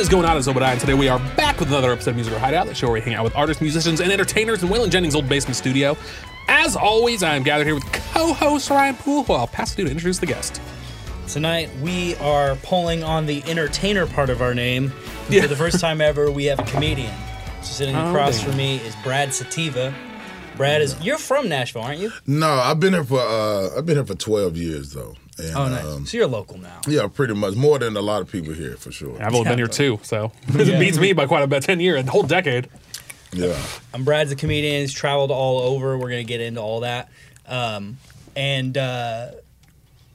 [0.00, 0.36] is going on?
[0.38, 2.86] It's Obadiah, and today we are back with another episode of Musical Hideout, the show
[2.86, 5.94] where we hang out with artists, musicians, and entertainers in Waylon Jennings' old basement studio.
[6.48, 9.88] As always, I am gathered here with co-host Ryan Poole, who I'll pass to you
[9.88, 10.60] to introduce the guest.
[11.28, 14.90] Tonight we are pulling on the entertainer part of our name.
[15.28, 15.42] Yeah.
[15.42, 17.12] For the first time ever, we have a comedian.
[17.62, 18.48] So sitting Oh, across damn.
[18.48, 19.94] from me is Brad Sativa.
[20.56, 22.10] Brad is you're from Nashville, aren't you?
[22.26, 25.14] No, I've been here for uh, I've been here for twelve years though.
[25.38, 25.84] And, Oh, nice.
[25.84, 26.80] um, so you're local now.
[26.86, 29.16] yeah, pretty much more than a lot of people here for sure.
[29.22, 31.62] I've only been here too, so it beats me by quite a bit.
[31.62, 32.68] Ten years, a whole decade.
[33.32, 33.56] Yeah,
[33.94, 34.80] Um, Brad's a comedian.
[34.80, 35.96] He's traveled all over.
[35.96, 37.08] We're gonna get into all that.
[37.46, 37.98] Um,
[38.36, 39.30] and uh,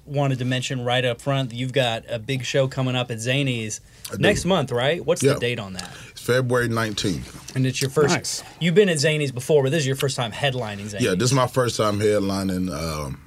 [0.05, 3.19] wanted to mention right up front that you've got a big show coming up at
[3.19, 3.81] Zany's
[4.19, 5.03] next month, right?
[5.03, 5.33] What's Yeah.
[5.33, 5.89] the date on that?
[6.11, 7.55] it's February nineteenth.
[7.55, 8.13] And it's your first.
[8.15, 8.43] Nice.
[8.59, 11.05] You've been at Zany's before, but this is your first time headlining Zany's.
[11.05, 12.69] Yeah, this is my first time headlining.
[12.71, 13.21] Um,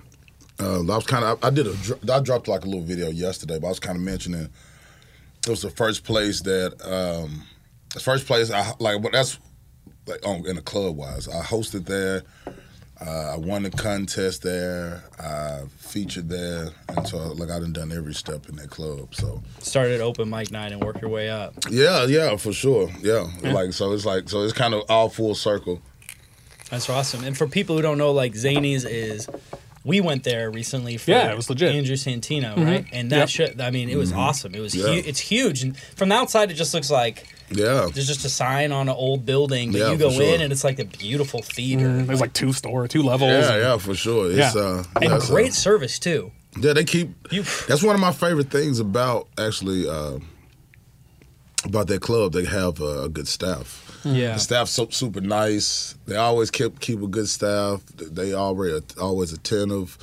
[0.60, 3.58] uh, I was kind of I did a I dropped like a little video yesterday,
[3.58, 4.48] but I was kind of mentioning
[5.46, 7.44] it was the first place that um,
[7.94, 9.00] the first place I like.
[9.02, 9.38] But that's
[10.06, 11.28] like on in the club wise.
[11.28, 12.22] I hosted there.
[13.00, 15.04] Uh, I won the contest there.
[15.20, 19.14] I featured there, and so like I done done every step in that club.
[19.14, 21.54] So started open mic night and work your way up.
[21.70, 22.90] yeah, yeah, for sure.
[23.00, 25.80] Yeah, like so it's like so it's kind of all full circle.
[26.70, 27.22] That's awesome.
[27.24, 29.28] And for people who don't know, like Zanies is,
[29.84, 31.74] we went there recently for Yeah, it was legit.
[31.74, 32.84] Andrew Santino, right?
[32.92, 33.28] And that Yep.
[33.28, 34.54] shit, I mean, it was awesome.
[34.54, 34.86] It was Mm-hmm.
[34.86, 35.02] Yeah.
[35.02, 38.28] hu- it's huge, and from the outside, it just looks like Yeah, there's just a
[38.28, 40.22] sign on an old building, but Yeah, you go sure.
[40.22, 42.02] in and it's like a beautiful theater.
[42.02, 43.30] There's like two store, two levels.
[43.30, 44.26] yeah, yeah, for sure.
[44.30, 44.60] It's Yeah.
[44.60, 46.30] uh, And yeah, it's, uh, great service too.
[46.60, 47.08] Yeah, they keep.
[47.30, 50.18] You- That's one of my favorite things about actually uh,
[51.64, 52.32] about that club.
[52.32, 53.87] They have uh, a good staff.
[54.04, 54.34] Yeah.
[54.34, 55.94] The staff's so super nice.
[56.06, 57.84] They always keep keep a good staff.
[57.96, 59.98] They already always attentive.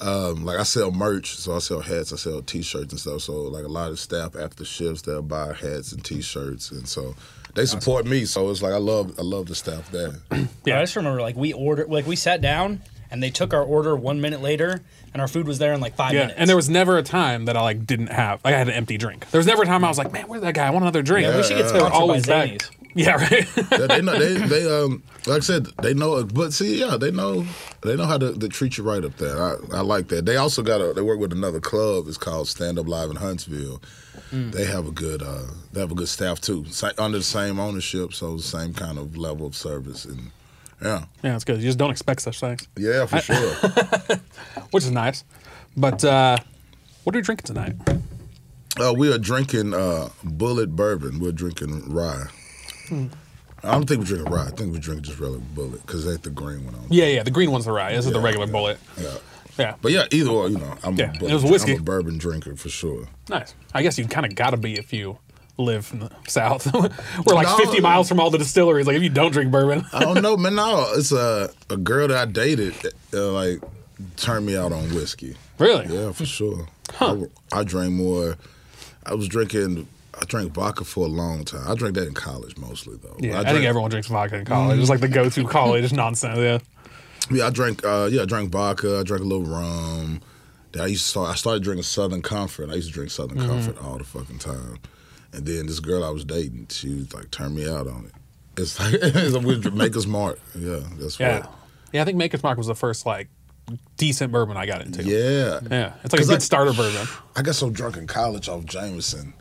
[0.00, 3.20] Um, like I sell merch, so I sell hats, I sell T-shirts and stuff.
[3.20, 7.14] So like a lot of staff after shifts, they'll buy hats and T-shirts, and so
[7.54, 8.24] they support me.
[8.24, 10.12] So it's like I love I love the staff there.
[10.64, 13.62] Yeah, I just remember like we ordered, like we sat down and they took our
[13.62, 14.80] order one minute later,
[15.12, 16.38] and our food was there in like five Yeah, minutes.
[16.38, 18.42] and there was never a time that I like didn't have.
[18.42, 19.28] Like, I had an empty drink.
[19.30, 20.66] There was never a time I was like, "Man, where's that guy?
[20.66, 21.72] I want another drink." Yeah, we should get yeah.
[21.72, 22.70] They were sponsored always by back.
[22.94, 23.46] Yeah, right.
[23.70, 27.44] They know they they um like I said they know but see yeah they know
[27.82, 30.36] they know how to, to treat you right up there I, I like that they
[30.36, 33.80] also got a they work with another club it's called Stand Up Live in Huntsville
[34.32, 35.42] they have a good uh
[35.72, 38.98] they have a good staff too Sa- under the same ownership so the same kind
[38.98, 40.30] of level of service and
[40.82, 41.58] yeah yeah, it's good.
[41.58, 43.54] You just don't expect such things, yeah for sure
[44.70, 45.24] which is nice.
[45.76, 46.38] But uh,
[47.04, 47.76] what are you drinking tonight?
[48.80, 52.26] uh, we are drinking uh Bulleit Bourbon we're drinking rye.
[53.62, 54.46] I don't think we're drinking rye.
[54.46, 56.86] I think we're drinking just regular Bulleit because they the green one on.
[56.88, 57.94] Yeah, yeah, the green one's the rye.
[57.94, 58.52] This is the regular yeah.
[58.52, 58.78] Bulleit.
[59.00, 59.18] Yeah.
[59.58, 61.72] Yeah, But yeah, either way, you know, I'm, Yeah, a, it was whiskey.
[61.74, 63.08] I'm a bourbon drinker for sure.
[63.28, 63.54] nice.
[63.74, 65.18] I guess you kind of got to be if you
[65.58, 66.72] live in the south.
[67.26, 67.58] We're like No.
[67.58, 68.86] 50 miles from all the distilleries.
[68.86, 70.54] Like if you don't drink bourbon, I don't know, man.
[70.60, 72.74] No, it's a a girl that I dated,
[73.12, 73.60] uh, like
[74.16, 75.36] turned me out on whiskey.
[75.58, 75.86] really?
[75.94, 76.66] Yeah, for sure.
[76.98, 78.36] I, I drank more.
[79.04, 79.88] I was drinking.
[80.20, 81.62] I drank vodka for a long time.
[81.66, 83.16] I drank that in college mostly, though.
[83.18, 84.78] Yeah, I, drank, think everyone drinks vodka in college.
[84.78, 86.38] It's like the go-to college nonsense.
[86.38, 86.58] Yeah.
[87.30, 87.84] Yeah, I drank.
[87.84, 88.98] Uh, yeah, I drank vodka.
[88.98, 90.20] I drank a little rum.
[90.72, 91.30] Then I used to start.
[91.30, 92.70] I started drinking Southern Comfort.
[92.70, 93.48] I used to drink Southern Mm-hmm.
[93.48, 94.78] Comfort all the fucking time.
[95.32, 98.12] And then this girl I was dating, she was like, turned me out on it.
[98.60, 100.38] It's like it's like we Maker's Mark.
[100.58, 101.40] Yeah, that's Yeah.
[101.40, 101.52] what.
[101.92, 103.28] Yeah, I think Maker's Mark was the first like
[103.96, 105.04] decent bourbon I got into.
[105.04, 105.60] Yeah.
[105.70, 105.92] Yeah.
[106.02, 107.06] It's like a good I- starter bourbon.
[107.36, 109.34] I got so drunk in college off Jameson.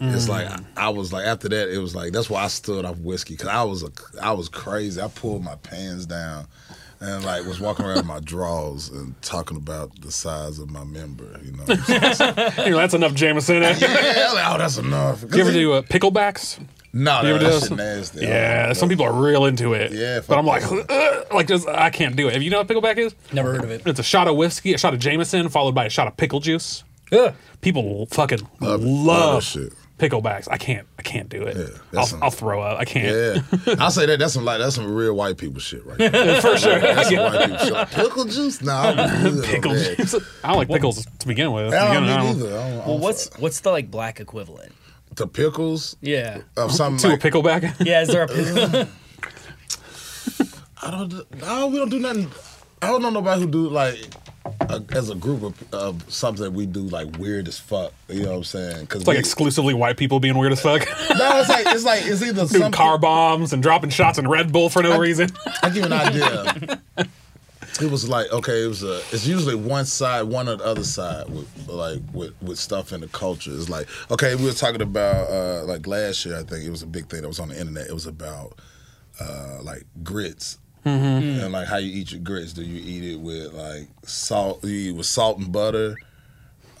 [0.00, 0.64] It's like Mm.
[0.76, 3.34] I, I was like after that it was like that's why I stood off whiskey
[3.34, 3.90] because I was a
[4.22, 5.00] I was crazy.
[5.00, 6.46] I pulled my pants down
[7.00, 10.84] and like was walking around in my drawers and talking about the size of my
[10.84, 11.24] member.
[11.44, 11.64] You know,
[12.64, 13.62] You know, that's enough Jameson.
[13.62, 13.70] yeah,
[14.34, 15.20] like, oh that's enough.
[15.28, 16.58] Do you ever do uh, picklebacks?
[16.92, 18.20] No, You no, ever do that nasty.
[18.24, 19.90] Yeah, some people are real into it.
[19.92, 20.62] Yeah, but I'm like,
[21.32, 22.34] like just I can't do it.
[22.34, 23.82] Have you know what pickleback is, Never heard of it.
[23.86, 26.38] it's a shot of whiskey, a shot of Jameson, followed by a shot of pickle
[26.40, 26.84] juice.
[27.12, 27.34] Ugh.
[27.60, 28.86] People fucking Love love, it.
[28.86, 29.72] Love that shit.
[29.98, 30.48] Picklebacks.
[30.50, 30.86] I can't.
[30.98, 31.56] I can't do it.
[31.56, 32.78] Yeah, I'll, some- I'll throw up.
[32.78, 33.44] I can't.
[33.66, 34.18] Yeah, I'll say that.
[34.18, 36.10] That's some like that's some real white people shit right there.
[36.40, 36.78] For sure.
[36.80, 37.90] That's some white people shit.
[37.90, 38.62] Pickle juice?
[38.62, 39.96] Nah, I'm good on Pickle that.
[39.96, 40.14] juice.
[40.42, 41.70] I don't like pickles to begin with.
[41.70, 42.46] To I don't I don't- either.
[42.46, 44.72] I don't- I Well, don't what's what's the like black equivalent?
[45.16, 46.40] the pickles Yeah.
[46.56, 47.84] of something To a pickleback?
[47.86, 48.80] Yeah, is there a pickle?
[48.80, 48.86] Uh,
[50.82, 51.08] I don't.
[51.08, 52.30] do- No, we don't do nothing.
[52.82, 53.96] I don't know nobody who do like
[54.60, 57.92] a, as a group of, of something that we do like weird as fuck.
[58.08, 58.80] You know what I'm saying?
[58.82, 60.80] Because It's like exclusively white people being weird as fuck.
[61.18, 62.72] no, it's like it's like it's either Doing something.
[62.72, 65.30] car bombs and dropping shots in Red Bull for no reason.
[65.62, 66.80] I'll give you an idea.
[67.80, 68.98] it was like okay, it was a.
[69.12, 73.00] It's usually one side, one or the other side with like with with stuff in
[73.00, 73.50] the culture.
[73.54, 76.36] It's like okay, we were talking about uh like last year.
[76.38, 77.86] I think it was a big thing that was on the internet.
[77.86, 78.58] It was about
[79.20, 80.58] uh like grits.
[80.84, 82.52] And like how you eat your grits?
[82.52, 84.62] Do you eat it with like salt?
[84.64, 85.96] You eat with salt and butter?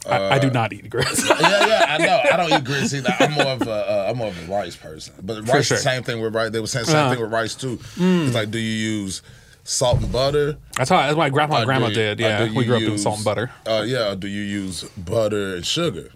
[0.06, 1.26] I, I do not eat grits.
[1.26, 2.20] yeah, yeah, I know.
[2.30, 3.14] I don't eat grits either.
[3.18, 5.14] I'm more of a, uh, I'm more of a rice person.
[5.22, 5.78] But rice, sure.
[5.78, 6.50] the same thing with rice.
[6.50, 7.10] They were saying same Uh-huh.
[7.14, 7.78] thing with rice too.
[7.96, 8.70] It's like, do you
[9.00, 9.22] use
[9.62, 10.58] salt and butter?
[10.76, 12.20] that's how that's grandpa and grandma you- did.
[12.20, 13.50] Yeah, we grew up doing salt and butter.
[13.66, 14.14] Uh, yeah.
[14.14, 16.10] Do you use butter and sugar?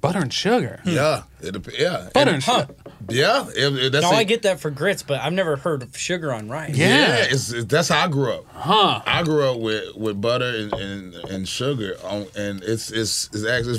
[0.00, 0.80] Butter and sugar.
[0.86, 2.60] Yeah, it, yeah, Butter It- and Huh.
[2.62, 2.74] sugar.
[3.08, 3.46] Yeah.
[3.48, 6.32] It, it- that's No, I get that for grits, but I've never heard of sugar
[6.32, 6.76] on rice.
[6.76, 6.86] Yeah.
[6.88, 8.44] Yeah, it's, it's that's how I grew up.
[8.52, 9.00] Huh.
[9.06, 13.44] I grew up with, with butter and, and, and sugar on, and it's it's it's
[13.44, 13.78] actually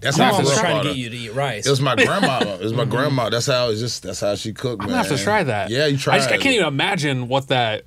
[0.00, 0.94] that's My how I mom was grew up trying on to it.
[0.94, 1.66] get you to eat rice.
[1.66, 2.44] It was my grandmama.
[2.54, 2.90] It was my mm-hmm.
[2.90, 3.30] grandma.
[3.30, 4.02] That's how it's just.
[4.02, 4.82] That's how she cooked.
[4.82, 4.98] I'm man.
[4.98, 5.70] gonna have to try that.
[5.70, 6.14] Yeah, you try.
[6.14, 7.84] I, just, I can't even imagine what that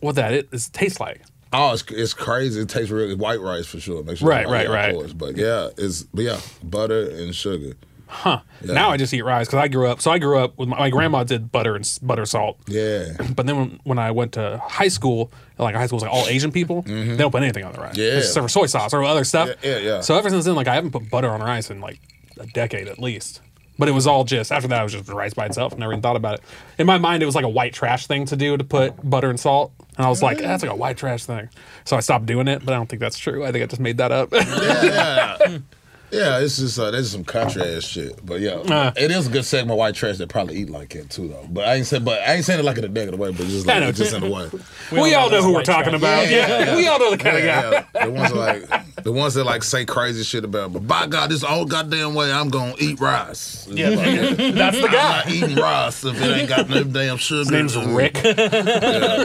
[0.00, 1.22] what that is, tastes like.
[1.52, 2.60] Oh, it's, it's crazy.
[2.60, 4.02] It tastes really white rice for sure.
[4.02, 4.90] Make sure Right, right, right.
[4.90, 5.12] Of course.
[5.12, 7.74] But yeah, it's but yeah, butter and sugar.
[8.08, 8.40] Huh.
[8.62, 8.74] Yeah.
[8.74, 10.00] Now I just eat rice because I grew up.
[10.00, 12.58] So I grew up with my, my grandma did butter and butter salt.
[12.68, 16.12] Yeah, But then when, when I went to high school, like high school was like
[16.12, 17.92] all Asian people, they don't put anything on the rice.
[17.96, 18.00] Mm-hmm.
[18.00, 18.18] Yeah.
[18.18, 19.48] Except for soy sauce or other stuff.
[19.62, 20.00] Yeah, yeah, yeah.
[20.00, 21.98] So ever since then, like I haven't put butter on rice in like
[22.38, 23.40] a decade at least.
[23.78, 24.80] But it was all just after that.
[24.80, 25.76] It was just rice by itself.
[25.76, 26.40] Never even thought about it.
[26.78, 29.28] In my mind, it was like a white trash thing to do to put butter
[29.28, 31.50] and salt, and I was like, that's like a white trash thing.
[31.84, 32.64] So I stopped doing it.
[32.64, 33.44] But I don't think that's true.
[33.44, 34.30] I think I just made that up.
[34.32, 35.58] yeah,
[36.10, 36.18] yeah.
[36.18, 38.24] Yeah, it's just uh, that's some country ass shit.
[38.24, 38.92] But yeah, Uh.
[38.96, 41.46] it is a good segment of white trash that probably eat like it too though.
[41.50, 43.46] But I ain't saying, but I ain't saying it like in a negative way, but
[43.46, 43.92] just like know.
[43.92, 44.48] just in a way.
[44.92, 46.28] we, all know who we're talking about.
[46.28, 47.86] Yeah, Yeah, yeah, we all know the kind Yeah, of guy.
[47.94, 48.04] yeah.
[48.06, 51.42] The ones like the ones that like say crazy shit about, but by God, this
[51.44, 53.66] all goddamn way I'm gonna eat rice.
[53.70, 53.90] Yeah.
[53.90, 55.16] Like, That's the I'm guy.
[55.24, 57.38] not eating rice if it ain't got no damn sugar.
[57.40, 58.20] His name's Rick.
[58.24, 59.24] Yeah,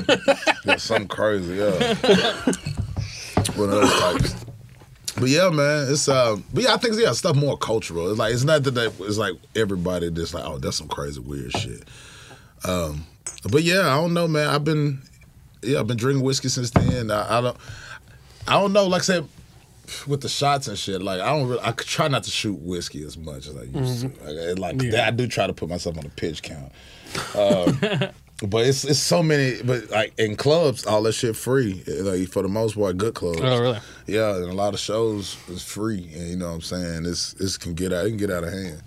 [0.65, 1.55] yeah something crazy.
[1.55, 1.71] Yeah,
[3.55, 4.40] one of those types.
[5.21, 8.09] But yeah, man, it's um, but yeah, I think yeah, stuff more cultural.
[8.09, 11.19] It's like it's not that they, it's like everybody just like, oh, that's some crazy
[11.19, 11.83] weird shit.
[12.65, 13.05] Um,
[13.51, 14.47] but yeah, I don't know, man.
[14.47, 15.01] I've been
[15.63, 17.11] yeah, I've been drinking whiskey since then.
[17.11, 17.57] I, I don't,
[18.47, 18.87] I don't know.
[18.87, 19.27] Like I said,
[20.07, 23.03] with the shots and shit, like I don't really, I try not to shoot whiskey
[23.03, 24.07] as much as I used to.
[24.07, 24.93] Like, like Mm-hmm.
[24.93, 25.07] Yeah.
[25.07, 26.71] I do try to put myself on a pitch count.
[27.35, 27.79] Um,
[28.47, 29.61] but it's it's so many.
[29.63, 31.83] But like in clubs, all that shit free.
[31.87, 33.39] Like for the most part, good clubs.
[33.41, 33.79] Oh, really?
[34.07, 36.09] Yeah, and a lot of shows is free.
[36.13, 37.05] And you know what I'm saying?
[37.05, 38.05] It's it's can get out.
[38.05, 38.81] It can get out of hand.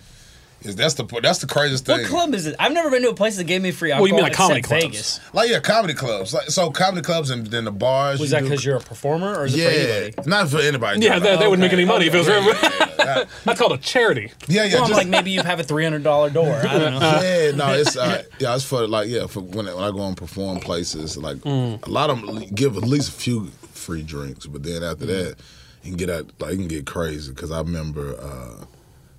[0.64, 2.00] It's, that's the that's the craziest thing.
[2.00, 2.56] What club is it?
[2.58, 4.08] I've never been to a place that gave me free Well, alcohol.
[4.08, 4.94] you mean like comedy except clubs?
[4.96, 5.20] Vegas.
[5.34, 6.32] Like yeah, comedy clubs.
[6.32, 8.19] Like so, comedy clubs and then the bars.
[8.20, 10.31] Was you that because you're a performer, or is it for Yeah, anybody?
[10.31, 11.00] not for anybody.
[11.05, 12.28] Yeah, they, they wouldn't make any money if it was.
[12.28, 13.25] Yeah, yeah, yeah.
[13.44, 14.32] That's called a charity.
[14.49, 14.75] yeah, yeah.
[14.75, 16.52] Well, I'm just- like maybe you have a three hundred dollar door.
[16.55, 17.20] I don't know.
[17.22, 20.16] yeah, no, it's uh, yeah, it's for like yeah, for when, when I go and
[20.16, 21.87] perform places, like Mm.
[21.87, 24.93] a lot of them give at least a few free drinks, but then Mm.
[24.93, 25.37] after that,
[25.82, 28.64] you can get out like you can get crazy because I remember uh,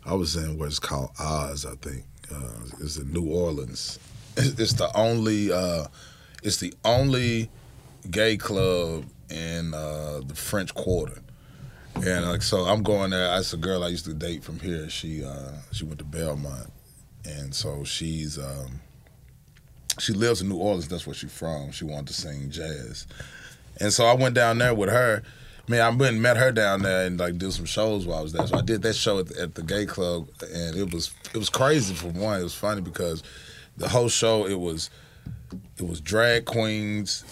[0.06, 4.00] I was in what's called Oz, I think, uh, it's in New Orleans.
[4.38, 5.86] It's, it's the only uh,
[6.44, 7.50] it's the only
[8.12, 11.22] gay club in uh, the French Quarter.
[11.96, 13.28] And like so, I'm going there.
[13.28, 14.90] That's a girl I used to date from here.
[14.90, 16.69] She uh, she went to Belmont,
[17.24, 18.81] and so she's um,
[19.98, 20.88] she lives in New Orleans.
[20.88, 21.72] That's where she's from.
[21.72, 23.07] She wanted to sing jazz,
[23.80, 25.24] and so I went down there with her.
[25.67, 28.21] Man, I went and met her down there and like did some shows while I
[28.21, 28.45] was there.
[28.45, 31.37] So I did that show at the, at the gay club, and it was it
[31.37, 31.95] was crazy.
[31.95, 33.23] For one, it was funny because
[33.78, 34.92] the whole show it was
[35.78, 37.23] it was drag queens,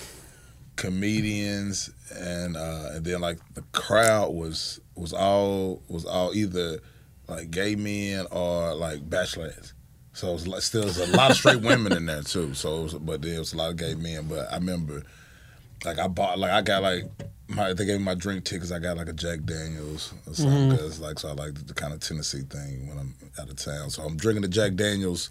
[0.78, 6.80] comedians, and uh, and then like the crowd was was all was all either
[7.28, 9.74] like gay men or like bachelorettes.
[10.14, 12.54] So it was like, still a lot of straight women in there too.
[12.54, 14.28] So it was, but there was a lot of gay men.
[14.28, 15.04] But I remember
[15.86, 17.06] like I bought like I got like
[17.56, 18.72] my they gave me my drink tickets.
[18.72, 21.74] I got like a Jack Daniels or something because like so I like the, the
[21.74, 23.90] kind of Tennessee thing when I'm out of town.
[23.90, 25.30] So I'm drinking the Jack Daniels,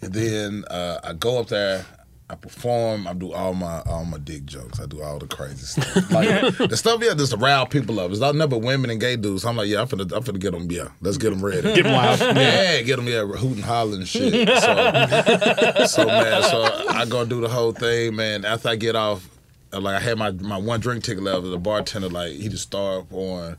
[0.00, 1.84] and then uh, I go up there.
[2.28, 3.08] I perform.
[3.08, 4.78] I do all my all my dick jokes.
[4.78, 5.96] I do all the crazy stuff.
[6.12, 6.28] Like
[6.58, 8.12] the stuff, yeah, just to rile people up.
[8.12, 9.44] It's not never women and gay dudes.
[9.44, 10.70] I'm like, yeah, I'm finna, I'm finna get them.
[10.70, 11.62] Yeah, let's get them ready.
[11.62, 12.20] Get 'em loud.
[12.36, 14.32] Yeah, get them yeah, hooting, hollering, shit.
[14.48, 14.54] So,
[15.86, 18.44] so man, so I go do the whole thing, man.
[18.44, 19.28] After I get off,
[19.72, 21.42] like I had my my one drink ticket left.
[21.44, 23.56] The bartender like he just started on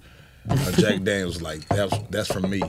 [0.49, 1.41] uh, Jack Daniels.
[1.41, 2.61] Like that's that's from me.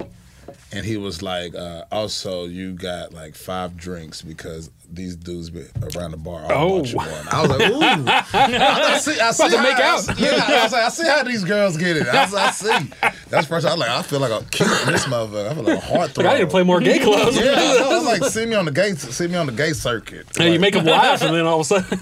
[0.75, 5.69] And he was like, uh, also, you got like five drinks because these dudes been
[5.97, 6.79] around the bar all Oh.
[6.81, 7.09] bought you one.
[7.31, 7.81] I was like, ooh.
[7.83, 10.01] I, I see, I see how, make I out.
[10.01, 12.07] see- yeah, I was like, I see how these girls get it.
[12.07, 12.91] I, was, I see.
[13.31, 13.67] That's first.
[13.67, 15.51] I was like, I feel like a kid in this motherfucker.
[15.51, 17.37] I feel like a heart Like, I need to play more gay clubs.
[17.43, 20.27] Yeah, I was like, see me on the gay, see me on the gay circuit.
[20.39, 21.99] And you make them laugh, and then all of a sudden,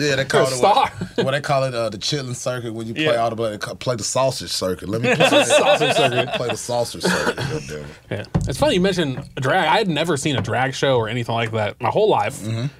[0.00, 0.88] yeah, they call it star.
[0.90, 3.16] what, what they call it uh, the chitlin circuit when you play Yeah.
[3.16, 4.88] all the play the sausage circuit.
[4.88, 6.28] Let me play the Sausage circuit.
[6.34, 7.84] Play the sausage circuit.
[8.10, 8.24] Yeah.
[8.48, 9.66] It's funny you mentioned drag.
[9.68, 12.29] I had never seen a drag show or anything like that my whole life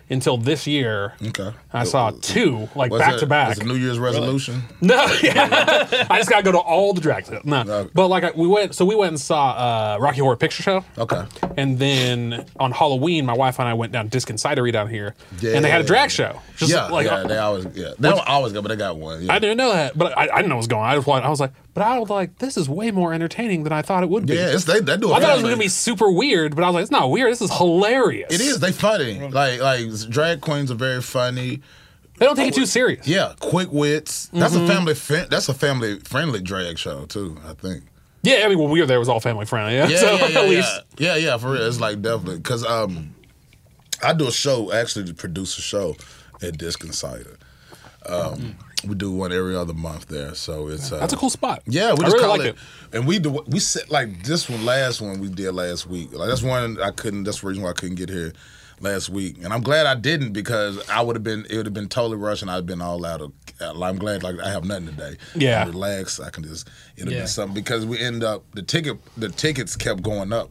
[0.09, 1.15] until this year.
[1.29, 1.53] Okay.
[1.73, 3.49] I saw two, like Was back it- to back.
[3.51, 4.63] Was it New Year's resolution?
[4.81, 5.87] No, yeah.
[6.11, 7.45] I just gotta go to all the drag shows.
[7.45, 7.91] No, No.
[7.95, 10.85] but like I, we went, so we went and saw uh, Rocky Horror Picture Show.
[10.99, 11.25] Okay.
[11.57, 15.15] And then on Halloween, my wife and I went down to Diskin Cidery down here,
[15.41, 15.53] Yeah.
[15.57, 16.41] and they had a drag show.
[16.57, 17.91] Just yeah, like yeah, they always yeah.
[17.99, 19.23] They don't always go, but they got one.
[19.25, 19.33] Yeah.
[19.35, 20.83] I didn't know that, but I, I didn't know what was going.
[20.85, 21.23] on.
[21.23, 23.83] I I was like, but I was like, this is way more entertaining than I
[23.83, 24.35] thought it would be.
[24.35, 25.13] yeah, it's they they do.
[25.13, 27.11] I thought it was going to be super weird, but I was like, it's not
[27.11, 27.31] weird.
[27.33, 28.33] This is hilarious.
[28.33, 28.61] It is.
[28.61, 29.21] They funny.
[29.29, 31.61] Like like drag queens are very funny.
[32.19, 33.09] They don't take it too serious.
[33.09, 34.27] Yeah, quick wits.
[34.33, 34.65] That's Mm-hmm.
[34.65, 34.95] a family.
[34.95, 37.39] Fin- that's a family friendly drag show too.
[37.47, 37.85] I think.
[38.23, 39.75] Yeah, I mean, when we were there, it was all family friendly.
[39.75, 41.37] Yeah, Yeah, so yeah, yeah, at least yeah, yeah.
[41.39, 43.15] For real, it's like definitely because um,
[44.03, 45.97] I do a show actually to produce a show
[46.43, 47.39] at Diskin Cider.
[48.07, 51.63] Um, we do one every other month there, so it's uh, that's a cool spot.
[51.67, 52.57] Yeah, we I just really call like it,
[52.93, 56.13] and we do we set like this one last one we did last week.
[56.13, 57.25] Like that's one I couldn't.
[57.25, 58.33] That's the reason why I couldn't get here
[58.81, 61.75] last week, and I'm glad I didn't because I would have been it would have
[61.75, 63.33] been totally rushed and I'd been all out of.
[63.61, 65.17] I'm glad like I have nothing today.
[65.35, 65.63] Yeah.
[65.63, 66.19] I relax.
[66.19, 67.23] I can just it'll Yeah.
[67.23, 70.51] be something because we end up the ticket the tickets kept going up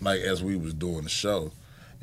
[0.00, 1.52] like as we was doing the show.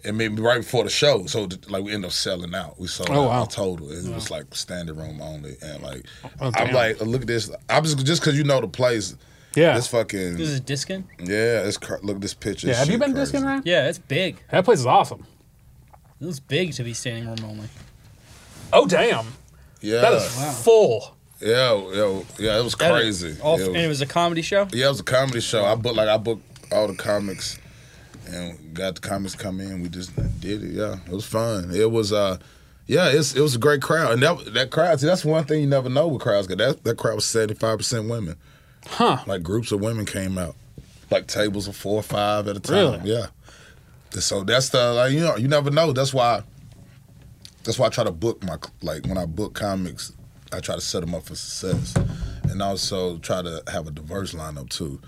[0.05, 2.79] And maybe right before the show, so like we end up selling out.
[2.79, 3.45] We sold Oh, out wow.
[3.45, 3.91] the total.
[3.91, 6.05] It was like standing room only, and like
[6.39, 7.49] Oh, I'm like, look at this.
[7.69, 9.15] I'm just just because you know the place.
[9.55, 9.73] Yeah.
[9.75, 11.07] This fucking This is Diskin.
[11.19, 11.65] yeah.
[11.65, 12.67] It's cr- look at this picture.
[12.67, 13.31] Yeah, have you been crazy.
[13.31, 13.63] discing around?
[13.65, 14.37] Yeah, it's big.
[14.51, 15.25] That place is awesome.
[16.21, 17.67] It was big to be standing room only.
[18.73, 19.25] Oh damn,
[19.81, 21.15] Yeah, that is full.
[21.41, 22.59] yeah, yeah, yeah.
[22.59, 23.37] It was That- crazy.
[23.41, 24.67] All, It and it was- was a comedy show.
[24.73, 25.63] yeah, it was a comedy show.
[25.65, 26.43] I booked like I booked
[26.73, 27.57] all the comics,
[28.27, 29.81] and got the comics come in.
[29.81, 30.71] We just did it.
[30.71, 31.71] Yeah, it was fun.
[31.73, 32.37] It was uh.
[32.87, 34.99] Yeah, it's, it was a great crowd, and that that crowd.
[34.99, 36.45] See, that's one thing you never know with crowds.
[36.47, 38.35] 'cause That that crowd was seventy five percent women.
[38.85, 39.17] Huh.
[39.25, 40.55] Like groups of women came out,
[41.09, 43.01] like tables of four or five at a time.
[43.01, 43.11] Really?
[43.11, 43.27] Yeah.
[44.11, 45.93] So that's the like you know you never know.
[45.93, 46.43] That's why.
[47.63, 50.11] That's why I try to book my like when I book comics,
[50.53, 51.95] I try to set them up for success,
[52.43, 55.01] and also try to have a diverse lineup too,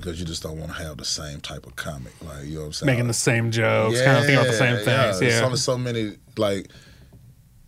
[0.00, 2.12] because you just don't want to have the same type of comic.
[2.22, 2.86] Like you know what I'm saying?
[2.92, 5.20] Making the same jokes, kind of thinking about the same things.
[5.22, 5.44] Yeah.
[5.44, 6.68] only so many like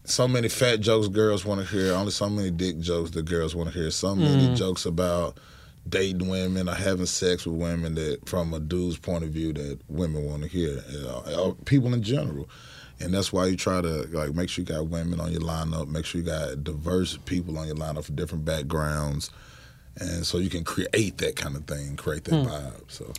[0.05, 1.93] so many fat jokes girls want to hear.
[1.95, 3.91] Only so many dick jokes the girls want to hear.
[3.91, 4.57] So many Mm.
[4.57, 5.39] jokes about
[5.89, 9.79] dating women or having sex with women that from a dude's point of view that
[9.89, 10.83] women want to hear.
[10.91, 12.49] You know, people in general.
[13.03, 15.89] And that's why you try to like make sure you got women on your lineup,
[15.89, 19.31] make sure you got diverse people on your lineup from different backgrounds.
[20.01, 22.81] And so you can create that kind of thing, create that vibe.
[22.89, 23.13] So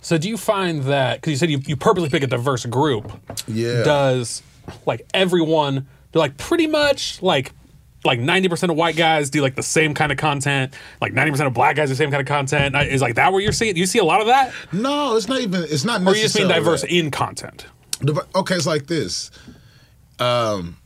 [0.00, 3.10] So do you find that because you said you, you purposely pick a diverse group?
[3.48, 3.82] yeah.
[3.82, 4.42] Does
[4.86, 5.86] like everyone?
[6.12, 7.52] They're like pretty much like
[8.04, 10.72] like ninety percent of white guys do like the same kind of content.
[11.00, 12.76] Like ninety percent of black guys do the same kind of content.
[12.76, 13.74] Is like that where you're seeing?
[13.74, 15.64] Do you see a lot of that, No, it's not even.
[15.64, 16.06] It's not.
[16.06, 16.90] or you just mean diverse that.
[16.96, 17.66] in content?
[18.36, 19.32] Okay, it's like this.
[20.20, 20.76] Um,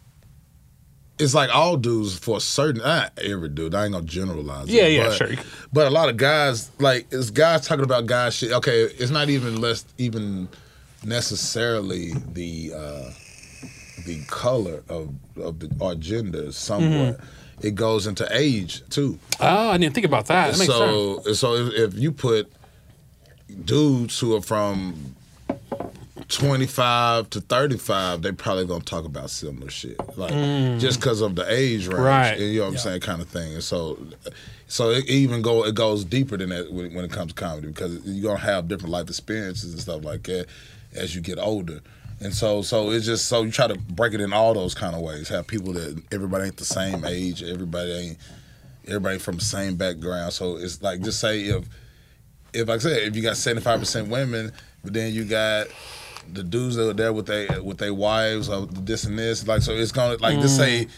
[1.19, 2.83] it's like all dudes for a certain.
[2.83, 3.75] Not every dude.
[3.75, 4.69] I ain't gonna generalize.
[4.69, 5.45] it, Yeah, yeah, but, sure.
[5.73, 8.53] But a lot of guys, like, it's guys talking about guy shit.
[8.53, 10.49] Okay, it's not even less even
[11.05, 13.11] necessarily the uh
[14.05, 17.19] the color of of the, our gender somewhat.
[17.19, 17.67] Mm-hmm.
[17.67, 19.19] It goes into age too.
[19.39, 20.53] Oh, I didn't think about that.
[20.53, 21.25] That makes sense.
[21.25, 22.51] so so if, if you put
[23.65, 25.15] dudes who are from
[26.33, 29.97] 25 to 35 they probably gonna talk about similar shit.
[30.17, 30.31] Like
[30.81, 32.05] just because of the age range Mm.
[32.05, 32.39] Right.
[32.39, 33.55] you know what i'm saying kind of thing.
[33.55, 33.99] And so
[34.67, 37.69] so it even go it goes deeper than that when, when it comes to comedy
[37.69, 40.47] because you're gonna have different life experiences and stuff like that
[40.95, 41.81] as you get older.
[42.21, 44.95] And so so it's just so you try to break it in all those kind
[44.95, 45.29] of ways.
[45.29, 48.19] Have people that everybody ain't the same age everybody ain't
[48.87, 50.33] everybody from the same background.
[50.33, 51.65] So it's like just say if
[52.55, 54.53] if like I said, if you got seventy five percent women,
[54.85, 55.67] but then you got
[56.33, 59.63] the dudes that are there with they with their wives or this and this, like
[59.63, 60.91] so it's gonna like just say mm.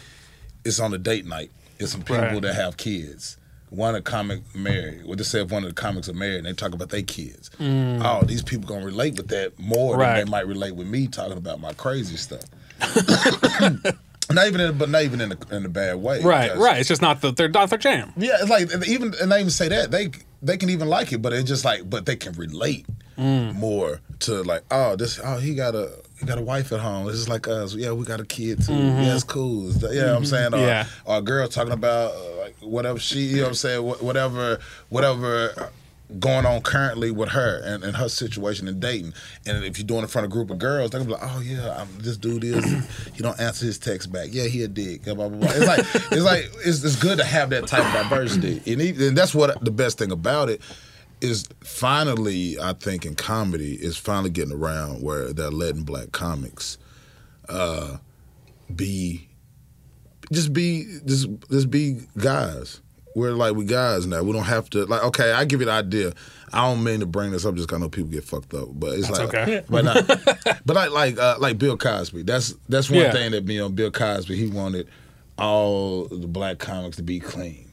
[0.64, 1.50] it's on a date night.
[1.78, 2.42] It's some people Right.
[2.42, 3.36] that have kids.
[3.70, 5.04] One a comic married.
[5.04, 7.02] Well, just say if one of the comics are married and they talk about their
[7.02, 7.50] kids.
[7.58, 8.00] Mm.
[8.04, 10.16] Oh, these people gonna relate with that more Right.
[10.18, 12.44] than they might relate with me talking about my crazy stuff.
[14.34, 16.22] not even in, but not even in a, in a bad way.
[16.22, 16.78] Right, right.
[16.80, 18.12] It's just not the they're not their jam.
[18.16, 20.10] yeah, it's like even and I even say that they
[20.42, 22.86] they can even like it, but it's just like but they can relate
[23.16, 23.54] Mm.
[23.54, 25.88] more to like oh this oh he got a
[26.18, 27.06] he got a wife at home.
[27.06, 27.72] This is like us.
[27.72, 28.72] Yeah, we got a kid too.
[28.74, 29.70] Yeah, it's cool.
[29.70, 30.52] It's, yeah, what I'm saying.
[30.52, 30.66] Or, Mm-hmm.
[30.66, 30.86] Yeah.
[31.04, 34.02] or a girl talking about uh, like whatever she you know what I'm saying wh-
[34.02, 35.70] whatever whatever
[36.18, 39.14] going on currently with her and, and her situation in dating.
[39.46, 41.20] And if you're doing it in front of a group of girls, they're gonna be
[41.20, 42.64] like, "Oh yeah, I'm, this dude is.
[43.14, 44.28] he don't answer his text back.
[44.32, 45.04] Yeah, he a dick.
[45.04, 45.80] Blah blah blah." It's like
[46.12, 49.34] it's like it's, it's good to have that type of diversity, and, even, and that's
[49.34, 50.60] what the best thing about it
[51.20, 51.46] is.
[51.62, 56.78] Finally, I think in comedy is finally getting around where they're letting black comics
[57.48, 57.98] uh,
[58.74, 59.28] be
[60.32, 62.80] just be just just be guys.
[63.14, 64.22] We're like we guys now.
[64.22, 65.04] We don't have to like.
[65.04, 66.12] Okay, I give you the idea.
[66.52, 68.68] I don't mean to bring this up just 'cause I know people get fucked up,
[68.72, 69.62] but it's That's like, okay.
[69.68, 70.06] but not,
[70.66, 72.22] but like like uh, like Bill Cosby.
[72.22, 73.12] That's that's one Yeah.
[73.12, 74.36] thing that you know Bill Cosby.
[74.36, 74.88] He wanted
[75.38, 77.70] all the black comics to be clean.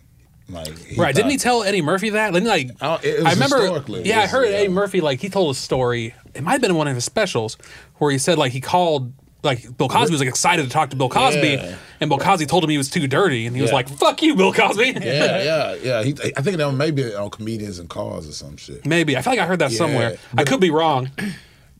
[0.50, 1.16] Like Right?
[1.16, 2.34] Didn't he tell Eddie Murphy that?
[2.34, 3.58] Didn't like Oh, was I remember.
[3.62, 4.48] historically, Yeah, I heard.
[4.50, 6.14] Eddie Murphy like he told a story.
[6.34, 7.58] It might have been one of his specials
[7.98, 9.14] where he said like he called.
[9.44, 11.76] Like Bill Cosby was like excited to talk to Bill Cosby, Yeah.
[12.00, 14.36] and Bill Cosby told him he was too dirty, and he was like, "Fuck you,
[14.36, 16.04] Bill Cosby." Yeah, yeah, yeah.
[16.04, 18.86] He, I think that may be on Comedians in Cars or some shit.
[18.86, 20.18] Maybe I feel like I heard that Yeah, somewhere.
[20.38, 21.10] I could be wrong.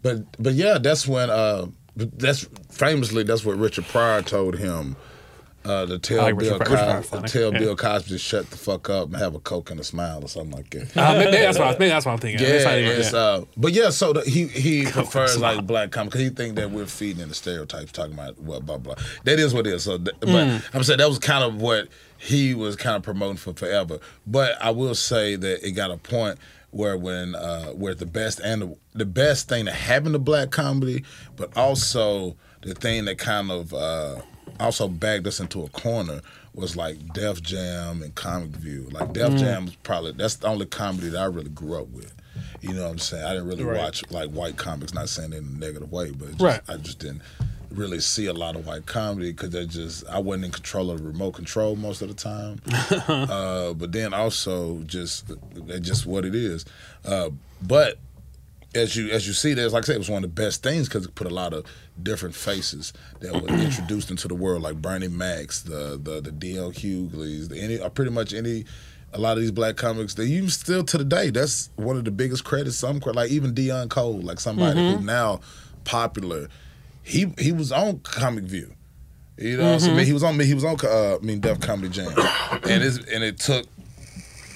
[0.02, 4.96] But but yeah, that's when uh that's famously that's what Richard Pryor told him
[5.66, 6.78] uh, to tell like Bill Richard Pryor.
[6.78, 7.60] Richard Pryor's Cosby, tell Yeah.
[7.60, 10.28] Bill Cosby to shut the fuck up and have a coke and a smile or
[10.28, 10.98] something like that.
[10.98, 12.46] Uh, maybe, that's what I, maybe that's what I'm thinking.
[12.46, 16.34] Yeah, it's, uh, but yeah, so the, he he prefers like black comics because he
[16.34, 18.96] think that we're feeding the stereotypes, talking about what blah blah.
[19.26, 19.84] That is what it is.
[19.84, 20.64] So, but Mm.
[20.74, 21.88] I'm saying that was kind of what
[22.18, 24.00] he was kind of promoting for forever.
[24.28, 26.38] But I will say that it got a point
[26.72, 30.52] where when uh, where the best and the, the best thing that happened to black
[30.52, 31.04] comedy,
[31.36, 34.22] but also the thing that kind of uh,
[34.62, 36.22] also backed us into a corner
[36.54, 38.88] was like Def Jam and Comic View.
[38.92, 42.14] Like Def Jam was probably that's the only comedy that I really grew up with.
[42.62, 43.26] You know what I'm saying?
[43.26, 43.78] I didn't really Right.
[43.80, 46.62] watch like white comics, not saying it in a negative way, but just, Right.
[46.68, 47.22] I just didn't
[47.72, 51.00] really see a lot of white comedy because they just I wasn't in control of
[51.00, 52.62] the remote control most of the time.
[53.08, 56.66] uh, but then also just that's just what it is.
[57.06, 57.30] Uh,
[57.62, 57.98] but
[58.76, 60.64] as you as you see, there's like I said, it was one of the best
[60.64, 61.66] things because it put a lot of
[62.04, 66.72] different faces that were introduced into the world, like Bernie Macs, the the the D.L.
[66.72, 68.66] Hughley's, the any uh, pretty much any.
[69.14, 71.32] A lot of these black comics, they even still to the day.
[71.32, 72.78] That's one of the biggest credits.
[72.78, 75.42] Some like even Deon Cole, like somebody who now
[75.84, 76.48] popular.
[77.04, 78.74] He he was on Comic View.
[79.38, 80.06] You know, what I'm saying?
[80.06, 80.46] he was on me.
[80.46, 83.66] he was on uh, I mean Def Comedy Jam, and it's and it took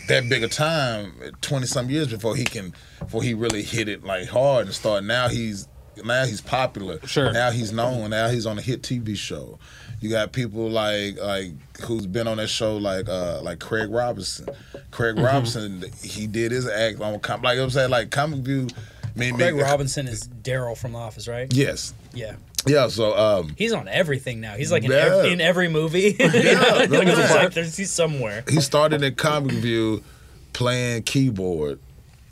[0.08, 4.04] that big a time, twenty some years before he can, before he really hit it
[4.04, 5.04] like hard and start.
[5.04, 5.68] Now he's
[6.04, 7.00] now he's popular.
[7.06, 7.32] Sure.
[7.32, 8.10] Now he's known.
[8.10, 9.60] Now he's on a hit TV show.
[10.02, 11.52] You got people like like
[11.84, 14.48] who's been on that show like uh like Craig Robinson.
[14.92, 15.26] Craig Mm-hmm.
[15.26, 18.68] Robinson, he did his act on com- like I'm saying like Comic View.
[19.16, 21.52] Mean, Craig me- Robinson is Daryl from The Office, right?
[21.54, 21.94] Yes.
[22.14, 22.36] Yeah.
[22.68, 22.88] Yeah.
[22.90, 24.56] So um, He's on everything now.
[24.56, 24.98] He's like in, Yeah.
[24.98, 26.16] every, in every movie.
[26.20, 26.28] Yeah,
[26.88, 26.90] he's,
[27.32, 28.44] like, there's, he's somewhere.
[28.50, 30.04] he started in Comic View
[30.52, 31.80] playing keyboard.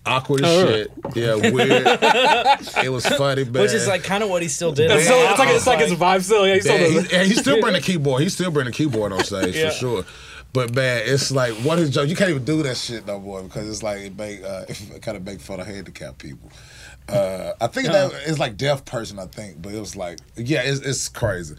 [0.06, 0.92] Awkward as Oh, shit.
[1.16, 1.88] Yeah, weird.
[2.84, 4.92] it was funny, but Which is like kind of what he still did.
[4.92, 6.46] It's, so, it's like it's like his vibe still.
[6.46, 8.22] Yeah, he still Yeah, does he, and he still bring the keyboard.
[8.22, 9.70] He still bring the keyboard on stage Yeah.
[9.70, 10.06] for sure.
[10.52, 12.10] But man, it's like one of his jokes.
[12.10, 15.02] You can't even do that shit no more because it's like it make uh, it
[15.02, 16.52] kind of make fun of handicapped people.
[17.10, 19.20] Uh, I think that it's like deaf person.
[19.20, 21.56] I think, but it was like yeah, it's, it's crazy.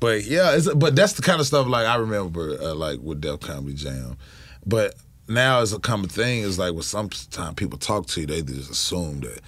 [0.00, 3.20] But yeah, it's, but that's the kind of stuff like I remember uh, like with
[3.20, 4.16] Def Comedy Jam.
[4.64, 4.94] But
[5.28, 6.44] now it's a common thing.
[6.44, 9.40] It's like when sometimes people talk to you, they just assume that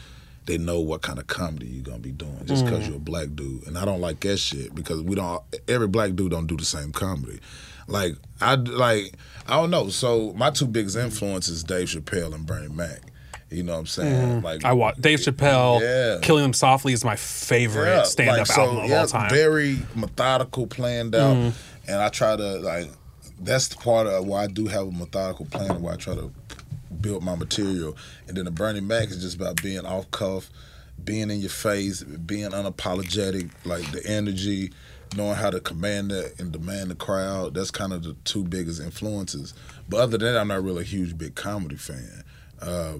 [0.46, 2.88] they know what kind of comedy you're gonna be doing just because mm.
[2.88, 3.66] you're a black dude.
[3.66, 5.42] And I don't like that shit because we don't.
[5.68, 7.38] Every black dude don't do the same comedy.
[7.86, 9.14] Like I like
[9.46, 9.88] I don't know.
[9.88, 13.00] So my two biggest influences Dave Chappelle and Bernie Mac.
[13.50, 14.40] You know what I'm saying?
[14.40, 14.42] Mm.
[14.42, 15.80] Like I watch Dave Chappelle.
[15.80, 16.20] Yeah.
[16.20, 19.30] Killing Them Softly is my favorite stand-up so, album of yeah, all time.
[19.30, 21.54] Very methodical, planned out, mm.
[21.86, 22.90] and I try to like.
[23.40, 26.33] That's the part of why I do have a methodical plan where I try to
[27.01, 27.96] build my material,
[28.27, 30.51] and then the Bernie Mac is just about being off cuff,
[31.05, 34.72] being in your face, being unapologetic, like the energy,
[35.16, 37.55] knowing how to command that and demand the crowd.
[37.55, 39.55] That's kind of the two biggest influences.
[39.88, 42.24] But other than that, I'm not really a huge big comedy fan.
[42.61, 42.94] Uh,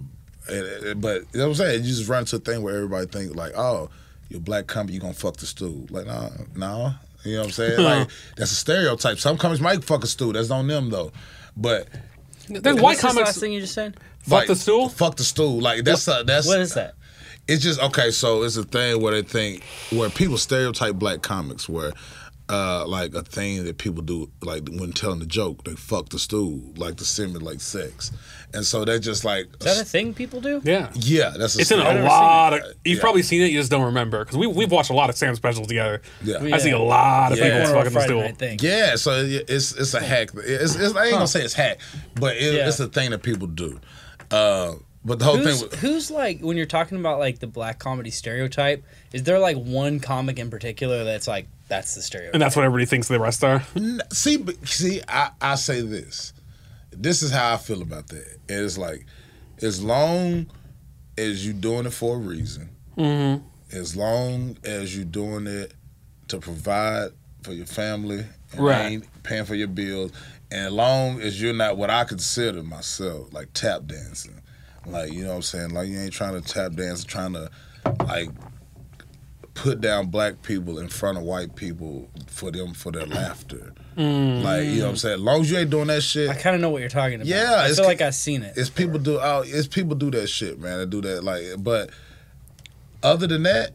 [0.47, 1.83] but you know what I'm saying?
[1.83, 3.91] You just run into a thing where everybody think like, oh,
[4.29, 5.87] you're black comedy, you gonna fuck the stew.
[5.91, 6.93] Like, nah, nah.
[7.25, 7.81] You know what I'm saying?
[7.81, 9.19] like that's a stereotype.
[9.19, 10.33] Some comics might fuck a stew.
[10.33, 11.13] That's on them though.
[11.57, 11.89] But
[12.49, 13.27] There's white What's this comics.
[13.27, 13.99] last thing you just said?
[14.21, 14.89] Fuck like, the stool.
[14.89, 15.61] Fuck the stool.
[15.61, 16.95] Like that's a, that's What is that?
[17.47, 18.11] it's just okay.
[18.11, 21.93] So it's a thing where they think where people stereotype black comics where.
[22.51, 26.19] Uh, like a thing that people do, like when telling the joke, they fuck the
[26.19, 28.11] stool, like to simulate like sex,
[28.55, 30.63] and so they're just like, Is that a thing people do?
[30.65, 30.91] Yeah.
[30.95, 32.01] yeah, that's a It's in stereotype.
[32.01, 32.63] a lot of.
[32.63, 32.73] seen.
[32.87, 33.03] You've Yeah.
[33.03, 33.51] probably seen it.
[33.51, 36.01] You just don't remember because we we've watched a lot of Sam specials together.
[36.25, 36.39] Yeah.
[36.51, 37.45] I see a lot of Yeah.
[37.45, 38.37] people One One of our fucking the stool.
[38.39, 38.59] thing.
[38.63, 40.31] Yeah, so it's it's a hack.
[40.35, 41.81] It's, it's I ain't gonna say it's hack,
[42.19, 42.69] but it, Yeah.
[42.69, 43.79] it's a thing that people do.
[44.31, 47.47] Uh, But the whole Who's, thing, was, who's like when you're talking about like the
[47.47, 48.83] black comedy stereotype?
[49.13, 52.35] Is there like one comic in particular that's like that's the stereotype?
[52.35, 53.63] And that's what everybody thinks the rest are.
[54.13, 56.33] See, see, I, I say this.
[56.91, 58.39] This is how I feel about that.
[58.49, 59.07] It's like,
[59.63, 60.47] as long
[61.17, 63.45] as you're doing it for a reason, mm-hmm.
[63.77, 65.75] as long as you're doing it
[66.29, 67.11] to provide
[67.43, 69.03] for your family, and Right.
[69.23, 70.11] paying for your bills,
[70.51, 74.41] and as long as you're not what I consider myself like tap dancing,
[74.87, 77.51] like you know what I'm saying, like you ain't trying to tap dance, trying to
[78.07, 78.31] like
[79.59, 83.73] put down black people in front of white people for them for their laughter.
[83.97, 84.43] Mm.
[84.45, 85.15] Like you know what I'm saying.
[85.17, 87.17] As long as you ain't doing that shit, I kind of know what you're talking
[87.17, 87.27] about.
[87.27, 88.55] Yeah, I it's feel like I've seen it.
[88.57, 90.79] it's people do oh, it's people do that shit, man.
[90.79, 91.91] They do that like but
[93.03, 93.73] other than that,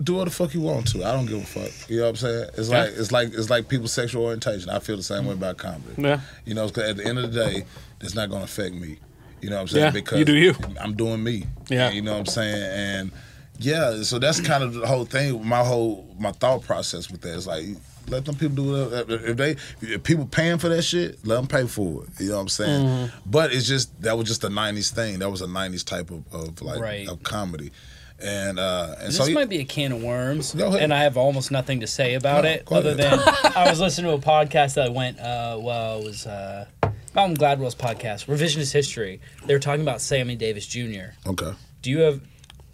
[0.00, 1.04] do what the fuck you want to.
[1.04, 1.90] I don't give a fuck.
[1.90, 2.50] You know what I'm saying?
[2.56, 2.78] It's Yeah.
[2.84, 4.70] like it's like it's like people's sexual orientation.
[4.70, 5.94] I feel the same way about comedy.
[6.00, 6.20] Yeah.
[6.44, 7.64] You know, 'cause at the end of the day,
[8.00, 8.98] it's not gonna affect me.
[9.40, 9.84] You know what I'm saying?
[9.86, 10.54] Yeah, because you do you.
[10.80, 11.46] I'm doing me.
[11.68, 11.90] Yeah.
[11.90, 12.62] You know what I'm saying?
[12.62, 13.12] And
[13.58, 15.46] yeah, so that's kind of the whole thing.
[15.46, 17.64] My whole my thought process with that is like
[18.08, 19.14] let them people do whatever.
[19.14, 22.08] If they if people paying for that shit, let them pay for it.
[22.20, 22.86] You know what I'm saying?
[22.86, 23.30] Mm-hmm.
[23.30, 25.18] But it's just that was just a '90s thing.
[25.18, 27.08] That was a '90s type of, of like Right.
[27.08, 27.70] of comedy.
[28.20, 31.50] And uh and This so might be a can of worms, and I have almost
[31.52, 33.20] nothing to say about No, it other ahead.
[33.20, 36.66] than I was listening to a podcast that went, uh, well, it was uh,
[37.14, 39.20] Malcolm Gladwell's podcast, Revisionist History.
[39.46, 41.10] They were talking about Sammy Davis Jr.
[41.28, 41.52] okay.
[41.82, 42.20] Do you have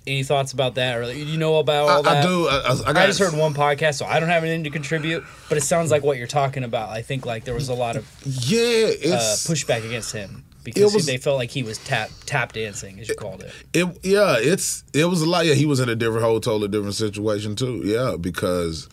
[0.07, 2.25] any thoughts about that, or you know about all I, that?
[2.25, 2.49] I do.
[2.49, 5.25] I, I, I, I just heard one podcast, so I don't have anything to contribute.
[5.49, 6.90] But it sounds like what you're talking about.
[6.90, 11.07] I think like there was a lot of Yeah, uh, pushback against him because was-
[11.07, 13.53] they felt like he was tap tap dancing, as you called it.
[13.73, 15.47] It yeah, it's it was a lot.
[15.47, 17.83] Yeah, he was in a different whole totally different situation too.
[17.85, 18.88] Yeah, because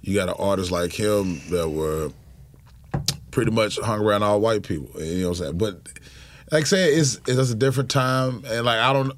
[0.00, 2.10] you got an artist like him that were
[3.30, 4.90] pretty much hung around all white people.
[5.00, 5.58] You know what I'm saying?
[5.58, 5.88] But
[6.50, 9.12] like I said, it's it's a different time, and like I don't.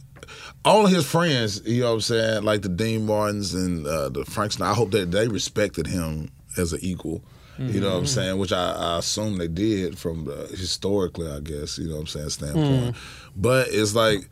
[0.64, 4.11] All of his friends, you know what I'm saying, like the Dean Martins and uh,
[4.11, 4.61] the Franks.
[4.61, 7.23] I hope that they respected him as an equal.
[7.59, 8.38] You know what I'm saying?
[8.38, 11.77] Which I, I assume they did from the, historically, I guess.
[11.77, 12.96] You know what I'm saying standpoint.
[13.37, 14.31] But it's like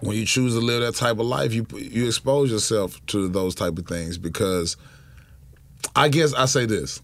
[0.00, 3.56] when you choose to live that type of life, you you expose yourself to those
[3.56, 4.76] type of things because
[5.96, 7.00] I guess I say this: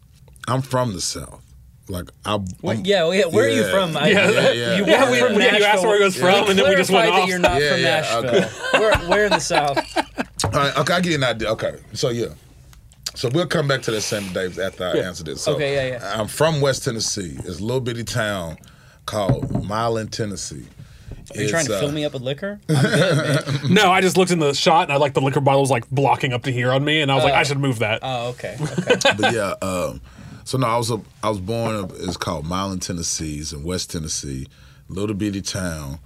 [0.47, 1.43] I'm from the South.
[1.89, 3.97] Like I, Where, I'm- yeah, yeah, where are you from?
[3.97, 4.77] I, Yeah, yeah.
[4.77, 6.77] You Yeah, were we- from we- you asked where he was from, and then we
[6.77, 7.29] just went Clarify that off.
[7.29, 8.41] you're not Yeah, from yeah,
[8.83, 9.09] Nashville.
[9.11, 9.79] We're in the South?
[10.45, 11.49] All right, okay, I get you an idea.
[11.53, 12.27] Okay, so yeah,
[13.15, 15.43] so we'll come back to that Sammy Davis after I answer this.
[15.43, 16.21] So, Okay, yeah, yeah.
[16.21, 17.37] I'm from West Tennessee.
[17.39, 18.59] It's a little bitty town
[19.07, 20.67] called Milan, Tennessee.
[21.37, 22.61] Are you trying to fill me up with liquor?
[23.69, 25.89] No, I just looked in the shot and I like the liquor bottle was like
[25.91, 28.01] blocking up to here on me, and I was like, I should move that.
[28.03, 28.95] Oh, okay, okay.
[29.19, 30.01] but yeah, um,
[30.49, 31.77] so no, I was a, I was born.
[31.77, 33.37] Up, it's called Milan, Tennessee.
[33.39, 34.47] It's in West Tennessee,
[34.89, 35.99] little bitty town.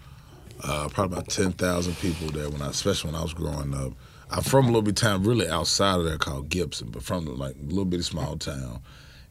[0.65, 3.93] Uh, probably about ten thousand people there when I, especially when I was growing up.
[4.31, 7.55] I'm from a little bitty town, really outside of there called Gibson, but from like
[7.55, 8.81] a little bitty small town.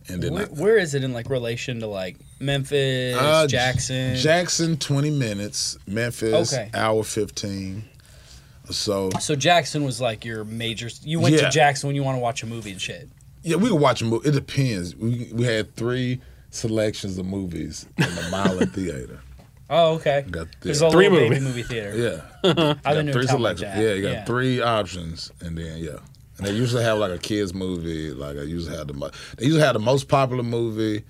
[0.08, 4.16] And then where, I, where is it in like relation to like Memphis, Uh, Jackson?
[4.16, 5.78] Jackson, twenty minutes.
[5.88, 6.70] Memphis, Okay.
[6.74, 7.84] hour fifteen.
[8.70, 10.90] So so Jackson was like your major.
[11.04, 11.42] You went Yeah.
[11.42, 13.10] to Jackson when you want to watch a movie and shit.
[13.44, 14.30] Yeah, we can watch a movie.
[14.30, 14.96] It depends.
[14.96, 19.22] We we had three selections of movies in the Milan Theater.
[19.70, 20.26] Oh, okay.
[20.30, 21.48] Got There's a Three little baby movies.
[21.48, 22.22] movie theater.
[22.44, 22.76] Yeah.
[22.84, 23.72] I've been three selections.
[23.78, 24.26] Yeah, you got Yeah.
[24.26, 25.92] three options, and then yeah,
[26.38, 28.12] and they usually have like a kids movie.
[28.12, 31.06] Like I usually have the mo- they usually have the most popular movie,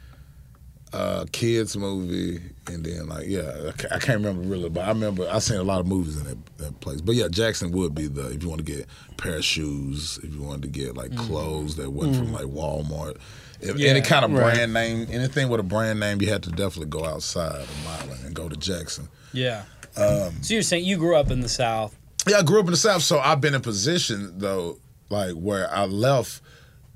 [0.93, 5.39] uh, kids movie, and then like yeah, I can't remember really, but I remember I
[5.39, 6.99] seen a lot of movies in that, that place.
[7.01, 10.19] But yeah, Jackson would be the if you want to get a pair of shoes,
[10.23, 13.17] if you wanted to get like clothes that went from like Walmart.
[13.61, 13.89] If Yeah.
[13.91, 14.55] any kind of Right.
[14.55, 18.19] brand name, anything with a brand name, you had to definitely go outside of Milan
[18.25, 19.07] and go to Jackson.
[19.33, 19.63] Yeah.
[19.95, 21.95] Um, so you're saying you grew up in the South?
[22.27, 25.71] Yeah, I grew up in the South, so I've been in position though, like where
[25.71, 26.41] I left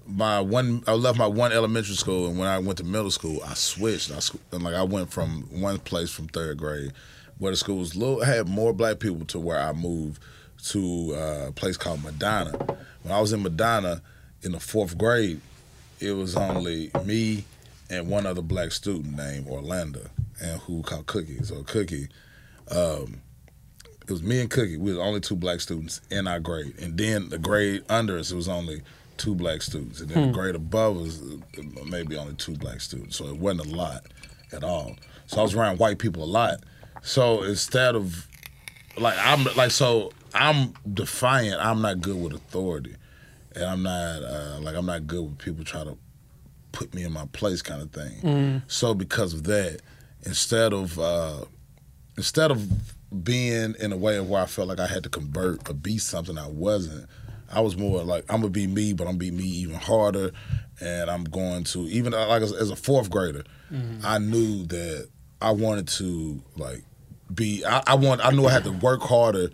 [0.08, 3.42] my one, I left my one elementary school, and when I went to middle school,
[3.46, 4.12] I switched.
[4.12, 4.20] I
[4.56, 6.92] and like I went from one place from third grade,
[7.38, 10.22] where the school was little, had more black people, to where I moved
[10.66, 12.52] to uh, a place called Medina.
[13.04, 14.02] When I was in Medina
[14.42, 15.42] in the fourth grade,
[16.00, 17.46] it was only me
[17.90, 20.02] and one other black student named Orlando,
[20.42, 21.44] and who called Cookie.
[21.44, 22.08] So Cookie.
[22.70, 23.22] Um,
[24.08, 24.78] it was me and Cookie.
[24.78, 28.20] We were the only two black students in our grade, and then the grade under
[28.20, 28.84] us, it was only
[29.18, 31.22] two black students, and then the grade above us,
[31.58, 33.16] uh, maybe only two black students.
[33.16, 34.02] So it wasn't a lot
[34.52, 34.96] at all.
[35.28, 36.60] So I was around white people a lot.
[37.02, 38.28] So instead of
[38.98, 41.64] like I'm like so I'm defiant.
[41.64, 42.96] I'm not good with authority,
[43.56, 45.98] and I'm not uh, like I'm not good with people trying to
[46.72, 48.62] put me in my place kind of thing.
[48.68, 49.82] So because of that,
[50.24, 51.46] instead of uh,
[52.18, 52.68] instead of
[53.24, 55.98] being in a way of where I felt like I had to convert or be
[55.98, 57.08] something I wasn't.
[57.52, 60.32] I was more like I'm gonna be me, but I'm gonna be me even harder,
[60.82, 63.44] and I'm going to even uh, like as, as a fourth grader,
[64.04, 65.10] I knew that
[65.42, 66.84] I wanted to like
[67.34, 67.64] be.
[67.66, 68.26] I, I want.
[68.26, 69.50] I knew I had to work harder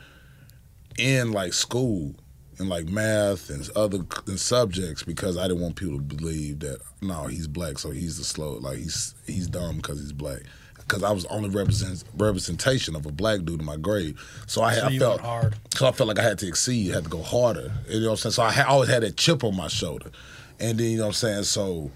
[0.97, 2.15] in like school
[2.59, 6.79] and like math and other and subjects because I didn't want people to believe that
[7.01, 10.41] no he's black so he's the slow like he's he's dumb because he's black
[10.87, 14.15] because I was only represent, representation of a black dude in my grade
[14.47, 15.55] so I, had, So I felt hard.
[15.73, 18.11] so I felt like I had to exceed had to go harder you know what
[18.13, 20.11] I'm saying so I had, always had that chip on my shoulder
[20.59, 21.91] and then you know what I'm saying so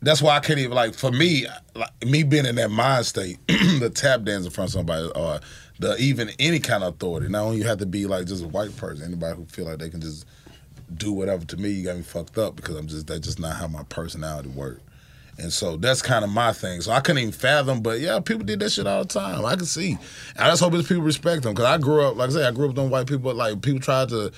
[0.00, 3.38] that's why I can't even like for me, like me being in that mind state,
[3.48, 5.40] the tap dance in front of somebody or
[5.80, 7.28] the even any kind of authority.
[7.28, 9.78] Not only you have to be like just a white person, anybody who feel like
[9.78, 10.24] they can just
[10.94, 13.56] do whatever to me, you got me fucked up because I'm just that's just not
[13.56, 14.80] how my personality work.
[15.38, 16.80] And so that's kind of my thing.
[16.80, 19.44] So I couldn't even fathom, but yeah, people did that shit all the time.
[19.44, 19.96] I can see.
[20.36, 22.50] I just hope that people respect them because I grew up, like I say, I
[22.50, 23.32] grew up with them white people.
[23.34, 24.32] Like people tried to,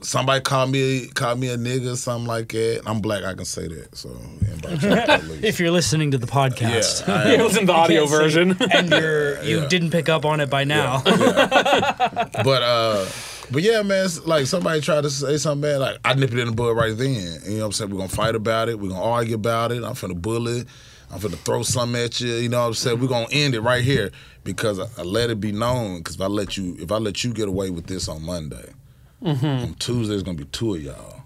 [0.00, 2.82] somebody called me called me a nigga, or something like that.
[2.86, 3.96] I'm black, I can say that.
[3.96, 4.16] So
[4.48, 5.44] anybody try to believe.
[5.44, 7.06] If you're listening to the podcast.
[7.06, 8.56] yeah, I It was in the audio version.
[8.72, 9.68] and you're you Yeah.
[9.68, 11.02] didn't pick up on it by now.
[11.04, 13.06] but uh
[13.50, 16.38] but yeah, man, it's like somebody tried to say something bad, like I nip it
[16.38, 17.14] in the bud right then.
[17.44, 17.90] You know what I'm saying?
[17.90, 20.66] We're gonna fight about it, we're gonna argue about it, I'm finna bullet,
[21.10, 23.00] I'm finna throw something at you, you know what I'm saying?
[23.00, 24.10] We're gonna end it right here
[24.44, 26.02] because I, I let it be known.
[26.02, 28.72] Cause if I let you if I let you get away with this on Monday,
[29.22, 29.46] mm-hmm.
[29.46, 31.22] on Tuesday it's gonna be two of y'all.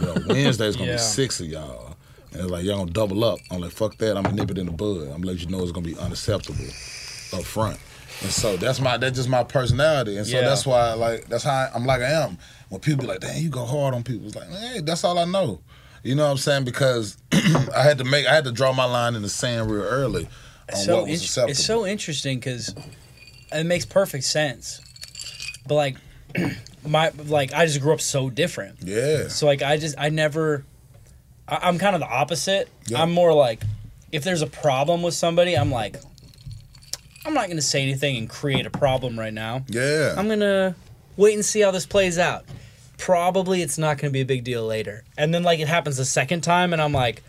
[0.00, 0.96] You know, Wednesday it's gonna Yeah.
[0.96, 1.96] be six of y'all.
[2.32, 3.38] And it's like y'all gonna double up.
[3.50, 5.02] I'm like, fuck that, I'm gonna nip it in the bud.
[5.02, 6.64] I'm gonna let you know it's gonna be unacceptable
[7.32, 7.78] up front.
[8.24, 10.16] And so that's my that's just my personality.
[10.16, 10.48] And so Yeah.
[10.48, 12.38] that's why like that's how I, I'm like I am.
[12.70, 15.18] When people be like, "Damn, you go hard on people," it's like, hey, that's all
[15.18, 15.60] I know.
[16.02, 16.64] You know what I'm saying?
[16.64, 19.82] Because I had to make I had to draw my line in the sand real
[19.84, 20.28] early
[20.72, 21.50] on so what was acceptable.
[21.50, 22.74] it's so interesting because
[23.52, 24.80] it makes perfect sense.
[25.68, 25.96] But like
[26.86, 28.78] my like I just grew up so different.
[28.82, 30.64] yeah, So like I just I never
[31.46, 32.68] I, I'm kind of the opposite.
[32.86, 33.02] Yeah.
[33.02, 33.62] I'm more like
[34.10, 35.96] if there's a problem with somebody, I'm like
[37.24, 39.64] I'm not gonna say anything and create a problem right now.
[39.68, 40.76] yeah, I'm gonna
[41.16, 42.44] wait and see how this plays out.
[42.98, 45.04] Probably it's not gonna be a big deal later.
[45.16, 47.22] And then like it happens the second time and I'm like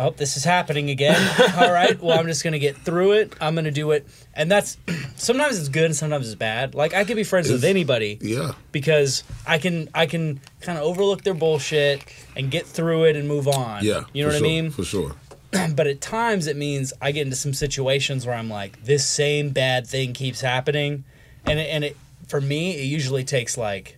[0.00, 1.20] Oh, this is happening again.
[1.56, 2.00] All right.
[2.00, 3.32] Well, I'm just gonna get through it.
[3.40, 4.78] I'm gonna do it, and that's
[5.16, 6.76] sometimes it's good and sometimes it's bad.
[6.76, 10.84] Like I could be friends with anybody, yeah, because I can I can kind of
[10.84, 12.04] overlook their bullshit
[12.36, 13.84] and get through it and move on.
[13.84, 14.04] yeah.
[14.12, 14.70] you know what sure, I mean.
[14.70, 15.16] For sure.
[15.74, 19.50] But at times it means I get into some situations where I'm like, this same
[19.50, 21.04] bad thing keeps happening,
[21.46, 23.96] and it, and it for me it usually takes like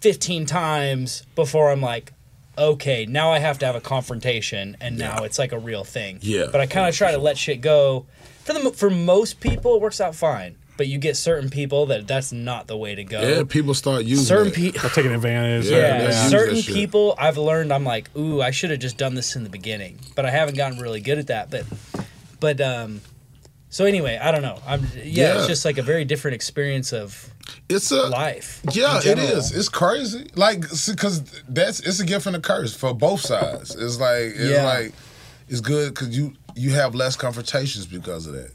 [0.00, 2.12] fifteen times before I'm like.
[2.58, 5.24] Okay, now I have to have a confrontation, and now Yeah.
[5.24, 6.18] it's like a real thing.
[6.20, 8.04] Yeah, but I kind of try to let shit go.
[8.44, 10.56] For the for most people, it works out fine.
[10.80, 14.04] But you get certain people that that's not the way to go Yeah, people start
[14.06, 15.66] using certain people They're taking advantage.
[15.66, 16.74] Yeah, yeah, they use certain that shit.
[16.74, 19.98] people I've learned I'm like, ooh, I should have just done this in the beginning,
[20.16, 21.50] but I haven't gotten really good at that.
[21.50, 21.66] But,
[22.40, 23.02] but um,
[23.68, 24.58] so anyway, I don't know.
[24.66, 25.02] I'm yeah,
[25.34, 25.38] Yeah.
[25.40, 27.28] it's just like a very different experience of
[27.68, 28.62] It's a life.
[28.72, 29.28] Yeah, in it general.
[29.36, 29.52] is.
[29.54, 30.30] It's crazy.
[30.34, 33.76] Like, because that's it's a gift and a curse for both sides.
[33.76, 34.64] It's like it's Yeah.
[34.64, 34.94] like
[35.46, 38.52] it's good because you you have less confrontations because of that.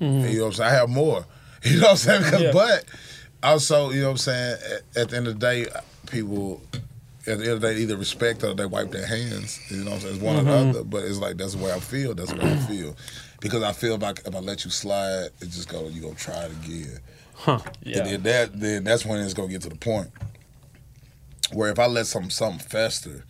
[0.00, 0.70] You know what I'm saying?
[0.70, 1.26] I have more.
[1.66, 2.22] You know what I'm saying?
[2.22, 2.52] 'Cause- Yeah.
[2.52, 2.84] But
[3.42, 4.56] also, you know what I'm saying?
[4.96, 5.66] At, at the end of the day,
[6.10, 6.62] people.
[7.28, 9.58] At the end of the day, either respect or they wipe their hands.
[9.68, 10.14] You know what I'm saying?
[10.14, 10.48] It's one mm-hmm.
[10.48, 10.84] or the other.
[10.84, 12.14] But it's like that's the way I feel.
[12.14, 12.96] That's the way I feel.
[13.40, 15.88] Because I feel like if I let you slide, it just go.
[15.88, 17.00] You go try it again.
[17.82, 17.98] Yeah.
[17.98, 20.08] And then that then that's when it's gonna get to the point
[21.52, 23.24] where if I let some something fester,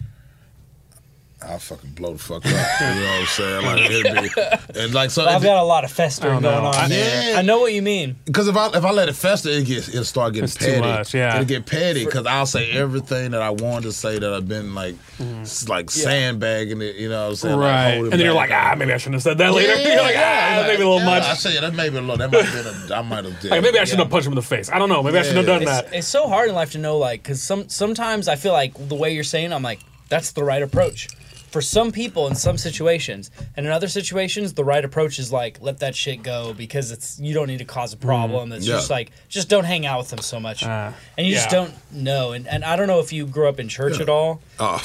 [1.42, 2.50] I'll fucking blow the fuck up.
[2.50, 3.66] you know what I'm saying?
[3.66, 4.34] Like it'd
[4.74, 6.68] be, and like so I've got a lot of festering going know.
[6.70, 7.34] on I- Yeah.
[7.36, 8.16] I know what you mean.
[8.24, 10.64] because if I if I let it fester, it gets it'll start getting It's too
[10.66, 10.80] petty.
[10.80, 11.34] much, yeah.
[11.34, 14.74] it'll get petty because I'll say everything that I wanted to say that I've been
[14.74, 16.96] like s- like sandbagging it.
[16.96, 17.58] You know what I'm saying?
[17.58, 17.90] Right.
[17.94, 19.74] holding and then you're like, ah, maybe I shouldn't have said that later.
[19.88, 22.16] you're like, ah, like, maybe a little yeah, I say that maybe a little.
[22.16, 22.92] That might have been.
[22.92, 23.38] A, I might have.
[23.40, 23.50] Did.
[23.50, 24.04] Like, maybe I shouldn't Yeah.
[24.04, 24.70] have punched him in the face.
[24.70, 25.02] I don't know.
[25.02, 25.82] Maybe I shouldn't have done Yeah.
[25.82, 25.94] that.
[25.94, 28.94] It's so hard in life to know, like, because some sometimes I feel like the
[28.94, 31.08] way you're saying, I'm like, that's the right approach.
[31.56, 35.56] For some people in some situations, and in other situations, the right approach is like
[35.62, 38.52] let that shit go because it's you don't need to cause a problem.
[38.52, 38.74] It's Yeah.
[38.74, 41.52] just like just don't hang out with them so much, Uh, and you just yeah.
[41.60, 42.32] don't know.
[42.32, 44.42] And and I don't know if you grew up in church at all.
[44.60, 44.84] Oh,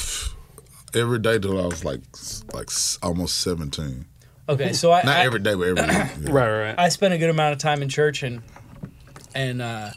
[0.94, 4.06] every day till I was like s- like s- almost seventeen.
[4.48, 5.88] Okay, so I Not I, every day, but every week.
[5.90, 6.32] Yeah.
[6.32, 6.76] Right, right, right.
[6.80, 8.42] I spent a good amount of time in church and
[9.36, 9.90] and uh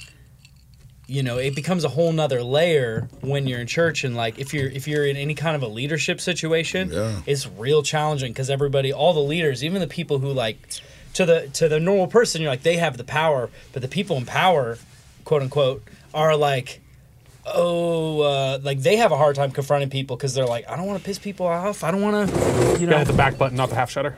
[1.07, 4.55] you know it becomes a whole nother layer when you're in church and like if
[4.55, 7.21] you're if you're in any kind of a leadership situation Yeah.
[7.27, 10.57] it's real challenging because everybody all the leaders even the people who like
[11.15, 14.17] to the to the normal person, you're like they have the power, but the people
[14.17, 14.79] in power,
[15.25, 16.81] quote unquote, are like.
[17.47, 20.87] Oh, uh, like they have a hard time confronting people because they're like, I don't
[20.87, 21.85] want to piss people off.
[21.85, 22.93] I don't want to, you You know.
[22.93, 24.17] gotta hit the back button, not the half shutter.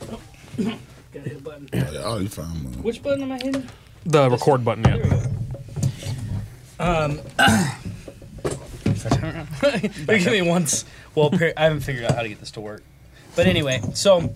[0.58, 0.78] Gotta
[1.12, 1.68] hit a button.
[2.02, 2.82] Oh, you fine, man.
[2.82, 3.68] Which button am I hitting?
[4.04, 5.26] The record button, There we yeah.
[6.78, 7.78] Um, I
[10.08, 10.84] give me once.
[11.14, 12.82] Well, I haven't figured out how to get this to work.
[13.34, 14.32] But anyway, so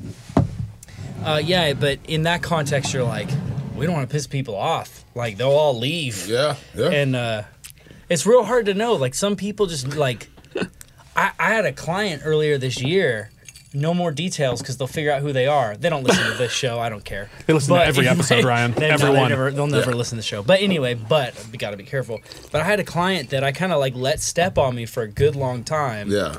[1.24, 3.29] uh, yeah, but in that context, you're like,
[3.76, 5.05] we don't want to piss people off.
[5.14, 6.90] Like they'll all leave, Yeah, yeah.
[6.90, 7.42] and uh,
[8.09, 8.94] it's real hard to know.
[8.94, 10.29] Like some people just like,
[11.16, 13.31] I, I had a client earlier this year.
[13.72, 15.76] No more details because they'll figure out who they are.
[15.76, 16.80] They don't listen to this show.
[16.80, 17.30] I don't care.
[17.46, 18.72] They listen to every episode, Ryan.
[18.76, 19.28] They, Every no, they one.
[19.30, 19.96] never, they'll never Yeah.
[19.96, 20.42] listen to the show.
[20.42, 22.20] But anyway, but we got to be careful.
[22.50, 25.02] But I had a client that I kind of like let step on me for
[25.04, 26.38] a good long time yeah,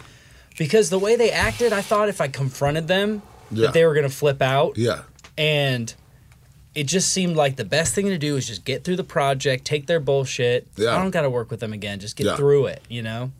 [0.58, 3.68] because the way they acted, I thought if I confronted them, Yeah.
[3.68, 5.04] that they were gonna flip out, yeah,
[5.38, 5.94] and
[6.76, 9.64] it just seemed like the best thing to do is just get through the project,
[9.66, 10.68] take their bullshit.
[10.78, 10.96] Yeah.
[10.96, 12.00] I don't got to work with them again.
[12.00, 12.36] Just get Yeah.
[12.38, 13.32] through it, you know.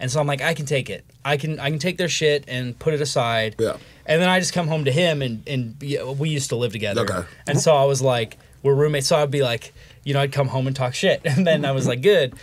[0.00, 1.04] And so I'm like, I can take it.
[1.24, 3.56] I can I can take their shit and put it aside.
[3.58, 3.76] Yeah.
[4.06, 5.76] And then I just come home to him, and and
[6.18, 7.02] we used to live together.
[7.02, 7.28] Okay.
[7.46, 9.06] And so I was like, we're roommates.
[9.06, 9.72] So I'd be like,
[10.04, 12.34] you know, I'd come home and talk shit, and then I was like, good.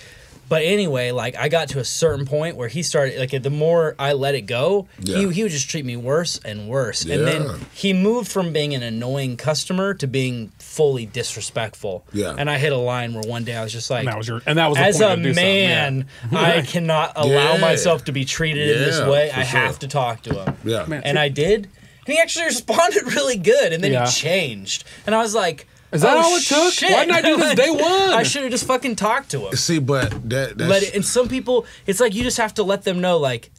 [0.51, 3.95] But anyway, like I got to a certain point where he started like the more
[3.97, 5.19] I let it go, Yeah.
[5.19, 7.05] he he would just treat me worse and worse.
[7.05, 7.15] Yeah.
[7.15, 12.05] And then he moved from being an annoying customer to being fully disrespectful.
[12.11, 12.35] Yeah.
[12.37, 14.27] And I hit a line where one day I was just like, And that was
[14.27, 15.89] your, and that was as a to do something, yeah.
[15.89, 17.61] man, I cannot allow Yeah.
[17.61, 19.31] myself to be treated in this way.
[19.31, 19.59] I sure.
[19.61, 20.57] have to talk to him.
[20.65, 20.85] yeah.
[20.85, 21.01] Man.
[21.05, 21.69] And I did.
[22.05, 23.71] And he actually responded really good.
[23.71, 24.05] And then Yeah.
[24.05, 24.83] he changed.
[25.05, 26.73] And I was like, Is that oh, all it took?
[26.73, 26.91] shit.
[26.91, 27.81] Why didn't I do this day one?
[27.81, 29.55] I should have just fucking talked to him.
[29.55, 32.63] See, but that that's Let it, and some people, it's like you just have to
[32.63, 33.51] let them know, like,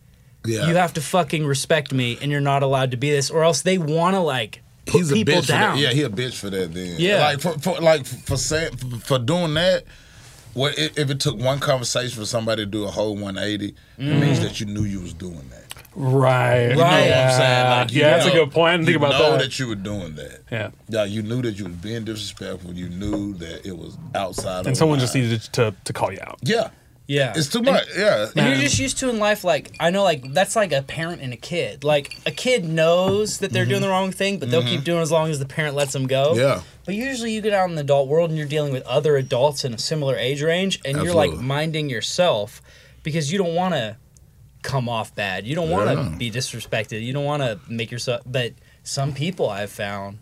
[0.45, 0.67] yeah.
[0.67, 3.63] you have to fucking respect me and you're not allowed to be this, or else
[3.63, 5.77] they want to, like, put He's a people bitch down.
[5.77, 5.89] for that.
[5.89, 6.73] Yeah, he a bitch for that.
[6.75, 7.19] Then Yeah.
[7.21, 9.85] like for, for like for saying for, for doing that.
[10.55, 13.67] What if if it took one conversation for somebody to do a whole 180?
[13.69, 14.43] It means Mm-hmm.
[14.45, 15.62] that you knew you was doing that.
[15.95, 16.63] Right.
[16.63, 17.13] You know what Right.
[17.13, 17.69] I'm saying?
[17.71, 18.69] Like, you yeah, that's a good point.
[18.69, 19.41] I didn't you think about know that.
[19.43, 20.41] that you were doing that.
[20.51, 20.71] yeah.
[20.89, 22.73] Yeah, you knew that you was being disrespectful.
[22.73, 24.61] You knew that it was outside.
[24.61, 25.05] And of someone line.
[25.05, 26.39] just needed to, to call you out.
[26.43, 26.71] Yeah,
[27.07, 27.33] Yeah.
[27.37, 27.85] it's too much.
[27.97, 30.83] Yeah, And you're just used to in life, like I know, like that's like a
[30.83, 31.85] parent and a kid.
[31.85, 35.11] Like a kid knows that they're doing the wrong thing, but they'll keep doing as
[35.13, 36.31] long as the parent lets them go.
[36.31, 36.41] Mm-hmm.
[36.41, 36.63] Yeah.
[36.85, 39.65] But usually, you get out in the adult world and you're dealing with other adults
[39.65, 42.61] in a similar age range, and you're like minding yourself
[43.05, 43.97] because you don't want to
[44.63, 45.47] come off bad.
[45.47, 46.09] You don't want to Yeah.
[46.17, 47.03] be disrespected.
[47.05, 48.23] You don't want to make yourself.
[48.25, 48.53] But
[48.85, 50.19] some people I've found,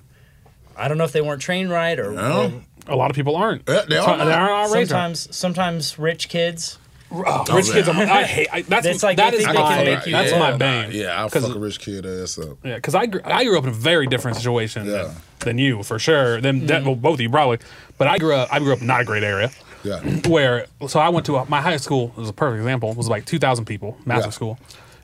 [0.77, 2.13] I don't know if they weren't trained right or.
[2.13, 2.45] Yeah.
[2.47, 2.53] or
[2.89, 3.63] A lot of people aren't.
[3.69, 5.17] Yeah, they are they aren't raised right.
[5.17, 6.79] sometimes, sometimes rich kids.
[7.13, 7.73] Oh, rich oh, yeah.
[7.75, 8.49] kids, I'm, I hate.
[8.53, 10.39] I, that's It's like that they is think they my can make you- that's yeah.
[10.39, 10.91] my bane.
[10.93, 12.59] Yeah, I'll 'Cause- fuck a rich kid ass up.
[12.65, 14.93] Yeah, because I, gr- I grew up in a very different situation Yeah.
[15.03, 16.41] than, than you for sure.
[16.41, 16.87] Than that, mm-hmm.
[16.87, 17.59] well, both of you probably.
[17.99, 19.51] But I grew up I grew up in not a great area
[19.85, 22.91] Yeah, where so I went to a, my high school was a perfect example.
[22.91, 24.31] It was like two thousand people, massive Yeah.
[24.31, 24.59] school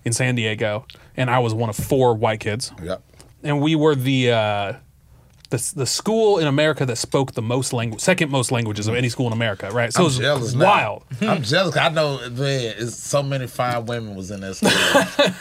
[0.05, 0.87] in San Diego,
[1.17, 2.97] and I was one of four white kids, yeah.
[3.43, 4.33] and we were the.
[4.33, 4.73] Uh,
[5.51, 9.09] the, the school in America that spoke the most language, second most languages of any
[9.09, 9.93] school in America, right?
[9.93, 10.65] So I'm it was jealous now.
[10.65, 11.03] wild.
[11.21, 11.77] I'm jealous.
[11.77, 12.75] I know, man.
[12.79, 14.71] It's so many fine women was in that school.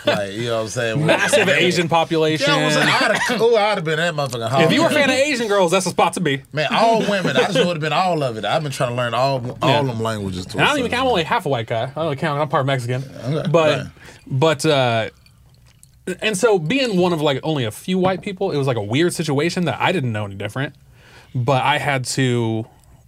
[0.13, 1.05] like you know what I'm saying?
[1.05, 2.45] Massive Asian population.
[2.49, 4.61] Yeah, I was like, I'd have, ooh, I'd have been that motherfucking home.
[4.61, 6.43] if you were a fan of Asian girls, that's the spot to be.
[6.53, 7.35] man, all women.
[7.37, 8.45] I just would have been all of it.
[8.45, 9.81] I've been trying to learn all all Yeah.
[9.83, 10.45] them languages.
[10.47, 11.01] To And I don't even count.
[11.03, 11.83] I'm only half a white guy.
[11.95, 12.39] I don't count.
[12.41, 13.03] I'm part Mexican.
[13.23, 13.87] Okay, But right.
[14.27, 15.09] but uh,
[16.21, 18.83] and so being one of like only a few white people, it was like a
[18.83, 20.75] weird situation that I didn't know any different.
[21.33, 22.65] But I had to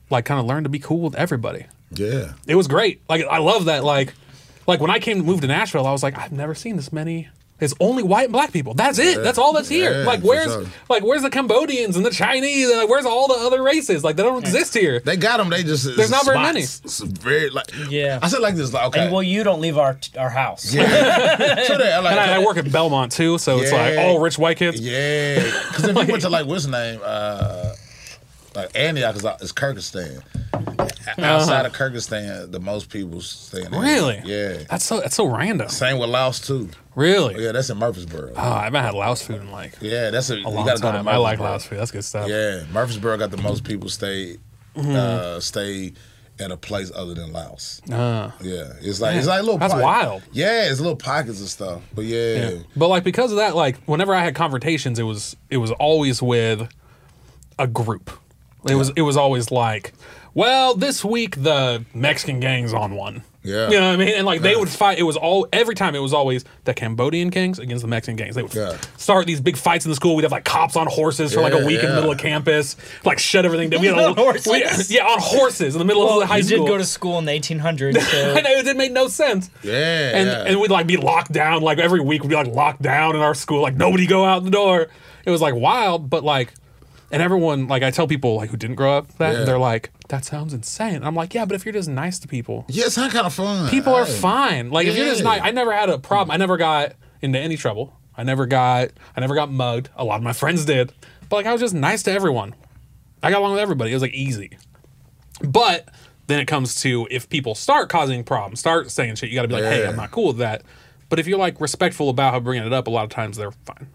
[0.10, 1.66] like kind of learn to be cool with everybody.
[1.92, 2.34] Yeah.
[2.48, 3.02] It was great.
[3.08, 3.84] Like I love that.
[3.84, 4.14] Like
[4.66, 6.92] like when I came to move to Nashville, I was like, I've never seen this
[6.92, 7.30] many.
[7.60, 8.74] It's only white and black people.
[8.76, 9.18] That's it.
[9.18, 9.24] Yeah.
[9.24, 9.92] That's all that's here.
[10.02, 10.66] Yeah, like where's sure.
[10.90, 14.04] like where's the Cambodians and the Chinese and like, where's all the other races?
[14.04, 15.00] Like they don't exist here.
[15.00, 15.50] They got them.
[15.50, 16.62] They just There's not very many.
[16.62, 18.20] It's very like Yeah.
[18.22, 18.72] I said like this.
[18.74, 19.06] Like okay.
[19.06, 20.72] And well, you don't leave our our house.
[20.74, 20.84] yeah.
[21.64, 24.04] so that, like, And I, I work at Belmont too, so it's like Yeah.
[24.04, 24.80] all rich white kids.
[24.80, 27.67] Yeah, because if you went to like what's the name, uh,
[28.58, 30.22] like Antioch is it's Kurdistan.
[31.20, 33.66] Outside of Kurdistan, the most people stay in.
[33.74, 33.84] Antioch.
[33.84, 34.22] Really?
[34.26, 34.64] Yeah.
[34.70, 35.70] That's so that's so random.
[35.70, 36.70] Same with Laos too.
[36.96, 37.44] Really?
[37.44, 38.34] Yeah, that's in Murfreesboro.
[38.36, 40.82] Oh, I haven't had Laos food in like Yeah, that's a, a you long gotta
[40.82, 41.08] go to time.
[41.08, 41.80] I like Laos food.
[41.80, 42.28] That's good stuff.
[42.28, 44.38] Yeah, Murfreesboro got the most people stay
[44.76, 44.96] Mm-hmm.
[44.96, 45.94] uh, stay
[46.40, 47.82] at a place other than Laos.
[47.92, 49.58] Uh, Yeah, it's like it's like little.
[49.58, 50.22] That's wild.
[50.32, 51.82] Yeah, it's little pockets of stuff.
[51.96, 52.60] But yeah, yeah.
[52.76, 56.22] But like because of that, like whenever I had confrontations, it was it was always
[56.22, 56.70] with
[57.58, 58.12] a group.
[58.70, 59.94] It was it was always like,
[60.34, 63.24] well, this week the Mexican gang's on one.
[63.44, 63.70] Yeah.
[63.70, 64.10] You know what I mean?
[64.10, 65.00] And like they would fight.
[65.00, 65.96] It was all every time.
[65.96, 68.36] It was always the Cambodian gangs against the Mexican gangs.
[68.36, 68.76] They would Yeah.
[68.98, 70.18] start these big fights in the school.
[70.18, 71.96] We'd have like cops on horses for like a Yeah, week in the yeah.
[71.96, 73.80] middle of campus, like shut everything down.
[73.80, 74.48] We had a On horses?
[74.52, 76.66] we- yeah, on horses in the middle Well, of the high you school.
[76.66, 79.50] did go to school in the 1800s, so I know it made no sense.
[79.64, 79.72] Yeah,
[80.18, 80.44] and yeah.
[80.46, 81.62] and we'd like be locked down.
[81.62, 83.62] Like every week we'd be like locked down in our school.
[83.62, 84.88] Like nobody go out the door.
[85.26, 86.54] It was like wild, but like,
[87.12, 89.40] and everyone like I tell people like who didn't grow up that Yeah.
[89.40, 91.04] and they're like that sounds insane.
[91.04, 93.34] I'm like yeah, but if you're just nice to people, yeah, it's not kind of
[93.34, 93.70] fun.
[93.70, 94.70] people are fine.
[94.70, 96.34] Like if you're just nice, I never had a problem.
[96.34, 97.94] I never got into any trouble.
[98.18, 99.90] I never got I never got mugged.
[99.96, 100.92] A lot of my friends did,
[101.30, 102.56] but like I was just nice to everyone.
[103.24, 103.92] I got along with everybody.
[103.92, 104.58] It was like easy.
[105.42, 105.90] But
[106.28, 109.48] then it comes to if people start causing problems, start saying shit, you got to
[109.48, 110.64] be like, hey, I'm not cool with that.
[111.10, 113.52] But if you're like respectful about how bringing it up, a lot of times they're
[113.52, 113.88] fine.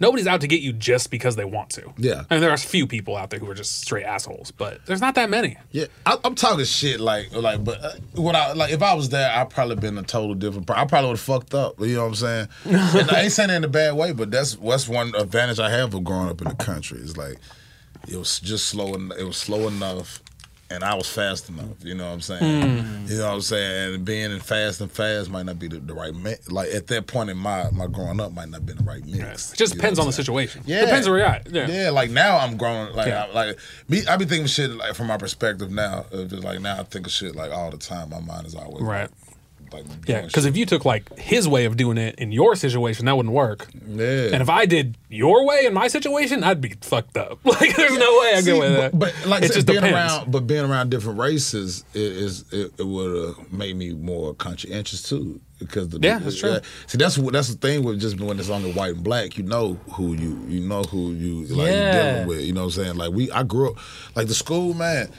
[0.00, 1.92] Nobody's out to get you just because they want to.
[1.98, 2.24] Yeah.
[2.30, 5.00] and there are a few people out there who are just straight assholes, but there's
[5.02, 5.56] not that many.
[5.70, 9.10] Yeah, I, I'm talking shit like like, but uh, when I like if I was
[9.10, 10.66] there, I'd probably been a total different.
[10.66, 10.80] person.
[10.82, 11.78] I probably would have fucked up.
[11.80, 12.48] You know what I'm saying?
[12.64, 15.70] and I ain't saying it in a bad way, but that's that's one advantage I
[15.70, 16.98] have of growing up in the country.
[17.00, 17.36] It's like
[18.08, 18.94] it was just slow.
[18.94, 20.22] en- It was slow enough,
[20.70, 21.82] and I was fast enough.
[21.82, 22.42] You know what I'm saying?
[22.42, 23.10] Mm.
[23.10, 23.94] You know what I'm saying?
[23.94, 26.50] And being in fast and fast might not be the, the right mix.
[26.50, 29.52] Like at that point in my my growing up, might not be the right mix.
[29.52, 30.24] It just depends on the saying?
[30.24, 30.62] situation.
[30.66, 30.82] Yeah.
[30.82, 31.50] depends where you're at.
[31.50, 31.68] Yeah.
[31.68, 32.94] Yeah, like now I'm growing.
[32.94, 33.24] Like, Yeah.
[33.24, 33.58] I, like
[33.88, 36.06] me, I be thinking shit like from my perspective now.
[36.12, 38.10] Just like now, I think of shit like all the time.
[38.10, 39.02] My mind is always Right.
[39.02, 39.10] Like,
[40.06, 43.16] Yeah, because if you took like his way of doing it in your situation, that
[43.16, 43.68] wouldn't work.
[43.86, 47.38] yeah, And if I did your way in my situation, I'd be fucked up.
[47.44, 48.98] Like, there's no way See, go with that.
[48.98, 50.12] but like I it said, just being depends.
[50.14, 54.34] around, but being around different races i- is it, it would have made me more
[54.34, 55.40] conscientious too.
[55.58, 56.58] Because the Yeah, that's true.
[56.86, 59.36] see, that's what that's the thing with just when it's only white and black.
[59.36, 61.86] You know who you you know who you like Yeah.
[61.96, 62.40] you dealing with.
[62.46, 62.96] You know what I'm saying?
[62.96, 63.76] Like we, I grew up
[64.16, 65.10] like the school man.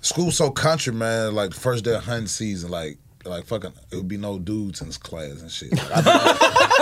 [0.00, 1.34] School so country man.
[1.36, 2.98] Like the first day of hunting season, like.
[3.26, 5.72] Like fucking, it would be no dudes in this class and shit.
[5.72, 6.10] Like, I be-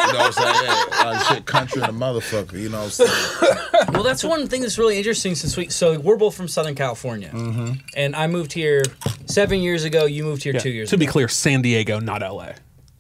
[0.07, 0.65] you know what I'm saying?
[0.65, 2.53] Yeah, like shit, country and a motherfucker.
[2.61, 3.93] You know what I'm saying?
[3.93, 7.31] well, that's one thing that's really interesting since we so we're both from Southern California,
[7.33, 7.73] Mm-hmm.
[7.97, 8.83] and I moved here
[9.27, 10.05] seven years ago.
[10.05, 10.91] You moved here Yeah, two years.
[10.91, 12.49] To be clear, San Diego, not LA.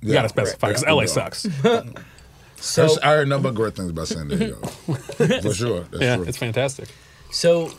[0.00, 1.46] You Yeah, gotta specify because right, yeah, LA sucks.
[2.56, 4.56] so I heard nothing but great things about San Diego.
[4.66, 5.80] For sure.
[5.90, 6.24] That's yeah, true.
[6.26, 6.88] it's fantastic.
[7.30, 7.74] so you know,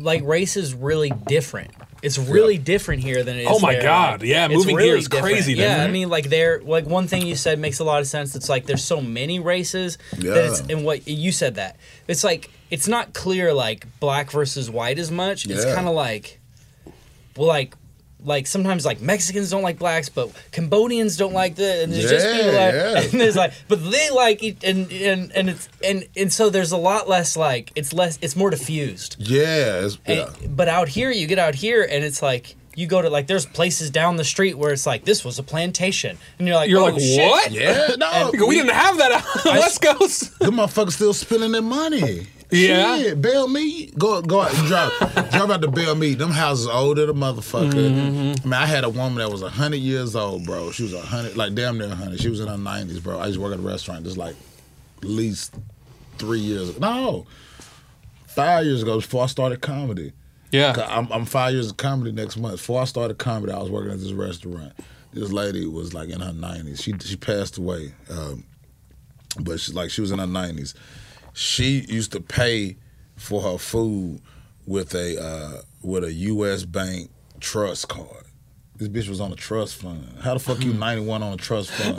[0.00, 1.70] like race is really different.
[2.02, 2.62] It's really Yeah.
[2.62, 3.48] different here than it is.
[3.50, 3.82] Oh my there.
[3.82, 5.34] God, Like, yeah, moving here is different.
[5.34, 5.82] crazy Yeah.
[5.84, 8.36] I mean, like there, like one thing you said makes a lot of sense.
[8.36, 10.76] It's like there's so many races that it's, Yeah.
[10.76, 15.10] and what you said that it's like it's not clear like black versus white as
[15.10, 15.46] much.
[15.46, 16.38] It's kind of like,
[17.36, 17.74] well, like.
[18.24, 22.26] Like sometimes, like Mexicans don't like blacks, but Cambodians don't like the, and there's just
[22.26, 23.00] people like, yeah.
[23.12, 26.72] and there's like, but they like it, and and and it's and and so there's
[26.72, 29.16] a lot less like it's less, it's more diffused.
[29.18, 33.02] Yeah, it's, And- but out here, you get out here, and it's like you go
[33.02, 36.46] to like there's places down the street where it's like this was a plantation, and
[36.48, 37.28] you're like, You're oh, like, shit.
[37.28, 37.50] what?
[37.52, 38.30] Yeah, no.
[38.46, 40.38] We didn't have that out on the West Coast.
[40.40, 42.26] Them motherfuckers still spending their money.
[42.50, 42.98] Yeah.
[42.98, 43.98] Shit, Belle Meade.
[43.98, 44.90] Go go out, drive,
[45.30, 46.18] drive out to Belle Meade.
[46.18, 47.72] Them houses older than a motherfucker.
[47.72, 48.42] Mm-hmm.
[48.42, 50.70] I mean, I had a woman that was hundred years old, bro.
[50.70, 52.20] She was a hundred, like damn near hundred.
[52.20, 53.18] She was in her nineties, bro.
[53.18, 54.34] I used to work at a restaurant just like
[54.98, 55.54] at least
[56.18, 56.78] three years ago.
[56.80, 57.26] No.
[58.26, 60.12] Five years ago before I started comedy.
[60.50, 60.74] Yeah.
[60.88, 62.54] I'm, I'm five years of comedy next month.
[62.54, 64.72] Before I started comedy, I was working at this restaurant.
[65.12, 66.82] This lady was like in her nineties.
[66.82, 68.44] She she passed away, um,
[69.40, 70.74] but she like she was in her nineties.
[71.32, 72.76] She used to pay
[73.16, 74.20] for her food
[74.66, 76.64] with a uh, with a U.S.
[76.64, 77.10] bank
[77.40, 78.24] trust card.
[78.76, 80.06] This bitch was on a trust fund.
[80.22, 81.98] How the fuck you 91 on a trust fund?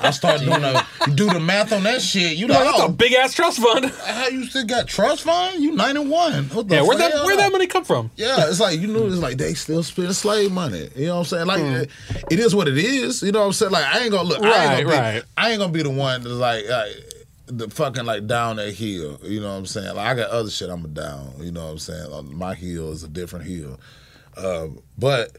[0.00, 2.36] I started doing a, do the math on that shit.
[2.36, 3.86] You like, That's oh, a big ass trust fund.
[3.86, 5.60] how you still got trust fund?
[5.60, 6.44] You 91.
[6.50, 8.12] What the Yeah, where'd that where'd that money come from?
[8.14, 10.88] Yeah, it's like you know, it's like they still spend slave money.
[10.94, 11.46] You know what I'm saying?
[11.48, 11.90] Like
[12.30, 13.24] it is what it is.
[13.24, 13.72] You know what I'm saying?
[13.72, 14.40] Like I ain't gonna look.
[14.40, 15.22] I Right, ain't gonna be, right.
[15.36, 17.09] I ain't gonna be the one that's like, like
[17.50, 19.18] the fucking like down that hill.
[19.22, 19.94] You know what I'm saying?
[19.94, 21.34] Like I got other shit I'm a down.
[21.38, 22.10] You know what I'm saying?
[22.10, 23.78] Like, my hill is a different hill.
[24.36, 25.36] Um, but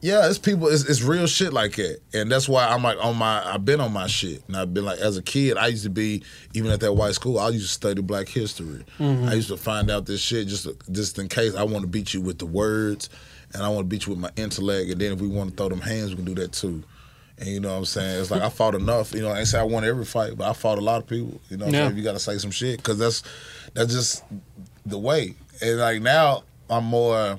[0.00, 0.68] yeah, it's people.
[0.68, 3.44] It's, it's real shit like that, and that's why I'm like on my.
[3.52, 5.56] I've been on my shit, and I've been like as a kid.
[5.56, 6.22] I used to be
[6.54, 7.38] even at that white school.
[7.38, 8.84] I used to study Black history.
[9.00, 12.14] I used to find out this shit just just in case I want to beat
[12.14, 13.10] you with the words,
[13.52, 14.88] and I want to beat you with my intellect.
[14.90, 16.84] And then if we want to throw them hands, we can do that too.
[17.38, 18.20] And you know what I'm saying?
[18.20, 19.14] It's like I fought enough.
[19.14, 21.06] You know, I ain't say I won every fight, but I fought a lot of
[21.06, 21.40] people.
[21.48, 21.96] You know, what I'm saying?
[21.96, 23.22] you got to say some shit because that's
[23.74, 24.24] that's just
[24.84, 25.34] the way.
[25.60, 27.38] And like now, I'm more.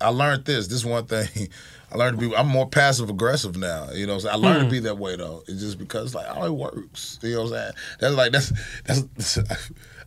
[0.00, 0.68] I learned this.
[0.68, 1.28] This one thing
[1.92, 2.36] I learned to be.
[2.36, 3.90] I'm more passive aggressive now.
[3.92, 4.44] You know, what I'm saying?
[4.44, 4.70] I learned to hmm.
[4.70, 5.42] be that way though.
[5.46, 7.18] It's just because like oh, it works.
[7.22, 7.72] You know what I'm saying?
[8.00, 8.52] That's like that's
[8.84, 9.38] that's.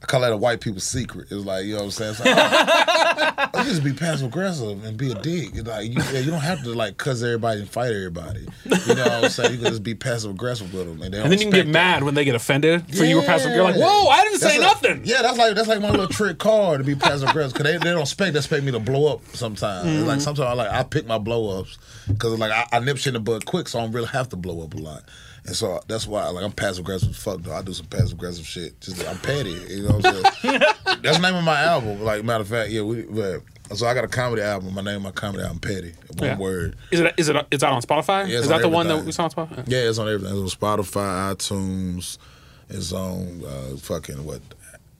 [0.06, 1.30] I call that a white people's secret.
[1.32, 2.12] It's like you know what I'm saying.
[2.12, 5.50] It's like, oh, let's just be passive aggressive and be a dick.
[5.56, 8.42] It's like you, yeah, you don't have to like cuss everybody and fight everybody.
[8.66, 9.54] You know what I'm saying?
[9.54, 11.62] You can just be passive aggressive with them, and, they And then you can get
[11.62, 11.72] expect that.
[11.72, 13.52] mad when they get offended for you were passive.
[13.52, 15.02] You're like, whoa, I didn't say That's like- nothing.
[15.06, 17.78] Yeah, that's like that's like my little trick card to be passive aggressive because they,
[17.80, 19.88] they don't expect they expect me to blow up sometimes.
[19.88, 20.06] Mm-hmm.
[20.08, 23.08] Like sometimes I like I pick my blow ups because like I, I nip shit
[23.08, 25.02] in the bud quick, so I don't really have to blow up a lot.
[25.46, 27.54] And so that's why like I'm passive aggressive as fuck though.
[27.54, 28.80] I do some passive aggressive shit.
[28.82, 30.60] Just I'm petty, you know what I'm saying?
[31.04, 32.02] that's the name of my album.
[32.02, 33.42] Like matter of fact, yeah, we but,
[33.76, 34.74] so I got a comedy album.
[34.74, 35.94] My name my comedy album Petty.
[36.18, 36.38] One Yeah.
[36.38, 36.76] word.
[36.92, 37.14] Is it?
[37.18, 37.36] Is it?
[37.52, 38.28] It's out on Spotify.
[38.28, 39.64] Yeah, is that on the one that we saw on Spotify?
[39.68, 40.36] Yeah, it's on everything.
[40.44, 42.18] It's on Spotify, iTunes.
[42.70, 44.42] It's on uh, fucking what,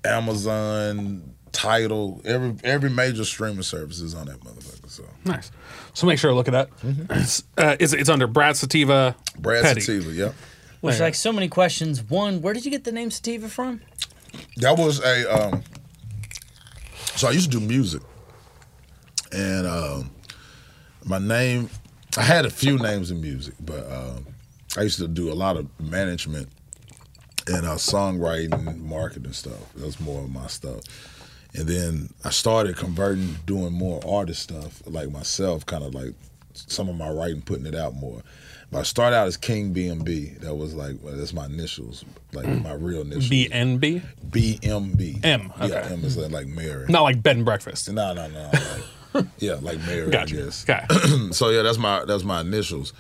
[0.04, 2.22] Amazon, Tidal.
[2.26, 4.75] Every every major streaming service is on that motherfucker.
[4.96, 5.52] So Nice.
[5.94, 6.70] So make sure to look at that.
[7.10, 9.16] It's, uh, it's, it's under Brad Sativa.
[9.18, 9.42] Mm-hmm.
[9.42, 9.82] Brad Petty.
[9.82, 10.36] Sativa, Yep.
[10.82, 12.04] Which like so many questions.
[12.04, 13.82] One, where did you get the name Sativa from?
[14.58, 15.48] That was a.
[15.48, 15.64] Um,
[17.16, 18.04] so I used to do music,
[19.32, 20.12] and um,
[21.04, 21.70] my name.
[22.18, 24.28] I had a few names in music, but um,
[24.78, 26.50] I used to do a lot of management
[27.48, 29.74] and uh, songwriting, marketing stuff.
[29.74, 30.82] That was more of my stuff.
[31.58, 36.14] And then I started converting, doing more artist stuff, like myself, kind of like
[36.54, 38.22] some of my writing, putting it out more.
[38.72, 40.40] But I started out as King BMB.
[40.42, 42.04] That was like well, that's my initials,
[42.34, 43.30] like my real initials.
[43.30, 44.02] BNB.
[44.30, 45.24] BMB.
[45.24, 45.88] M, Yeah.
[45.92, 46.86] M is like, like Mary.
[46.90, 47.92] Not like bed and breakfast.
[47.92, 48.52] No, no, no.
[49.14, 50.36] Like, yeah, like Mary, Gotcha.
[50.36, 50.66] I guess.
[50.70, 50.86] Okay.
[51.32, 52.92] so yeah, that's my that's my initials.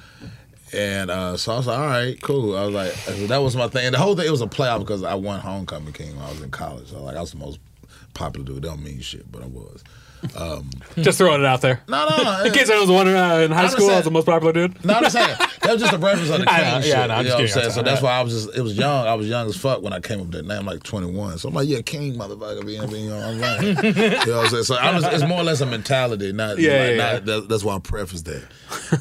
[0.74, 2.58] And uh, so I was like, all right, cool.
[2.58, 3.86] I was like, that was my thing.
[3.86, 6.30] And the whole thing, it was a playoff because I won homecoming king when I
[6.30, 6.90] was in college.
[6.90, 7.60] So like, I was the most
[8.16, 8.64] popular dude.
[8.64, 9.84] Don't mean shit, but I was.
[10.98, 11.82] Just throwing it out there.
[11.88, 12.44] No, no.
[12.46, 14.84] In case I was wondering, uh, in high school, I was the most popular dude.
[14.84, 16.90] No, I'm just saying that was just a reference on the know, shit.
[16.90, 17.72] yeah, know, I'm you just know what I'm kidding, saying?
[17.74, 19.06] So that's why I was just it was young.
[19.08, 21.38] I was young as fuck when I came up that name, like 21.
[21.38, 23.96] So I'm like, yeah, king motherfucker, being, being, you know what I'm saying?
[23.96, 24.02] you
[24.32, 24.64] know what I'm saying?
[24.64, 27.20] So I was, it's more or less a mentality, not Yeah, like, yeah, not- yeah.
[27.20, 28.44] that- that's why I preface that.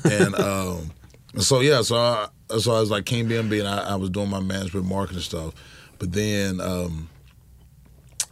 [0.05, 0.91] And um,
[1.39, 4.29] so yeah, so I, so I was like King BMB, and I, I was doing
[4.29, 5.55] my management marketing stuff,
[5.99, 7.09] but then um,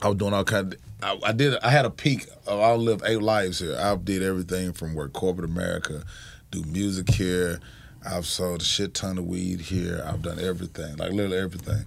[0.02, 0.74] I was doing all kind.
[0.74, 0.80] Of,
[1.24, 1.56] I, I did.
[1.60, 2.26] I had a peak.
[2.46, 3.76] Of, I lived eight lives here.
[3.78, 6.02] I did everything from work corporate America,
[6.50, 7.60] do music here.
[8.04, 10.04] I've sold a shit ton of weed here.
[10.04, 11.84] I've done everything, like literally everything.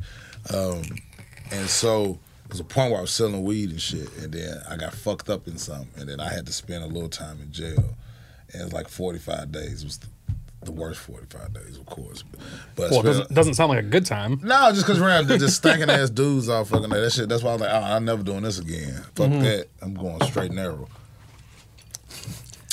[0.53, 0.84] Um,
[1.51, 4.78] and so there's a point where I was selling weed and shit, and then I
[4.78, 7.51] got fucked up in something, and then I had to spend a little time in
[7.51, 7.95] jail.
[8.53, 9.84] And it was like 45 days.
[9.84, 9.99] Was
[10.66, 12.24] the worst 45 days, of course.
[12.76, 14.39] But Well, it doesn't, doesn't sound like a good time.
[14.43, 16.89] no, just because around just stinking ass dudes all fucking.
[16.89, 17.30] That shit.
[17.30, 19.03] That's why I was like, oh, I'm never doing this again.
[19.16, 19.41] Fuck Mm-hmm.
[19.43, 19.68] that.
[19.82, 20.88] I'm going straight narrow.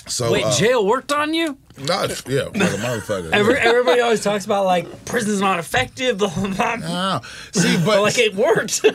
[0.06, 1.56] So Wait, uh, jail worked on you?
[1.78, 3.32] Nah, yeah, like a motherfucker.
[3.32, 3.60] Every, yeah.
[3.64, 6.76] everybody always talks about like prison's not effective, blah blah blah.
[6.76, 7.20] Nah.
[7.52, 8.82] See, but But like it worked.
[8.84, 8.92] it,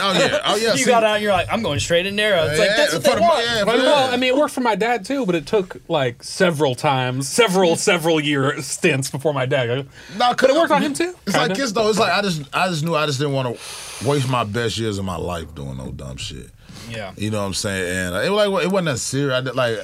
[0.00, 0.72] oh yeah, oh yeah.
[0.72, 2.44] you see, got out and you're like, I'm going straight and narrow.
[2.44, 3.44] It's like that's what for they the- want.
[3.44, 5.76] yeah, for Well, well, I mean, it worked for my dad too, but it took
[5.88, 9.66] like several times, several, several year stints before my dad.
[9.68, 9.84] No,
[10.16, 11.14] nah, Could it work on him too?
[11.26, 11.48] It's Kinda.
[11.48, 11.88] like this though.
[11.88, 14.78] It's like I just, I just knew I just didn't want to waste my best
[14.78, 16.50] years of my life doing no dumb shit.
[16.88, 17.12] Yeah.
[17.16, 17.96] You know what I'm saying?
[17.96, 19.34] And uh, it was like it wasn't that serious.
[19.34, 19.78] I did like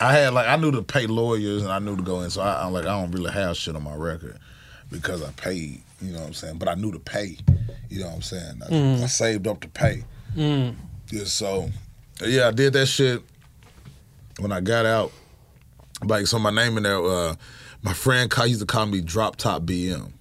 [0.00, 2.30] I had like I knew to pay lawyers and I knew to go in.
[2.30, 4.38] So I, I'm like I don't really have shit on my record
[4.90, 5.82] because I paid.
[6.00, 6.58] You know what I'm saying?
[6.58, 7.36] But I knew to pay.
[7.88, 8.60] You know what I'm saying?
[8.64, 9.02] I, mm.
[9.02, 10.04] I saved up to pay.
[10.34, 10.74] Mm.
[11.10, 11.70] Yeah, so
[12.24, 13.22] yeah, I did that shit
[14.40, 15.12] when I got out.
[16.04, 17.02] Like so, my name in there.
[17.02, 17.36] Uh,
[17.82, 20.12] my friend call, used to call me Drop Top BM,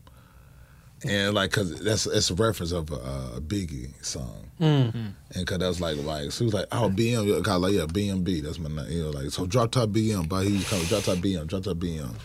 [1.03, 4.44] and like cause that's it's a reference of a, a Biggie song.
[4.59, 4.93] Mm.
[4.93, 5.11] Mm.
[5.33, 8.57] And cause that's like like she was like oh BM call like yeah BMB that's
[8.57, 11.45] my name you know like so drop top BM but he called drop top BM
[11.47, 12.15] drop top BM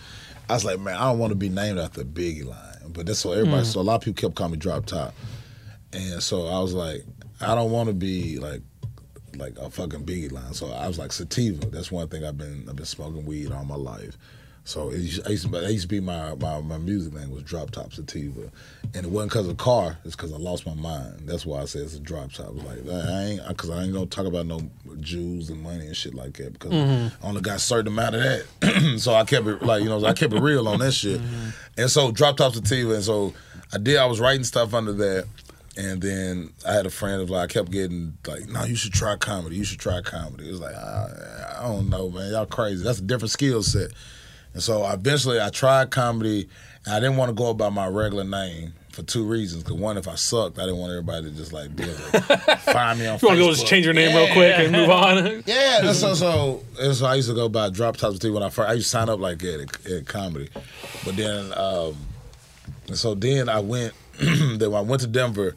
[0.49, 3.19] I was like man I don't want to be named after Biggie line but that's
[3.19, 3.67] so everybody mm.
[3.67, 5.15] so a lot of people kept calling me drop top.
[5.93, 7.05] And so I was like
[7.41, 8.63] I don't want to be like
[9.37, 12.65] like a fucking Biggie line so I was like sativa that's one thing I've been
[12.69, 14.17] I've been smoking weed all my life
[14.65, 17.31] so it used, I used, to, that used to be my, my my music name
[17.31, 18.51] was Drop Top Sativa,
[18.95, 19.99] and it wasn't because of car.
[20.05, 21.23] It's because I lost my mind.
[21.25, 22.49] That's why I said it's a drop top.
[22.49, 24.61] I like, I ain't because I ain't gonna talk about no
[25.01, 28.23] Jews and money and shit like that because I only got a certain amount of
[28.23, 28.99] that.
[28.99, 31.21] so I kept it like you know I kept it real on that shit.
[31.77, 33.33] And so Drop Top Sativa, and so
[33.73, 33.97] I did.
[33.97, 35.27] I was writing stuff under that.
[35.77, 38.93] And then I had a friend of like I kept getting like, no, you should
[38.93, 39.57] try comedy.
[39.57, 40.49] You should try comedy.
[40.49, 42.33] It was like, ah, I don't know, man.
[42.33, 42.83] Y'all crazy.
[42.85, 43.93] That's a different skill set.
[44.55, 46.49] And so eventually I tried comedy
[46.85, 49.63] and I didn't want to go by my regular name for two reasons.
[49.63, 52.21] Because one, if I sucked, I didn't want everybody to just like be able to
[52.59, 53.19] find me on.
[53.19, 53.23] Facebook.
[53.23, 55.43] You want to go just change your name real quick and move on?
[55.47, 58.49] Yeah, so so and so I used to go by drop tops with when I
[58.51, 60.49] first I used to sign up like at, at comedy,
[61.05, 61.97] but then um,
[62.89, 65.57] and so then I went then I went to Denver,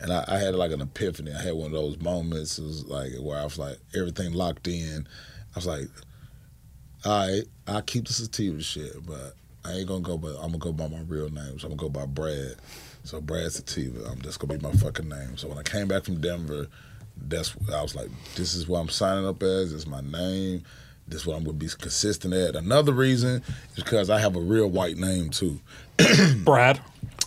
[0.00, 1.32] and I, I had like an epiphany.
[1.32, 2.58] I had one of those moments.
[2.58, 5.06] It was like where I was like everything locked in.
[5.54, 5.88] I was like,
[7.04, 9.34] all right, I keep the sativa shit, but
[9.64, 10.16] I ain't gonna go.
[10.16, 11.58] But I'm gonna go by my real name.
[11.58, 12.56] So I'm gonna go by Brad.
[13.04, 14.04] So Brad Sativa.
[14.06, 15.36] Um, I'm just gonna be my fucking name.
[15.36, 16.68] So when I came back from Denver,
[17.16, 19.72] that's I was like, this is what I'm signing up as.
[19.72, 20.62] This is my name.
[21.08, 22.54] This is what I'm gonna be consistent at.
[22.54, 23.42] Another reason
[23.76, 25.60] is because I have a real white name too.
[26.44, 26.80] Brad.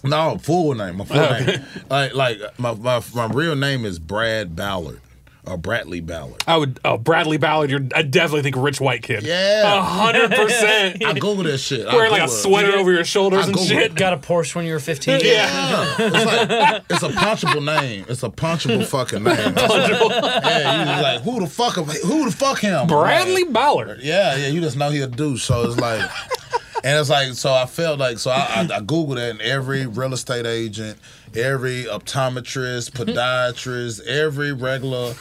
[0.03, 0.97] No, full name.
[0.97, 1.61] My full oh, name.
[1.89, 5.01] Like like my, my my real name is Brad Ballard
[5.47, 6.43] or Bradley Ballard.
[6.47, 6.79] I would.
[6.85, 7.69] Oh, Bradley Ballard.
[7.69, 7.81] You're.
[7.95, 9.23] I definitely think rich white kid.
[9.23, 9.77] Yeah.
[9.77, 11.03] A hundred percent.
[11.05, 11.87] I Google that shit.
[11.87, 12.41] I Wearing like a Google it.
[12.41, 13.81] sweater over your shoulders I and Googled shit.
[13.91, 13.95] it.
[13.95, 15.21] Got a Porsche when you were 15.
[15.23, 18.05] Yeah, it's like it's a punchable name.
[18.09, 19.35] It's a punchable fucking name.
[19.55, 20.09] punchable.
[20.11, 21.73] yeah, you just like who the fuck?
[21.75, 22.87] Who the fuck him?
[22.87, 23.99] Bradley Like, Ballard.
[24.01, 24.47] yeah, yeah.
[24.47, 25.43] You just know he a douche.
[25.43, 26.09] So it's like,
[26.85, 29.85] and it's like, so I felt like, so I, I, I googled it, and every
[29.87, 30.97] real estate agent,
[31.35, 35.13] every optometrist, podiatrist, every regular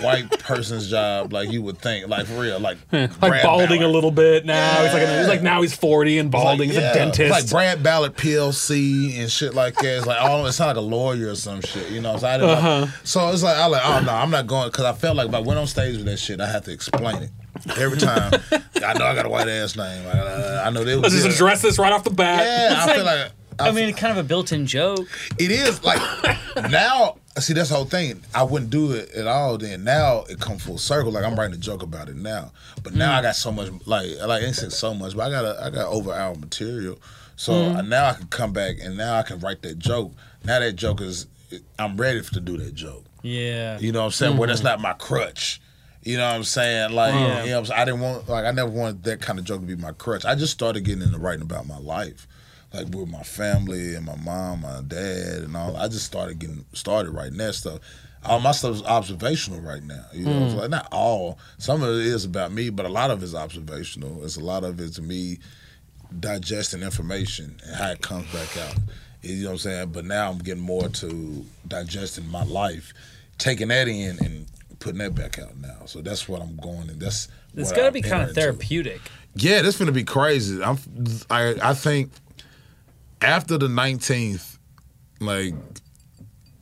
[0.00, 3.82] white person's job, like you would think, like for real, like Like Brad balding Ballard.
[3.82, 4.82] a little bit now.
[4.84, 5.18] He's like, Yeah.
[5.18, 6.68] he's like now he's forty and balding.
[6.68, 7.30] Like, he's yeah, a dentist.
[7.30, 9.84] Like Brad Ballard PLC and shit like that.
[9.98, 12.16] It's like all it's not like a lawyer or some shit, you know.
[12.18, 12.86] So I didn't Uh-huh.
[13.04, 15.34] so it's like I like oh no, I'm not going because I felt like if
[15.34, 17.30] I went on stage with that shit, I had to explain it
[17.76, 18.32] every time.
[18.52, 20.06] I know I got a white ass name.
[20.06, 22.44] I, uh, I know they Let's was just address this right off the bat.
[22.44, 25.08] Yeah, It's I feel like- like I mean, kind of a built-in joke.
[25.36, 26.00] it is like
[26.70, 27.16] now.
[27.40, 28.20] See, that's the whole thing.
[28.32, 29.58] I wouldn't do it at all.
[29.58, 31.10] Then now it come full circle.
[31.10, 32.52] Like I'm writing a joke about it now,
[32.84, 33.68] but now I got so much.
[33.84, 36.36] Like, like I ain't said so much, but I got a, I got over hour
[36.36, 37.00] material.
[37.34, 40.12] So uh, now I can come back and now I can write that joke.
[40.44, 41.26] Now that joke is,
[41.80, 43.04] I'm ready to do that joke.
[43.22, 43.78] Yeah.
[43.80, 44.36] You know what I'm saying?
[44.36, 45.60] Where that's not my crutch.
[46.08, 46.92] You know what I'm saying?
[46.92, 47.12] Like,
[47.44, 47.62] you know?
[47.74, 50.24] I didn't want, like, I never wanted that kind of joke to be my crutch.
[50.24, 52.26] I just started getting into writing about my life,
[52.72, 55.76] like with my family and my mom, my dad, and all.
[55.76, 57.80] I just started getting started writing that stuff.
[58.24, 60.06] All my stuff is observational right now.
[60.14, 60.60] You know, it's hmm.
[60.60, 61.38] like not all.
[61.58, 64.24] Some of it is about me, but a lot of it's observational.
[64.24, 65.40] It's a lot of it's me
[66.18, 68.78] digesting information and how it comes back out.
[69.20, 69.88] You know what I'm saying?
[69.92, 72.94] But now I'm getting more to digesting my life,
[73.36, 74.46] taking that in and
[74.78, 75.84] putting that back out now.
[75.86, 78.28] So that's what I'm going and that's It's what got to I'm be kind of
[78.30, 78.40] entering into.
[78.40, 79.00] therapeutic.
[79.34, 80.62] Yeah, this gonna be crazy.
[80.62, 80.78] I'm
[81.30, 82.10] I I think
[83.22, 84.58] after the 19th,
[85.20, 85.54] like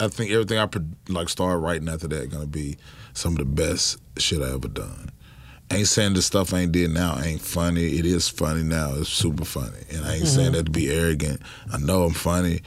[0.00, 0.68] I think everything I
[1.08, 2.76] like started writing after that gonna be
[3.14, 5.10] some of the best shit I ever done.
[5.72, 7.98] ain't saying the stuff I ain't did now ain't funny.
[7.98, 8.94] It is funny now.
[8.94, 10.56] It's super funny, and I ain't saying mm-hmm.
[10.56, 11.40] that to be arrogant.
[11.72, 12.60] I know I'm funny.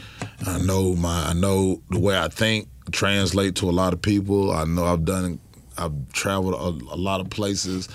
[0.46, 1.28] I know my.
[1.30, 4.52] I know the way I think translate to a lot of people.
[4.52, 5.40] I know I've done.
[5.78, 7.88] I've traveled a, a lot of places,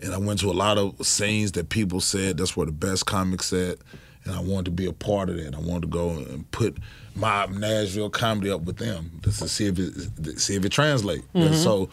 [0.00, 3.06] and I went to a lot of scenes that people said that's where the best
[3.06, 3.78] comics at,
[4.24, 5.54] and I wanted to be a part of that.
[5.54, 6.78] I wanted to go and put
[7.16, 11.22] my Nashville comedy up with them just to see if it see if it translate.
[11.34, 11.88] And so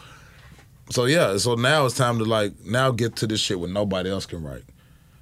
[0.90, 4.10] so yeah, so now it's time to like now get to this shit where nobody
[4.10, 4.64] else can write.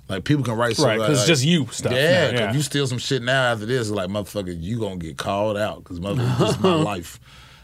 [0.08, 1.92] Like people can write Right, because like, it's just you stuff.
[1.92, 5.18] Yeah, now, if you steal some shit now after this, like motherfucker, you gonna get
[5.18, 7.20] called out because motherfucker, this is my life.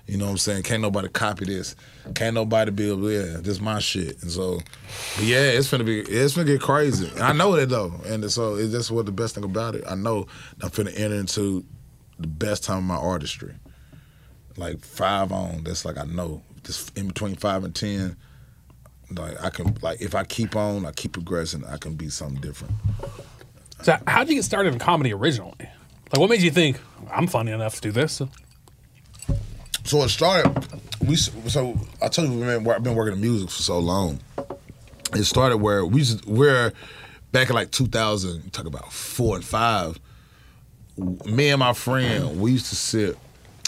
[0.07, 0.65] You know what I'm saying?
[0.65, 1.75] Can't nobody copy this.
[2.15, 3.11] Can't nobody be able.
[3.11, 4.21] Yeah, this my shit.
[4.23, 4.61] And so,
[5.19, 6.01] yeah, it's gonna be.
[6.01, 7.11] It's gonna get crazy.
[7.19, 9.85] I know that though, and so it's that's what the best thing about it.
[9.89, 10.27] I know
[10.63, 11.65] I'm finna enter into
[12.19, 13.55] the best time of my artistry.
[14.59, 15.65] Like five on.
[15.65, 16.43] That's like I know.
[16.63, 18.17] Just in between five and ten.
[19.15, 22.41] Like I can like if I keep on, I keep progressing, I can be something
[22.41, 22.75] different.
[23.83, 25.55] So how'd you get started in comedy originally?
[25.59, 28.23] Like, what made you think I'm funny enough to do this?
[29.85, 30.67] So it started.
[31.01, 34.21] We so I told you man, I've been working in music for so long.
[35.15, 36.73] It started where we we're
[37.33, 38.53] back in like 2000.
[38.53, 39.99] Talk about four and five.
[40.97, 43.19] Me and my friend, we used to sit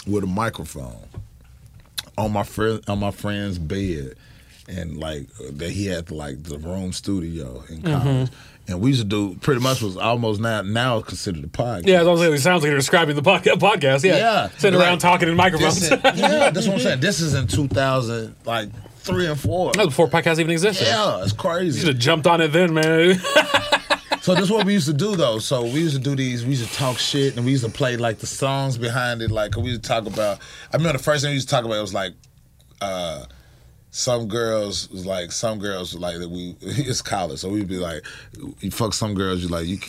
[0.07, 1.07] with a microphone
[2.17, 4.15] on my friend on my friend's bed,
[4.67, 8.29] and like that he had like the room studio in college.
[8.69, 11.87] And we used to do pretty much was almost now now considered a podcast.
[11.87, 14.03] Yeah, as I was saying, it sounds like you're describing the podcast.
[14.03, 14.49] Yeah, Yeah.
[14.57, 15.89] sitting Like, around talking in microphones.
[15.89, 16.99] Yeah, that's what I'm saying.
[16.99, 19.71] This is in 2000, like three and four.
[19.77, 20.85] was before podcasts even existed.
[20.85, 21.79] Yeah, it's crazy.
[21.79, 23.15] You should have jumped on it then, man.
[24.21, 25.39] So this is what we used to do though.
[25.39, 26.43] So we used to do these.
[26.43, 29.31] We used to talk shit, and we used to play like the songs behind it.
[29.31, 30.39] Like we used to talk about.
[30.73, 32.11] I remember the first thing we used to talk about was like,
[32.81, 33.23] uh,
[33.97, 37.79] some girls was like some girls was like that we it's college, so we'd be
[37.79, 38.05] like,
[38.59, 39.41] you fuck some girls.
[39.41, 39.79] You like you.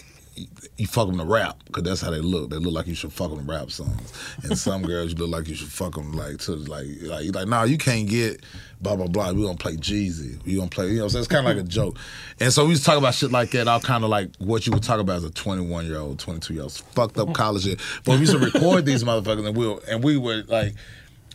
[0.78, 2.48] you fuck them to rap because that's how they look.
[2.48, 4.12] They look like you should fuck them to rap songs.
[4.44, 7.32] And some girls, you look like you should fuck them like to like like you
[7.32, 7.48] like.
[7.48, 8.42] Nah, you can't get
[8.80, 9.30] blah blah blah.
[9.32, 10.42] We gonna play Jeezy.
[10.46, 10.88] We gonna play.
[10.88, 11.98] You know, so it's kind of like a joke.
[12.40, 13.68] And so we was talking about shit like that.
[13.68, 16.54] All kind of like what you would talk about as a 21 year old, 22
[16.54, 17.78] year old, fucked up college shit.
[18.06, 20.72] But we used to record these motherfuckers and we were, and we would like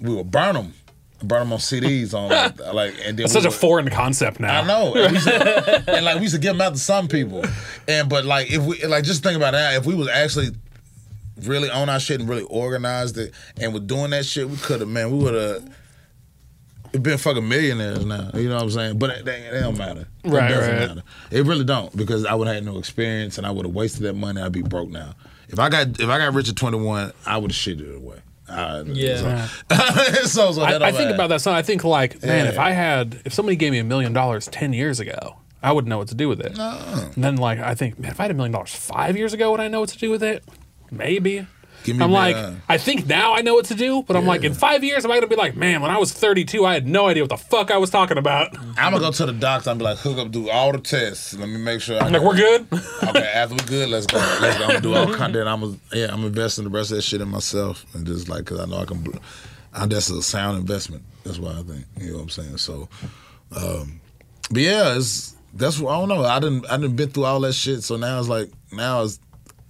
[0.02, 0.74] we would burn them.
[1.24, 4.62] Burn them on CDs on like, like and then we such a foreign concept now.
[4.62, 7.08] I know, and, we to, and like we used to give them out to some
[7.08, 7.44] people,
[7.88, 10.50] and but like if we like just think about that, if we was actually
[11.44, 14.58] really on our shit and really organized it, and we were doing that shit, we
[14.58, 18.30] could have man, we would have been fucking millionaires now.
[18.34, 19.00] You know what I'm saying?
[19.00, 20.08] But it, it don't matter.
[20.24, 20.88] It Right, doesn't right.
[20.90, 21.04] matter.
[21.32, 24.04] It really don't because I would have had no experience and I would have wasted
[24.04, 24.40] that money.
[24.42, 25.16] I'd be broke now.
[25.50, 28.20] If I got if I got rich at 21, I would have shit it away.
[28.54, 29.48] Uh, Yeah.
[29.48, 29.76] So,
[30.26, 31.42] so, so that I, I think about that.
[31.42, 32.52] So I think like, man, Yeah.
[32.52, 35.90] if I had, if somebody gave me a million dollars ten years ago, I wouldn't
[35.90, 36.58] know what to do with it.
[36.58, 39.52] And then like, I think, man, if I had a million dollars five years ago,
[39.52, 40.44] would I know what to do with it?
[40.92, 41.48] Maybe.
[41.84, 44.26] Give me I'm like, uh, I think now I know what to do, but I'm
[44.26, 46.74] like, in five years, am I gonna be like, man, when I was 32, I
[46.74, 48.58] had no idea what the fuck I was talking about.
[48.78, 51.34] I'm gonna go to the doctor and be like, hook up, do all the tests.
[51.34, 52.00] Let me make sure.
[52.00, 52.68] I'm like, we're good.
[53.04, 54.18] okay, after we're good, let's go.
[54.18, 54.64] Let's go.
[54.64, 55.48] I'm gonna do all content.
[55.48, 58.46] I'm gonna, yeah, I'm investing the rest of that shit in myself and just like,
[58.46, 59.02] cause I know I can.
[59.02, 59.18] bl-
[59.74, 61.04] I, that's a sound investment.
[61.24, 61.86] That's why I think.
[62.00, 62.58] You know what I'm saying?
[62.58, 62.88] So,
[63.56, 64.00] um,
[64.52, 66.24] but yeah, it's that's what I don't know.
[66.24, 67.84] I didn't I didn't been through all that shit.
[67.84, 69.20] So now it's like now it's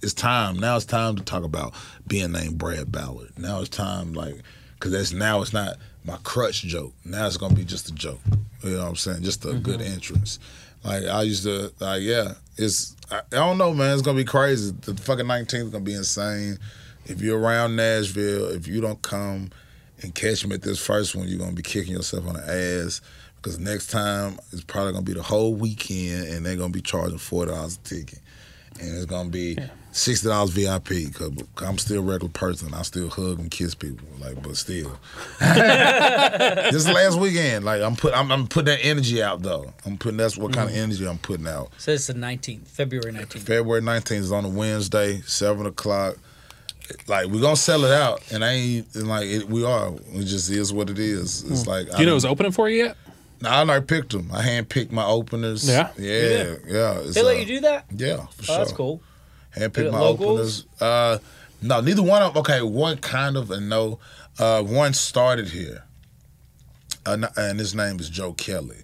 [0.04, 0.58] it's time.
[0.58, 1.72] Now it's time to talk about
[2.06, 3.32] being named Brad Ballard.
[3.38, 4.36] Now it's time like
[4.74, 6.92] because that's now it's not my crutch joke.
[7.04, 8.20] Now it's gonna be just a joke.
[8.62, 9.22] You know what I'm saying?
[9.22, 9.60] Just a mm-hmm.
[9.60, 10.38] good entrance.
[10.84, 12.34] Like I used to like yeah.
[12.58, 13.94] It's I, I don't know man.
[13.94, 14.74] It's gonna be crazy.
[14.82, 16.58] The fucking 19th is gonna be insane.
[17.06, 19.50] If you're around Nashville, if you don't come
[20.02, 23.00] and catch me at this first one, you're gonna be kicking yourself on the ass.
[23.36, 27.18] Because next time it's probably gonna be the whole weekend, and they're gonna be charging
[27.18, 28.20] four dollars a ticket,
[28.78, 29.58] and it's gonna be
[29.94, 30.88] sixty dollars VIP.
[30.88, 31.32] Because
[31.62, 34.98] I'm still a regular person, I still hug and kiss people, like, but still.
[35.40, 37.64] this last weekend.
[37.64, 39.72] Like I'm put, I'm, I'm putting that energy out though.
[39.86, 41.70] I'm putting that's what kind of energy I'm putting out.
[41.78, 43.42] So it's the 19th, February 19th.
[43.42, 46.16] February 19th is on a Wednesday, seven o'clock.
[47.06, 49.94] Like we're gonna sell it out, and I ain't and like it, we are.
[50.12, 51.42] It just is what it is.
[51.44, 52.96] It's like Do you know it's opening for you yet?
[53.42, 54.30] I already picked them.
[54.32, 55.68] I hand picked my openers.
[55.68, 55.90] Yeah?
[55.98, 56.98] yeah, yeah.
[57.00, 57.86] It's, They let uh, you do that?
[57.94, 58.56] Yeah, for Oh, sure.
[58.58, 59.02] that's cool.
[59.54, 60.30] Picked it my locals?
[60.30, 60.66] openers.
[60.80, 61.18] Uh,
[61.62, 62.40] no, neither one of them.
[62.40, 63.98] Okay, one kind of and no.
[64.38, 65.84] Uh, one started here,
[67.06, 68.82] uh, and his name is Joe Kelly.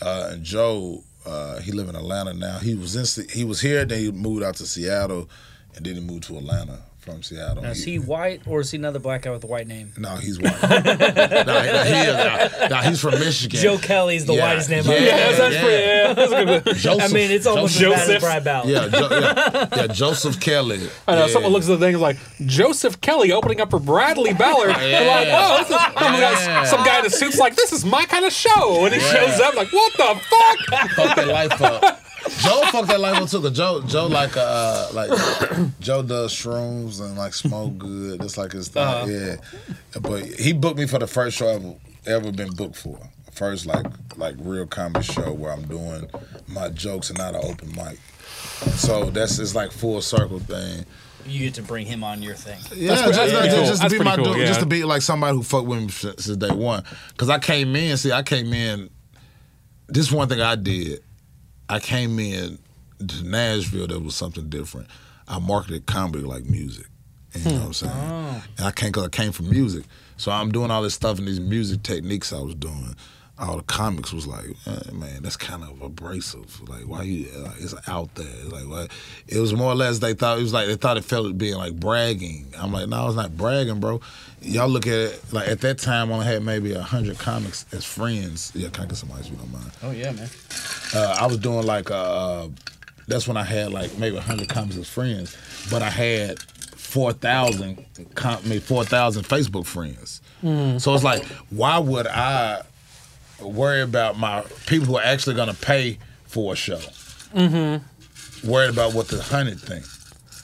[0.00, 2.58] Uh, and Joe, uh, he live in Atlanta now.
[2.58, 5.28] He was in, he was here, then he moved out to Seattle,
[5.74, 7.62] and then he moved to Atlanta from Seattle.
[7.64, 9.92] Now, is he white or is he another black guy with a white name?
[9.98, 10.62] No, he's white.
[10.62, 13.60] no, he, no, he is, no, no, he's from Michigan.
[13.60, 15.62] Joe Kelly's the Yeah, whitest name yeah, I've Yeah, that's yeah.
[15.62, 15.82] pretty.
[15.82, 16.76] Yeah, that's a good.
[16.76, 18.68] Joseph, I mean, it's almost Joseph, as bad as Ballard.
[18.70, 20.88] Yeah, jo- yeah, yeah, Joseph Kelly.
[21.08, 21.32] I know yeah.
[21.32, 24.76] someone looks at the thing and is like Joseph Kelly opening up for Bradley Ballard.
[24.76, 27.84] They're like, oh, this is, some, guy, some guy in a suit's like, this is
[27.84, 29.12] my kind of show, and he Yeah.
[29.12, 30.90] shows up like, what the fuck?
[30.90, 31.98] fucked that life up.
[32.40, 33.40] Joe fucked that life up too.
[33.40, 35.10] Cause Joe, Joe like uh, like
[35.80, 38.22] Joe does shrooms and like smoke good.
[38.22, 38.82] It's like his thing.
[38.82, 39.06] Uh-huh.
[39.08, 39.36] Yeah,
[40.00, 42.98] but he booked me for the first show I've ever been booked for.
[43.32, 46.08] First like like real comedy show where I'm doing
[46.48, 47.98] my jokes and not an open mic.
[48.76, 50.84] So that's it's like full circle thing.
[51.24, 52.58] You get to bring him on your thing.
[52.74, 53.64] Yeah, just, that's just- pretty cool.
[53.66, 54.46] just to That's be my cool, dude, yeah.
[54.46, 56.82] just to be like somebody who fucked with me since since day one.
[57.16, 58.90] Cause I came in, see, I came in.
[59.88, 61.02] This one thing I did,
[61.72, 62.58] I came in
[62.98, 63.86] to Nashville.
[63.86, 64.88] That was something different.
[65.26, 66.86] I marketed comedy like music.
[67.34, 67.92] You know what I'm saying?
[68.58, 69.84] And I came cause I came from music,
[70.18, 72.94] so I'm doing all this stuff and these music techniques I was doing.
[73.38, 76.60] All the comics was like, eh, man, that's kind of abrasive.
[76.68, 77.26] Like, why you?
[77.38, 78.26] Like, it's out there.
[78.28, 78.90] It's like, what?
[79.26, 81.56] It was more or less they thought it was like they thought it felt being
[81.56, 82.52] like bragging.
[82.58, 84.02] I'm like, no, it's not bragging, bro.
[84.42, 87.64] Y'all look at it like at that time, I only had maybe a hundred comics
[87.72, 88.50] as friends.
[88.54, 89.70] Yeah, can I get some ice if you don't mind?
[89.82, 90.28] Oh yeah, man.
[90.94, 92.48] uh, I was doing like uh,
[93.06, 95.36] that's when I had like maybe hundred comics as friends,
[95.70, 97.84] but I had four thousand,
[98.14, 100.20] com- I mean four thousand Facebook friends.
[100.82, 102.62] So it's like, why would I
[103.40, 106.80] worry about my people who are actually gonna pay for a show?
[107.32, 108.48] Mm-hmm.
[108.50, 109.84] Worried about what the hundred think.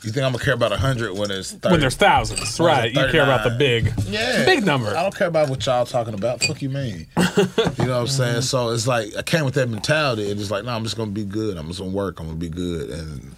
[0.03, 1.73] You think I'm gonna care about a hundred when it's 30?
[1.73, 2.93] When there's thousands, right?
[2.93, 4.45] You care about the big, Yeah.
[4.45, 4.91] big number.
[4.97, 6.43] I don't care about what y'all talking about.
[6.45, 7.07] Fuck you man.
[7.17, 8.43] you know what I'm saying?
[8.43, 11.11] So it's like I came with that mentality and it's like, no, I'm just gonna
[11.11, 11.57] be good.
[11.59, 12.21] I'm just gonna work.
[12.21, 12.91] I'm gonna be good.
[12.91, 13.35] And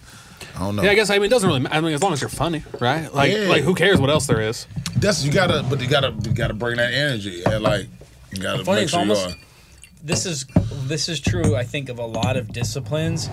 [0.55, 0.83] I don't know.
[0.83, 1.65] Yeah, I guess I mean it doesn't really.
[1.71, 3.11] I mean, as long as you're funny, right?
[3.11, 3.47] Like, Yeah.
[3.47, 4.67] like who cares what else there is?
[4.97, 7.87] That's you gotta but you gotta you gotta bring that energy and like
[8.31, 9.39] you gotta Funny, make it's sure you almost- are.
[10.03, 10.45] This is
[10.85, 11.55] this is true.
[11.55, 13.29] I think of a lot of disciplines.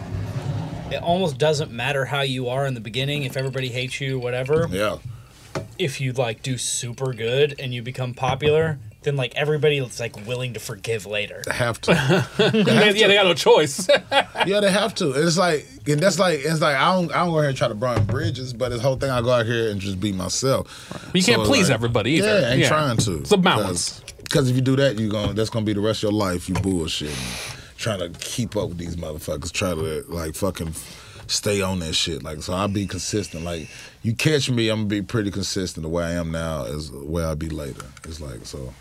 [0.91, 4.69] It almost doesn't matter how you are in the beginning if everybody hates you, whatever.
[4.71, 4.99] Yeah.
[5.79, 10.27] If you like do super good and you become popular, then like everybody is like
[10.27, 11.43] willing to forgive later.
[11.47, 11.93] They have to.
[12.39, 13.89] yeah, they got no choice.
[14.13, 15.13] yeah, they have to.
[15.13, 17.69] It's like, and that's like, it's like I don't, I don't go here and try
[17.69, 21.11] to burn bridges, but this whole thing, I go out here and just be myself.
[21.15, 22.41] you can't please like, everybody either.
[22.41, 23.19] Yeah, I ain't trying to.
[23.19, 24.03] It's a balance.
[24.23, 26.49] Because if you do that, you gonna that's gonna be the rest of your life.
[26.49, 27.17] You bullshit,
[27.79, 30.75] trying to keep up with these motherfuckers, try to like fucking
[31.29, 32.23] stay on that shit.
[32.23, 33.45] Like, so I'll be consistent.
[33.45, 33.69] Like,
[34.03, 35.83] you catch me, I'm gonna be pretty consistent.
[35.83, 37.87] The way I am now is the way I'll be later.
[38.05, 38.75] It's like so.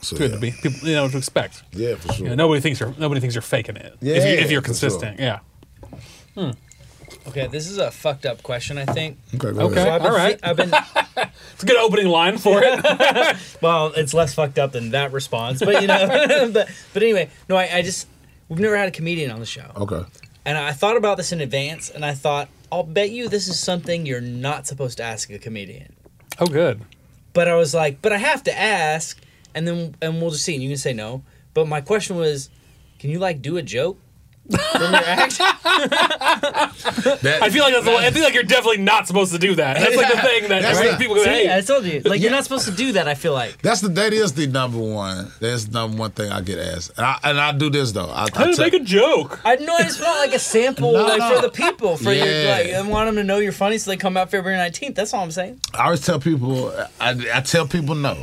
[0.00, 0.34] So Good yeah.
[0.34, 0.50] to be.
[0.50, 1.62] People, you know what to expect.
[1.72, 2.24] Yeah, for sure.
[2.24, 3.94] You know, nobody thinks you're nobody thinks you're faking it.
[4.00, 5.38] if, you, Yeah, if you're for consistent, yeah.
[6.34, 6.50] Hmm.
[7.28, 9.16] Okay, this is a fucked up question, I think.
[9.34, 9.80] okay, go Okay.
[9.80, 9.88] ahead.
[9.92, 10.40] I've been, all right.
[10.42, 10.70] I've been
[11.54, 13.36] It's a good opening line for it.
[13.62, 17.56] well, it's less fucked up than that response, but you know, but but anyway, no,
[17.56, 18.08] I, I just
[18.48, 20.02] we've never had a comedian on the show, Okay.
[20.44, 23.58] and I thought about this in advance, and I thought I'll bet you this is
[23.60, 25.92] something you're not supposed to ask a comedian,
[26.40, 26.80] oh, good.
[27.34, 29.20] but I was like, but I have to ask,
[29.54, 31.22] and then and we'll just see, and you can say no,
[31.54, 32.50] but my question was,
[32.98, 33.98] can you like do a joke?
[34.52, 35.38] From your act?
[37.22, 37.84] That, I feel like that's.
[37.84, 39.78] the- I feel like you're definitely not supposed to do that.
[39.78, 41.00] That's like the thing that That's I think right.
[41.00, 43.08] people go, See, "Hey, I told you, like you're not supposed to do that.
[43.08, 43.60] I feel like.
[43.62, 45.30] That's the that is the number one.
[45.40, 48.10] That's the number one thing I get asked, and I, and I do this though.
[48.10, 50.38] I, how I to tell- make a joke." I know I just want like a
[50.38, 51.36] sample No, like no.
[51.36, 53.96] for the people for your like I want them to know you're funny so they
[53.96, 54.94] come out February 19th.
[54.94, 55.60] That's all I'm saying.
[55.74, 56.70] I always tell people.
[57.00, 58.16] I, I tell people no,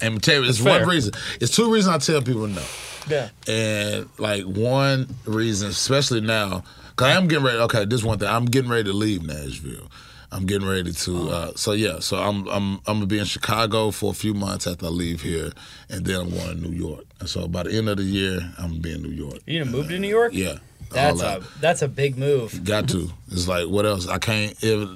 [0.00, 1.12] and tell you, it's That's one reason.
[1.40, 2.62] It's two reasons I tell people no,
[3.08, 3.28] Yeah.
[3.46, 7.58] and like one reason, especially now, because I'm getting ready.
[7.58, 8.28] Okay, this one thing.
[8.28, 9.90] I'm getting ready to leave Nashville.
[10.30, 11.28] I'm getting ready to.
[11.30, 14.66] Uh, so yeah, so I'm I'm I'm gonna be in Chicago for a few months
[14.66, 15.52] after I leave here,
[15.88, 17.04] and then I'm going to New York.
[17.20, 19.38] And so by the end of the year, I'm gonna be in New York.
[19.46, 20.32] You gonna move to New York?
[20.34, 20.58] Yeah,
[20.90, 22.62] That's a that's a big move.
[22.62, 23.10] Got to.
[23.30, 24.06] It's like what else?
[24.06, 24.54] I can't.
[24.62, 24.88] If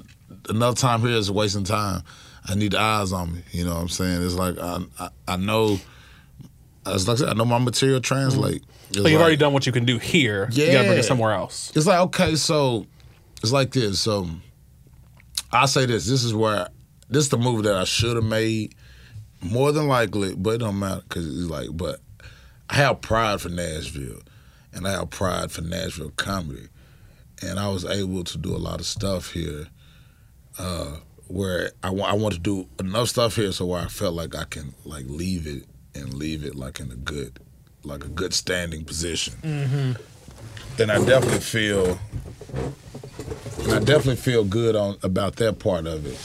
[0.49, 2.03] another time here is wasting time.
[2.45, 3.41] I need the eyes on me.
[3.53, 4.21] You know what I'm saying?
[4.21, 5.79] It's like I I, I know.
[6.85, 8.63] It's like I said, I know my material translate.
[8.89, 10.49] It's Like you've like- already done what you can do here.
[10.51, 10.99] You gotta bring Yeah.
[10.99, 11.71] it somewhere else.
[11.75, 12.85] It's like okay, so
[13.41, 13.99] it's like this.
[14.01, 14.29] So
[15.51, 16.05] I say this.
[16.07, 16.67] This is where
[17.09, 18.75] this is the movie that I should have made.
[19.41, 21.69] More than likely, but it don't matter because it's like.
[21.73, 21.99] But
[22.69, 24.19] I have pride for Nashville,
[24.73, 26.67] and I have pride for Nashville comedy,
[27.41, 29.67] and I was able to do a lot of stuff here.
[30.57, 34.13] Uh, where I want, I want to do enough stuff here, so where I felt
[34.13, 35.65] like I can like leave it
[35.95, 37.39] and leave it like in a good,
[37.83, 39.33] like a good standing position.
[39.41, 40.81] Mm-hmm.
[40.81, 41.99] And I definitely feel,
[43.63, 46.19] and I definitely feel good on about that part of it.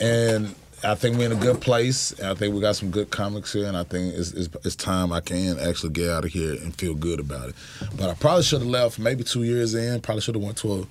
[0.00, 2.12] And I think we're in a good place.
[2.12, 4.76] And I think we got some good comics here, and I think it's, it's, it's
[4.76, 7.54] time I can actually get out of here and feel good about it.
[7.96, 10.00] But I probably should have left maybe two years in.
[10.00, 10.86] Probably should have went to a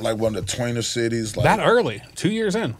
[0.00, 2.76] like one of the tweener cities, like That early, two years in.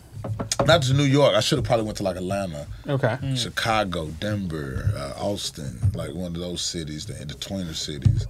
[0.67, 1.35] Not just New York.
[1.35, 3.19] I should have probably went to like Atlanta, Okay.
[3.37, 8.27] Chicago, Denver, uh, Austin, like one of those cities, the, the tweener cities.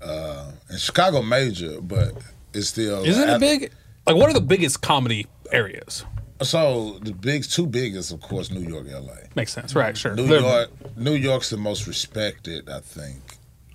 [0.00, 2.12] Uh, and Chicago major, but
[2.54, 3.72] it's still Isn't I- it big?
[4.06, 6.04] Like, what are the biggest comedy areas?
[6.42, 9.28] So the big two biggest, of course, New York, L.A.
[9.36, 9.96] Makes sense, right?
[9.96, 10.16] Sure.
[10.16, 13.20] New They're- York, New York's the most respected, I think,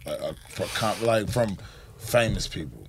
[0.05, 1.57] uh, uh, for com- like from
[1.97, 2.86] famous people,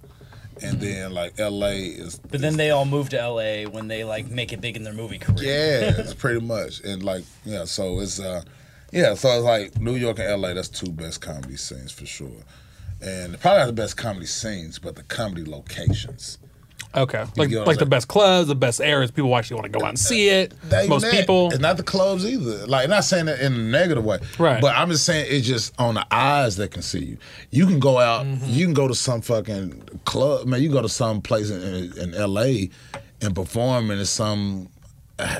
[0.62, 1.86] and then like L.A.
[1.86, 2.18] is.
[2.18, 4.92] But then they all move to LA when they like make it big in their
[4.92, 5.38] movie career.
[5.42, 8.42] Yeah, it's pretty much, and like yeah, so it's uh,
[8.92, 10.54] yeah, so it's like New York and L.A.
[10.54, 12.42] That's two best comedy scenes for sure,
[13.00, 16.38] and probably not the best comedy scenes, but the comedy locations.
[16.94, 17.24] Okay.
[17.36, 19.10] Like, get like the best clubs, the best areas.
[19.10, 20.54] People actually want to go out and see it.
[20.88, 21.12] Most that.
[21.12, 21.48] people.
[21.50, 22.66] It's not the clubs either.
[22.66, 24.18] Like, not saying that in a negative way.
[24.38, 24.60] Right.
[24.60, 27.18] But I'm just saying it's just on the eyes that can see you.
[27.50, 28.46] You can go out, Mm-hmm.
[28.50, 32.14] you can go to some fucking club, man, you go to some place in, in,
[32.14, 32.68] in LA
[33.20, 34.68] and perform and it's some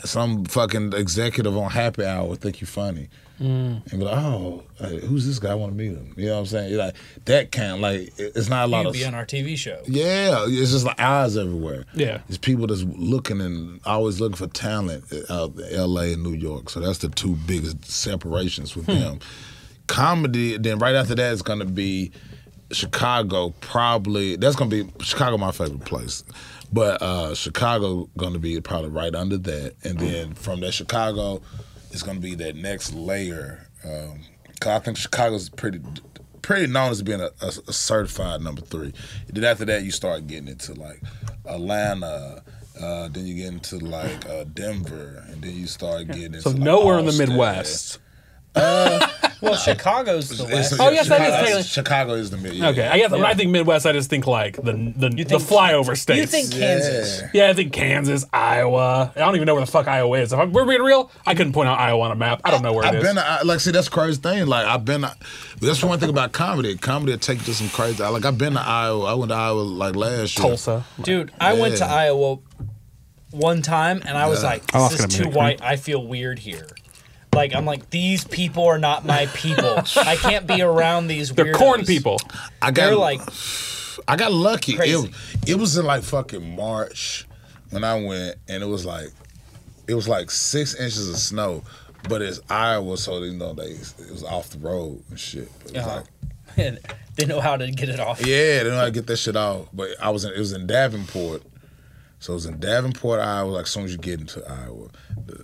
[0.05, 3.09] some fucking executive on happy hour think you funny.
[3.41, 3.91] Mm.
[3.91, 5.53] And be like, oh, hey, who's this guy?
[5.53, 6.13] I want to meet him.
[6.17, 6.71] You know what I'm saying?
[6.71, 7.81] You're like that kind.
[7.81, 8.93] Like it's not a lot You'd of.
[8.95, 9.81] be on our TV show.
[9.87, 11.85] Yeah, it's just like eyes everywhere.
[11.95, 12.21] Yeah.
[12.29, 16.15] it's people that's looking and always looking for talent out in L.A.
[16.15, 16.69] and New York.
[16.71, 19.21] So that's the two biggest separations with them.
[19.87, 20.59] Comedy.
[20.59, 22.11] Then right after that is going to be
[22.73, 23.55] Chicago.
[23.61, 25.39] Probably that's going to be Chicago.
[25.39, 26.25] My favorite place,
[26.73, 31.41] but uh, Chicago going to be probably right under that, and then from that Chicago,
[31.91, 33.67] it's going to be that next layer.
[33.85, 34.21] Um,
[34.61, 35.81] 'cause I think Chicago's pretty
[36.43, 38.93] pretty known as being a, a, a certified number three.
[39.29, 41.01] Then after that, you start getting into like
[41.47, 42.43] Atlanta.
[42.81, 46.51] Uh, then you get into like uh, Denver, and then you start getting into so
[46.51, 47.13] like, nowhere in the
[47.93, 48.03] Austin.
[48.55, 49.15] Midwest.
[49.41, 50.75] Well, Chicago's the It's- West.
[50.81, 52.55] Oh, yes, that is Chicago, technically- Chicago is the mid.
[52.55, 52.69] yeah.
[52.71, 55.43] Okay, I guess when I think Midwest, I just think like the the, the think-
[55.43, 56.19] flyover states.
[56.21, 57.21] you think Kansas?
[57.21, 57.45] Yeah.
[57.45, 59.13] Yeah, I think Kansas, Iowa.
[59.15, 60.33] I don't even know where the fuck Iowa is.
[60.33, 62.41] If I'm, we're being real, I couldn't point out Iowa on a map.
[62.45, 63.03] I don't know where it I've is.
[63.05, 64.47] been I, like, see, that's the crazy thing.
[64.49, 65.07] Like, I've been.
[65.61, 66.77] That's one thing about comedy.
[66.77, 68.03] Comedy will take you to some crazy.
[68.03, 69.05] Like, I've been to Iowa.
[69.05, 70.49] I went to Iowa like last year.
[70.49, 70.85] Tulsa.
[71.01, 71.95] Dude, I went to Yeah.
[71.95, 72.39] Iowa
[73.31, 74.49] one time and I was Yeah.
[74.49, 75.63] like, oh, I lost this is a too minute, white.
[75.63, 76.67] I feel weird here.
[77.35, 79.79] Like, I'm like, these people are not my people.
[79.97, 81.55] I can't be around these They're weirdos.
[81.57, 82.21] corn people.
[82.63, 83.21] I got They're like,
[84.09, 84.75] I got lucky.
[84.77, 85.13] Crazy.
[85.43, 87.27] It, it was in like fucking March
[87.71, 89.09] when I went, and it was like
[89.87, 91.63] it was like six inches of snow,
[92.09, 95.51] but it's Iowa, so you know they it was off the road and shit.
[95.63, 96.03] But it was Uh-huh.
[96.57, 96.83] like
[97.17, 98.25] they know how to get it off.
[98.25, 99.69] yeah, they know how to get that shit off.
[99.73, 101.43] But I was in it was in Davenport,
[102.21, 103.51] so it was in Davenport, Iowa.
[103.51, 104.89] Like as soon as you get into Iowa,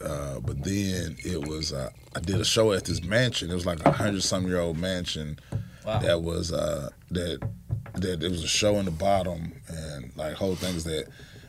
[0.02, 3.50] uh, but then it was uh, I did a show at this mansion.
[3.50, 5.38] It was like a hundred some year old mansion
[5.86, 5.98] Wow.
[5.98, 7.46] that was uh, that
[7.94, 11.06] that it was a show in the bottom and like whole things that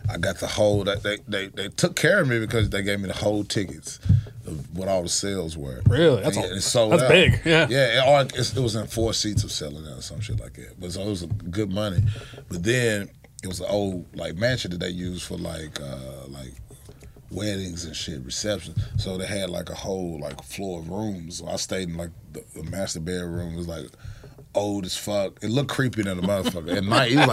[0.10, 3.00] I got the whole that they, they they took care of me because they gave
[3.00, 3.98] me the whole tickets
[4.46, 5.82] of what all the sales were.
[5.88, 6.22] Really?
[6.22, 7.10] That's And a- it sold that's out.
[7.10, 7.66] big, yeah.
[7.70, 8.22] yeah.
[8.22, 10.80] It, it was in four seats of selling out or some shit like that.
[10.80, 12.04] But so it was a good money.
[12.50, 13.10] But then
[13.46, 16.54] it was an old like mansion that they used for like uh like
[17.32, 18.78] weddings and shit, receptions.
[18.98, 21.38] So they had like a whole like floor of rooms.
[21.40, 23.54] So I stayed in like the, the master bedroom.
[23.54, 23.86] It was like
[24.54, 25.38] old as fuck.
[25.44, 26.78] It looked creepy than a motherfucker.
[26.78, 27.28] At night, it was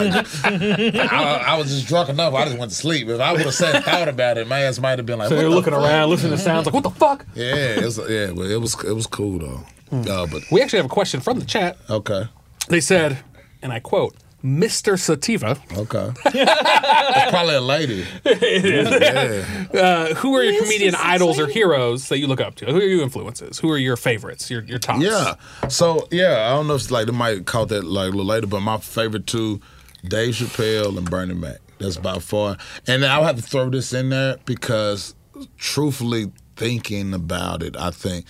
[0.44, 2.34] like I, I was just drunk enough.
[2.34, 3.08] I just went to sleep.
[3.08, 5.28] If I would have sat and thought about it, my ass might have been like,
[5.28, 5.82] So the looking fuck?
[5.82, 7.24] around, listening to sounds like, what the fuck?
[7.34, 9.60] Yeah, it was, yeah, but it was it was cool though.
[9.90, 10.02] Hmm.
[10.08, 11.76] Uh, but We actually have a question from the chat.
[11.88, 12.24] okay,
[12.68, 13.18] They said,
[13.62, 14.98] and I quote, Mr.
[14.98, 16.12] Sativa, okay.
[16.26, 18.04] it's probably a lady.
[18.24, 19.66] Yeah.
[19.74, 22.66] uh, who are your comedian idols or heroes that you look up to?
[22.66, 23.60] Who are your influences?
[23.60, 24.50] Who are your favorites?
[24.50, 25.02] Your your tops?
[25.02, 25.34] Yeah.
[25.68, 28.24] So yeah, I don't know if it's like they might call that like a little
[28.24, 29.60] later, but my favorite two,
[30.04, 31.58] Dave Chappelle and Bernie Mac.
[31.78, 32.56] That's by far.
[32.86, 35.14] And I'll have to throw this in there because
[35.56, 38.26] truthfully thinking about it, I think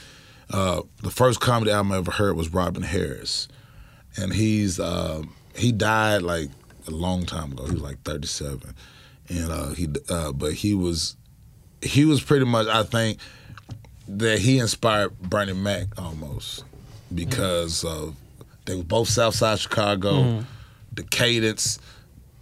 [0.50, 3.48] uh, the first comedy album I ever heard was Robin Harris.
[4.16, 5.22] And he's uh,
[5.56, 6.50] he died like
[6.86, 7.66] a long time ago.
[7.66, 8.74] He was like 37.
[9.28, 11.16] And uh, he uh, but he was
[11.80, 13.18] he was pretty much I think
[14.08, 16.64] that he inspired Bernie Mac almost
[17.14, 18.16] because of
[18.66, 20.44] they were both Southside Chicago,
[20.92, 21.78] the cadence,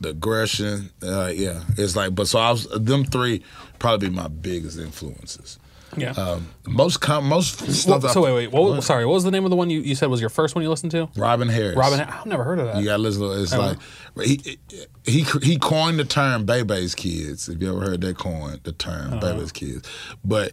[0.01, 0.91] the aggression.
[1.03, 3.45] Uh, yeah, it's like but so I was them three
[3.79, 5.59] probably be my biggest influences.
[5.97, 6.11] Yeah.
[6.13, 8.05] Um, most com- most stuff.
[8.05, 8.53] I- so wait, wait.
[8.53, 10.55] What, sorry, what was the name of the one you, you said was your first
[10.55, 11.09] one you listened to?
[11.17, 11.77] Robin Harris.
[11.77, 12.01] Robin.
[12.01, 12.77] I've never heard of that.
[12.77, 13.23] You got to listen.
[13.23, 13.43] to.
[13.43, 13.79] It's I like
[14.25, 14.59] he
[15.05, 19.15] he he coined the term "Bebe's kids." If you ever heard that coin, the term
[19.15, 19.21] Uh-huh.
[19.35, 19.89] "Bebe's kids,"
[20.25, 20.53] but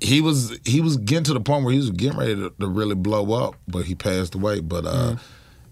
[0.00, 2.66] he was he was getting to the point where he was getting ready to, to
[2.66, 4.60] really blow up, but he passed away.
[4.60, 5.16] But uh, Mm-hmm.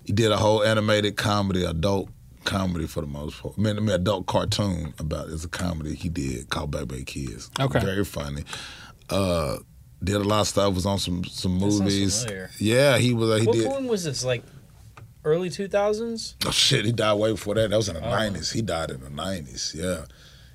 [0.04, 2.08] he did a whole animated comedy, adult
[2.48, 3.54] comedy for the most part.
[3.58, 7.50] I mean, I mean adult cartoon about it's a comedy he did called Bebe Kids.
[7.60, 7.80] Okay.
[7.80, 8.44] very funny.
[9.10, 9.58] Uh,
[10.02, 10.74] did a lot of stuff.
[10.74, 12.26] Was on some some movies.
[12.58, 13.30] Yeah, he was.
[13.30, 13.66] Uh, he What did.
[13.68, 14.24] one was this?
[14.24, 14.42] Like
[15.24, 16.34] early 2000s?
[16.46, 17.70] Oh shit, he died way before that.
[17.70, 18.50] That was in the nineties.
[18.52, 19.74] He died in the nineties.
[19.76, 20.04] Yeah,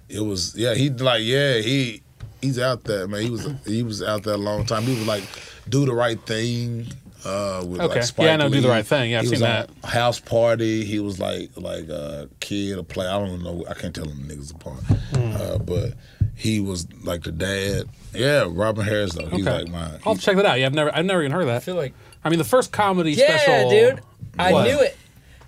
[0.10, 0.56] it was.
[0.56, 2.02] Yeah, he like yeah he
[2.42, 3.22] he's out there, man.
[3.22, 4.84] He was he was out there a long time.
[4.84, 5.24] He was like
[5.70, 6.88] do the right thing.
[7.26, 7.96] Uh, with Okay.
[7.96, 9.12] like Spike Yeah, I know Do the Right Thing.
[9.12, 9.70] Yeah, I've he seen was that.
[9.84, 10.84] on House Party.
[10.86, 13.08] He was like like a kid, a play.
[13.08, 13.66] I don't know.
[13.70, 14.80] I can't tell them niggas apart.
[14.84, 15.34] Hmm.
[15.42, 15.94] Uh, but
[16.36, 17.88] he was like the dad.
[18.14, 19.28] Yeah, Robin Harris though.
[19.28, 19.64] He's Okay.
[19.64, 19.92] like my.
[20.06, 20.60] I'll check that out.
[20.60, 21.64] Yeah, I've never, I've never even heard of I that.
[21.64, 21.94] feel like
[22.26, 23.72] I mean, the first comedy Yeah, special.
[23.74, 24.02] Yeah, dude.
[24.40, 24.64] I What?
[24.68, 24.98] knew it.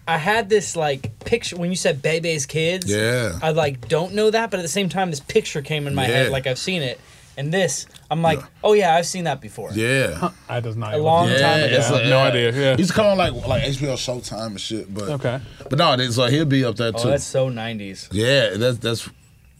[0.07, 2.89] I had this like picture when you said Bebe's kids.
[2.89, 3.39] Yeah.
[3.41, 6.05] I like don't know that, but at the same time, this picture came in my
[6.05, 6.99] head like I've seen it.
[7.37, 9.71] And this, I'm like, oh yeah, I've seen that before.
[9.73, 10.29] yeah.
[10.47, 10.93] I does not.
[10.93, 11.75] A long Yeah, time ago.
[11.75, 12.75] it's I have no idea, yeah.
[12.77, 14.93] he's calling like like HBO Showtime and shit.
[14.93, 15.39] But Okay.
[15.69, 16.97] but no, they- so he'll be up there too.
[16.99, 17.09] Oh, too.
[17.09, 18.07] that's so 90s.
[18.11, 19.09] yeah, that's that's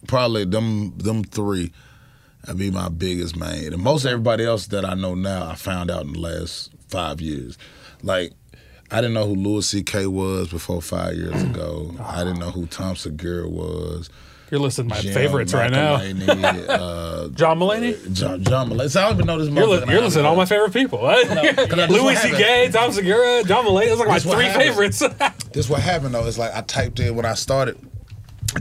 [0.08, 1.72] probably them them three.
[2.44, 3.74] That'd be my biggest man.
[3.74, 7.20] And most everybody else that I know now, I found out in the last five
[7.20, 7.58] years.
[8.04, 8.34] Like
[8.92, 10.06] I didn't know who Louis C.K.
[10.06, 11.96] was before five years ago.
[12.00, 14.12] I didn't know who Tom Segura was.
[14.56, 15.96] You're listing my Jim favorites right now.
[15.96, 18.14] Uh, John Mulaney.
[18.14, 18.90] John, John Mulaney.
[18.90, 21.00] So I don't even know this You're, li- you're listening to all my favorite people.
[21.02, 21.28] What?
[21.28, 23.88] this Louis C.K., Tom Segura, John Mulaney.
[23.88, 25.00] Those are my three happens.
[25.00, 25.04] favorites.
[25.52, 26.26] This what happened though.
[26.26, 27.78] It's like I typed in when I started,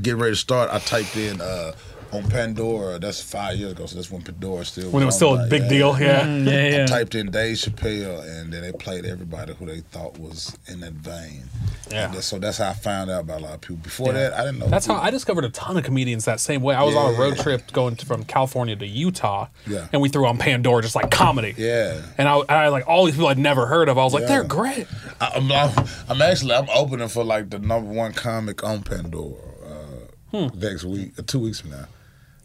[0.03, 0.71] getting ready to start.
[0.73, 1.73] I typed in uh,
[2.17, 2.99] on Pandora.
[2.99, 5.49] That's five years ago, so that's when Pandora still When it was still a on,
[5.49, 5.69] big yeah.
[5.69, 6.21] deal, yeah.
[6.27, 10.19] Mm, yeah, I typed in Dave Chappelle, and then they played everybody who they thought
[10.19, 11.45] was in that vein.
[11.91, 12.07] Yeah.
[12.07, 13.77] And that- so that's how I found out about a lot of people.
[13.77, 14.69] Before that, I didn't know.
[14.69, 16.75] That's how I discovered a ton of comedians that same way.
[16.75, 19.89] I was on a road trip going to, from California to Utah, Yeah.
[19.93, 21.55] and we threw on Pandora just like comedy.
[21.57, 22.01] Yeah.
[22.19, 23.99] And I, I like all these people I'd never heard of.
[23.99, 24.29] I was like, Yeah.
[24.29, 24.87] they're great.
[25.21, 29.35] I, I'm, I'm, I'm actually I'm opening for like the number one comic on Pandora
[29.67, 30.59] uh, Hmm.
[30.59, 31.85] next week, uh, two weeks from now.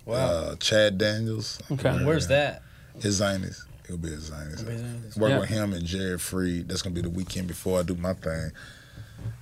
[0.10, 0.18] Wow.
[0.28, 1.60] Uh, Chad Daniels.
[1.72, 2.04] Okay.
[2.04, 2.62] Where's that?
[3.02, 3.62] His Zanies.
[3.88, 4.64] He'll be his Zanies.
[4.64, 5.18] Zanies.
[5.18, 5.40] Work Yeah.
[5.40, 6.68] with him and Jared Freid.
[6.68, 8.52] That's gonna be the weekend before I do my thing.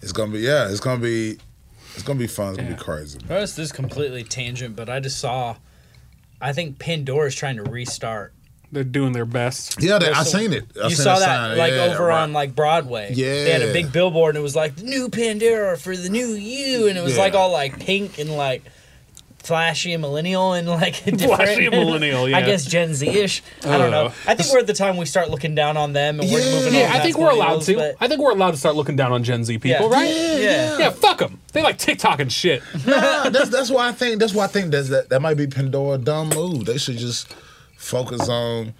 [0.01, 0.69] It's gonna be yeah.
[0.69, 1.37] It's gonna be
[1.93, 2.49] it's gonna be fun.
[2.49, 2.75] It's gonna Yeah.
[2.75, 3.19] be crazy.
[3.27, 5.55] Well, this is completely tangent, but I just saw.
[6.39, 8.33] I think Pandora's trying to restart.
[8.71, 9.81] They're doing their best.
[9.81, 10.65] Yeah, they, I So- seen it.
[10.79, 11.57] I you seen saw that sign.
[11.57, 12.21] like Yeah, over right.
[12.23, 13.11] on like Broadway.
[13.15, 16.09] Yeah, they had a big billboard and it was like the new Pandora for the
[16.09, 17.21] new you, and it was Yeah.
[17.21, 18.63] like all like pink and like
[19.47, 21.21] flashy and millennial and like different.
[21.21, 23.41] Flashy and millennial, I guess Gen Z ish.
[23.63, 24.07] I don't know.
[24.07, 26.39] Uh, I think we're at the time we start looking down on them and we're
[26.39, 26.51] Yeah.
[26.55, 26.79] moving on.
[26.81, 27.75] Yeah, I think we're allowed to.
[27.75, 29.93] but- I think we're allowed to start looking down on Gen Z people, Yeah.
[29.95, 30.09] right?
[30.09, 30.77] Yeah.
[30.79, 31.39] Yeah, fuck them.
[31.53, 32.61] They like TikTok and shit.
[32.85, 35.47] Nah, that's that's why I think that's why I think that's, that that might be
[35.47, 36.65] Pandora dumb move.
[36.65, 37.33] They should just
[37.77, 38.73] focus on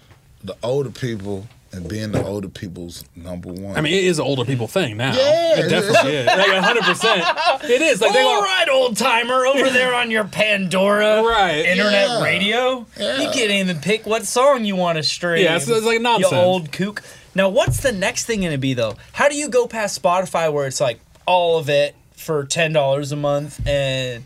[0.44, 3.76] the older people and being the older people's number one.
[3.76, 5.14] I mean, it is an older people thing now.
[5.14, 6.26] Yeah, it definitely is.
[6.26, 7.24] Like hundred percent,
[7.64, 8.00] it is.
[8.00, 11.66] Like they All go, right, old timer, over there on your Pandora Right.
[11.66, 12.22] internet Yeah.
[12.24, 12.86] radio.
[12.98, 13.20] Yeah.
[13.20, 15.42] You can't even pick what song you want to stream.
[15.44, 16.32] Yeah, it's- it's like nonsense.
[16.32, 17.02] You old kook.
[17.34, 18.94] Now, what's the next thing going to be though?
[19.12, 23.12] How do you go past Spotify where it's like all of it for ten dollars
[23.12, 24.24] a month and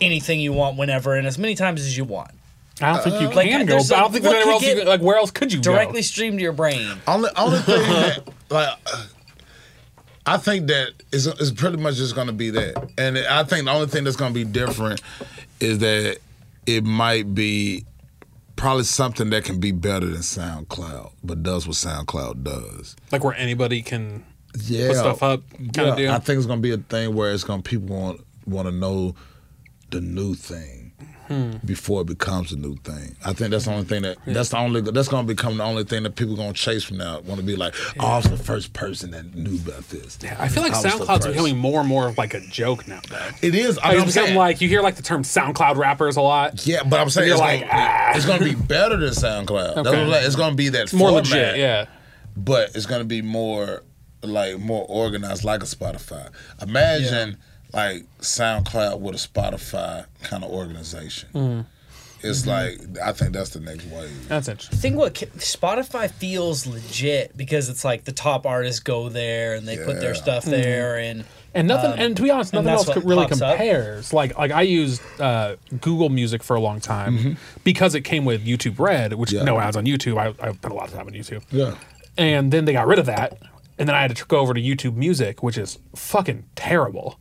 [0.00, 2.30] anything you want whenever and as many times as you want,
[2.80, 3.72] I don't think you Like, can go.
[3.74, 4.72] there's But I a- don't think what there's anywhere could else.
[4.72, 5.62] You could, like, where else could you go?
[5.72, 6.02] directly go?
[6.02, 6.92] stream to your brain.
[7.06, 9.04] Only only thing that like uh,
[10.26, 13.70] I think that is is pretty much just gonna be that, and I think the
[13.72, 15.00] only thing that's gonna be different
[15.60, 16.18] is that
[16.66, 17.84] it might be
[18.56, 22.94] probably something that can be better than SoundCloud, but does what SoundCloud does.
[23.10, 24.24] Like where anybody can
[24.66, 26.12] Yeah, put stuff up, kind yeah, of deal.
[26.12, 29.14] I think it's gonna be a thing where it's gonna people want want to know
[29.90, 30.77] the new thing
[31.28, 31.52] Hmm.
[31.64, 33.14] before it becomes a new thing.
[33.24, 35.84] I think that's the only thing that that's the only that's gonna become the only
[35.84, 37.20] thing that people gonna chase from now.
[37.20, 40.18] Want to be like, oh, I was the first person that knew about this.
[40.22, 43.00] Yeah, I feel like I SoundCloud's becoming more and more of like a joke now.
[43.08, 43.28] Though.
[43.42, 43.78] It is.
[43.78, 46.66] I Like, know it's become like you hear like the term SoundCloud rappers a lot.
[46.66, 48.12] Yeah, but I'm saying it's, like, gonna, ah.
[48.16, 49.76] it's gonna be better than SoundCloud.
[49.76, 50.02] Okay.
[50.02, 50.10] I'm.
[50.24, 51.56] It's gonna be that It's more format, legit.
[51.58, 51.86] Yeah.
[52.36, 53.82] but it's gonna be more
[54.22, 56.30] like more organized, like a Spotify.
[56.62, 57.36] Imagine
[57.72, 61.28] like SoundCloud with a Spotify kind of organization.
[61.34, 61.66] Mm.
[62.20, 64.28] It's like I think that's the next wave.
[64.28, 64.48] That's interesting.
[64.48, 64.78] I interesting.
[64.80, 69.76] think what Spotify feels legit because it's like the top artists go there and they
[69.76, 70.20] put their Yeah.
[70.22, 73.40] stuff there and And nothing, Um, and to be honest, nothing else what really pops
[73.40, 73.56] up.
[73.56, 74.12] compares.
[74.12, 78.44] Like, like I used uh, Google Music for a long time because it came with
[78.44, 79.38] YouTube Red, which Mm-hmm.
[79.38, 79.44] Yeah.
[79.44, 80.18] no ads on YouTube.
[80.18, 81.74] I, I put a lot of time on YouTube, Yeah.
[82.18, 83.38] and then they got rid of that,
[83.78, 87.18] and then I had to go over to YouTube Music, which is fucking terrible.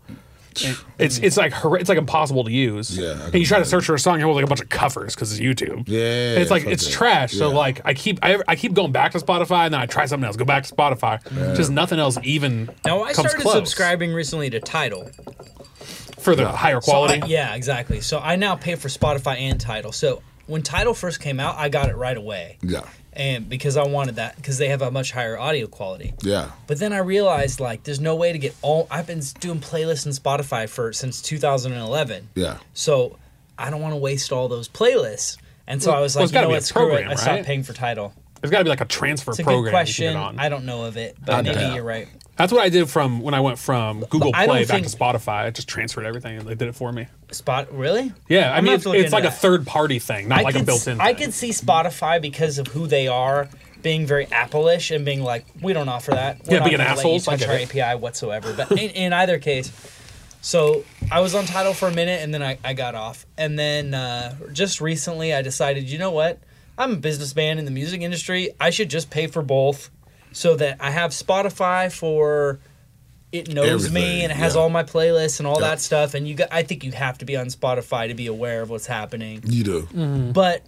[0.66, 1.24] And It's mm.
[1.24, 2.97] it's like hor- it's like impossible to use.
[2.97, 4.62] Yeah, I and you try to search for a song, you have like a bunch
[4.62, 5.84] of covers because it's YouTube.
[5.88, 5.99] Yeah,
[6.34, 6.91] And it's like fuck it's that.
[6.93, 7.32] trash.
[7.34, 7.55] So Yeah.
[7.58, 10.26] like I keep I, I keep going back to Spotify, and then I try something
[10.28, 11.22] else, go back to Spotify.
[11.55, 15.10] Just nothing else even now I comes started close subscribing recently to Tidal.
[16.20, 17.22] for the higher So quality.
[17.22, 18.01] I- yeah, exactly.
[18.01, 19.91] So I now pay for Spotify and Tidal.
[19.91, 22.82] So when Tidal first came out, I got it right away, Yeah.
[23.18, 26.13] And because I wanted that because they have a much higher audio quality.
[26.22, 26.51] Yeah.
[26.68, 28.88] But then I realized like there's no way to get all.
[28.91, 32.30] I've been doing playlists in Spotify for since 2011.
[32.36, 32.59] Yeah.
[32.76, 33.18] So
[33.57, 35.38] I don't want to waste all those playlists.
[35.65, 36.89] And so I was like, it's you gotta know be a what, screw it.
[36.89, 38.13] program, I stopped paying for Tidal.
[38.39, 40.05] There's got to be like a transfer It's a program good you question.
[40.05, 40.39] can get on.
[40.39, 41.74] I don't know of it, but I maybe doubt.
[41.76, 42.07] you're right.
[42.38, 44.88] That's what I did from when I went from Google I don't Play back think-
[44.91, 45.45] to Spotify.
[45.45, 47.07] I just transferred everything and they did it for me.
[47.31, 48.13] Spot really?
[48.29, 49.38] Yeah, I I'm mean it's, have to look it's like a that.
[49.39, 51.01] third party thing, not like a could, built in.
[51.01, 53.49] I could see Spotify because of who they are
[53.81, 56.39] being very Apple-ish and being like, we don't offer that.
[56.45, 57.75] We're Yeah, not being gonna let assholes, You I touch get our it.
[57.75, 58.53] API whatsoever.
[58.53, 59.71] But in, in either case,
[60.41, 63.25] so I was on Tidal for a minute and then I, I got off.
[63.38, 66.39] And then uh, just recently I decided, you know what?
[66.77, 68.51] I'm a businessman in the music industry.
[68.59, 69.89] I should just pay for both
[70.38, 72.59] so that I have Spotify for
[73.31, 74.61] it knows me and it has yeah.
[74.61, 75.69] all my playlists and all Yeah.
[75.69, 76.13] that stuff.
[76.13, 78.69] And you got, I think you have to be on Spotify to be aware of
[78.69, 79.81] what's happening You do.
[79.93, 80.31] Mm.
[80.33, 80.61] but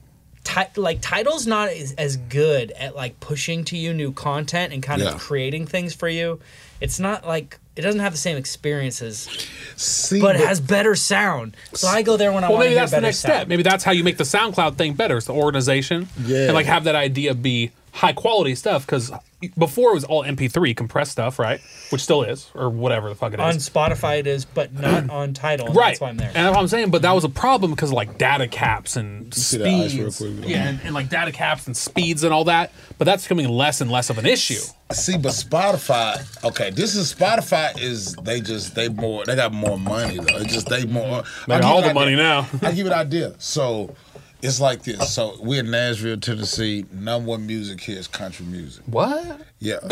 [0.44, 4.82] ti- like Tidal's not as, as good at like pushing to you new content and
[4.84, 5.14] kind Yeah.
[5.14, 6.40] of creating things for you
[6.82, 9.28] it's not like it doesn't have the same experiences
[9.76, 12.70] See, but it has better sound so i go there when i well, want to
[12.72, 13.48] maybe that's the better next sound step.
[13.48, 15.18] Maybe that's how you make the SoundCloud thing better.
[15.18, 16.46] It's the organization, Yeah.
[16.46, 19.12] and like have that idea be high quality stuff because
[19.58, 21.62] before it was all MP3 compressed stuff, right?
[21.92, 23.44] Which still is, or whatever the fuck it is.
[23.44, 23.54] On.
[23.92, 25.68] Spotify it is, but not on Tidal.
[25.74, 26.28] Right, That's why I'm there.
[26.28, 26.92] and that's what I'm saying.
[26.92, 30.46] But that was a problem because like data caps and see that ice real speeds,
[30.48, 32.72] yeah, and, and like data caps and speeds and all that.
[32.98, 34.60] But that's becoming less and less of an issue.
[34.92, 39.78] See, but Spotify, okay, this is Spotify is they just they more they got more
[39.78, 40.38] money though.
[40.38, 42.18] It's just they more They I'll got give all the money idea.
[42.24, 42.48] now.
[42.64, 43.36] I give you an idea.
[43.38, 43.96] So
[44.42, 45.14] it's like this.
[45.14, 46.86] So we're in Nashville, Tennessee.
[46.92, 48.84] Number one music here is country music.
[48.86, 49.42] What?
[49.60, 49.80] Yeah,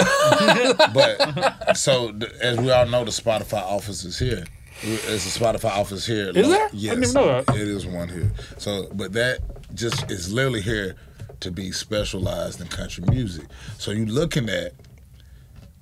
[0.94, 4.46] but so as we all know, the Spotify office is here.
[4.82, 6.30] It's a Spotify office here.
[6.30, 6.70] Is there?
[6.72, 6.92] Yes.
[6.92, 7.56] I didn't even know that.
[7.56, 8.32] It is one here.
[8.58, 9.40] So, but that
[9.74, 10.96] just is literally here
[11.40, 13.48] to be specialized in country music.
[13.78, 14.74] So you're looking at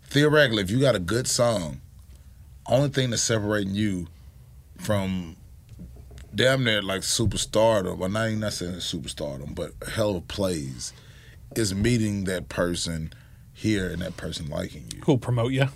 [0.05, 1.81] theoretically, if you got a good song,
[2.67, 4.07] only thing that's separating you
[4.77, 5.35] from
[6.35, 10.93] damn near like superstardom, or not even necessarily superstardom, but hell of plays,
[11.55, 13.13] is meeting that person
[13.53, 15.01] here and that person liking you.
[15.05, 15.67] Who'll promote you?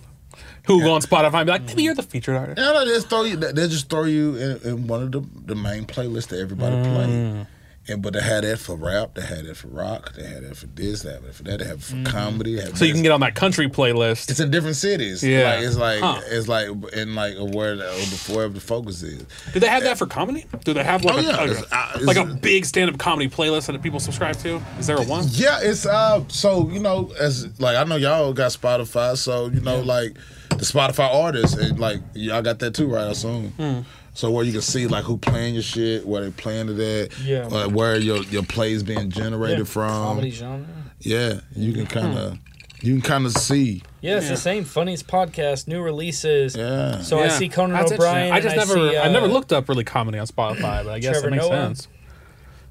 [0.68, 2.60] Who'll go on Spotify and be like, maybe you're the featured artist.
[2.60, 3.36] Yeah, they just throw you.
[3.36, 6.94] They just throw you in, in one of the the main playlists that everybody Mm.
[6.94, 7.46] play.
[7.88, 10.56] And but they had that for rap, they had that for rock, they had that
[10.56, 12.58] for this, they had that for that, they have it for comedy.
[12.58, 12.76] Mm-hmm.
[12.76, 14.30] So you can get on that country playlist.
[14.30, 15.24] It's in different cities.
[15.24, 15.56] Yeah.
[15.56, 16.22] like, it's like Huh.
[16.28, 17.86] it's like in like where the,
[18.32, 19.26] wherever the focus is.
[19.54, 20.46] Do they have that for comedy?
[20.66, 21.30] Do they have like, Oh, a, yeah.
[21.38, 24.62] like, It's- a, uh, it's- like a big stand-up comedy playlist that people subscribe to?
[24.78, 25.26] Is there a one?
[25.32, 26.24] Yeah, it's uh.
[26.28, 30.16] So you know, as like I know y'all got Spotify, so you know, like
[30.50, 33.08] the Spotify artists, and like y'all got that too, right?
[33.08, 33.50] I assume.
[33.52, 33.80] Hmm.
[34.14, 37.20] So where you can see like who playing your shit, where they playing it at,
[37.20, 37.48] Yeah.
[37.48, 39.90] uh, where your your plays being generated Yeah, from.
[39.90, 40.66] Comedy genre.
[41.00, 42.18] Yeah, you can kind Hmm.
[42.18, 42.38] of
[42.82, 43.84] you can kind of see.
[44.02, 44.32] Yeah, it's Yeah.
[44.32, 44.64] the same.
[44.64, 46.56] Funniest podcast, new releases.
[46.56, 47.02] Yeah.
[47.02, 48.32] So I see Conan That's O'Brien.
[48.32, 50.88] I just and never, see, I never uh, looked up really comedy on Spotify, but
[50.90, 51.56] I guess Trevor that makes Noah.
[51.68, 51.88] sense.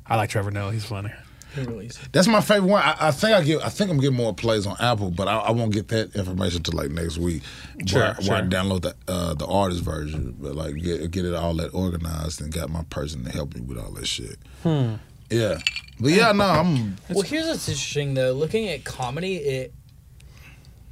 [0.06, 0.72] I like Trevor Noah.
[0.72, 1.10] He's funny.
[1.56, 2.08] New releases.
[2.12, 2.82] That's my favorite one.
[2.82, 3.62] I, I think I get.
[3.62, 6.62] I think I'm getting more plays on Apple, but I, I won't get that information
[6.62, 7.42] till like next week.
[7.86, 11.34] Sure, where, where I download the uh, the artist version, but like get get it
[11.34, 14.38] all that organized and got my person to help me with all that shit.
[14.62, 14.94] Hmm.
[15.30, 15.58] Yeah,
[16.00, 16.96] but yeah, no, I'm.
[17.10, 18.32] Well, here's what's interesting though.
[18.32, 19.74] Looking at comedy, it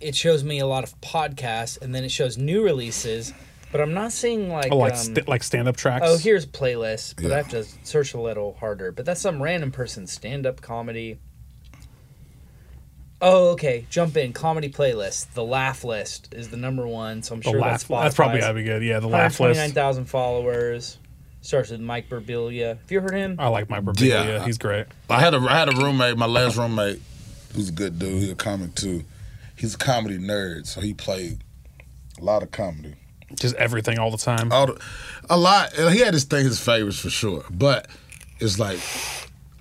[0.01, 3.33] it shows me a lot of podcasts, and then it shows new releases.
[3.77, 6.07] But I'm not seeing like Oh, like um, st- like stand-up tracks.
[6.09, 7.35] oh here's playlist, but Yeah.
[7.35, 8.91] I have to search a little harder.
[8.91, 11.19] But that's some random person stand up comedy.
[13.21, 13.87] Oh, okay.
[13.91, 15.33] Jump in comedy playlist.
[15.35, 17.71] The laugh list is the number one, so I'm the sure laugh.
[17.73, 18.45] that's That's probably Spotify's.
[18.45, 18.83] gotta be good.
[18.83, 19.59] Yeah, the laugh list.
[19.59, 20.99] Nine thousand followers.
[21.43, 22.79] Starts with Mike Birbiglia.
[22.79, 23.37] Have you heard him?
[23.39, 24.09] I like Mike Birbiglia.
[24.27, 24.45] Yeah.
[24.47, 24.87] He's great.
[25.11, 27.01] I had a I had a roommate, my last roommate,
[27.55, 28.21] who's a good dude.
[28.21, 29.05] He's a comic too.
[29.55, 31.45] He's a comedy nerd, so he played
[32.19, 32.95] a lot of comedy.
[33.35, 34.53] Just everything all the time.
[34.53, 34.81] all the,
[35.29, 35.77] a lot.
[35.77, 37.45] and He had his thing, his favorites for sure.
[37.51, 37.89] But
[38.39, 38.79] it's like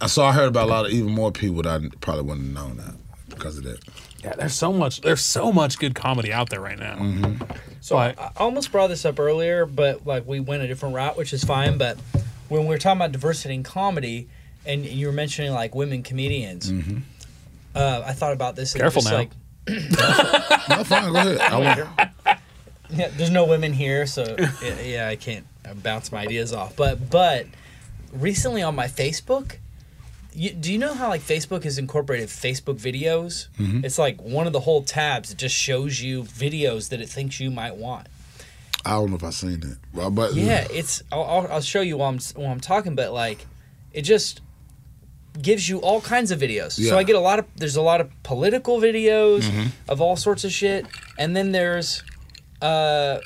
[0.01, 2.55] I saw I heard about a lot of even more people that I probably wouldn't
[2.55, 2.95] have known that
[3.29, 3.79] because of that.
[4.23, 5.01] Yeah, there's so much.
[5.01, 6.95] There's so much good comedy out there right now.
[6.95, 7.43] Mm-hmm.
[7.81, 11.17] So I I almost brought this up earlier, but like we went a different route,
[11.17, 11.77] which is fine.
[11.77, 11.97] But
[12.49, 14.27] when we were talking about diversity in comedy,
[14.65, 16.71] and you were mentioning like women comedians,
[17.75, 18.73] uh, I thought about this.
[18.73, 19.17] Careful just, now.
[19.19, 19.31] Like,
[20.69, 21.37] No, fine, go ahead.
[21.39, 21.59] I
[22.25, 22.39] want,
[22.89, 25.45] yeah, there's no women here, so yeah, yeah, I can't
[25.83, 26.75] bounce my ideas off.
[26.75, 27.47] But but
[28.13, 29.57] recently on my Facebook.
[30.37, 33.47] You, do you know how like Facebook has incorporated Facebook videos?
[33.57, 33.85] Mm-hmm.
[33.85, 35.31] It's like one of the whole tabs.
[35.31, 38.07] It just shows you videos that it thinks you might want.
[38.85, 41.01] I don't know if I've seen that, but, Yeah, it's.
[41.11, 43.47] I'll, I'll, show you while I'm while I'm talking, but like,
[43.93, 44.41] it just
[45.41, 46.77] gives you all kinds of videos.
[46.77, 46.91] Yeah.
[46.91, 47.45] So I get a lot of.
[47.55, 49.67] There's a lot of political videos mm-hmm.
[49.89, 50.85] of all sorts of shit,
[51.17, 52.03] and then there's,
[52.65, 53.21] uh,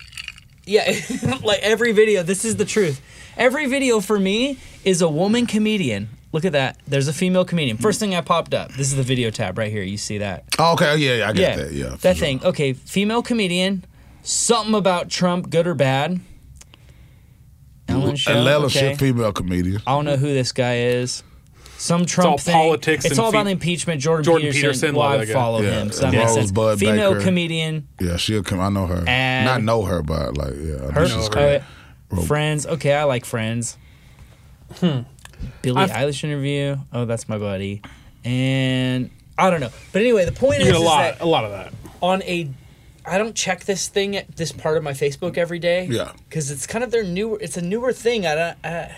[0.65, 0.91] yeah,
[1.43, 2.23] like every video.
[2.23, 3.01] This is the truth.
[3.37, 6.09] Every video for me is a woman comedian.
[6.31, 6.79] Look at that.
[6.85, 7.77] There's a female comedian.
[7.77, 8.71] First thing I popped up.
[8.73, 9.81] This is the video tab right here.
[9.81, 10.43] You see that?
[10.59, 11.73] Oh, okay, yeah, yeah, I get yeah, that.
[11.73, 12.25] Yeah, that sure.
[12.25, 12.43] thing.
[12.43, 13.85] Okay, female comedian.
[14.21, 16.19] Something about Trump, good or bad.
[17.87, 18.33] Ellen show.
[18.33, 18.95] Atlanta okay.
[18.95, 19.81] female comedian.
[19.87, 21.23] I don't know who this guy is.
[21.80, 22.53] Some Trump all thing.
[22.53, 24.01] politics It's and all about fe- the impeachment.
[24.01, 24.61] Jordan, Jordan Peterson.
[24.61, 26.51] Peterson, well, I that follow Yeah, him, so that and makes sense.
[26.51, 27.23] Rosebud Female Baker.
[27.23, 27.88] comedian.
[28.01, 28.60] Yeah, she'll come.
[28.60, 29.03] I know her.
[29.07, 31.30] And- Not know her, but like, yeah, I Her, she's her.
[31.31, 31.61] great.
[32.11, 32.65] uh, Friends.
[32.68, 33.77] Okay, I like Friends.
[34.80, 34.99] Hmm.
[35.61, 36.77] Billie I've- Eilish interview.
[36.91, 37.81] Oh, that's my buddy.
[38.26, 39.69] And I don't know.
[39.93, 41.73] But anyway, the point is, get a is lot, that a lot of that.
[42.01, 42.49] on a
[43.06, 45.88] I don't check this thing at this part of my Facebook every day.
[45.89, 46.11] Yeah.
[46.27, 48.27] Because it's kind of their new, It's a newer thing.
[48.27, 48.57] I don't.
[48.64, 48.95] I,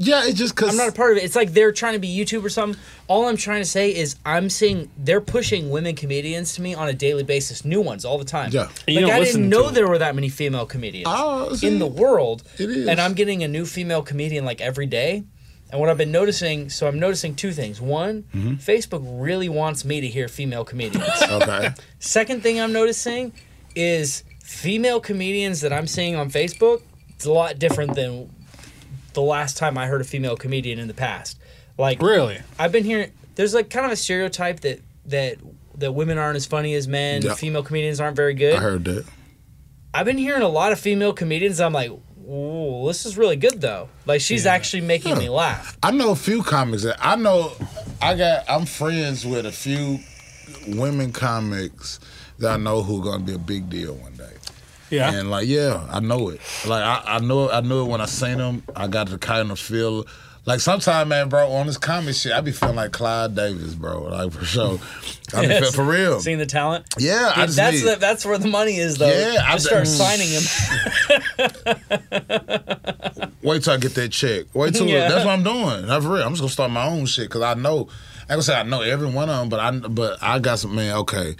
[0.00, 1.24] Yeah, it's just because I'm not a part of it.
[1.24, 2.80] It's like they're trying to be YouTube or something.
[3.08, 6.88] All I'm trying to say is I'm seeing they're pushing women comedians to me on
[6.88, 8.52] a daily basis, new ones all the time.
[8.52, 8.68] Yeah.
[8.86, 11.80] And you like I didn't know there were that many female comedians Oh, see, in
[11.80, 12.44] the world.
[12.58, 12.86] it is.
[12.86, 15.24] And I'm getting a new female comedian like every day.
[15.70, 17.80] And what I've been noticing, so I'm noticing two things.
[17.80, 18.54] One, Mm-hmm.
[18.54, 21.08] Facebook really wants me to hear female comedians.
[21.28, 21.70] Okay.
[21.98, 23.32] Second thing I'm noticing
[23.74, 26.82] is female comedians that I'm seeing on Facebook.
[27.16, 28.30] It's a lot different than
[29.18, 31.38] the last time I heard a female comedian in the past.
[31.76, 32.38] Like Really?
[32.56, 35.38] I've been hearing there's like kind of a stereotype that that
[35.76, 37.34] that women aren't as funny as men, Yeah.
[37.34, 38.54] female comedians aren't very good.
[38.54, 39.04] I heard that.
[39.92, 41.60] I've been hearing a lot of female comedians.
[41.60, 43.88] I'm like, ooh, this is really good though.
[44.06, 45.76] Like she's actually making me laugh.
[45.82, 47.52] I know a few comics that I know.
[48.00, 48.44] I got.
[48.48, 49.98] I'm friends with a few
[50.68, 51.98] women comics
[52.38, 54.30] that I know who are gonna be a big deal one day.
[54.90, 55.12] Yeah.
[55.12, 56.40] And like, yeah, I know it.
[56.66, 58.62] Like, I, I know, I knew it when I seen them.
[58.74, 60.06] I got the kind of feel.
[60.46, 64.04] Like sometimes, man, bro, on this comic shit, I be feeling like Clive Davis, bro.
[64.04, 64.78] Like for sure,
[65.34, 65.74] I be Yes.
[65.74, 66.20] for real.
[66.20, 66.86] Seeing the talent.
[66.96, 69.08] Yeah, I Dude, just that's the, that's where the money is though.
[69.10, 70.42] Yeah, I- start signing him.
[73.42, 74.46] Wait till I get that check.
[74.54, 75.08] Wait till Yeah.
[75.08, 75.86] that's what I'm doing.
[75.86, 76.22] Not for real.
[76.22, 77.88] I'm just gonna start my own shit because I know.
[78.24, 80.74] I gonna say I know every one of them, but I but I got some
[80.74, 80.96] man.
[80.96, 81.36] Okay,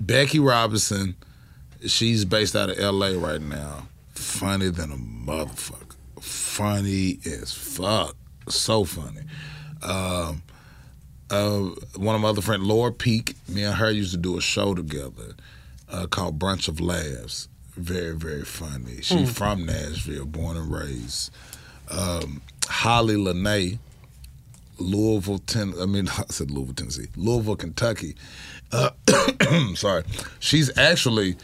[0.00, 1.16] Becky Robinson,
[1.86, 3.16] she's based out of L.A.
[3.16, 3.88] right now.
[4.10, 5.94] Funny than a motherfucker.
[6.20, 8.16] Funny as fuck.
[8.48, 9.22] So funny.
[9.82, 10.42] Um,
[11.30, 14.40] uh, one of my other friends, Laura Peak, me and her used to do a
[14.40, 15.34] show together
[15.88, 17.48] uh, called Brunch of Laughs.
[17.76, 19.00] Very, very funny.
[19.02, 21.32] She's from Nashville, born and raised.
[21.90, 23.80] Um, Holly Lene,
[24.78, 28.14] Louisville, ten, I mean, I said Louisville, Tennessee, Louisville, Kentucky.
[28.70, 28.90] Uh,
[29.74, 30.04] sorry,
[30.38, 31.36] she's actually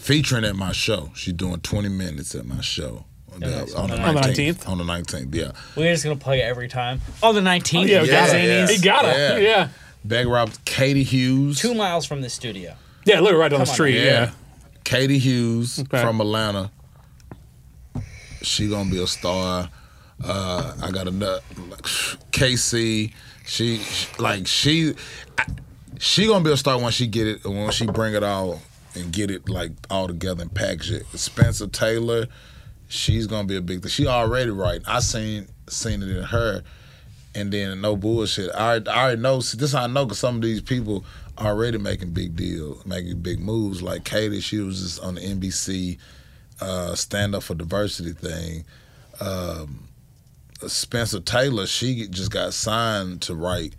[0.00, 1.10] featuring at my show.
[1.14, 3.04] She's doing 20 minutes at my show.
[3.32, 3.74] On the, Nice.
[3.74, 4.64] on the On the 19th.
[4.64, 4.68] 19th?
[4.68, 5.52] On the 19th, yeah.
[5.76, 7.00] We're just gonna play it every time.
[7.22, 8.38] On the 19th, yeah, Yeah, we gotta.
[8.38, 8.70] yeah.
[8.70, 9.08] You gotta.
[9.08, 9.36] Yeah.
[9.38, 9.68] Yeah.
[10.04, 11.58] Beck Rob, Katie Hughes.
[11.60, 12.74] two miles from the studio.
[13.04, 13.94] Yeah, literally right down the Come on, street.
[13.96, 14.02] Yeah.
[14.02, 14.30] Yeah.
[14.84, 16.00] Katie Hughes Okay.
[16.02, 16.70] from Atlanta.
[18.42, 19.68] She gonna be a star.
[20.24, 21.40] Uh, I got another
[22.32, 23.12] KC.
[23.46, 24.94] She, she like she
[25.38, 25.46] I-
[25.98, 28.60] she gonna be a star when she get it when she bring it all
[28.94, 31.06] and get it like all together and package it.
[31.14, 32.26] Spencer Taylor,
[32.88, 33.90] she's gonna be a big thing.
[33.90, 34.80] She already right.
[34.86, 36.62] I seen seen it in her.
[37.32, 38.50] And then no bullshit.
[38.54, 39.40] I I already know.
[39.40, 41.04] This I know because some of these people
[41.38, 43.82] already making big deals, making big moves.
[43.82, 45.98] Like Katie, she was just on the NBC
[46.60, 48.64] uh, stand up for diversity thing.
[49.20, 49.88] Um,
[50.66, 53.74] Spencer Taylor, she just got signed to write.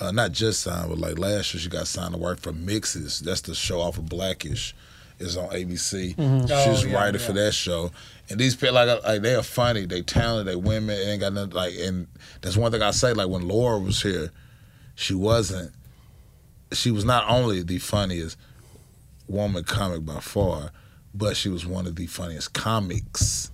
[0.00, 3.20] Uh, not just signed, but like last year she got signed to work for Mixed-ish.
[3.20, 4.74] That's the show off of Blackish.
[5.20, 6.16] Is on ABC.
[6.18, 6.40] Oh,
[6.74, 7.24] She's yeah, writer yeah.
[7.24, 7.92] for that show.
[8.28, 11.52] And these people like like they are funny, they talented, they women, ain't got nothing
[11.52, 12.08] like and
[12.40, 14.32] that's one thing I say, like when Laura was here,
[14.96, 15.70] she wasn't
[16.72, 18.36] she was not only the funniest
[19.28, 20.72] woman comic by far,
[21.14, 23.52] but she was one of the funniest comics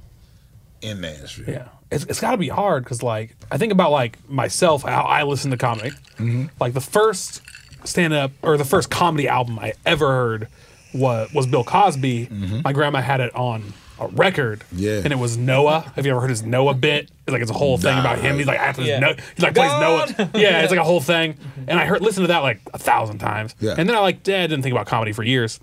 [0.80, 1.54] in Nashville.
[1.54, 5.02] Yeah, it's, it's got to be hard because like I think about like myself how
[5.02, 5.92] I listen to comic.
[6.18, 6.46] Mm-hmm.
[6.60, 7.42] Like the first
[7.84, 10.48] stand up or the first comedy album I ever heard
[10.94, 12.28] was was Bill Cosby.
[12.64, 14.60] My grandma had it on a record.
[14.60, 14.78] Mm-hmm.
[14.78, 15.00] Yeah.
[15.04, 15.92] and it was Noah.
[15.94, 17.10] Have you ever heard his Noah bit?
[17.26, 18.00] It's like it's a whole thing Nah.
[18.00, 18.38] about him.
[18.38, 18.98] He's like after Yeah.
[18.98, 20.14] no, he's like plays God.
[20.18, 20.30] Noah.
[20.34, 21.36] Yeah, it's like a whole thing.
[21.68, 23.54] And I heard listen to that like a thousand times.
[23.60, 23.74] Yeah.
[23.76, 25.60] And then I like dad didn't think about comedy for years.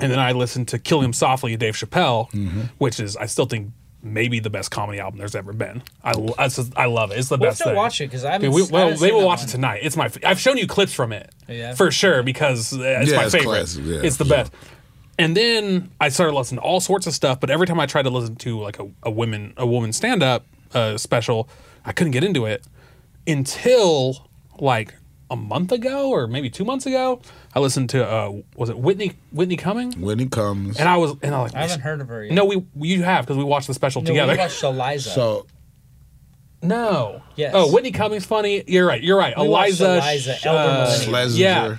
[0.00, 2.60] And then I listened to Killin' Them Softly, Dave Chappelle, Mm-hmm.
[2.78, 3.70] which is I still think
[4.12, 5.82] maybe the best comedy album there's ever been.
[6.04, 7.18] I I, just- I love it.
[7.18, 7.76] It's the We'll best have to thing.
[7.76, 8.48] watch it because I haven't.
[8.48, 9.48] Okay, we, well, haven't maybe we'll watch one.
[9.48, 9.80] it tonight.
[9.82, 10.06] It's my.
[10.06, 11.74] f- I've shown you clips from it Yeah.
[11.74, 13.50] for sure because uh, it's Yeah, my it's favorite.
[13.50, 14.36] classic, yeah, it's the for sure.
[14.38, 14.52] best.
[15.18, 17.40] And then I started listening to all sorts of stuff.
[17.40, 20.22] But every time I tried to listen to like a, a women a woman stand
[20.22, 21.48] up uh, special,
[21.84, 22.64] I couldn't get into it
[23.26, 24.28] until
[24.58, 24.94] like
[25.30, 27.20] a month ago or maybe two months ago.
[27.56, 29.92] I listened to uh, was it Whitney Whitney Cumming?
[30.02, 30.78] Whitney he comes.
[30.78, 32.34] And I was and I was like, I haven't heard of her yet.
[32.34, 34.32] No, we you have because we watched the special No, together.
[34.34, 35.08] we watched Eliza.
[35.10, 35.46] so
[36.62, 37.22] no.
[37.34, 37.52] Yes.
[37.54, 38.62] Oh, Whitney Cummings funny.
[38.66, 39.02] You're right.
[39.02, 39.34] You're right.
[39.38, 39.94] We Eliza.
[39.96, 41.76] Eliza, Sh- uh, yeah.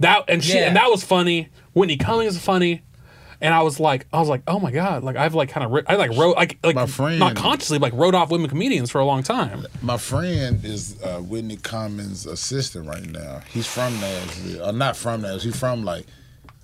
[0.00, 0.66] That and she Yeah.
[0.66, 1.48] and that was funny.
[1.74, 2.82] Whitney Cummings is funny.
[3.42, 5.02] And I was like, I was like, oh my god!
[5.02, 7.94] Like I've like kind of, I like wrote, like, like My friend- not consciously, like
[7.94, 9.66] wrote off women comedians for a long time.
[9.80, 13.40] My friend is uh, Whitney Cummings' assistant right now.
[13.50, 15.38] He's from Nashville, or not from Nashville.
[15.40, 16.04] He's from like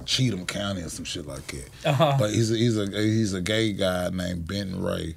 [0.05, 1.71] Cheatham County or some shit like that.
[1.89, 2.17] Uh-huh.
[2.19, 5.17] But he's a, he's a he's a gay guy named Benton Ray.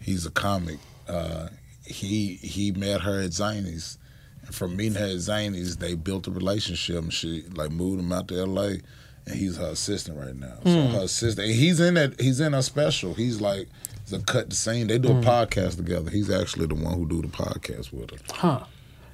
[0.00, 0.78] He's a comic.
[1.08, 1.48] Uh,
[1.86, 3.96] he he met her at Zany's.
[4.44, 8.12] And from meeting her at Zany's, they built a relationship and she like moved him
[8.12, 8.80] out to L.A.
[9.28, 10.54] And he's her assistant right now.
[10.64, 10.92] So hmm.
[10.94, 12.20] her assistant, he's in that.
[12.20, 13.14] He's in a special.
[13.14, 13.68] He's like
[14.08, 14.86] the cut the scene.
[14.86, 15.20] They do a hmm.
[15.20, 16.10] podcast together.
[16.10, 18.16] He's actually the one who do the podcast with her.
[18.32, 18.64] Huh?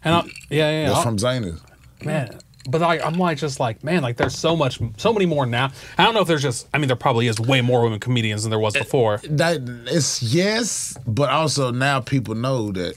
[0.05, 0.21] And I,
[0.51, 0.87] yeah, yeah.
[0.87, 1.61] That's I'll- from Zany's.
[2.05, 2.39] man.
[2.67, 5.71] But like, I'm like, just like, man, like, there's so much, so many more now.
[5.99, 8.45] I don't know if there's just, I mean, there probably is way more women comedians
[8.45, 9.21] than there was eh, before.
[9.29, 12.95] That it's yes, but also now people know that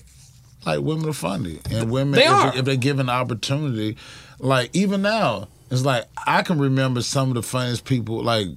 [0.65, 2.55] like women are funny, and women They if, are.
[2.55, 3.97] if they're given the opportunity,
[4.39, 8.47] like even now, it's like I can remember some of the funniest people, like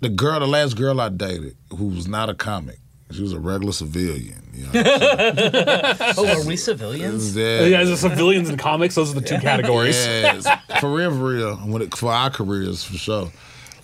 [0.00, 2.78] the girl, the last girl I dated, who was not a comic.
[3.12, 4.42] She was a regular civilian.
[4.54, 4.70] You know?
[6.16, 7.36] Oh, are we civilians?
[7.36, 9.96] yeah, Yeah, as a civilians and comics, those are the two categories.
[9.96, 10.46] Yes,
[10.80, 11.56] for real, for real.
[11.56, 13.32] When it, for our careers, for sure.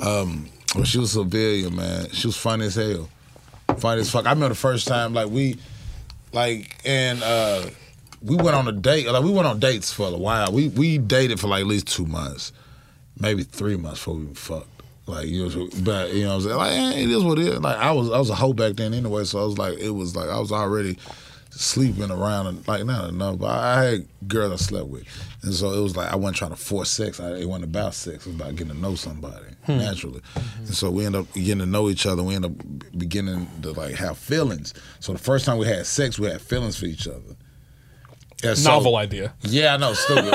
[0.00, 2.10] Um, well, she was a civilian, man.
[2.10, 3.08] She was funny as hell.
[3.78, 4.26] Funny as fuck.
[4.26, 5.58] I remember the first time, like we,
[6.32, 7.66] like, and uh,
[8.22, 9.06] we went on a date.
[9.06, 10.52] Like we went on dates for a while.
[10.52, 12.52] We we dated for like at least two months,
[13.18, 14.82] maybe three months before we even fucked.
[15.06, 17.46] Like you know, but you know, what I'm saying like eh, it is what it
[17.46, 17.60] is.
[17.60, 19.90] Like I was I was a hoe back then anyway, so I was like it
[19.90, 20.98] was like I was already
[21.50, 23.38] sleeping around and like not enough.
[23.38, 25.04] But I had girls I slept with,
[25.42, 27.20] and so it was like I wasn't trying to force sex.
[27.20, 28.26] I, it wasn't about sex.
[28.26, 30.22] It was about getting to know somebody naturally.
[30.58, 32.22] And so we end up getting to know each other.
[32.22, 32.52] We end up
[32.98, 34.74] beginning to like have feelings.
[35.00, 37.36] So the first time we had sex, we had feelings for each other.
[38.48, 39.34] Yeah, so- Novel idea.
[39.42, 40.34] yeah, I know, stupid.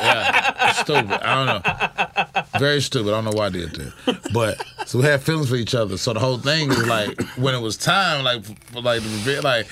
[0.00, 1.10] yeah, stupid.
[1.12, 2.58] I don't know.
[2.58, 3.08] Very stupid.
[3.08, 4.30] I don't know why I did that.
[4.32, 5.96] But so we had feelings for each other.
[5.96, 8.44] So the whole thing was like when it was time, like
[8.74, 9.02] like
[9.42, 9.66] like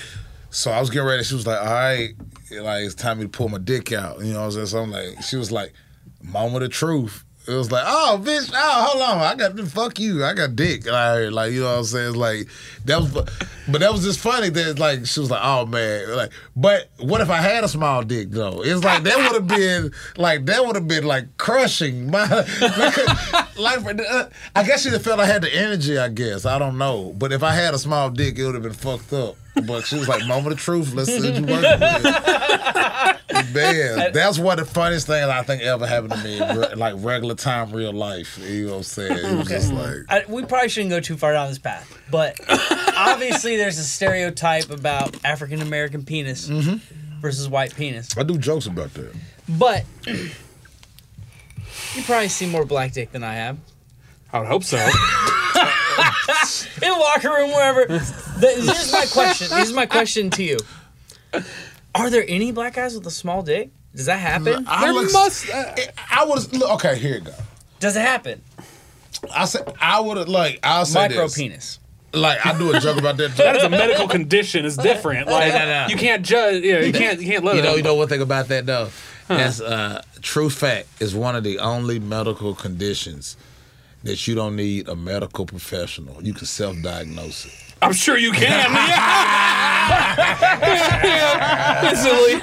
[0.49, 1.23] so I was getting ready.
[1.23, 2.09] She was like, "All right,
[2.51, 4.65] like it's time me to pull my dick out." You know what I'm saying?
[4.67, 5.73] So I'm like, she was like,
[6.23, 10.23] "Moment of truth." It was like, oh, bitch, oh, hold on, I got fuck you,
[10.23, 12.09] I got dick, like, like you know what I'm saying?
[12.09, 12.47] It's like
[12.85, 13.11] that was,
[13.67, 17.21] but that was just funny that like she was like, oh man, like, but what
[17.21, 18.61] if I had a small dick though?
[18.63, 22.25] It's like that would have been like that would have been like crushing my,
[23.57, 25.97] like, uh, I guess she'd have felt I had the energy.
[25.97, 28.63] I guess I don't know, but if I had a small dick, it would have
[28.63, 29.35] been fucked up.
[29.55, 33.53] But she was like, moment of truth, let's see what you working with.
[33.53, 36.75] Man, that's one of the funniest things I think ever happened to me, in re-
[36.75, 38.37] like regular time, real life.
[38.37, 39.17] You know what I'm saying?
[39.17, 42.39] It was just like, I, we probably shouldn't go too far down this path, but
[42.95, 46.77] obviously there's a stereotype about African American penis mm-hmm.
[47.21, 48.17] versus white penis.
[48.17, 49.15] I do jokes about that.
[49.47, 53.57] But you probably see more black dick than I have.
[54.31, 54.77] I would hope so.
[56.83, 57.85] In a locker room, wherever.
[57.85, 59.47] The, here's my question.
[59.55, 60.57] Here's my question to you.
[61.95, 63.69] Are there any black guys with a small dick?
[63.95, 64.65] Does that happen?
[64.67, 65.49] I There look- must.
[65.49, 65.75] Uh,
[66.11, 66.61] I would.
[66.63, 67.33] Okay, here you go.
[67.79, 68.41] Does it happen?
[69.35, 71.35] I said I would have like I'll say Micro this.
[71.35, 71.79] penis.
[72.13, 73.35] Like I do a joke about that.
[73.37, 73.57] that Too.
[73.59, 74.65] is a medical condition.
[74.65, 75.27] It's different.
[75.27, 75.87] Like no, no.
[75.89, 76.63] you can't judge.
[76.63, 77.19] Yeah, you can't.
[77.19, 77.77] You can't let You know, it.
[77.77, 78.89] you know one thing about that though.
[79.27, 83.35] That's uh, true fact is one of the only medical conditions
[84.03, 86.23] that you don't need a medical professional.
[86.23, 87.51] You can self-diagnose it.
[87.81, 88.71] I'm sure you can.
[89.89, 90.25] yeah.
[91.91, 92.33] Easily.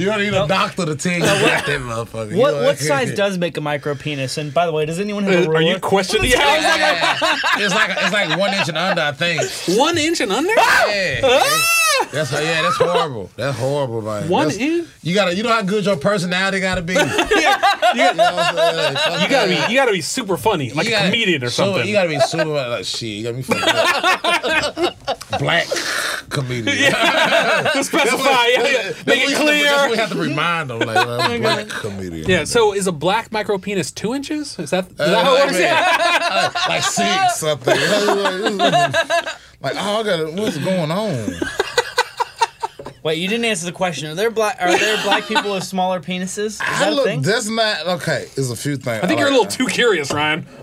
[0.00, 2.36] You don't need a doctor to tell you about that motherfucker.
[2.36, 4.38] What what size does make a micro penis?
[4.38, 5.56] And by the way, does anyone have a uh, ruler?
[5.56, 6.30] Are you questioning?
[6.30, 7.18] Yeah, I was like, Yeah.
[7.66, 9.42] it's like it's like one inch and under, I think.
[9.78, 10.52] one inch and under.
[10.54, 11.20] Yeah.
[11.24, 11.78] Ah!
[12.12, 13.30] That's yeah, that's horrible.
[13.36, 14.28] That's horrible, man.
[14.28, 14.88] One That's- inch?
[15.02, 16.94] You gotta, you know how good your personality gotta be.
[17.92, 19.72] You gotta be.
[19.72, 21.86] You gotta be super funny, like a gotta- comedian or so- something.
[21.86, 23.08] You gotta be super like shit.
[23.08, 25.66] You gotta be fucking black
[26.30, 26.92] comedian.
[26.92, 28.46] to specify.
[28.48, 28.92] Yeah, yeah.
[29.06, 30.80] Make it what we have to remind them.
[30.80, 32.28] Like, uh, Black comedian.
[32.28, 32.44] Yeah.
[32.44, 34.58] So is a black micro penis two inches?
[34.58, 35.58] Is that, is that how it like, works?
[35.60, 36.52] Yeah.
[36.68, 37.36] like six.
[37.36, 37.74] something.
[39.60, 41.32] like, oh, I got what's going on?
[43.02, 44.08] Wait, you didn't answer the question.
[44.08, 46.46] Are there black are there black people with smaller penises?
[46.46, 47.22] Is I that a look, thing?
[47.22, 48.28] that's not okay.
[48.36, 49.02] There's a few things.
[49.02, 50.46] I think you're a little too curious, Ryan.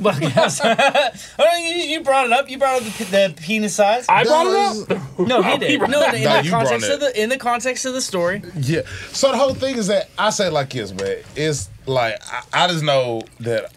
[0.00, 0.60] Well, yes.
[1.38, 2.48] oh, you, you brought it up.
[2.48, 4.06] You brought up the, the penis size.
[4.08, 5.18] I brought it up.
[5.18, 5.80] no, he did.
[5.80, 8.42] No, in, No, the you brought context of the in the context of the story.
[8.54, 8.82] Yeah.
[9.12, 11.18] So the whole thing is that I say it like this, man.
[11.34, 13.72] It's like I, I just know that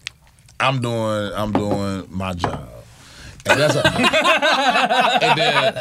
[0.59, 2.68] I'm doing I'm doing my job.
[3.49, 3.87] And that's a,
[5.23, 5.73] and then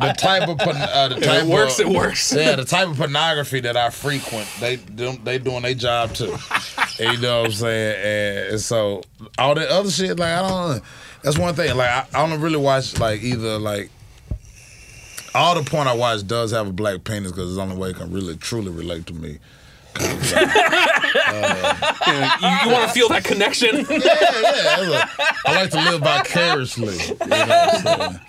[0.00, 2.34] the type of uh, the type it works, of, it works.
[2.34, 6.36] Yeah, the type of pornography that I frequent, they they doing their job too.
[6.98, 7.96] You know what I'm saying?
[8.04, 9.02] And, and so
[9.38, 10.82] all that other shit, like I don't.
[11.22, 11.76] That's one thing.
[11.76, 13.90] Like I, I don't really watch like either like
[15.34, 17.90] all the porn I watch does have a black penis because it's the only way
[17.90, 19.38] it can really truly relate to me.
[20.00, 21.64] Yeah,
[22.40, 23.86] you, you want to feel that connection?
[23.90, 24.88] Yeah, yeah.
[24.88, 25.08] Look,
[25.46, 26.96] I like to live vicariously.
[26.96, 28.20] You know what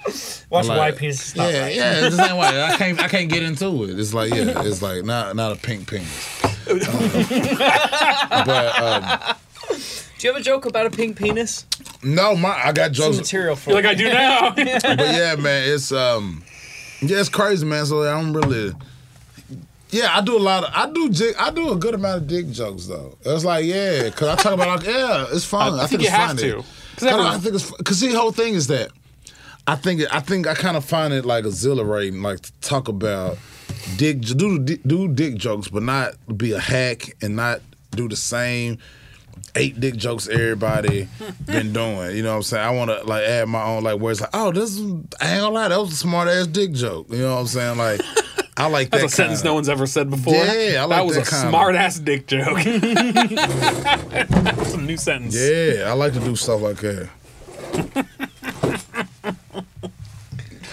[0.50, 1.22] Watch Like- white penis.
[1.22, 1.52] Stop.
[1.52, 2.06] Yeah, yeah.
[2.06, 2.64] It's the same way.
[2.64, 4.00] I can't I can't get into it.
[4.00, 6.44] It's like yeah, it's like not not a pink penis.
[6.68, 9.36] Uh, but um,
[10.18, 11.66] Do you have a joke about a pink penis?
[12.04, 13.18] no, my I got Some jokes.
[13.18, 14.52] material for like I do now.
[14.56, 16.44] but yeah, man, it's um,
[17.02, 17.86] yeah, it's crazy, man.
[17.86, 18.74] So I don't really.
[19.92, 22.28] Yeah, I do a lot of I do jig, I do a good amount of
[22.28, 23.18] dick jokes though.
[23.24, 25.74] It's like yeah, cause I talk about like yeah, it's fun.
[25.80, 26.42] I, I think it's you have funny.
[26.44, 26.56] to.
[26.98, 28.90] 'Cause everyone- I think it's cause the whole thing is that
[29.68, 33.38] I think I think I kind of find it like exhilarating, like to talk about
[33.98, 38.78] dick do do dick jokes, but not be a hack and not do the same
[39.56, 41.08] eight dick jokes everybody
[41.46, 42.16] been doing.
[42.16, 42.66] You know what I'm saying?
[42.66, 44.82] I want to like add my own like where it's like, oh, this is,
[45.22, 47.08] I ain't gonna lie, that was a smart ass dick joke.
[47.10, 47.78] You know what I'm saying?
[47.78, 48.02] Like,
[48.58, 49.02] I like that.
[49.02, 50.34] That's a sentence kinda- no one's ever said before.
[50.34, 52.58] Yeah, I like that was that a smart ass dick joke.
[52.64, 52.74] That's
[54.74, 55.36] a new sentence.
[55.36, 57.10] Yeah, I like to do stuff like that.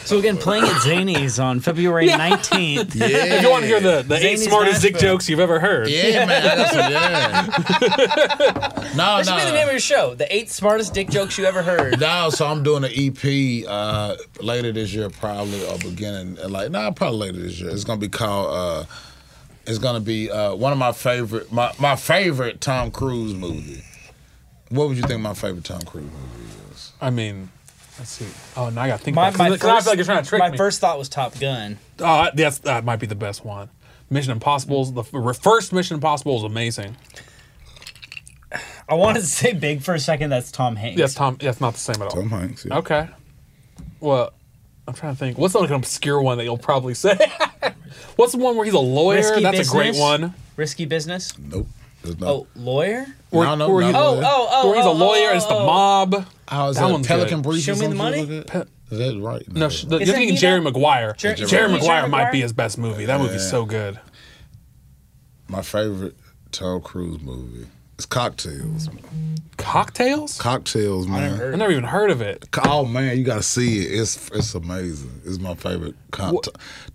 [0.05, 2.95] So again, playing at Zany's on February 19th.
[3.03, 3.37] Yeah.
[3.37, 5.15] If you want to hear the, the eight Zany's smartest dick Nashville.
[5.15, 6.43] jokes you've ever heard, Yeah, man.
[6.43, 8.93] I got some, yeah.
[8.97, 9.63] no, That should be the name no.
[9.65, 10.15] of your show.
[10.15, 12.01] The eight smartest dick jokes you ever heard.
[12.01, 16.91] No, so I'm doing an EP uh, later this year, probably or beginning like nah,
[16.91, 17.71] probably later this year.
[17.71, 18.55] It's gonna be called.
[18.55, 18.85] Uh,
[19.67, 23.83] it's gonna be uh, one of my favorite, my my favorite Tom Cruise movie.
[24.71, 26.93] What would you think my favorite Tom Cruise movie is?
[27.01, 27.51] I mean,
[28.03, 28.27] let's see.
[28.57, 29.61] Oh, now I got to think My, about my it.
[29.61, 30.57] 'Cause I first, feel like you're trying to trick my me.
[30.57, 31.79] first thought was Top Gun.
[32.01, 33.69] Oh, that's, that might be the best one.
[34.11, 36.97] Mission Impossible's the f- first Mission Impossible is amazing.
[38.89, 40.31] I wanted to say big for a second.
[40.31, 40.99] That's Tom Hanks.
[40.99, 41.37] Yes, Tom.
[41.41, 42.11] That's not the same at all.
[42.11, 42.67] Tom Hanks.
[42.67, 42.79] Yeah.
[42.79, 43.09] Okay.
[44.01, 44.33] Well,
[44.89, 45.39] I'm trying to think.
[45.39, 47.17] What's like an obscure one that you'll probably say?
[48.17, 49.19] What's the one where he's a lawyer?
[49.19, 50.35] Risky That's a great one.
[50.57, 51.39] Risky business.
[51.39, 51.69] Nope.
[52.03, 52.27] There's no.
[52.29, 53.07] Oh, lawyer.
[53.31, 53.87] Where, No, no, where no.
[53.87, 54.69] he's, Oh, oh, oh.
[54.69, 55.67] where he's a oh, lawyer oh, and it's the oh, oh.
[55.67, 56.27] mob.
[56.49, 56.93] How is That that?
[56.93, 57.49] one's Pelican good.
[57.51, 57.63] Brief.
[57.65, 58.25] Show me the money?
[58.27, 58.69] like that?
[58.91, 59.49] Is that right?
[59.53, 60.61] No, sh- the, you're thinking Jerry?
[60.61, 61.15] Maguire.
[61.17, 63.07] Jer- Jerry, Jerry Maguire might be his best movie.
[63.07, 63.99] That movie's so good.
[65.49, 66.17] My favorite
[66.51, 67.67] Tom Cruise movie
[67.99, 68.89] is Cocktails.
[69.57, 70.39] Cocktails?
[70.39, 71.23] Cocktails, man.
[71.23, 72.49] never heard I never even heard of it.
[72.67, 73.99] Oh man, you gotta see it.
[74.01, 75.21] It's it's amazing.
[75.25, 75.95] It's my favorite.
[76.11, 76.41] Co-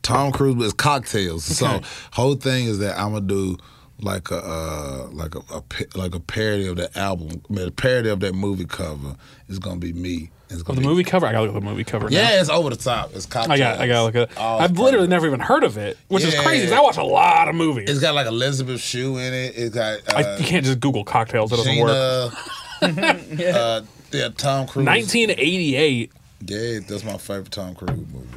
[0.01, 1.45] Tom Cruise, but it's cocktails.
[1.45, 1.81] So
[2.11, 3.57] whole thing is that I'm gonna do
[4.01, 5.63] like a uh, like a, a
[5.97, 7.41] like a parody of that album.
[7.49, 9.15] I mean, a parody of that movie cover
[9.47, 10.29] is gonna be me.
[10.49, 11.25] It's Oh, gonna the be, movie cover?
[11.25, 12.15] I gotta look at the movie cover now.
[12.17, 13.11] Yeah, it's over the top.
[13.13, 13.51] It's cocktails.
[13.51, 14.37] I got I gotta look at it.
[14.37, 15.09] Oh, I've literally perfect.
[15.09, 16.45] never even heard of it, which is crazy.
[16.47, 17.89] crazy 'cause I watch a lot of movies.
[17.89, 19.53] It's got like Elizabeth Shue in it.
[19.57, 21.51] It's got uh, I, you can't just Google cocktails.
[21.51, 22.33] It doesn't work.
[22.81, 23.49] Gina.
[23.57, 23.81] uh,
[24.13, 24.85] yeah, Tom Cruise.
[24.85, 26.11] 1988.
[26.45, 26.79] yeah.
[26.87, 28.27] That's my favorite Tom Cruise movie.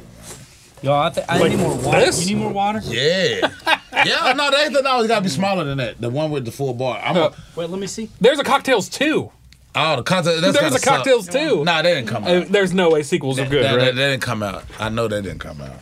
[0.81, 1.99] Yo, I, th- I Like need more water.
[1.99, 2.27] this?
[2.27, 2.81] You need more water?
[2.83, 3.47] Yeah.
[3.93, 5.99] Yeah, no, they no, it's gotta be smaller than that.
[6.01, 6.99] The one with the full bar.
[7.03, 8.09] I'm Uh, a, Wait, let me see.
[8.19, 9.31] There's a cocktails too.
[9.75, 10.41] oh the content.
[10.41, 11.63] That's There's a cocktails too.
[11.63, 12.47] Nah, they didn't come Uh, out.
[12.47, 13.95] there's no way sequels are good, They- they- right?
[13.95, 14.63] they didn't come out.
[14.79, 15.79] I know they didn't come out.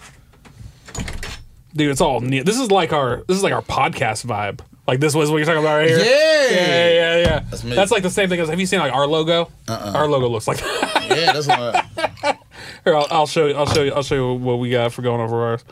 [1.76, 2.46] Dude, it's all neat.
[2.46, 4.62] This is like our this is like our podcast vibe.
[4.88, 6.00] Like this was what you're talking about right here.
[6.00, 6.50] Yeah.
[6.50, 7.40] yeah, yeah, yeah.
[7.50, 7.96] That's That's, me.
[7.96, 8.50] like the same thing as.
[8.50, 9.52] Have you seen like our logo?
[9.68, 9.92] Uh-uh.
[9.96, 10.58] Our logo looks like.
[10.58, 11.06] that.
[11.10, 11.86] Yeah, that's what.
[12.86, 13.54] Here, I'll, I'll show you.
[13.56, 13.92] I'll show you.
[13.94, 15.64] I'll show you what we got for going over ours.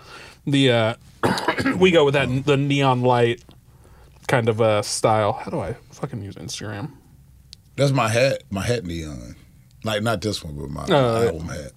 [0.46, 0.94] The uh,
[1.78, 3.44] we go with that the neon light
[4.28, 5.34] kind of uh style.
[5.34, 6.92] How do I fucking use Instagram?
[7.76, 8.44] That's my hat.
[8.50, 9.36] My hat neon.
[9.84, 11.72] Like not this one, but my, Uh, album hat.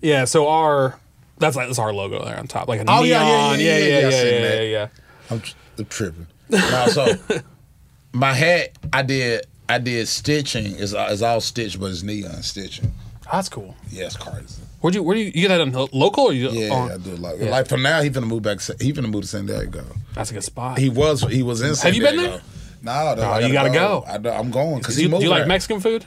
[0.00, 0.24] Yeah.
[0.24, 0.98] So our
[1.38, 3.06] that's like that's our logo there on top, like a Oh, neon.
[3.08, 4.88] yeah, yeah, yeah, yeah, yeah, yeah, yeah, yeah, yeah.
[5.30, 5.42] I'm,
[5.78, 6.26] I'm tripping.
[6.50, 7.14] No, so
[8.12, 10.66] my hat, I did, I did stitching.
[10.76, 12.92] Is is all stitched, but it's neon stitching.
[13.32, 13.74] That's cool.
[13.90, 14.60] Yeah, it's crazy.
[14.80, 16.50] Where'd you where do you, you get that lo- local or you?
[16.50, 17.50] Yeah, on- I do like yeah.
[17.50, 18.00] like for now.
[18.02, 18.60] He finna move back.
[18.80, 19.84] He finna move to San Diego.
[20.14, 20.78] That's a good spot.
[20.78, 21.74] He was he was in.
[21.74, 22.30] San Have you been Diego.
[22.32, 22.42] there?
[22.82, 24.04] No, no, you gotta go.
[24.06, 25.20] I, am going because do he you, moved.
[25.20, 25.48] do you like there.
[25.48, 26.06] Mexican food?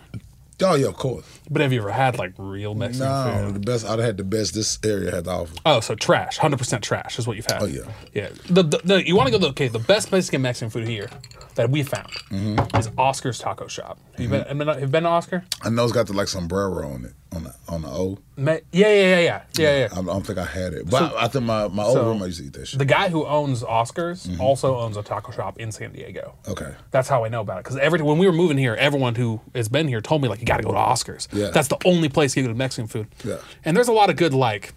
[0.61, 1.25] Oh yeah, of course.
[1.49, 3.55] But have you ever had like real Mexican No, food?
[3.55, 3.85] the best.
[3.85, 5.53] I'd had the best this area had to offer.
[5.65, 7.61] Oh, so trash, hundred percent trash is what you've had.
[7.61, 7.81] Oh, yeah.
[8.13, 8.29] yeah.
[8.49, 9.37] The, the, the you want to go?
[9.37, 11.09] The, okay, the best Mexican Mexican food here
[11.55, 12.77] that we found Mm-hmm.
[12.77, 13.99] is Oscar's Taco Shop.
[14.13, 14.45] Have you been?
[14.49, 15.43] You been, have you been to Oscar?
[15.61, 18.17] I know it's got the like sombrero on it on the on the O.
[18.37, 19.87] Me, yeah, yeah, yeah, yeah, yeah, yeah.
[19.99, 22.39] I don't think I had it, but I think my my old so roommate used
[22.39, 22.79] to eat that shit.
[22.79, 24.41] The guy who owns Oscars Mm-hmm.
[24.41, 26.35] also owns a taco shop in San Diego.
[26.47, 26.73] okay.
[26.91, 27.63] That's how I know about it.
[27.63, 30.39] Because every when we were moving here, everyone who has been here told me like
[30.39, 31.27] you got to go to Oscars.
[31.31, 31.49] Yeah.
[31.49, 33.07] That's the only place you get Mexican food.
[33.23, 33.37] Yeah.
[33.65, 34.73] And there's a lot of good like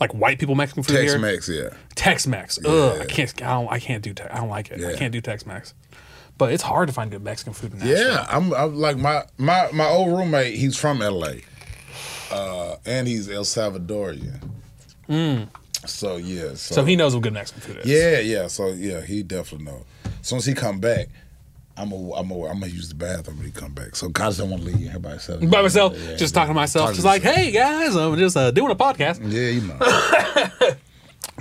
[0.00, 1.20] like white people Mexican food Tex here.
[1.20, 1.68] Mex, yeah.
[1.94, 2.58] Tex Mex.
[2.64, 3.42] Ugh, I can't.
[3.42, 3.68] I don't.
[3.72, 4.14] I can't do.
[4.14, 4.82] Te- I don't like it.
[4.84, 5.74] I can't do Tex Mex.
[6.38, 8.12] But it's hard to find good Mexican food in Nashville.
[8.12, 10.54] Yeah, I'm, I'm like my my my old roommate.
[10.54, 11.42] He's from L.A.
[12.32, 14.40] Uh, and he's El Salvadorian.
[15.86, 16.74] So yeah, so, Mm.
[16.74, 17.86] So he knows what good Mexican food is.
[17.86, 18.46] yeah, yeah.
[18.46, 19.84] So yeah, he definitely knows.
[20.20, 21.08] As soon as he come back,
[21.80, 23.96] I'm a, I'm a, I'm gonna use the bathroom when he come back.
[23.96, 25.40] So guys don't want to leave here by himself.
[25.50, 26.40] By myself, Yeah, just yeah.
[26.40, 27.36] talking to myself, Talking just to like, yourself.
[27.36, 30.76] "Hey guys, I'm just uh, doing a podcast." Yeah, you know.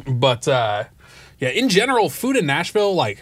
[0.08, 0.86] But uh,
[1.40, 3.22] yeah, in general, food in Nashville, like,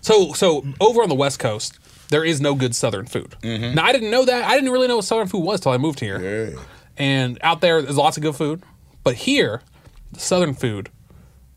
[0.00, 1.78] so so over on the West Coast,
[2.08, 3.36] there is no good Southern food.
[3.42, 4.44] Now I didn't know that.
[4.44, 6.20] I didn't really know what Southern food was till I moved here.
[6.54, 6.60] yeah.
[6.96, 8.62] And out there, there's lots of good food,
[9.02, 9.62] but here,
[10.12, 10.90] the Southern food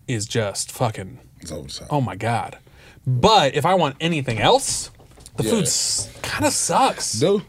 [0.07, 1.19] is just fucking.
[1.39, 1.87] It's over the.
[1.89, 2.57] Oh my god!
[3.05, 4.91] But if I want anything else,
[5.37, 5.49] the Yeah.
[5.51, 7.13] food kind of sucks.
[7.13, 7.43] Do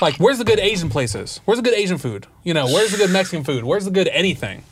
[0.00, 1.40] Like, where's the good Asian places?
[1.44, 2.26] Where's the good Asian food?
[2.42, 3.64] You know, where's the good Mexican food?
[3.64, 4.64] Where's the good anything?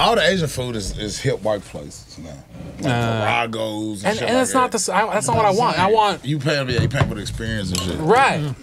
[0.00, 2.30] All the Asian food is, is hip white places now.
[2.80, 4.94] Like Carragos and, And, shit and that's like not the.
[4.94, 5.78] I, that's not what I want.
[5.78, 7.98] I want You pay yeah, you pay for the experience and shit.
[8.00, 8.54] right.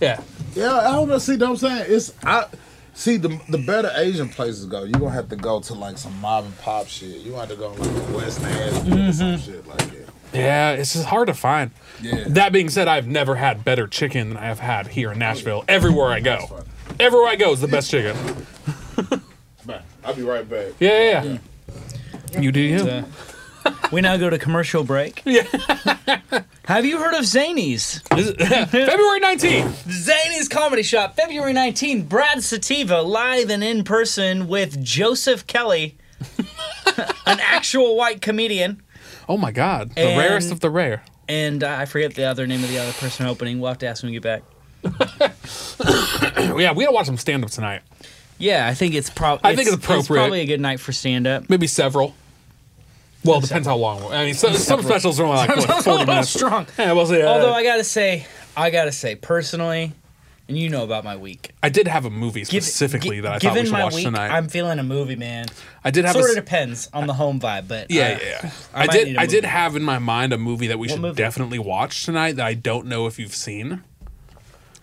[0.00, 0.20] Yeah.
[0.54, 1.18] Yeah, I don't know.
[1.18, 2.46] See, what I'm saying it's I
[2.94, 4.84] see the the better Asian places go.
[4.84, 7.20] You gonna have to go to like some mob and pop shit.
[7.20, 9.36] You have to go like West Nashville or some mm-hmm.
[9.36, 10.01] shit like that.
[10.32, 11.70] Yeah, it's just hard to find.
[12.00, 12.24] Yeah.
[12.28, 15.64] That being said, I've never had better chicken than I have had here in Nashville.
[15.68, 16.64] Everywhere I go,
[16.98, 18.16] everywhere I go is the best chicken.
[19.66, 20.72] Man, I'll be right back.
[20.80, 21.38] Yeah, yeah,
[22.32, 22.40] yeah.
[22.40, 22.78] You do you.
[22.78, 23.04] Uh,
[23.92, 25.22] we now go to commercial break.
[25.26, 25.44] Yeah.
[26.66, 28.00] Have you heard of Zanies?
[28.70, 29.84] February nineteenth.
[29.86, 32.08] Zanies Comedy Shop, February 19th.
[32.08, 35.96] Brad Sativa live and in person with Joseph Kelly,
[37.26, 38.80] an actual white comedian.
[39.32, 41.02] Oh my God, the And- rarest of the rare.
[41.26, 43.60] And I forget the other name of the other person opening.
[43.60, 44.42] We'll have to ask when we get back.
[46.58, 47.80] Yeah, we gotta watch some stand up tonight.
[48.38, 49.40] Yeah, I think it's probably.
[49.50, 50.20] I think it's appropriate.
[50.20, 51.48] probably a good night for stand up.
[51.48, 52.14] Maybe several.
[53.24, 54.12] Well, it depends how long.
[54.12, 56.30] I mean, some, some specials are only like what, forty minutes.
[56.30, 56.66] strong.
[56.78, 57.22] Yeah, we'll see.
[57.22, 58.26] Uh, Although I gotta say,
[58.56, 59.92] I gotta say personally,
[60.48, 61.52] and you know about my week.
[61.62, 63.94] I did have a movie Give- specifically gi- that I thought we should my watch
[63.94, 64.28] week, tonight.
[64.30, 65.46] I'm feeling a movie, man.
[65.84, 68.18] I did have Sort a, of depends on the home vibe, but Yeah, uh, yeah,
[68.44, 68.50] yeah.
[68.74, 69.16] I I, did.
[69.16, 69.46] I did movie.
[69.52, 71.16] have in my mind a movie that we What should movie?
[71.16, 73.82] definitely watch tonight that I don't know if you've seen,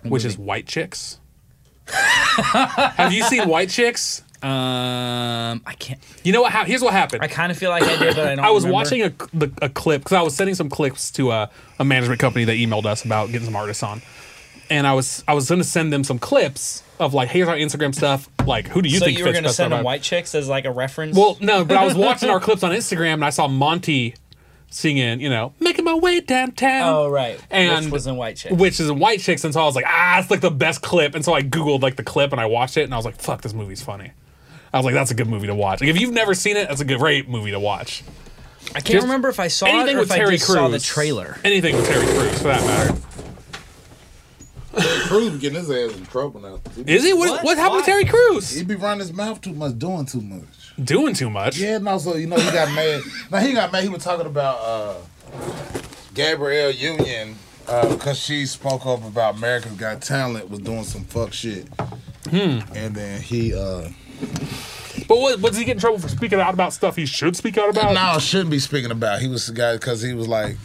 [0.04, 1.20] which is White Chicks.
[1.94, 4.24] have you seen White Chicks?
[4.42, 6.00] Um, I can't.
[6.24, 6.54] You know what?
[6.66, 7.22] Here's what happened.
[7.24, 8.40] I kind of feel like I did, but I don't.
[8.46, 8.74] I was remember.
[8.76, 12.22] watching a, the, a clip because I was sending some clips to a, a management
[12.22, 14.02] company that emailed us about getting some artists on,
[14.70, 17.56] and I was I was going to send them some clips of like here's our
[17.56, 18.30] Instagram stuff.
[18.46, 20.48] Like who do you So think So you were gonna send them white chicks as
[20.50, 21.16] like a reference?
[21.18, 24.16] Well, no, but I was watching our clips on Instagram and I saw Monty
[24.72, 26.94] singing, you know, making my way downtown.
[26.94, 28.56] oh right, and which was in white chicks.
[28.56, 30.82] which is in White Chicks, and so I was like, ah, it's like the best
[30.84, 33.06] clip, and so I googled like the clip and I watched it, and I was
[33.06, 34.12] like, fuck, this movie's funny.
[34.72, 35.82] I was like, that's a good movie to watch.
[35.82, 38.04] Like, if you've never seen it, that's a good, great movie to watch.
[38.68, 40.46] I can't just remember if I saw it Anything or with if I Terry just
[40.46, 40.58] Crews.
[40.60, 41.38] saw the trailer.
[41.44, 43.00] Anything with Terry Crews, for that matter.
[44.74, 46.60] Crews be getting his ass in trouble now.
[46.76, 47.14] He Is he?
[47.14, 47.44] What, What?
[47.44, 48.52] what happened to Terry Crews?
[48.52, 50.76] he be running his mouth too much, doing too much.
[50.84, 51.58] Doing too much.
[51.58, 53.02] Yeah, and also, you know, he got mad.
[53.32, 53.84] Now he got mad.
[53.84, 54.96] He was talking about uh,
[56.14, 57.36] Gabrielle Union
[57.66, 61.68] because she spoke up about America's Got Talent was doing some fuck shit.
[62.30, 62.60] Hmm.
[62.76, 63.90] And then he uh
[65.08, 67.36] But what, what does he get in trouble for speaking out about stuff he should
[67.36, 67.94] speak out about?
[67.94, 69.20] no shouldn't be speaking about.
[69.22, 70.58] He was the guy because he was like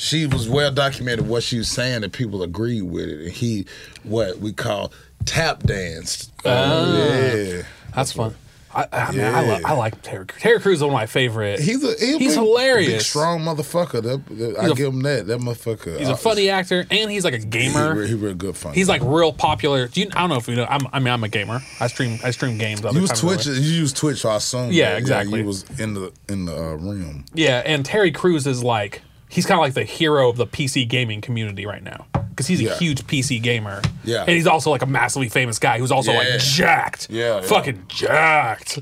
[0.00, 3.66] she was well documented what she was saying and people agreed with it and he
[4.02, 4.92] what we call
[5.26, 6.32] tap danced.
[6.44, 6.94] Ah.
[6.96, 7.62] yeah.
[7.94, 8.34] That's fun.
[8.72, 9.40] I, I, mean, I, Yeah.
[9.40, 10.40] lo- I like Terry Crews.
[10.42, 11.58] Terry Crews is one of my favorite.
[11.58, 12.92] He's a he a He's big- hilarious.
[12.92, 14.00] big, strong motherfucker.
[14.00, 15.26] That, that- I a- give him that.
[15.26, 15.98] That motherfucker.
[15.98, 17.94] He's a uh, funny actor, and he's like a gamer.
[17.96, 18.72] real- he real good fun.
[18.74, 19.88] He's like real popular.
[19.88, 20.66] Do you, I don't know if you know.
[20.70, 21.60] I'm, I mean, I'm a gamer.
[21.80, 22.20] I stream.
[22.22, 22.84] I stream games.
[22.84, 23.46] other you was times of the Twitch.
[23.48, 24.70] You use Twitch, so I assume.
[24.70, 25.40] Yeah, that, exactly.
[25.40, 27.24] He was in the in the uh, realm.
[27.34, 30.86] Yeah, and Terry Crews is like he's kind of like the hero of the PC
[30.86, 33.80] gaming community right now because he's a huge PC gamer.
[34.04, 34.20] Yeah.
[34.22, 36.18] and he's also like a massively famous guy who's also Yeah.
[36.18, 37.08] like jacked.
[37.10, 37.40] Yeah, yeah.
[37.42, 38.78] fucking jacked.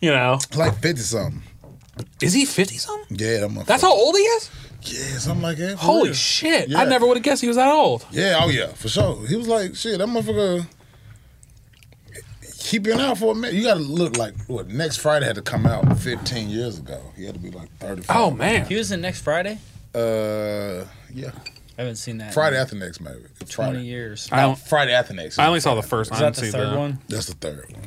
[0.00, 1.42] You know, Like fifty something.
[2.20, 3.16] is he fifty something?
[3.18, 3.66] Yeah, that motherfucker.
[3.66, 4.50] That's how old he is.
[4.82, 5.76] Yeah, something like that.
[5.78, 6.14] Holy real.
[6.14, 6.68] shit!
[6.68, 6.78] Yeah.
[6.80, 8.06] I never would have guessed he was that old.
[8.12, 9.26] Yeah, oh yeah, for sure.
[9.26, 10.66] He was like, shit, that motherfucker.
[12.60, 13.54] He been out for a minute.
[13.54, 17.00] You gotta look like what next Friday had to come out 15 years ago.
[17.16, 18.16] He had to be like 35.
[18.16, 19.58] Oh man, He was in next Friday.
[19.96, 21.30] Uh, yeah,
[21.78, 22.34] I haven't seen that.
[22.34, 23.20] Friday in after next maybe.
[23.40, 23.86] It's twenty Friday.
[23.86, 24.28] years.
[24.30, 24.58] I don't.
[24.58, 25.38] Friday after next.
[25.38, 26.12] I only saw the first.
[26.12, 26.98] Is I that didn't the see third the- one?
[27.08, 27.82] That's the third one.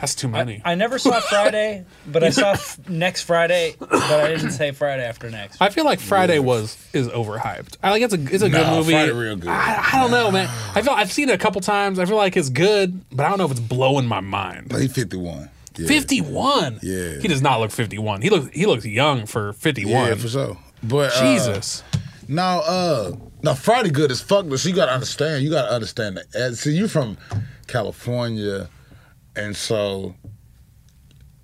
[0.00, 0.62] That's too many.
[0.64, 5.04] I never saw Friday, but I saw f- next Friday, but I didn't say Friday
[5.04, 5.60] after next.
[5.60, 7.76] I feel like Friday was is overhyped.
[7.82, 8.92] I like it's a it's a good Nah, movie.
[8.92, 9.50] Friday real good.
[9.50, 10.48] I, I don't know, man.
[10.74, 11.98] I feel I've seen it a couple times.
[11.98, 14.72] I feel like it's good, but I don't know if it's blowing my mind.
[14.72, 15.50] Like, he 51.
[15.76, 15.86] Yeah.
[15.86, 16.80] Fifty one.
[16.82, 17.18] Yeah.
[17.20, 18.20] He does not look fifty one.
[18.20, 19.92] He looks he looks young for 51.
[20.08, 20.58] Yeah, for sure.
[20.82, 21.82] But uh, Jesus.
[22.28, 25.42] Now, uh, now Friday good as fuck, but you gotta understand.
[25.42, 26.34] You gotta understand that.
[26.34, 27.16] as- See, you from
[27.66, 28.68] California,
[29.36, 30.14] and so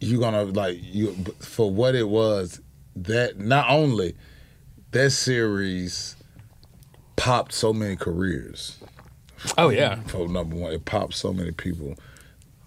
[0.00, 2.60] you gonna like you for what it was.
[2.96, 4.14] That not only
[4.92, 6.16] that series
[7.16, 8.76] popped so many careers.
[9.58, 10.00] oh yeah.
[10.06, 11.96] For number one, it popped so many people,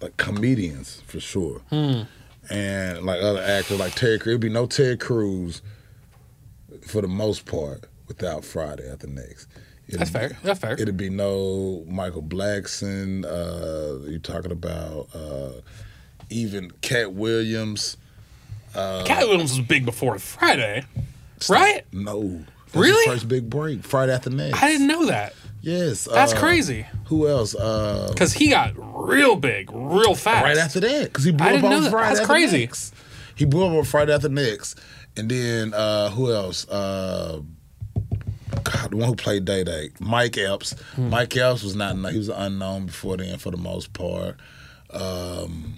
[0.00, 2.02] like comedians for sure, Hmm.
[2.50, 4.16] and like other actors like Terry.
[4.16, 5.62] It'd be no Ted Crews
[6.88, 9.46] for the most part without Friday after next.
[9.86, 10.36] It'd That's fair.
[10.42, 10.72] That's fair.
[10.72, 13.24] It'd be no Michael Blackson.
[13.24, 15.52] Uh, you talking about uh,
[16.30, 17.96] even Katt Williams?
[18.74, 20.84] Katt Williams was big before Friday,
[21.48, 21.84] right?
[21.92, 22.44] No,
[22.74, 23.06] Really?
[23.10, 24.62] First big break Friday after next.
[24.62, 25.34] I didn't know that.
[25.62, 26.86] Yes, That's uh, crazy.
[27.06, 27.54] Who else?
[27.54, 30.44] Uh, Because he got real big, real fast.
[30.44, 31.90] right after that, because he blew I up didn't on know that.
[31.90, 32.70] Friday That's after crazy.
[33.34, 34.78] He blew up on Friday after next,
[35.18, 36.66] and then uh, who else?
[36.68, 37.40] Uh,
[38.64, 40.72] God, the one who played Day Day, Mike Epps.
[40.94, 41.10] Hmm.
[41.10, 44.36] Mike Epps was not he was unknown before then for the most part.
[44.90, 45.74] Um,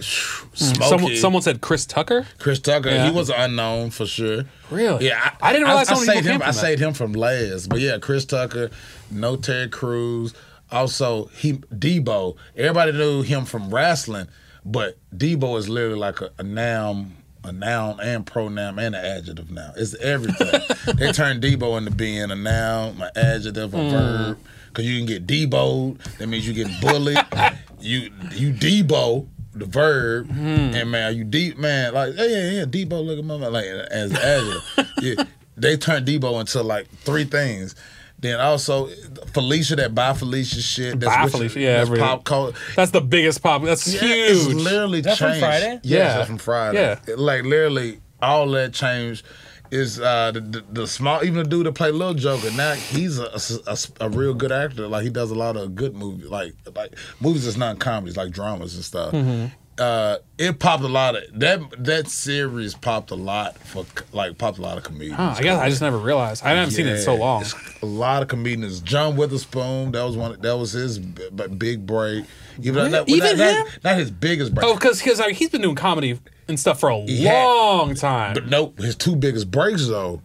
[0.00, 2.26] Smokey, Someone, someone said Chris Tucker.
[2.38, 3.06] Chris Tucker, Yeah.
[3.06, 4.44] he was unknown for sure.
[4.70, 5.06] Really?
[5.06, 6.42] Yeah, I didn't realize I, people saved him.
[6.42, 6.54] I that.
[6.54, 8.70] saved him from last, but yeah, Chris Tucker,
[9.10, 10.34] no Terry Crews.
[10.72, 12.36] Also, he Debo.
[12.56, 14.26] Everybody knew him from wrestling,
[14.64, 19.50] but Debo is literally like a, a noun, a noun and pronoun and an adjective
[19.50, 19.72] now.
[19.76, 20.60] It's everything.
[20.96, 23.90] they turned Debo into being a noun, an adjective, a Hmm.
[23.90, 24.38] verb.
[24.74, 25.98] Cause you can get Deboed.
[26.18, 27.18] That means you get bullied.
[27.80, 30.74] you you Debo the verb, Hmm.
[30.74, 34.12] and man, you deep man like hey yeah yeah Debo look at my like as
[34.14, 34.88] adjective.
[35.02, 35.24] yeah,
[35.56, 37.74] they turned Debo into like three things.
[38.22, 38.86] Then also
[39.34, 40.98] Felicia, that by Felicia shit.
[41.00, 42.56] That's Bye, which- Felicia, yeah, that's every- pop culture.
[42.76, 43.62] That's the biggest pop.
[43.64, 44.54] That's Yeah, it's huge.
[44.56, 45.40] literally that from changed.
[45.44, 45.80] Friday?
[45.82, 46.14] Yeah, Yeah.
[46.18, 46.78] that's from Friday.
[47.08, 47.14] Yeah.
[47.18, 49.26] like literally all that changed.
[49.72, 53.18] Is uh, the, the the small even the dude that played Little Joker now he's
[53.18, 53.30] a,
[53.66, 56.94] a, a real good actor like he does a lot of good movies like like
[57.20, 59.12] movies that's not comedies like dramas and stuff.
[59.14, 59.46] Mm-hmm.
[59.78, 64.58] Uh, it popped a lot of that that series popped a lot for like popped
[64.58, 65.16] a lot of comedians.
[65.16, 66.44] Huh, I guess I just never realized.
[66.44, 67.42] I haven't seen it in so long.
[67.80, 68.80] A lot of comedians.
[68.80, 70.38] John Witherspoon, that was one.
[70.42, 72.24] That was his big break.
[72.60, 73.64] Even, though that- Even not, him?
[73.64, 74.66] Not, not his biggest break.
[74.66, 77.42] Oh, because because I mean, he's been doing comedy and stuff for a He had-
[77.42, 78.34] long time.
[78.34, 80.20] But nope, his two biggest breaks though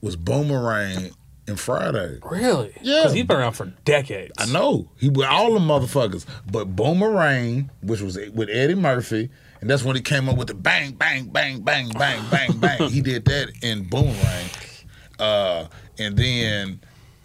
[0.00, 1.10] was Boomerang
[1.50, 2.18] and Friday.
[2.22, 2.72] really?
[2.82, 3.00] Yeah.
[3.00, 4.32] Because he's been around for decades.
[4.38, 9.28] I know he with all the motherfuckers, but Boomerang, which was with Eddie Murphy,
[9.60, 12.88] and that's when he came up with the bang, bang, bang, bang, bang, bang, bang.
[12.90, 14.48] he did that in Boomerang,
[15.18, 15.66] uh,
[15.98, 16.80] and then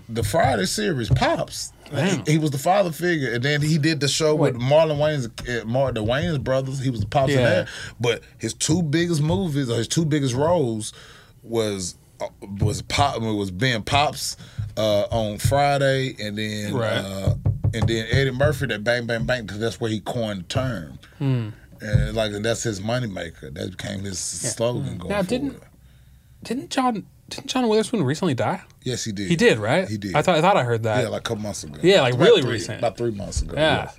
[0.09, 1.71] the Friday series pops.
[1.93, 5.61] He, he was the father figure, and then he did the show with Marlon Wayans,
[5.61, 6.79] uh, Mar- the Wayans brothers.
[6.79, 7.67] He was the pops in that.
[7.99, 10.93] But his two biggest movies, or his two biggest roles,
[11.43, 11.95] was
[12.59, 14.37] was pop was being pops
[14.77, 16.97] uh, on Friday, and then Right.
[16.97, 17.35] uh,
[17.73, 20.99] and then Eddie Murphy that bang bang bang because that's where he coined the term,
[21.17, 21.49] Hmm.
[21.81, 23.53] and like that's his moneymaker.
[23.53, 25.61] That became his slogan going Now, didn't-
[26.43, 28.61] Didn't John didn't John Witherspoon recently die?
[28.83, 29.29] Yes, he did.
[29.29, 29.87] He did, right?
[29.89, 30.13] He did.
[30.15, 31.01] I thought I thought I heard that.
[31.03, 31.79] Yeah, like a couple months ago.
[31.81, 32.77] Yeah, like About really three- recent.
[32.79, 33.55] About three months ago.
[33.57, 33.89] yeah.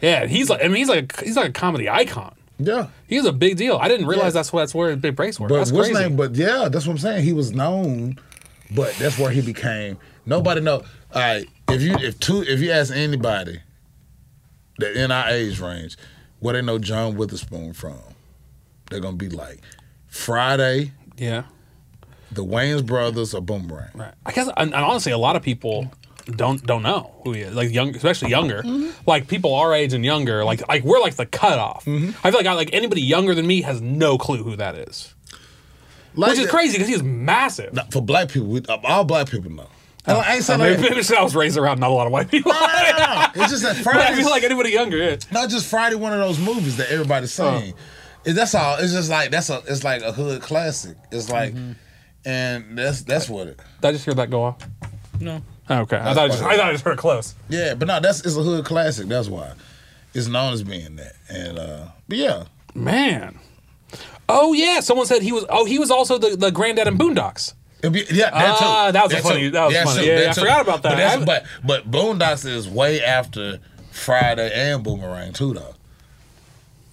[0.00, 2.34] Yeah, he's like I mean he's like he's like a comedy icon.
[2.64, 2.88] Yeah.
[3.06, 3.78] He's a big deal.
[3.80, 4.40] I didn't realize Yeah.
[4.40, 5.48] that's what that's where his big breaks were.
[5.48, 6.02] But that's what's crazy.
[6.08, 6.16] name?
[6.16, 7.24] But yeah, that's what I'm saying.
[7.24, 8.18] He was known,
[8.74, 9.98] but that's where he became.
[10.26, 10.82] Nobody know.
[11.14, 13.60] All right, if you if two if you ask anybody
[14.78, 15.96] that in our age range,
[16.40, 17.98] where they know John Witherspoon from,
[18.90, 19.60] they're gonna be like
[20.06, 21.44] Friday, yeah.
[22.30, 23.90] the Wayans brothers, or Boomerang.
[23.94, 24.14] Right.
[24.26, 25.90] I guess, and, and honestly, a lot of people
[26.26, 27.54] don't don't know who he is.
[27.54, 28.62] Like young, especially younger.
[28.62, 28.90] Mm-hmm.
[29.08, 30.44] Like people our age and younger.
[30.44, 31.84] Like like we're like the cutoff.
[31.84, 32.10] Mm-hmm.
[32.26, 35.14] I feel like I, like anybody younger than me has no clue who that is,
[36.14, 37.78] Like which is that- crazy because he's massive.
[37.90, 39.68] For black people, we, all black people know.
[40.04, 42.06] And I ain't Uh, saying maybe, like, maybe I was raised around not a lot
[42.06, 42.50] of white people.
[42.54, 44.16] it's just that but I Friday.
[44.22, 44.96] feel like anybody younger.
[44.98, 45.16] Yeah.
[45.30, 47.74] not just Friday, one of those movies that everybody's saying.
[48.24, 48.78] It- That's all.
[48.78, 49.62] It's just like that's a.
[49.68, 50.96] It's like a hood classic.
[51.10, 51.72] It's like, Mm-hmm.
[52.24, 53.56] and that's that's what it.
[53.80, 54.58] Did I just hear that go off?
[55.20, 55.40] No.
[55.80, 57.34] Okay, I thought I just, I thought I just heard close.
[57.48, 59.06] Yeah, but no, that's it's a hood classic.
[59.08, 59.52] That's why
[60.14, 61.14] it's known as being that.
[61.28, 62.44] And uh but yeah,
[62.74, 63.38] Man.
[64.28, 65.44] Oh yeah, someone said he was.
[65.50, 67.54] Oh, he was also the, the granddad in Boondocks.
[67.82, 68.64] It'd be, yeah, that too.
[68.64, 69.50] Ah, that was That funny- too.
[69.50, 70.00] that was Yeah, funny.
[70.02, 70.06] too.
[70.06, 70.40] Yeah, That I too.
[70.40, 71.18] forgot about that.
[71.26, 73.58] But, but but Boondocks is way after
[73.90, 75.71] Friday and Boomerang too, though.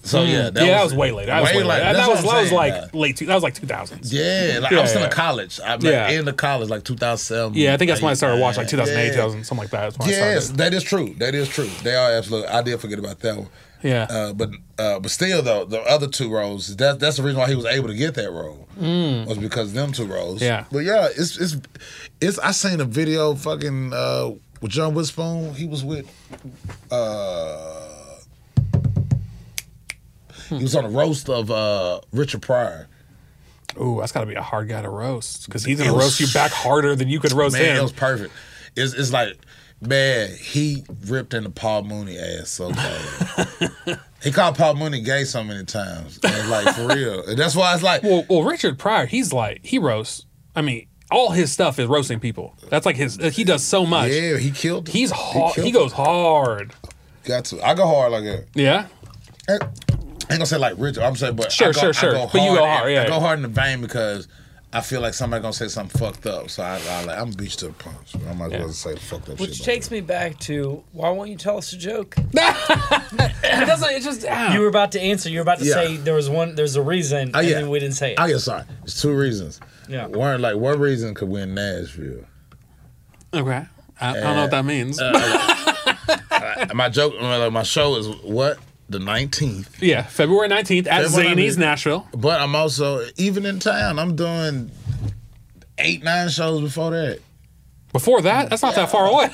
[0.02, 1.26] So yeah, yeah, that was way later.
[1.26, 1.84] That was way, later.
[1.84, 2.98] That, that's was what I'm that was saying, like yeah.
[3.00, 3.16] late.
[3.16, 4.12] Two, that was like two thousands.
[4.12, 5.08] Yeah, like I was still yeah.
[5.08, 5.60] in college.
[5.62, 6.08] I mean, Yeah.
[6.08, 7.52] in the college, like 2007.
[7.54, 8.78] Yeah, I think that's when I started watching, like Yeah.
[8.84, 9.80] 2008, 2000, something like that.
[9.82, 10.58] That's when I Yes, started.
[10.58, 11.14] that is true.
[11.18, 11.68] That is true.
[11.82, 12.48] They are absolutely.
[12.48, 13.48] I did forget about that one.
[13.82, 14.06] Yeah.
[14.10, 16.76] Uh, but uh, but still though, the other two roles.
[16.76, 18.68] That that's the reason why he was able to get that role.
[18.78, 20.40] Was because of them two roles.
[20.40, 20.46] Mm.
[20.46, 20.64] Yeah.
[20.72, 21.56] But yeah, it's it's
[22.20, 22.38] it's.
[22.38, 24.30] I seen a video fucking uh,
[24.62, 25.54] with John Witherspoon.
[25.54, 26.06] He was with.
[26.90, 27.89] Uh,
[30.50, 32.86] He was on a roast of uh, Richard Pryor.
[33.80, 36.20] Ooh, that's got to be a hard guy to roast because he's gonna was- roast
[36.20, 37.82] you back harder than you could roast Man, it him.
[37.84, 38.32] was perfect.
[38.76, 39.36] It's, it's like,
[39.80, 44.00] man, he ripped into Paul Mooney ass so bad.
[44.22, 46.18] he called Paul Mooney gay so many times.
[46.24, 47.24] And like, for real.
[47.28, 50.26] And that's why it's like, Well, well, Richard Pryor, he's like he roasts.
[50.56, 52.56] I mean, all his stuff is roasting people.
[52.68, 53.16] That's like his.
[53.16, 54.10] He does so much.
[54.12, 54.92] yeah, he killed it.
[54.92, 55.54] He's hard.
[55.56, 55.72] He, it.
[55.72, 56.72] goes hard.
[57.24, 57.60] Got to.
[57.66, 58.46] I go hard like that.
[58.54, 58.86] Yeah.
[60.30, 61.02] I ain't gonna say like Richard.
[61.02, 62.10] I'm saying, but Sure, I go, sure, sure.
[62.10, 63.02] I go But you go hard, yeah.
[63.02, 64.28] I go hard in the vein because
[64.72, 67.50] I feel like somebody gonna say something fucked up, so I, I like I'm beat
[67.52, 68.14] to the punch.
[68.28, 68.70] I might as well Yeah.
[68.70, 69.40] say fucked up shit.
[69.40, 69.66] Which shit.
[69.66, 72.14] takes me back to why won't you tell us a joke?
[73.52, 73.90] It doesn't.
[73.90, 74.24] It just.
[74.28, 74.54] ah.
[74.54, 75.28] You were about to answer.
[75.28, 75.74] You were about to Yeah.
[75.74, 76.54] say there was one.
[76.54, 77.54] There's a reason, Oh, and yeah.
[77.56, 78.20] then we didn't say it.
[78.20, 78.62] I get sorry.
[78.84, 79.60] It's two reasons.
[79.88, 80.06] Yeah.
[80.06, 82.24] One like what reason could win Nashville?
[83.34, 83.66] okay.
[84.00, 84.98] I, I don't know what that means.
[86.74, 88.58] my joke, like, my show is what
[88.90, 89.82] the nineteenth.
[89.82, 91.58] yeah, February nineteenth at February 19th.
[91.58, 92.08] Nashville.
[92.12, 93.98] But I'm also even in town.
[93.98, 94.70] I'm doing
[95.78, 97.20] eight, nine shows before that.
[97.92, 99.30] Before that, that's not that far away.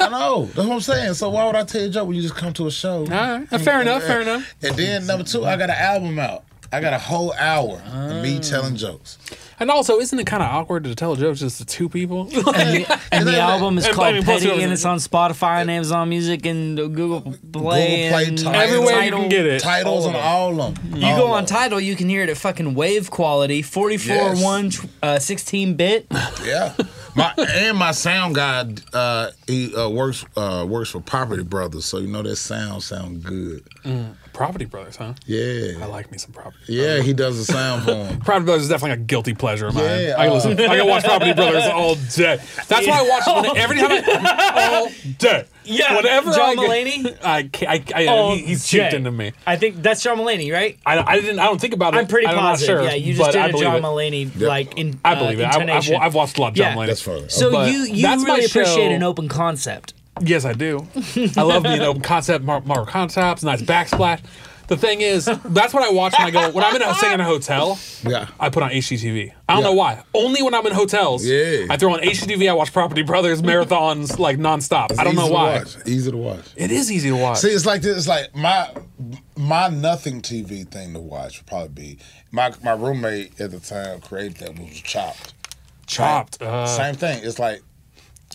[0.00, 0.44] I know.
[0.46, 1.14] That's what I'm saying.
[1.14, 3.00] So why would I tell you a joke when you just come to a show?
[3.00, 3.48] All right.
[3.48, 4.02] Fair enough.
[4.02, 4.54] Fair enough.
[4.62, 6.44] And then number two, I got an album out.
[6.72, 8.40] I got a whole hour of me ah.
[8.40, 9.18] telling jokes.
[9.60, 12.22] And also, isn't it kind of awkward to tell jokes just to two people?
[12.32, 15.60] and the, and the album is and- called I mean, Petty, and it's on Spotify
[15.60, 17.20] and Amazon Music and Google
[17.52, 18.10] Play.
[18.10, 18.60] Play, and Tidal.
[18.60, 19.60] Everywhere you can get it.
[19.60, 20.96] Titles All on all of them.
[20.96, 24.42] You go on Tidal, you can hear it at fucking wave quality, 44 Yes.
[24.42, 24.70] 1,
[25.02, 26.06] uh, 16 bit.
[26.44, 26.74] Yeah.
[27.16, 31.98] My and my sound guy, uh, he uh, works uh, works for Property Brothers, so
[31.98, 33.62] you know that sound sound good.
[34.34, 35.14] Property Brothers, huh?
[35.26, 35.82] Yeah.
[35.82, 36.58] I like me some Property.
[36.68, 38.20] yeah, he does the sound for him.
[38.24, 39.84] Property Brothers is definitely a guilty pleasure of mine.
[39.84, 40.52] Yeah, I can uh, listen.
[40.60, 42.38] I can watch Property Brothers all day.
[42.68, 43.90] That's why I watch it every time.
[44.04, 44.88] I, all
[45.18, 45.44] day.
[45.64, 46.32] Yeah, whatever.
[46.32, 47.18] John I get- Mulaney?
[47.24, 48.80] I, can't, I, I, Oh, he, he's Jay.
[48.80, 49.32] cheaped into me.
[49.46, 50.78] I think that's John Mulaney, right?
[50.84, 51.38] I, I didn't.
[51.38, 51.98] I don't think about it.
[51.98, 52.74] I'm pretty I'm positive.
[52.76, 53.82] Not sure, yeah, you just but did I a believe John it.
[53.82, 55.46] Mulaney like in I believe uh, it.
[55.46, 55.96] I, I've, intonation.
[56.02, 56.76] I've watched a lot of John Yeah.
[56.76, 56.86] Mulaney.
[56.88, 57.28] That's funny.
[57.28, 58.94] so but you you that's my really appreciate show.
[58.94, 59.94] an open concept.
[60.20, 60.86] Yes, I do.
[61.36, 64.20] I love being open concept, mar- Marvel concepts, nice backsplash.
[64.66, 67.14] The thing is, that's what I watch when I go when I'm in a staying
[67.14, 67.78] in a hotel.
[68.02, 68.28] Yeah.
[68.40, 69.32] I put on HGTV.
[69.46, 69.68] I don't Yeah.
[69.68, 70.02] know why.
[70.14, 71.26] Only when I'm in hotels.
[71.26, 71.66] Yeah.
[71.68, 72.48] I throw on HGTV.
[72.48, 74.98] I watch Property Brothers marathons like nonstop.
[74.98, 75.58] I don't Easy know to why.
[75.58, 75.76] watch.
[75.86, 76.44] Easy to watch.
[76.56, 77.38] It is easy to watch.
[77.40, 77.98] See, it's like this.
[77.98, 78.70] It's like my
[79.36, 81.98] my nothing TV thing to watch would probably be
[82.30, 85.34] my my roommate at the time created that was Chopped.
[85.86, 86.40] Chopped.
[86.40, 87.20] Uh, Same thing.
[87.22, 87.60] It's like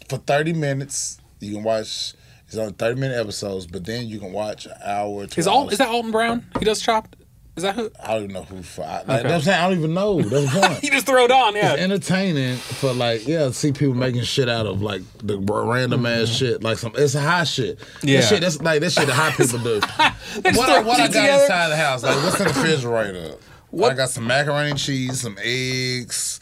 [0.09, 2.13] for thirty minutes you can watch.
[2.47, 5.25] It's only thirty minute episodes, but then you can watch an hour.
[5.35, 5.73] Is hours.
[5.73, 6.45] is that Alton Brown?
[6.57, 7.15] He does Chopped.
[7.59, 7.91] Is that who?
[8.01, 8.63] I don't even know who.
[8.63, 9.27] For, I, like, Okay.
[9.27, 9.59] that's saying.
[9.59, 10.21] I don't even know.
[10.21, 10.81] That's the point.
[10.81, 11.55] You just throw it on.
[11.55, 11.73] Yeah.
[11.73, 16.29] It's entertaining for like yeah, see people making shit out of like the random ass
[16.29, 16.35] mm-hmm.
[16.35, 17.79] shit, like some it's high shit.
[18.01, 18.21] Yeah.
[18.21, 19.79] that shit that's like that shit that high people do.
[20.57, 21.43] what I, what I got together.
[21.43, 23.35] inside the house, like what's in the refrigerator?
[23.71, 26.39] What- I got some macaroni and cheese, some eggs.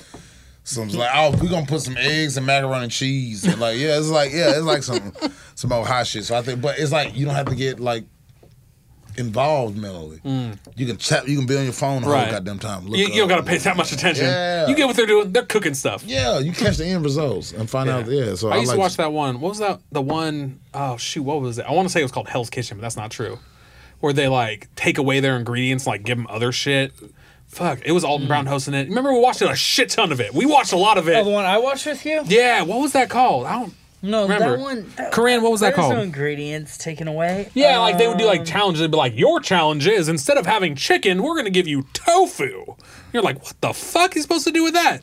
[0.67, 3.97] Some like oh we gonna put some eggs and macaroni and cheese and like yeah
[3.97, 5.13] it's like yeah it's like some
[5.55, 7.79] some old hot shit so I think but it's like you don't have to get
[7.79, 8.03] like
[9.17, 10.19] involved mentally
[10.75, 12.11] you can chat you can be on your phone the Mm.
[12.11, 12.23] Right.
[12.25, 14.25] whole goddamn time Look You, you don't got to pay that much attention.
[14.25, 14.67] Yeah.
[14.67, 15.31] You get what they're doing.
[15.31, 16.03] They're cooking stuff.
[16.05, 18.05] Yeah, you catch the end results and find out.
[18.07, 19.39] Yeah, so I I, used like to watch that one.
[19.39, 19.79] What was that?
[19.91, 21.65] The one oh shoot, what was it?
[21.65, 23.39] I want to say it was called Hell's Kitchen, but that's not true.
[24.01, 26.91] Where they like take away their ingredients, like give them other shit.
[27.47, 28.87] Fuck, it was Alton Brown hosting it.
[28.89, 30.33] Remember, we watched a shit ton of it.
[30.33, 31.33] We watched a lot of Oh, the it.
[31.33, 32.21] one I watched with you?
[32.25, 33.45] Yeah, what was that called?
[33.47, 33.73] I don't.
[34.03, 34.57] No, Remember.
[34.57, 34.91] that one.
[34.97, 35.93] That, Corinne, what was that called?
[35.93, 37.49] no ingredients taken away.
[37.55, 38.81] Yeah, like they would do like Um, challenges.
[38.81, 42.75] They'd be like, "Your challenge is instead of having chicken, we're gonna give you tofu."
[43.11, 45.01] You're like, "What the fuck is supposed to do with that?"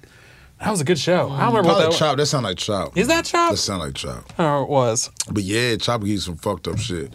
[0.60, 1.30] That was a good show.
[1.30, 1.98] I don't remember what probably that was.
[1.98, 2.16] chop.
[2.18, 2.96] That sound like chop.
[2.96, 3.50] Is that chop?
[3.50, 4.32] That sound like chop.
[4.38, 5.10] Oh, it was.
[5.28, 7.12] But yeah, chop gives some fucked up shit.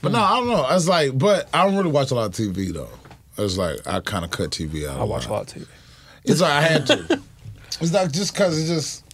[0.00, 0.66] But no, I don't know.
[0.70, 2.88] It's like, but I don't really watch a lot of TV though.
[3.38, 5.00] It's like I kind of cut TV out.
[5.00, 5.66] I watch a lot of TV.
[6.24, 7.20] It's like I had to.
[7.80, 9.04] it's not just because it's just.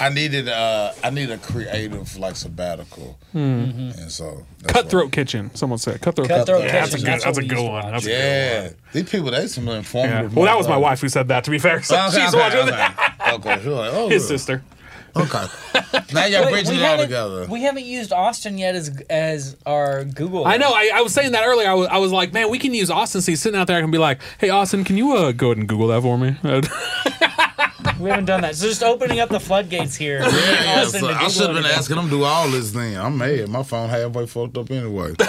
[0.00, 5.52] I needed uh I need a creative like sabbatical, and so that's why- Cutthroat Kitchen.
[5.56, 6.28] Someone said Cutthroat.
[6.28, 7.12] Cutthroat Yeah, that's a Kitchen, good.
[7.14, 7.66] that's That's a good one.
[7.72, 7.84] watch.
[7.86, 8.74] That's a good Yeah, one.
[8.92, 9.78] these people they some Yeah.
[9.78, 10.36] informative.
[10.36, 11.42] Well, that was my wife who said that.
[11.44, 12.70] To be fair, so Okay, she's okay, watching okay.
[12.70, 13.30] that.
[13.34, 13.74] Okay, sure.
[13.74, 14.28] Like, oh, His yeah.
[14.28, 14.62] sister.
[15.18, 15.46] Okay.
[16.12, 17.46] Now y'all Wait, bridging we it all haven't- together.
[17.50, 20.46] We haven't used Austin yet as as our Google.
[20.46, 20.70] I know.
[20.72, 21.68] I, I was saying that earlier.
[21.68, 23.20] I was, I was like, man, we can use Austin.
[23.20, 23.76] So he's sitting out there.
[23.78, 26.16] I can be like, hey, Austin, can you uh, go ahead and Google that for
[26.18, 26.36] me?
[28.00, 28.54] We haven't done that.
[28.54, 30.20] So just opening up the floodgates here.
[30.20, 31.78] Yeah, Austin so to I Google should have been again.
[31.78, 32.96] asking them to do all this thing.
[32.96, 33.48] I'm mad.
[33.48, 35.14] My phone halfway fucked up anyway.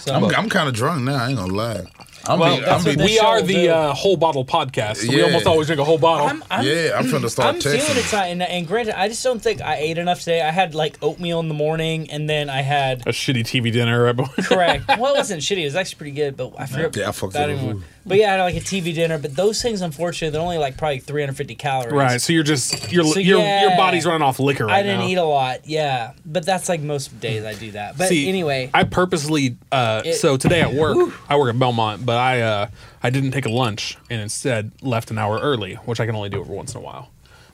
[0.00, 1.16] So, I'm, I'm kind of drunk now.
[1.16, 1.84] I ain't gonna lie.
[2.28, 4.96] I'm well, be, I'm what be, we are the uh, whole bottle podcast.
[4.96, 6.26] So We almost always drink a whole bottle.
[6.26, 7.80] I'm, I'm, yeah, I'm finna start I'm texting.
[7.80, 8.32] feeling excited.
[8.32, 10.42] And, and granted, I just don't think I ate enough today.
[10.42, 14.02] I had like oatmeal in the morning, and then I had a shitty TV dinner.
[14.04, 14.84] Right before- correct.
[14.98, 15.62] well, it wasn't shitty.
[15.62, 16.96] It was actually pretty good, but I forgot.
[16.96, 17.58] Yeah, I fucked that it up.
[17.60, 17.82] anymore.
[18.08, 19.18] But yeah, I had like a TV dinner.
[19.18, 21.92] But those things, unfortunately, they're only like probably 350 calories.
[21.92, 22.20] right.
[22.20, 23.68] So you're just your So, your yeah.
[23.68, 25.06] your body's running off liquor right I didn't now.
[25.06, 27.98] eat a lot, yeah, but that's like most days I do that.
[27.98, 29.56] But See, anyway, I purposely.
[29.70, 32.66] Uh, It- so today at work, I work at Belmont, but I uh,
[33.02, 36.30] I didn't take a lunch and instead left an hour early, which I can only
[36.30, 37.10] do every once in a while.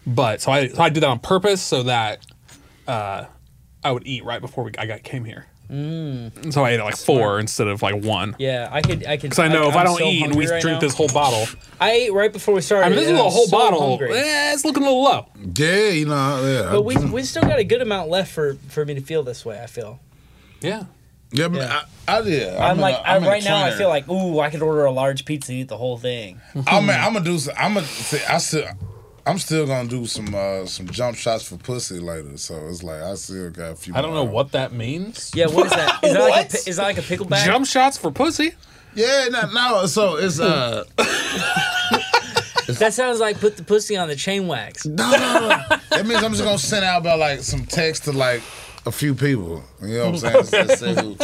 [0.06, 2.24] But so I so I did that on purpose so that
[2.86, 3.24] uh,
[3.82, 5.46] I would eat right before we I got came here.
[5.70, 8.36] So I ate like four instead of like one.
[8.38, 9.06] Yeah, I could.
[9.06, 9.30] I could.
[9.30, 10.80] Because I know if I'm I don't so eat and we right drink now.
[10.80, 11.46] this whole bottle,
[11.80, 12.86] I ate right before we started.
[12.86, 13.88] I mean, this is and a I'm whole so bottle.
[13.98, 14.12] hungry.
[14.16, 15.26] Eh, it's looking a little low.
[15.56, 16.70] Yeah, you know, yeah.
[16.70, 19.44] But we we still got a good amount left for for me to feel this
[19.44, 19.60] way.
[19.62, 20.00] I feel.
[20.60, 20.84] Yeah.
[21.32, 21.82] yeah, man, yeah.
[22.08, 22.56] I, I, yeah.
[22.68, 23.64] I'm, in like a- I, I'm in a right now.
[23.64, 26.40] I feel like ooh, I could order a large pizza and eat the whole thing.
[26.66, 27.38] I'm, I'm gonna do.
[27.56, 27.86] I'm gonna.
[27.86, 28.66] See, I still.
[29.26, 32.36] I'm still gonna do some uh, some jump shots for pussy later.
[32.36, 33.94] So it's like I still got a few.
[33.94, 34.30] I don't know hours.
[34.32, 35.30] what that means.
[35.34, 36.04] Yeah, what is that?
[36.04, 36.50] Is that like a, What?
[36.50, 37.44] pi- is that like a pickleback?
[37.44, 38.52] Jump shots for pussy.
[38.94, 39.86] Yeah, no, no.
[39.86, 40.84] So it's uh.
[42.66, 44.86] That sounds like put the pussy on the chain wax.
[44.94, 45.76] No, no, no.
[45.90, 48.42] That means I'm just gonna send out about like some text to like
[48.86, 49.62] a few people.
[49.82, 50.68] You know what I'm saying?
[50.68, 51.16] Say, say who,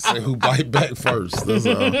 [0.00, 1.46] say who bite back first.
[1.46, 1.76] That's all.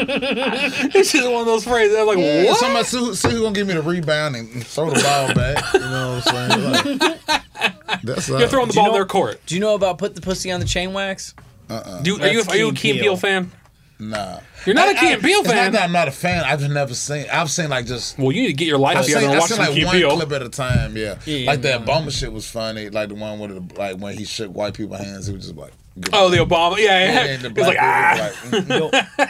[0.92, 1.96] It's just one of those phrases.
[1.98, 2.58] I'm like, Yeah, what?
[2.58, 5.34] Somebody see, who- see who gonna give me the rebound and and throw the ball
[5.34, 5.74] back.
[5.74, 6.98] You know what I'm saying?
[6.98, 7.20] Like,
[8.02, 8.28] that's.
[8.28, 9.40] You're uh, throwing the Do you ball know- in their court.
[9.46, 11.34] Do you know about put the pussy on the chain wax?
[11.68, 12.02] Uh-uh.
[12.02, 13.16] Do, are you are you a Key Key and and Peele Peele.
[13.16, 13.52] fan?
[14.00, 14.40] Nah.
[14.64, 15.72] You're not a Key I- and Peele it's not fan.
[15.72, 16.42] that I'm not a fan.
[16.44, 17.26] I've just never seen.
[17.30, 18.18] I've seen like just.
[18.18, 19.74] Well, you need to get your life I've together seen, and I've watch seen some
[19.74, 20.16] like one Peele.
[20.16, 20.96] clip at a time.
[20.96, 21.78] Yeah, Yeah, like the yeah.
[21.78, 22.88] Obama shit was funny.
[22.88, 25.26] Like the one with the, like when he shook white people's hands.
[25.26, 25.72] He was just like.
[25.98, 26.10] Good.
[26.12, 26.76] Oh, the Obama.
[26.78, 27.24] Yeah, yeah.
[27.24, 28.32] And the It's like black ah.
[28.44, 29.28] dude was like, mm.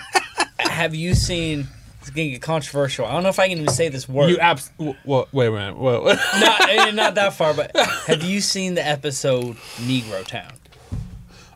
[0.58, 1.66] Yo, have you seen?
[2.00, 3.04] It's gonna get controversial.
[3.04, 4.30] I don't know if I can even say this word.
[4.30, 4.70] You abs.
[5.04, 5.76] Well, wait a minute.
[5.76, 6.16] Well, not,
[6.70, 7.76] eh, not that far, but
[8.06, 10.52] have you seen the episode Negro Town?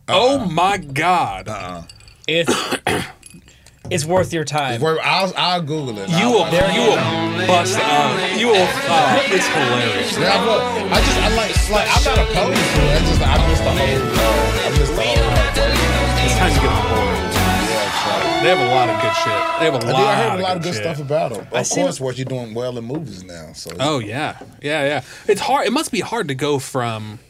[0.07, 1.87] oh my God.
[2.27, 2.53] It's
[3.91, 4.81] it's worth your time.
[4.81, 6.09] Where- I'll, I'll Google it.
[6.09, 6.71] You I'll will.
[6.73, 7.79] You will bust.
[7.81, 8.69] Uh, you will.
[8.89, 10.19] Uh, it's hilarious.
[10.19, 10.93] Yeah, I, will.
[10.93, 13.03] I just I like like I'm not opposed to it.
[13.03, 14.44] I just I miss the whole
[14.75, 16.25] I miss the whole like.
[16.25, 17.21] It's time to get on board.
[18.43, 19.59] They have a lot of good shit.
[19.59, 19.97] They have a I, lot.
[19.99, 20.83] did, I heard a lot of good good shit.
[20.97, 21.47] stuff about him.
[21.51, 23.53] Of seen- course, what you're doing well in movies now.
[23.55, 25.03] So Oh yeah, yeah, yeah.
[25.27, 25.67] It's hard.
[25.67, 27.21] It must be hard to go from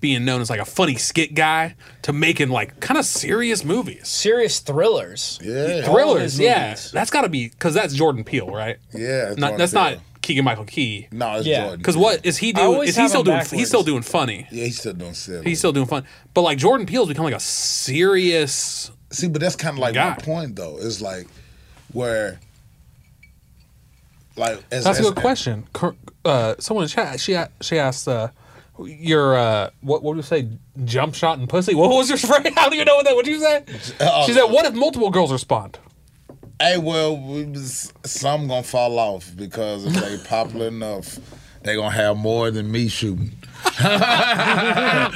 [0.00, 4.08] being known as like a funny skit guy to making like kind of serious movies,
[4.08, 5.38] Serious thrillers.
[5.42, 6.38] yeah, thrillers.
[6.38, 6.90] Yeah, movies.
[6.90, 8.76] that's got to be because that's Jordan Peele, right?
[8.92, 9.30] yeah.
[9.30, 10.02] it's Not, that's not Peele.
[10.22, 11.08] Keegan Michael Key.
[11.12, 11.60] No, it's Yeah.
[11.62, 11.78] Jordan.
[11.78, 12.66] Because what is he I doing?
[12.66, 13.36] always Is he have still him doing?
[13.38, 13.58] backwards.
[13.58, 14.46] He's still doing funny.
[14.50, 15.44] Yeah, he's still doing silly.
[15.44, 16.04] He's still doing fun.
[16.34, 18.90] But like Jordan Peele's become like a serious.
[19.10, 20.10] See, but that's kind of like Guy.
[20.10, 20.78] my point, though.
[20.80, 21.26] It's like
[21.92, 22.40] where,
[24.36, 25.66] like, as, That's a as- good question.
[25.72, 25.94] Cur-
[26.24, 28.28] Uh, someone in chat she a- she asked uh,
[28.78, 30.48] your uh, what what would you say
[30.84, 31.74] jump shot and pussy?
[31.74, 32.52] What was your phrase?
[32.54, 33.14] How do you know what that.
[33.16, 33.64] What did you say?
[34.00, 35.78] Uh, She said, "What if multiple girls respond?"
[36.62, 41.18] Hey, well, we was, some gonna fall off because if they popular enough,
[41.64, 43.32] they gonna have more than me shooting.
[43.82, 45.10] That's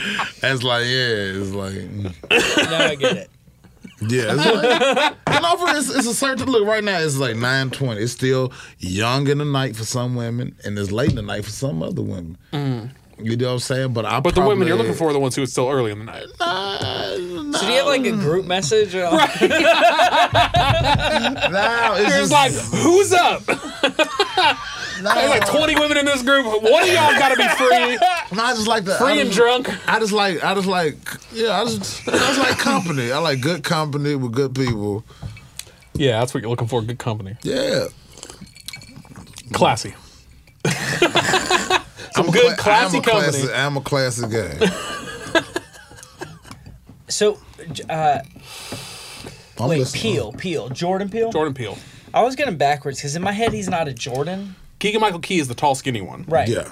[0.65, 2.69] like, yeah, it's like, mm.
[2.69, 3.31] Now I get it.
[4.01, 4.35] yeah.
[4.35, 6.99] It's like, know, for it's, it's a certain look right now.
[6.99, 8.03] It's like nine twenty.
[8.03, 11.45] It's still young in the night for some women, and it's late in the night
[11.45, 12.39] for some other women.
[13.19, 13.93] You know what I'm saying?
[13.95, 14.21] But I.
[14.21, 16.05] But the women you're looking for are the ones who it's still early in the
[16.05, 16.27] night.
[16.39, 18.95] So do you have like a group message?
[18.95, 19.01] Or
[21.51, 23.43] now, it's It's just like, who's up?
[23.47, 26.47] There's like 20 women in this group.
[26.47, 27.97] One of y'all got to be free,
[28.37, 29.69] No, I just like the free I and drunk.
[29.89, 30.97] I just like I just like
[31.33, 33.13] yeah I just I just like company.
[33.13, 35.05] I like good company with good people.
[35.95, 36.83] Yeah, that's what you're looking for.
[36.83, 37.87] Good company, Yeah.
[39.53, 39.95] classy.
[42.17, 43.33] Some I'm a good, cla- classy I'm a company.
[43.43, 45.43] Classy, I'm a classy guy.
[47.09, 47.39] so,
[47.89, 48.19] uh,
[49.59, 50.03] I'm wait, listening.
[50.03, 51.31] Peele, Peele, Jordan Peele.
[51.31, 51.79] Jordan Peele.
[52.15, 55.39] I was getting backwards because in my head he's not a Jordan, Keegan Michael Key
[55.39, 56.25] is the tall, skinny one.
[56.29, 56.49] right?
[56.49, 56.71] Yeah.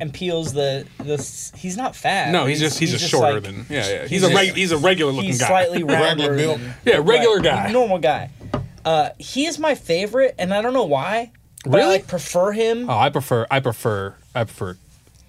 [0.00, 1.16] And Peele's the the
[1.56, 2.30] he's not fat.
[2.30, 4.00] No, he's just he's, just shorter like- than yeah yeah.
[4.02, 5.48] He's, he's a just- reg, he's a regular looking he's guy.
[5.48, 6.30] slightly rounder.
[6.32, 7.72] Regular than- Yeah, regular right, guy.
[7.72, 8.30] normal guy.
[8.84, 11.32] Uh, he is my favorite, and I don't know why.
[11.64, 11.92] But I Really?
[11.94, 12.88] like prefer him.
[12.88, 14.76] Oh, I prefer I prefer I prefer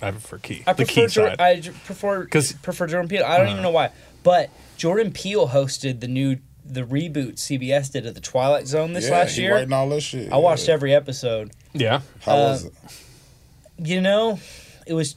[0.01, 0.63] I prefer Key.
[0.65, 1.41] I the prefer Key Jor- side.
[1.41, 3.23] I j- prefer 'Cause- prefer Jordan Peele.
[3.25, 3.89] I don't even know why,
[4.23, 9.05] but Jordan Peele hosted the new the reboot CBS did of the Twilight Zone this
[9.05, 9.55] yeah, last he year.
[9.55, 10.31] writing all that shit.
[10.31, 10.73] I watched yeah.
[10.75, 11.51] every episode.
[11.73, 12.01] yeah.
[12.21, 13.87] How was uh, it?
[13.87, 14.39] You know,
[14.85, 15.15] it was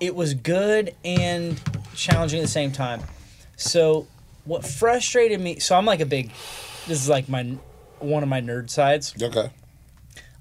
[0.00, 1.60] it was good and
[1.94, 3.02] challenging at the same time.
[3.56, 4.06] So
[4.44, 5.58] what frustrated me?
[5.60, 6.30] So I'm like a big.
[6.86, 7.56] This is like my
[8.00, 9.14] one of my nerd sides.
[9.20, 9.50] Okay.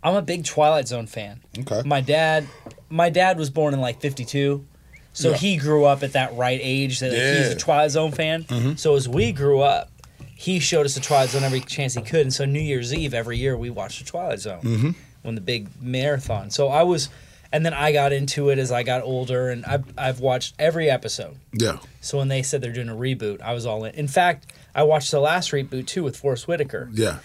[0.03, 1.41] I'm a big Twilight Zone fan.
[1.59, 1.81] Okay.
[1.85, 2.47] My dad,
[2.89, 4.65] my dad was born in like '52,
[5.13, 5.37] so Yeah.
[5.37, 7.33] he grew up at that right age that he's Yeah.
[7.43, 7.51] Mm-hmm.
[7.51, 8.77] a Twilight Zone fan.
[8.77, 9.89] So as we grew up,
[10.35, 13.13] he showed us the Twilight Zone every chance he could, and so New Year's Eve
[13.13, 14.89] every year we watched the Twilight Zone Mm-hmm.
[15.21, 16.49] when the big marathon.
[16.49, 17.09] So I was,
[17.51, 20.89] and then I got into it as I got older, and I've I've watched every
[20.89, 21.35] episode.
[21.53, 21.77] Yeah.
[21.99, 23.93] So when they said they're doing a reboot, I was all in.
[23.93, 27.19] In fact, I watched the last reboot too with Forest Whitaker Yeah.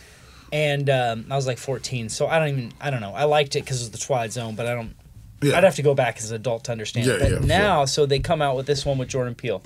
[0.53, 3.13] And um, I was like 14, so I don't even I don't know.
[3.15, 4.95] I liked it because it was the Twilight Zone, but I don't.
[5.43, 5.59] Yeah.
[5.59, 7.07] I'd have to go back as an adult to understand.
[7.07, 7.21] Yeah, it.
[7.21, 9.63] But yeah, for now, so they come out with this one with Jordan Peele.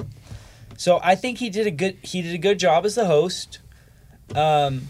[0.77, 3.59] So I think he did a good he did a good job as the host.
[4.35, 4.89] Um,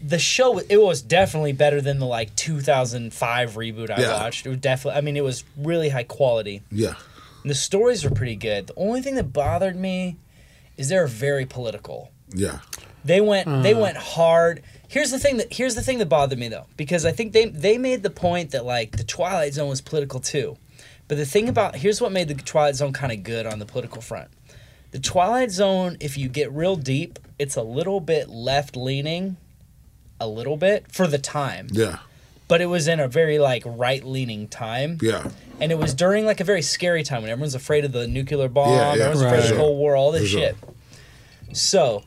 [0.00, 4.20] the show it was definitely better than the like 2005 reboot I Yeah.
[4.22, 4.46] watched.
[4.46, 6.62] It was definitely I mean it was really high quality.
[6.70, 6.94] Yeah.
[7.42, 8.68] And the stories were pretty good.
[8.68, 10.16] The only thing that bothered me
[10.76, 12.10] is they're very political.
[12.34, 12.58] Yeah.
[13.04, 14.62] They went they went hard.
[14.92, 17.46] Here's the thing that here's the thing that bothered me though, because I think they
[17.46, 20.58] they made the point that like the Twilight Zone was political too.
[21.08, 23.64] But the thing about here's what made the Twilight Zone kind of good on the
[23.64, 24.28] political front.
[24.90, 29.38] The Twilight Zone, if you get real deep, it's a little bit left leaning,
[30.20, 31.68] a little bit for the time.
[31.72, 32.00] Yeah.
[32.46, 34.98] But it was in a very like right leaning time.
[35.00, 35.30] Yeah.
[35.58, 38.48] And it was during like a very scary time when everyone's afraid of the nuclear
[38.48, 39.56] bomb, Yeah, yeah, everyone's for afraid of the.
[39.56, 40.40] Cold War, all this For sure.
[40.40, 40.56] shit.
[41.56, 42.04] So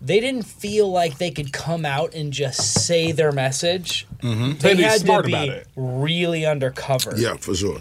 [0.00, 4.06] they didn't feel like they could come out and just say their message.
[4.22, 4.58] Mm-hmm.
[4.58, 5.66] They'd be had smart to be about it.
[5.76, 7.14] really undercover.
[7.16, 7.80] Yeah, for sure.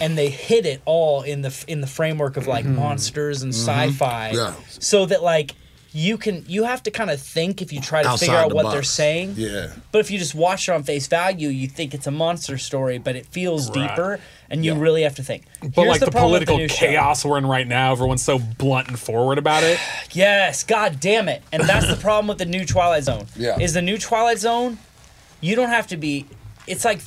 [0.00, 4.28] And they hit it all in the in the framework of like monsters and sci-fi.
[4.28, 4.36] Mm-hmm.
[4.36, 4.54] Yeah.
[4.68, 5.54] So that like
[5.92, 8.54] you can you have to kind of think if you try to figure out the
[8.54, 8.74] what box.
[8.74, 9.34] they're saying.
[9.36, 9.68] Yeah.
[9.90, 12.98] But if you just watch it on face value, you think it's a monster story,
[12.98, 13.88] but it feels Right.
[13.88, 14.20] deeper,
[14.50, 14.80] and you Yeah.
[14.80, 15.44] really have to think.
[15.62, 16.86] But Here's like the, problem with political new show.
[16.86, 19.78] chaos we're in right now, everyone's so blunt and forward about it.
[20.12, 21.42] Yes, god damn it.
[21.52, 23.26] And that's the problem with the new Twilight Zone.
[23.36, 23.58] Yeah.
[23.58, 24.78] Is the new Twilight Zone,
[25.40, 26.26] you don't have to be
[26.66, 27.00] it's like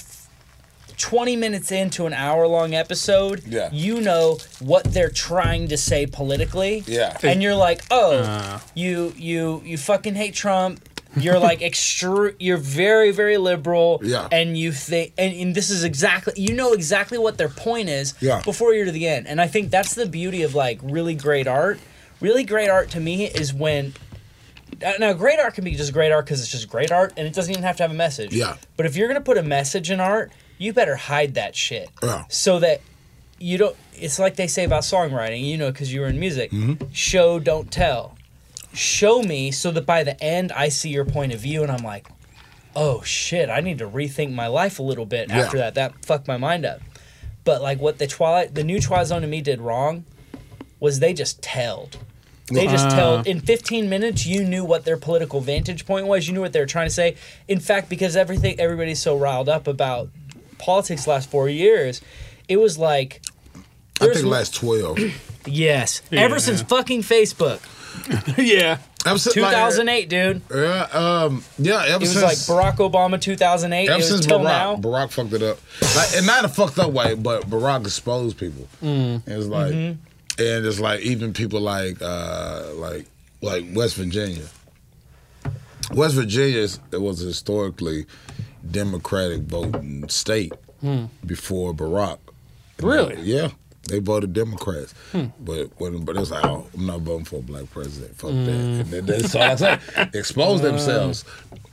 [1.02, 3.69] 20 minutes into an hour long episode, Yeah.
[3.73, 6.84] you know what they're trying to say politically.
[6.88, 7.18] Yeah.
[7.23, 8.60] And you're like, "Oh, Uh.
[8.76, 10.88] you you you fucking hate Trump.
[11.18, 14.28] You're like extra you're very very liberal Yeah.
[14.32, 18.14] and you think and, and this is exactly you know exactly what their point is
[18.22, 18.41] Yeah.
[18.45, 19.28] before you're to the end.
[19.28, 21.80] And I think that's the beauty of like really great art.
[22.22, 23.94] Really great art to me is when
[24.86, 27.28] uh, now great art can be just great art because it's just great art and
[27.28, 28.34] it doesn't even have to have a message.
[28.34, 28.56] Yeah.
[28.78, 31.89] But if you're gonna put a message in art, you better hide that shit.
[32.03, 32.25] Yeah.
[32.29, 32.81] So that
[33.39, 33.75] you don't.
[33.95, 36.51] It's like they say about songwriting, you know, because you were in music.
[36.51, 36.85] Mm-hmm.
[36.93, 38.15] Show, don't tell.
[38.73, 41.83] Show me so that by the end I see your point of view and I'm
[41.83, 42.07] like,
[42.75, 45.39] oh shit, I need to rethink my life a little bit Yeah.
[45.39, 45.75] after that.
[45.75, 46.79] That fucked my mind up.
[47.43, 50.05] But like what the Twilight, the new Twilight Zone to me did wrong
[50.79, 51.97] was they just telled.
[52.51, 52.95] They just Uh.
[52.95, 56.27] tell in 15 minutes you knew what their political vantage point was.
[56.27, 57.15] You knew what they were trying to say.
[57.47, 60.09] In fact, because everything everybody's so riled up about
[60.61, 62.01] politics the last 4 years,
[62.47, 63.21] it was like
[63.99, 64.99] I There's think one- last 12.
[65.45, 66.21] yes, Yeah.
[66.21, 67.59] ever since fucking Facebook.
[68.38, 68.77] yeah.
[69.05, 70.41] Ever since, like, 2008, dude.
[70.53, 73.83] Yeah, um, yeah, ever It was since like Barack Obama 2008.
[73.85, 74.75] It ever since Barack, now.
[74.75, 75.57] Barack fucked it up.
[75.95, 78.67] Like, and not a fucked up way, but Barack exposed people.
[78.83, 79.23] Mm.
[79.27, 80.41] It's like, Mm-hmm.
[80.41, 83.07] and it's like even people like, uh, like,
[83.41, 84.45] like West Virginia.
[85.93, 88.05] West Virginia is, it was historically
[88.69, 90.53] Democratic voting state
[91.25, 92.19] before Barack.
[92.79, 92.85] Hmm.
[92.88, 93.15] Really?
[93.15, 93.21] Hmm.
[93.23, 93.49] Yeah.
[93.89, 94.93] They voted Democrats,
[95.39, 98.15] but when but it's like, oh, I'm not voting for a black president.
[98.15, 98.45] Fuck Hmm.
[98.45, 98.51] that.
[98.51, 99.79] And then, that's all I say.
[100.13, 101.25] Expose themselves.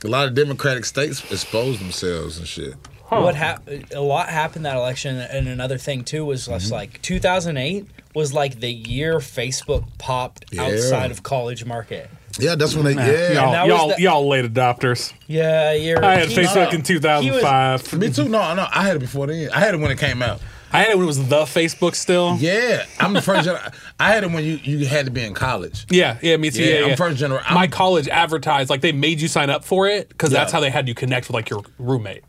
[0.03, 2.73] A lot of Democratic states expose themselves and shit.
[3.09, 3.91] What happened?
[3.93, 6.73] A lot happened that election, and another thing too was Mm-hmm.
[6.73, 7.85] like 2008
[8.15, 10.63] was like the year Facebook popped Yeah.
[10.63, 12.09] outside of college market.
[12.37, 12.93] Yeah, that's when they.
[12.93, 15.13] Y'all, Yeah, that was y'all, the- y'all late adopters.
[15.27, 16.03] Yeah, you're.
[16.03, 16.77] I had he- Facebook no.
[16.77, 17.93] in 2005.
[17.99, 18.29] me too.
[18.29, 19.49] No, no, I had it before then.
[19.51, 20.39] I had it when it came out.
[20.71, 22.37] I had it when it was the Facebook still.
[22.39, 23.47] Yeah, I'm the first.
[23.49, 25.87] Gener- I had it when you you had to be in college.
[25.89, 26.61] Yeah, yeah, me too.
[26.63, 26.95] Yeah, Yeah, I'm yeah.
[26.95, 30.29] first gener- I'm- My college advertised like they made you sign up for it because
[30.29, 30.57] that's Yeah.
[30.57, 32.23] how they had you connect with like your roommate.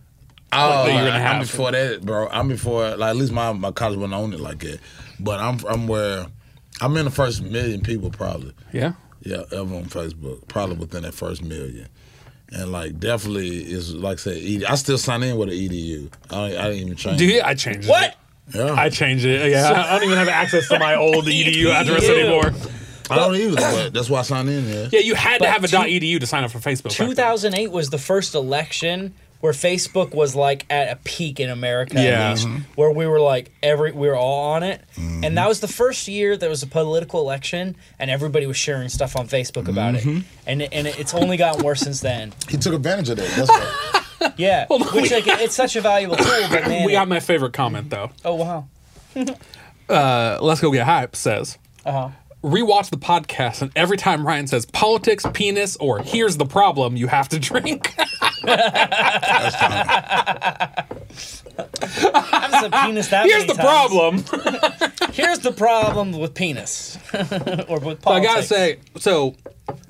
[0.53, 1.41] Oh, that you're gonna I'm have.
[1.43, 2.29] before that, bro.
[2.29, 4.81] I'm before like at least my my college wasn't on it like that.
[5.21, 6.27] But I'm I'm where
[6.81, 8.53] I'm in the first million people probably.
[8.73, 8.93] Yeah.
[9.23, 10.47] Yeah, ever on Facebook.
[10.49, 11.89] Probably within that first million.
[12.53, 16.11] And like definitely is like I said, I still sign in with an EDU.
[16.31, 17.19] I, I didn't even change.
[17.19, 17.45] Dude, it.
[17.45, 18.05] I changed What?
[18.05, 18.15] it.
[18.57, 19.51] Yeah, I changed it.
[19.53, 22.15] Yeah, I don't even have access to my old edu address Ew.
[22.17, 22.53] anymore.
[23.09, 23.57] I don't either.
[23.57, 24.69] But that's why I signed in.
[24.69, 24.89] Yeah.
[24.91, 26.91] Yeah, you had to have a two- .edu to sign up for Facebook.
[26.91, 32.29] 2008 was the first election where Facebook was like at a peak in America, Yeah.
[32.29, 35.25] at least, where we were like every we were all on it, Mm-hmm.
[35.25, 38.89] and that was the first year there was a political election, and everybody was sharing
[38.89, 40.19] stuff on Facebook about Mm-hmm.
[40.19, 42.33] it, and and it's only gotten worse since then.
[42.49, 43.31] He took advantage of that.
[43.37, 44.33] That's right.
[44.37, 47.21] Yeah, on, which we- like it's such a valuable tool, but man, We got my
[47.21, 48.11] favorite comment though.
[48.25, 48.67] oh wow,
[49.89, 51.59] Uh, Let's go get hype says.
[51.85, 52.09] uh huh.
[52.43, 57.07] Rewatch the podcast, and every time Ryan says politics, penis, or here's the problem, you
[57.07, 57.95] have to drink.
[62.01, 63.59] Penis that here's many the times.
[63.59, 64.25] problem.
[65.13, 66.97] Here's the problem with penis,
[67.69, 68.07] or with politics.
[68.07, 69.35] I gotta say, so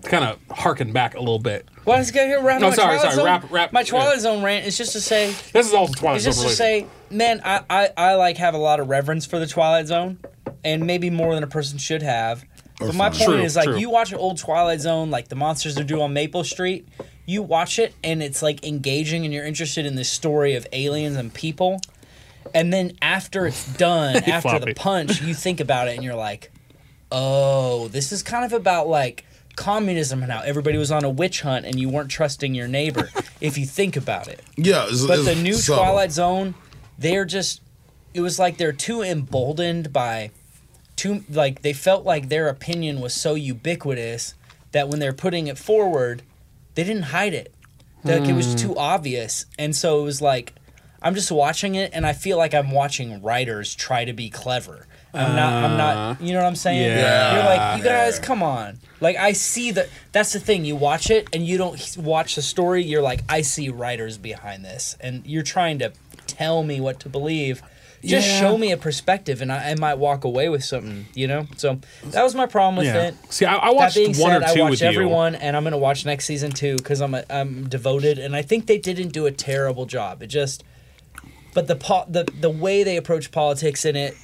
[0.05, 1.68] kind of harken back a little bit.
[1.85, 2.43] Why does it get here?
[2.43, 3.24] Wrap No, my sorry, sorry, Zone?
[3.27, 3.86] wrap- wrap- my yeah.
[3.86, 6.56] Twilight Zone rant is just to say, This is also Twilight it's just to related.
[6.56, 10.18] say, man, I, I, I like have a lot of reverence for the Twilight Zone,
[10.65, 12.45] and maybe more than a person should have.
[12.78, 13.19] But my fine.
[13.19, 13.78] point True, is like true.
[13.78, 16.89] you watch an old Twilight Zone, like the monsters are due on Maple Street.
[17.27, 21.16] You watch it and it's like engaging, and you're interested in this story of aliens
[21.16, 21.81] and people.
[22.55, 24.65] And then after it's done, after floppy.
[24.66, 26.51] the punch, you think about it and you're like,
[27.12, 29.24] oh, this is kind of about like
[29.57, 33.11] communism and how everybody was on a witch hunt and you weren't trusting your neighbor.
[33.41, 35.85] if you think about it, Yeah, it's, but it's the new subtle.
[35.85, 36.55] Twilight Zone,
[36.99, 37.61] they're just
[38.15, 40.31] it was like they're too emboldened by
[41.01, 44.35] too like they felt like their opinion was so ubiquitous
[44.72, 46.22] that when they're putting it forward,
[46.74, 47.52] they didn't hide it.
[48.05, 48.36] Like it Hmm.
[48.36, 49.44] was too obvious.
[49.59, 50.55] And so it was like
[51.02, 54.86] I'm just watching it and I feel like I'm watching writers try to be clever.
[55.12, 56.82] I'm not I'm not you know what I'm saying?
[56.97, 57.35] yeah.
[57.35, 58.78] You're like, you guys, come on.
[59.01, 60.64] Like I see that that's the thing.
[60.64, 62.85] You watch it and you don't watch the story.
[62.85, 65.93] You're like, I see writers behind this, and you're trying to
[66.27, 67.62] tell me what to believe.
[68.02, 68.40] Just Yeah.
[68.40, 71.06] show me a perspective, and I, I might walk away with something.
[71.14, 71.47] You know.
[71.56, 73.09] So that was my problem with Yeah.
[73.09, 73.14] it.
[73.28, 74.86] See, I, I That watched being one said, or I two watched with you.
[74.89, 78.43] everyone, and I'm gonna watch next season too because I'm a, I'm devoted, and I
[78.43, 80.22] think they didn't do a terrible job.
[80.22, 80.64] It just,
[81.55, 84.16] but the po- the the way they approach politics in it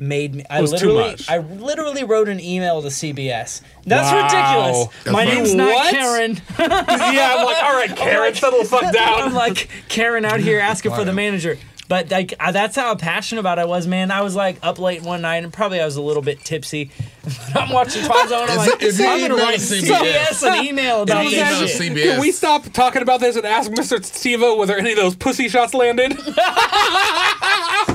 [0.00, 0.44] made me.
[0.48, 1.28] I Was too literally much.
[1.28, 3.62] I literally wrote an email to CBS.
[3.84, 4.22] That's Wow.
[4.22, 4.94] ridiculous.
[5.02, 5.90] That's My name's not What?
[5.92, 6.40] Karen.
[6.60, 9.22] yeah, I'm like, all right, Karen, settle the fuck down.
[9.22, 11.58] I'm like Karen out here asking for the manager.
[11.88, 14.10] But like that's how passionate about I was, man.
[14.10, 16.90] I was like up late one night and probably I was a little bit tipsy.
[17.54, 18.46] I'm watching Twilight Zone.
[18.50, 21.32] I'm like, it- if you I'm gonna email write CBS CBS an email about this
[21.32, 21.80] email shit.
[21.96, 22.02] CBS.
[22.04, 23.98] Can we stop talking about this and ask Mr.
[24.00, 26.16] Stevo whether any of those pussy shots landed?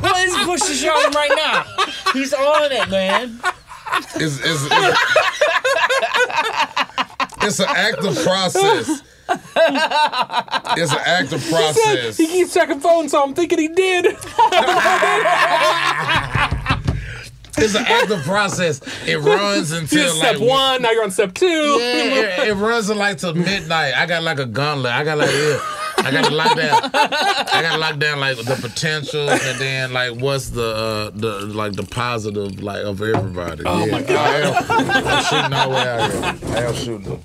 [0.03, 1.63] What is Bush is showing right now?
[2.13, 3.39] He's on it, man.
[4.15, 4.99] It's, it's, it's,
[7.43, 9.01] it's an active process.
[9.29, 12.17] It's an active process.
[12.17, 14.05] he keeps checking phones, so I'm thinking he did.
[17.55, 18.81] It's an active process.
[19.07, 21.45] It runs He until did step like one, now you're on step two.
[21.45, 23.93] Yeah, it, it runs like till midnight.
[23.95, 24.91] I got like a gauntlet.
[24.91, 25.59] I got like yeah.
[25.97, 26.81] I got to lock down.
[26.93, 31.45] I got to lock down like the potential, and then like what's the uh, the
[31.45, 33.63] like the positive like of everybody.
[33.65, 34.09] Oh my God.
[34.09, 36.57] I am, I'm shooting all the way out here.
[36.57, 37.23] I am shooting.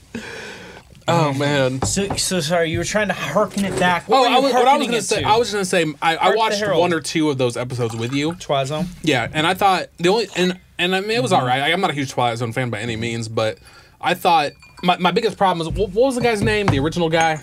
[1.08, 1.80] Oh man.
[1.82, 4.08] So, so sorry, you were trying to harken it back.
[4.08, 5.28] What Oh, I was, what I was gonna say, to?
[5.28, 8.34] I was gonna say, I, I watched one or two of those episodes with you.
[8.34, 8.86] Twilight Zone.
[9.02, 11.40] Yeah, and I thought the only and and I mean it was Mm-hmm.
[11.40, 11.72] all right.
[11.72, 13.58] I'm not a huge Twilight Zone fan by any means, but
[14.00, 14.52] I thought
[14.82, 16.66] my, my biggest problem was what, what was the guy's name?
[16.66, 17.40] The original guy,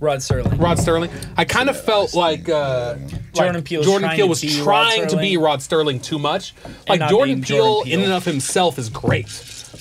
[0.00, 0.58] Rod Serling.
[0.60, 1.10] Rod Serling.
[1.36, 2.94] I kind of felt like uh,
[3.34, 6.18] Jordan like Peele's Jordan trying Peele to was be trying to be Rod Serling too
[6.18, 6.54] much.
[6.88, 9.26] Like Jordan Peele, Jordan in and of himself is great.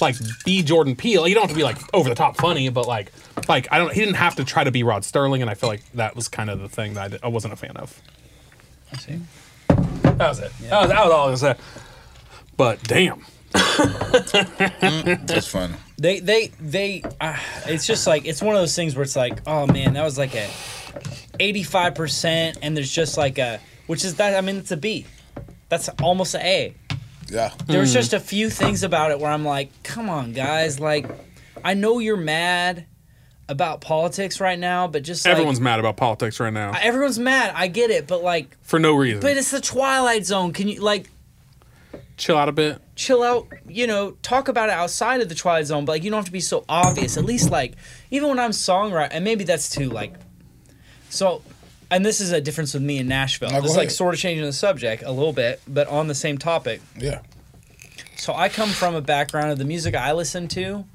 [0.02, 0.15] Like
[0.45, 1.28] be Jordan Peele.
[1.28, 3.11] You don't have to be like over the top funny, but like
[3.48, 3.94] like I don't.
[3.94, 6.28] He didn't have to try to be Rod Serling, and I feel like that was
[6.28, 7.99] kind of the thing that I, did- I wasn't a fan of.
[8.94, 9.19] I see.
[9.68, 10.52] That was it.
[10.69, 11.61] That, was, that was all I was gonna say.
[12.56, 13.26] But damn.
[15.26, 15.74] That's funny.
[15.99, 17.02] They they they.
[17.19, 20.03] Uh, it's just like it's one of those things where it's like, oh man, that
[20.03, 20.48] was like a
[21.40, 24.36] eighty-five percent, and there's just like a, which is that.
[24.38, 25.07] I mean, it's a B.
[25.69, 26.76] That's almost an A.
[27.30, 27.52] Yeah.
[27.66, 27.99] There was hmm.
[27.99, 30.80] just a few things about it where I'm like, come on, guys.
[30.80, 31.10] Like,
[31.64, 32.86] I know you're mad
[33.49, 37.54] about politics right now, but just like, Everyone's mad about politics right now everyone's mad.
[37.56, 39.22] I get it, but like, for no reason.
[39.22, 40.54] but it's the Twilight Zone.
[40.54, 41.10] Can you like?
[42.18, 42.82] Chill out a bit.
[42.95, 46.10] chill out, you know, talk about it outside of the Twilight Zone, but like you
[46.10, 47.16] don't have to be so obvious.
[47.16, 47.74] At least like
[48.10, 50.16] even when I'm songwriting, and maybe that's too like
[51.10, 51.41] so.
[51.90, 53.50] And this is a difference with me in Nashville.
[53.50, 56.16] No, go it's like sort of changing the subject a little bit, but on the
[56.16, 56.82] same topic.
[56.98, 57.22] Yeah.
[58.18, 60.86] So I come from a background of the music I listen to.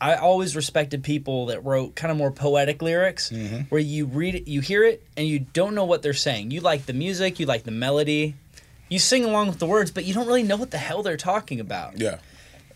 [0.00, 3.60] I always respected people that wrote kind of more poetic lyrics, Mm-hmm.
[3.70, 6.50] where you read it, you hear it, and you don't know what they're saying.
[6.50, 8.34] You like the music, you like the melody,
[8.90, 11.16] you sing along with the words, but you don't really know what the hell they're
[11.16, 12.18] talking about Yeah.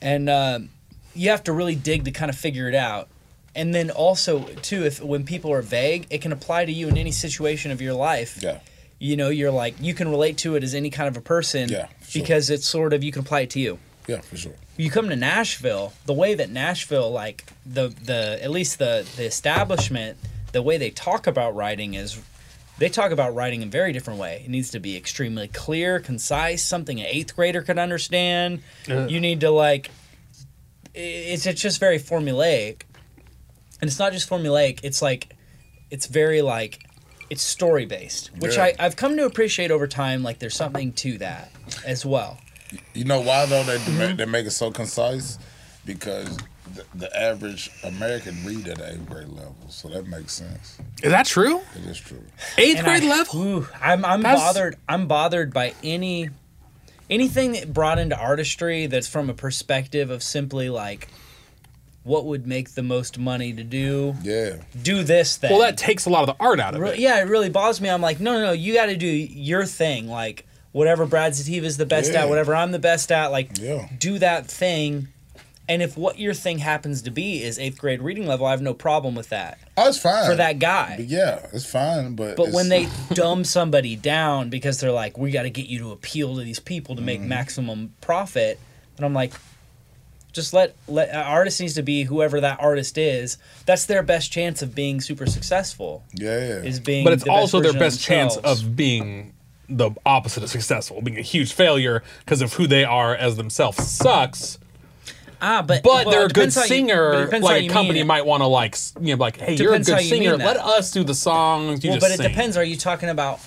[0.00, 0.60] and uh,
[1.14, 3.08] you have to really dig to kind of figure it out.
[3.60, 6.96] And then also too, if when people are vague, it can apply to you in
[6.96, 8.42] any situation of your life.
[8.42, 8.60] Yeah.
[8.98, 11.68] You know, you're like you can relate to it as any kind of a person.
[11.68, 12.22] Yeah, sure.
[12.22, 13.78] Because it's sort of you can apply it to you.
[14.06, 14.54] Yeah, for sure.
[14.78, 19.26] You come to Nashville, the way that Nashville, like the the at least the the
[19.26, 20.16] establishment,
[20.52, 22.18] the way they talk about writing is.
[22.78, 24.40] They talk about writing in a very different way.
[24.42, 28.62] It needs to be extremely clear, concise, something an eighth grader could understand.
[28.88, 29.10] Ugh.
[29.10, 29.90] You need to like
[30.94, 32.84] it's it's just very formulaic
[33.80, 35.34] and it's not just formulaic it's like
[35.90, 36.80] it's very like
[37.30, 38.64] it's story based which Yeah.
[38.64, 41.50] I, i've come to appreciate over time like there's something to that
[41.86, 42.38] as well
[42.94, 44.16] You know why though they Mm-hmm.
[44.16, 45.38] they make it so concise?
[45.86, 46.36] Because
[46.74, 50.78] the, the average American read at eighth grade level, so that makes sense.
[51.02, 51.60] Is that true?
[51.74, 52.22] It is true.
[52.58, 53.42] Eighth And grade I- level?
[53.42, 56.28] ooh, I'm, I'm That's- bothered i'm bothered by any
[57.08, 61.08] anything that brought into artistry that's from a perspective of simply like
[62.10, 64.56] what would make the most money to do Yeah.
[64.82, 66.98] do this thing Well, that takes a lot of the art out of Re- it.
[66.98, 69.64] yeah it really bothers me i'm like no no no you got to do your
[69.64, 72.22] thing like whatever brad sativa is the best Yeah.
[72.22, 73.88] at whatever i'm the best at like Yeah.
[73.98, 75.08] do that thing
[75.68, 78.62] and if what your thing happens to be is eighth grade reading level i have
[78.62, 82.14] no problem with that Oh, it's fine for that guy But yeah, it's fine.
[82.14, 85.66] But But it's- when they dumb somebody down because they're like, we got to get
[85.68, 87.06] you to appeal to these people to Mm-hmm.
[87.06, 88.58] make maximum profit,
[88.98, 89.32] and I'm like,
[90.32, 93.38] just let let an artist needs to be whoever that artist is.
[93.66, 96.04] That's their best chance of being super successful.
[96.14, 96.54] yeah, yeah.
[96.62, 99.32] Is being, But it's the best also their version best chance of being
[99.68, 103.86] the opposite of successful, being a huge failure because of who they are as themselves
[103.86, 104.58] sucks.
[105.40, 107.26] ah, but But well, they're a good depends how you- singer.
[107.40, 110.08] like a company might want to like you know like, hey, you're a good you
[110.08, 110.36] singer.
[110.36, 111.84] Let us do the songs.
[111.84, 112.28] You Well, just but it sing.
[112.30, 112.56] depends.
[112.56, 113.40] Are you talking about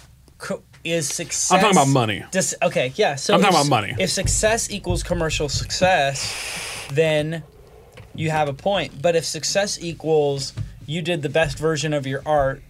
[0.84, 1.51] is success?
[1.51, 2.26] I'm talking about money.
[2.31, 3.15] Dis- okay, yeah.
[3.15, 3.95] So I'm talking if- about money.
[3.99, 6.19] If success equals commercial success,
[6.95, 7.43] then
[8.15, 9.01] you have a point.
[9.01, 10.53] But if success equals
[10.85, 12.61] you did the best version of your art,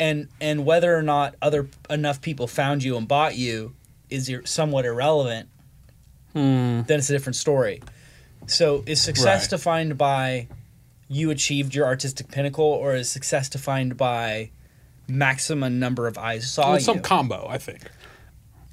[0.00, 3.74] and and whether or not other enough people found you and bought you
[4.10, 5.48] is somewhat irrelevant,
[6.32, 6.82] hmm.
[6.82, 7.82] then it's a different story.
[8.46, 9.50] So is success Right.
[9.50, 10.48] defined by
[11.08, 14.50] you achieved your artistic pinnacle, or is success defined by
[15.08, 16.80] maximum number of eyes saw Well, you?
[16.80, 17.82] some combo, I think.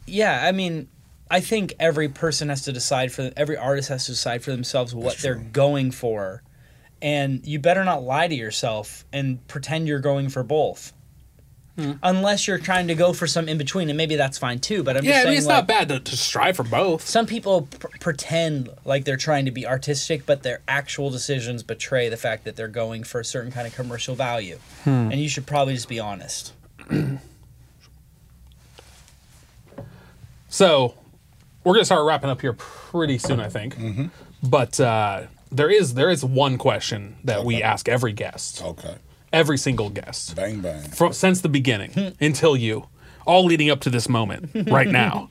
[0.08, 0.88] yeah, I mean,
[1.30, 4.96] I think every person has to decide for every artist has to decide for themselves
[4.96, 6.42] what they're going for,
[7.02, 10.92] and you better not lie to yourself and pretend you're going for both.
[11.78, 11.94] Hmm.
[12.04, 14.84] Unless you're trying to go for some in between, and maybe that's fine too.
[14.84, 16.64] But I'm Yeah, just I saying, mean, it's like, not bad to, to strive for
[16.64, 17.08] both.
[17.08, 22.10] some people pr- pretend like they're trying to be artistic, but their actual decisions betray
[22.10, 24.58] the fact that they're going for a certain kind of commercial value.
[24.84, 25.10] Hmm.
[25.12, 26.54] And you should probably just be honest.
[30.52, 30.96] So
[31.70, 33.76] we're gonna start wrapping up here pretty soon, I think.
[33.78, 34.06] Mm-hmm.
[34.42, 38.96] But uh, there is there is one question that we ask every guest, okay.
[39.32, 40.82] every single guest, Bang bang.
[40.82, 42.88] from since the beginning until you,
[43.28, 45.30] all leading up to this moment right now.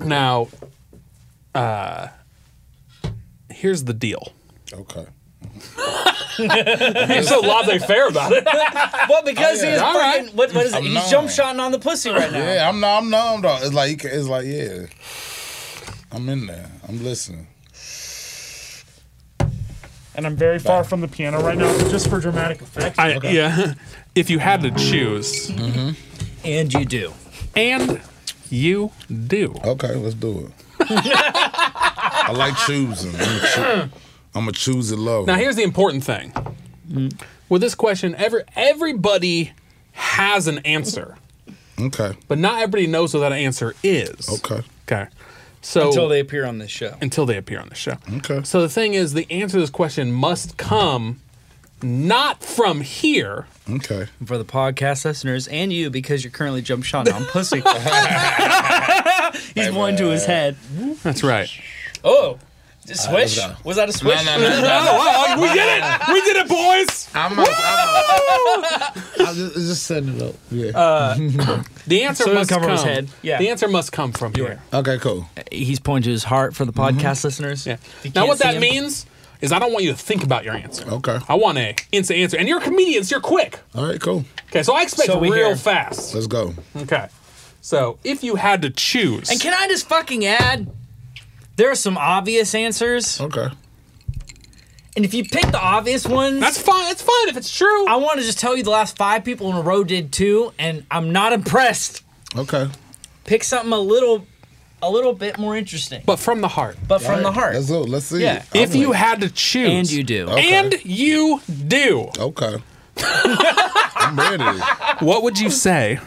[0.00, 0.48] now,
[1.54, 2.08] uh,
[3.48, 4.34] here's the deal.
[4.70, 5.06] Okay.
[7.14, 8.46] You're so laissez-faire about it.
[9.08, 9.72] Well, because oh, yeah.
[9.72, 10.34] he's All freaking, right.
[10.34, 10.76] what, what is it?
[10.76, 11.10] I'm He's numb.
[11.10, 12.38] jump shotting on the pussy right now.
[12.38, 13.56] Yeah, I'm I'm numb though.
[13.62, 14.86] It's like it's like yeah.
[16.12, 16.70] I'm in there.
[16.88, 17.46] I'm listening.
[20.14, 22.98] And I'm very far from the piano right now, just for dramatic effect.
[22.98, 23.74] I, Yeah.
[24.14, 25.90] If you had to choose, mm-hmm.
[26.44, 27.12] And you do.
[27.54, 28.00] and
[28.50, 28.90] you
[29.28, 29.54] do.
[29.64, 30.52] Okay, let's do it.
[30.90, 33.12] I like choosing.
[34.38, 34.96] I'm gonna I'm a choosy.
[34.96, 36.32] Now here's the important thing.
[37.48, 39.52] With this question, every everybody
[39.92, 41.16] has an answer,
[41.78, 42.16] okay.
[42.28, 44.28] but not everybody knows what that answer is.
[44.28, 44.62] Okay.
[44.86, 45.10] Okay.
[45.60, 46.96] So Until they appear on this show.
[47.00, 47.96] until they appear on the show.
[48.18, 48.42] Okay.
[48.44, 51.20] So the thing is, the answer to this question must come
[51.82, 53.46] not from here.
[53.68, 54.06] Okay.
[54.24, 57.60] For the podcast listeners and you, because you're currently jump shotting on pussy.
[59.54, 60.56] He's one to his head.
[61.02, 61.50] That's right.
[62.04, 62.38] Oh,
[62.94, 63.36] swish?
[63.36, 63.54] go.
[63.64, 64.24] Was that a switch?
[64.24, 64.78] No, no, no, no.
[65.00, 66.08] Oh, we did it!
[66.08, 67.08] We did it, boys!
[67.14, 70.34] I'm, a, I'm, a, I'm just, just setting it up.
[70.50, 70.70] Yeah.
[70.74, 72.68] Uh, the answer So must come come.
[72.68, 73.08] from his head.
[73.22, 73.38] Yeah.
[73.38, 74.60] The answer must come from here.
[74.72, 74.98] okay.
[74.98, 75.26] Cool.
[75.50, 76.98] He's pointing to his heart for the mm-hmm.
[76.98, 77.66] podcast listeners.
[77.66, 77.76] Yeah.
[78.14, 79.06] Now, what that him- means
[79.40, 80.88] is I don't want you to think about your answer.
[80.88, 81.18] Okay.
[81.28, 82.36] I want a instant answer.
[82.38, 83.10] And you're comedians.
[83.10, 83.60] You're quick.
[83.74, 84.00] All right.
[84.00, 84.24] Cool.
[84.48, 85.56] Okay, so I expect So real hear.
[85.56, 86.14] fast.
[86.14, 86.54] Let's go.
[86.76, 87.08] Okay.
[87.60, 90.70] So if you had to choose, And can I just fucking add?
[91.58, 93.48] There are some obvious answers, Okay.
[94.96, 96.84] and if you pick the obvious ones, that's fine.
[96.84, 97.86] That's fine if it's true.
[97.88, 100.52] I want to just tell you the last five people in a row did too,
[100.58, 102.04] and I'm not impressed.
[102.36, 102.68] Okay.
[103.24, 104.24] Pick something a little,
[104.80, 106.78] a little bit more interesting, but from the heart.
[106.86, 107.54] but from All the heart.
[107.54, 107.80] Let's go.
[107.82, 108.22] Let's see.
[108.22, 108.44] Yeah.
[108.54, 110.28] I'm If you had to choose, And you do.
[110.28, 110.54] Okay.
[110.54, 112.54] and you do, Okay.
[112.98, 114.44] I'm ready.
[115.04, 115.98] what would you say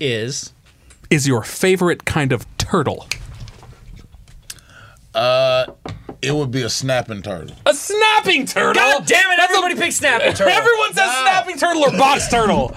[0.00, 0.52] Is
[1.10, 3.06] is your favorite kind of turtle?
[5.14, 5.66] Uh,
[6.22, 7.54] it would be a snapping turtle.
[7.66, 8.74] A snapping turtle.
[8.74, 9.36] God damn it!
[9.36, 10.52] That's a- Everybody pick snapping turtle.
[10.52, 12.74] Everyone says snapping turtle or box turtle.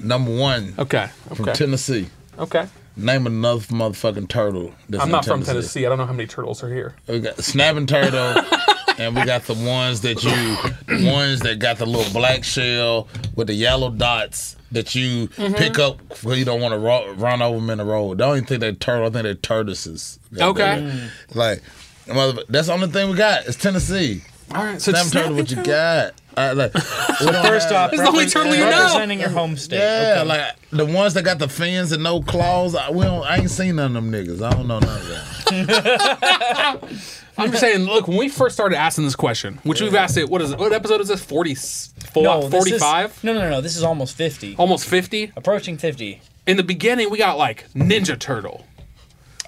[0.00, 1.08] Number one Okay.
[1.34, 1.52] from Okay.
[1.58, 2.08] Tennessee.
[2.38, 2.66] Okay.
[2.96, 4.72] Name another motherfucking turtle.
[4.88, 5.84] That's I'm in not from Tennessee.
[5.84, 6.94] I don't know how many turtles are here.
[7.08, 8.42] We got snapping turtle,
[8.98, 13.48] and we got the ones that you, ones that got the little black shell with
[13.48, 15.54] the yellow dots that you Mm-hmm.
[15.54, 18.20] pick up because you don't want to ro- run over them in the road.
[18.20, 19.06] I don't even think they're turtle.
[19.06, 20.18] I think they're tortoises.
[20.38, 21.08] Okay.
[21.34, 21.62] Like,
[22.06, 23.46] mother, that's the only thing we got.
[23.46, 24.22] It's Tennessee.
[24.54, 24.80] All right.
[24.80, 26.12] So Snapping turtle, what you got?
[26.36, 26.74] Uh, like,
[27.20, 28.70] we First off, This is the only turtle you know.
[28.70, 29.78] representing your home state.
[29.78, 30.28] yeah, okay.
[30.28, 32.74] like the ones that got the fins and no claws.
[32.74, 33.24] I, we don't.
[33.24, 34.42] I ain't seen none of them niggas.
[34.42, 36.88] I don't know none of that.
[37.36, 40.28] I'm just saying, look, when we first started asking this question, which we've asked it,
[40.28, 40.58] what is it?
[40.58, 41.24] What episode is this?
[41.24, 43.24] 44, no, this is- 45?
[43.24, 43.60] No, no, no, no.
[43.60, 45.32] This is almost fifty, Almost 50?
[45.36, 46.20] approaching fifty.
[46.46, 48.66] In the beginning, we got like Ninja Turtle.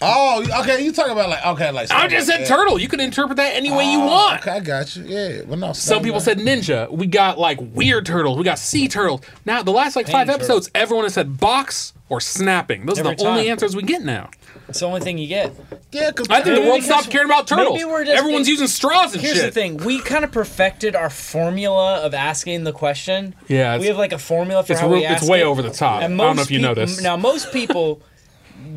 [0.03, 0.85] Oh, okay.
[0.85, 2.47] You talking about like okay, like I just said yeah.
[2.47, 2.79] turtle.
[2.79, 4.41] You can interpret that any way you Oh, want.
[4.41, 5.05] Okay, I got you.
[5.05, 5.73] Yeah, but no.
[5.73, 6.91] Some people said ninja.
[6.91, 8.37] We got like weird turtles.
[8.37, 9.23] We got sea turtles.
[9.47, 12.85] Now the last like five Pain episodes, everyone has said box or snapping.
[12.85, 14.29] Those are Every the only answers we get now.
[14.69, 15.53] It's the only thing you get.
[15.93, 16.11] yeah.
[16.29, 17.75] I think the world stopped caring about turtles.
[17.79, 19.45] maybe we're just Everyone's being- using straws and Here's shit.
[19.47, 23.35] the thing: we kind of perfected our formula of asking the question.
[23.49, 25.45] Yeah, we have like a formula for It's, how real, we ask it's way it.
[25.45, 26.03] over the top.
[26.03, 27.01] I And don't know if you know this.
[27.01, 28.03] Now, most people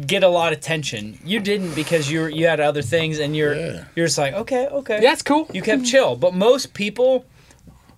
[0.08, 1.18] get a lot of tension.
[1.24, 3.84] You didn't because you were, you had other things, and you're Yeah.
[3.96, 5.48] you're just like, okay, okay, Yeah, it's cool.
[5.54, 7.26] You kept chill, but most people,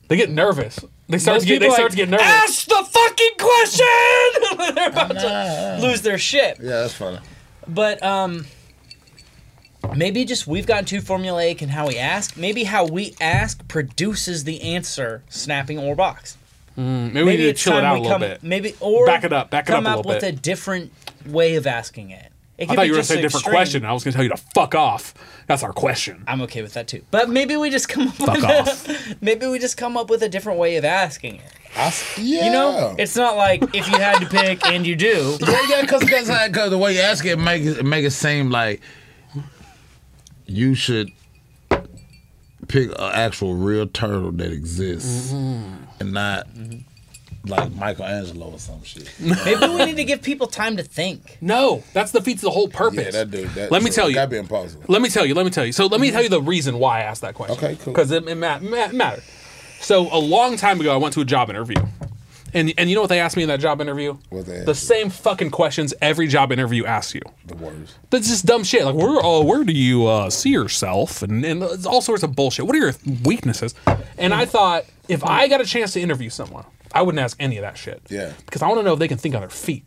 [0.07, 0.80] They get nervous.
[1.07, 1.59] They start to get.
[1.59, 2.26] They start like, to get nervous.
[2.26, 4.76] Ask the fucking question.
[4.76, 6.57] They're about to lose their shit.
[6.61, 7.19] Yeah, that's funny.
[7.68, 8.45] But um,
[9.95, 12.38] maybe just we've gotten too formulaic in how we ask.
[12.38, 16.38] Maybe how we ask produces the answer, snapping or box.
[16.77, 18.22] Maybe, we need to chill it out a little come.
[18.22, 18.41] bit.
[18.43, 20.34] Maybe or Back it up, back it come up a up with bit.
[20.34, 20.91] a different
[21.27, 22.31] way of asking it.
[22.57, 23.56] It I thought you were going to say a different extreme.
[23.56, 23.85] question.
[23.85, 25.15] I was going to tell you to fuck off.
[25.48, 26.23] That's our question.
[26.27, 27.03] I'm okay with that too.
[27.10, 29.15] But maybe we just come up Fuck with off.
[29.22, 31.53] maybe we just come up with a different way of asking it.
[32.18, 32.45] Yeah.
[32.45, 35.38] You know, it's not like if you had to pick and you do.
[35.41, 38.81] yeah, yeah, because because the way you ask it make it make it seem like
[40.45, 41.11] you should
[42.68, 45.73] pick an actual real turtle that exists mm-hmm.
[45.99, 46.80] and not mm-hmm.
[47.45, 49.09] Like Michelangelo or some shit.
[49.19, 51.38] Maybe we need to give people time to think.
[51.41, 53.05] No, that's defeats the whole purpose.
[53.05, 53.49] Yeah, that dude.
[53.51, 54.15] That, Let me tell you.
[54.15, 54.84] That'd be impossible.
[54.88, 55.34] Let me tell you.
[55.34, 55.72] Let me tell you.
[55.72, 57.57] So let me tell you the reason why I asked that question.
[57.57, 57.93] Okay, cool.
[57.93, 59.23] Because it, it ma- ma- mattered.
[59.80, 61.76] So a long time ago, I went to a job interview,
[62.53, 64.15] and and you know what they asked me in that job interview?
[64.30, 64.76] What they asked the you?
[64.76, 67.22] same fucking questions every job interview asks you.
[67.45, 67.97] The worst.
[68.11, 68.85] That's just dumb shit.
[68.85, 72.35] Like where uh, where do you uh, see yourself, and and it's all sorts of
[72.35, 72.68] bullshit.
[72.68, 72.93] What are your
[73.23, 73.73] weaknesses?
[74.19, 77.57] And I thought if I got a chance to interview someone, I wouldn't ask any
[77.57, 78.01] of that shit.
[78.09, 78.34] Yeah.
[78.45, 79.85] Because I want to know if they can think on their feet.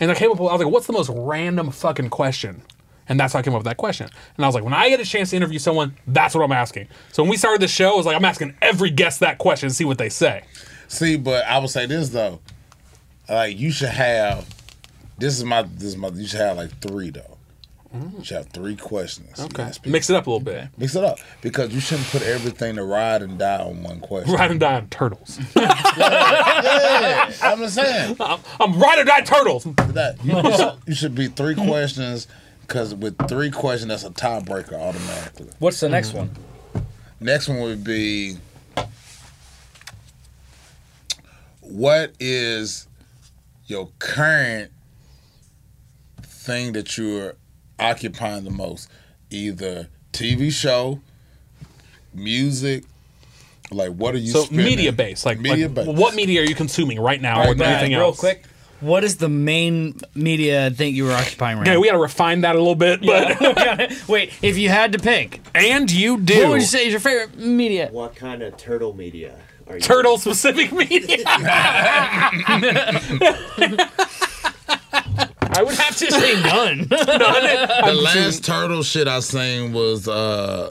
[0.00, 2.62] And I came up with, I was like, what's the most random fucking question?
[3.08, 4.08] And that's how I came up with that question.
[4.36, 6.52] And I was like, when I get a chance to interview someone, that's what I'm
[6.52, 6.88] asking.
[7.12, 9.66] So when we started the show, I was like, I'm asking every guest that question
[9.66, 10.44] and see what they say.
[10.88, 12.40] See, but I would say this though,
[13.28, 14.46] like you should have.
[15.18, 16.08] This is my this is my.
[16.08, 17.31] You should have like three though.
[17.94, 18.18] Mm-hmm.
[18.18, 19.38] You should have three questions.
[19.38, 19.62] you Okay.
[19.64, 19.92] ask people.
[19.92, 20.68] Mix it up a little bit.
[20.78, 24.32] Mix it up because you shouldn't put everything to ride and die on one question.
[24.34, 25.38] Ride and die on turtles.
[25.94, 29.64] Yeah, I'm just saying I'm ride or die turtles.
[29.64, 32.26] that you, you should, you should be three questions
[32.62, 35.50] because with three questions that's a tiebreaker automatically.
[35.58, 36.18] What's the next mm-hmm.
[36.18, 36.86] one?
[37.20, 38.36] Next one would be
[41.60, 42.86] what is
[43.66, 44.70] your current
[46.22, 47.34] thing that you're
[47.82, 48.88] occupying the most?
[49.30, 51.00] Either TV show,
[52.14, 52.84] music,
[53.70, 54.66] like what are you So spending?
[54.66, 55.98] media based, like, media like, based.
[55.98, 57.70] what media are you consuming right now Right or now.
[57.70, 58.18] anything real else?
[58.20, 58.44] quick.
[58.80, 61.80] What is the main media thing you were occupying right Okay, now?
[61.80, 65.40] we got to refine that a little bit, but Wait, if you had to pick,
[65.54, 67.88] and you do what would you say is your favorite media?
[67.92, 69.38] What kind of turtle media
[69.68, 69.80] are you?
[69.80, 71.16] turtle specific media.
[75.54, 76.78] I would have to say none.
[76.88, 80.70] the last turtle shit I seen was uh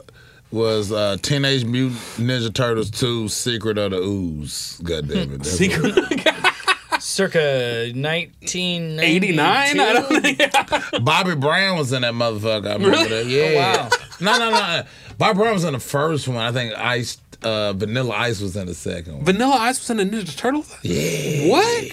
[0.51, 4.79] was uh Teenage Mutant Ninja Turtles 2 Secret of the Ooze.
[4.83, 5.37] God damn it.
[5.43, 5.93] That's Secret
[6.99, 9.79] Circa 1989.
[9.79, 10.39] I don't think.
[10.39, 12.67] what- Bobby Brown was in that motherfucker.
[12.69, 13.07] I remember Really?
[13.09, 13.25] that.
[13.27, 13.55] Yeah.
[13.83, 13.89] wow.
[14.19, 14.83] No, no, no.
[15.17, 16.37] Bobby Brown was in the first one.
[16.37, 19.25] I think Ice uh Vanilla Ice was in the second one.
[19.25, 20.65] Vanilla Ice was in the Ninja Turtle?
[20.83, 21.47] Yeah.
[21.49, 21.91] What?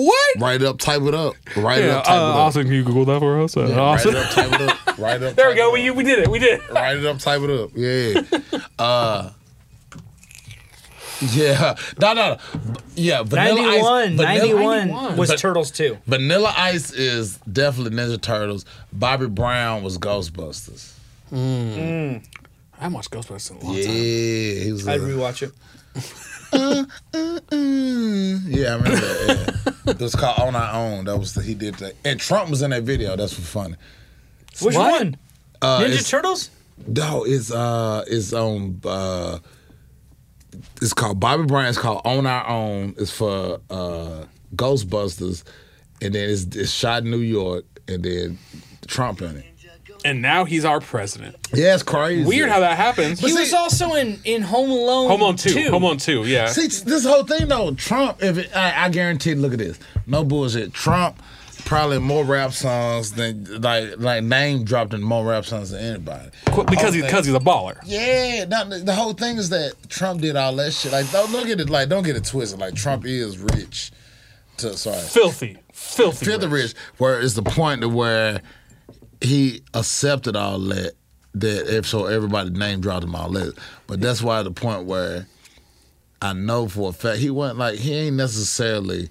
[0.00, 0.36] What?
[0.38, 1.34] Write it up, type it up.
[1.56, 2.36] Write it up, type uh, it up.
[2.36, 3.56] Austin, can you Google that for us?
[3.56, 4.98] Uh, Write it up, type it up.
[4.98, 5.34] Write it up.
[5.34, 5.70] There we go.
[5.74, 5.96] it We, up.
[5.96, 6.28] we did it.
[6.28, 6.70] We did it.
[6.70, 7.70] Write it up, type it up.
[7.74, 8.60] Yeah.
[8.78, 9.30] Uh
[11.32, 11.74] Yeah.
[12.00, 12.38] No, no, no.
[12.94, 14.02] Yeah, Vanilla 91.
[14.02, 14.08] Ice.
[14.16, 15.16] Vanilla, 91 91.
[15.16, 15.98] was But- Turtles too.
[16.06, 18.64] Vanilla Ice is definitely Ninja Turtles.
[18.92, 20.92] Bobby Brown was Ghostbusters.
[21.32, 21.34] I
[22.78, 23.92] haven't watched Ghostbusters in a long Yeah, time.
[23.94, 24.86] he was.
[24.86, 25.52] I'd rewatch it.
[26.52, 29.54] Mm, yeah, I remember that.
[29.64, 29.74] Yeah.
[29.92, 31.04] it was called On Our Own.
[31.06, 33.16] That was the, he did that, and Trump was in that video.
[33.16, 33.76] That's for funny.
[34.60, 35.00] Which What?
[35.02, 35.16] one?
[35.60, 36.50] Uh, Ninja Turtles?
[36.86, 38.80] No, it's uh, it's on.
[38.84, 39.38] Uh,
[40.80, 41.66] it's called Bobby Brown.
[41.66, 42.94] It's called On Our Own.
[42.98, 44.24] It's for uh,
[44.56, 45.44] Ghostbusters,
[46.00, 48.38] and then it's, it's shot in New York, and then
[48.86, 49.44] Trump in it.
[50.04, 51.36] And now he's our president.
[51.52, 52.24] Yeah, it's crazy.
[52.24, 53.20] Weird how that happens.
[53.20, 55.08] He see- was also in in Home Alone.
[55.10, 55.50] Home Alone two.
[55.50, 55.70] 2.
[55.70, 56.24] Home Alone two.
[56.24, 56.46] Yeah.
[56.48, 58.22] See, this whole thing though, Trump.
[58.22, 59.78] If it, I, I guarantee, look at this.
[60.06, 60.72] No bullshit.
[60.72, 61.22] Trump
[61.64, 66.30] probably more rap songs than like like name dropped in more rap songs than anybody.
[66.46, 67.78] Because Whole he's thing- because he's a baller.
[67.84, 70.92] Yeah, now, the the whole thing is that Trump did all that shit.
[70.92, 71.68] Like, don't look at it.
[71.68, 72.58] Like, don't get it twisted.
[72.60, 73.90] Like, Trump is rich.
[74.58, 76.74] To, sorry, Filthy, filthy, filthy rich.
[76.96, 78.40] Where it's the point to where
[79.20, 80.92] he accepted all that.
[81.34, 83.56] That if so, everybody name dropped him all that.
[83.86, 85.26] But that's why the point where
[86.20, 89.10] I know for a fact he wasn't like he ain't necessarily.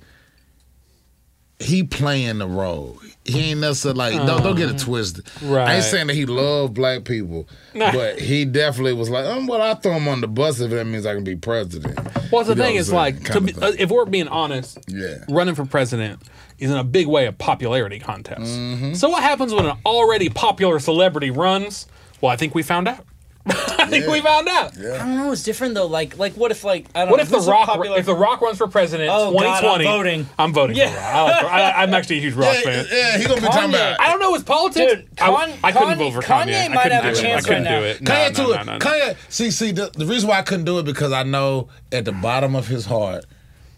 [1.59, 2.99] He playing the role.
[3.25, 5.25] He ain't necessarily like don't don't get it twisted.
[5.41, 5.67] Right.
[5.67, 9.61] I ain't saying that he loved black people, but he definitely was like, um, well,
[9.61, 11.97] I throw him on the bus if that means I can be president.
[12.31, 13.79] Well, the You know thing what is, I'm like, to be, of uh, thing.
[13.79, 15.15] if we're being honest, Yeah.
[15.29, 16.21] running for president
[16.59, 18.41] is in a big way a popularity contest.
[18.41, 18.93] Mm-hmm.
[18.93, 21.87] So what happens when an already popular celebrity runs?
[22.21, 23.03] Well, I think we found out.
[23.79, 24.11] I think Yeah.
[24.11, 24.77] we found out.
[24.77, 25.31] I don't know.
[25.31, 25.85] It's different though.
[25.87, 28.05] Like like what if like I don't know What know, if the Rock popular- if
[28.05, 29.85] the Rock runs for president Oh, God, 2020?
[29.87, 30.29] I'm voting.
[30.37, 30.89] I'm voting Yeah.
[30.89, 31.05] for Rock.
[31.07, 31.45] I like,
[31.75, 32.85] I, I'm actually a huge Rock yeah, fan.
[32.91, 33.69] yeah, he's gonna be talking Kanye.
[33.69, 34.01] about.
[34.01, 34.93] I don't know his politics.
[34.93, 36.65] Dude, I, Con- I couldn't Kanye- vote for Kanye Kanye.
[36.65, 37.21] I might couldn't have do a it.
[37.21, 37.79] chance I couldn't right now.
[37.79, 38.01] do it.
[38.01, 38.65] No, Kanye no, to no, it.
[38.65, 38.79] no, no.
[38.79, 42.05] Kanye, see, see, the, the reason why I couldn't do it because I know at
[42.05, 43.25] the bottom of his heart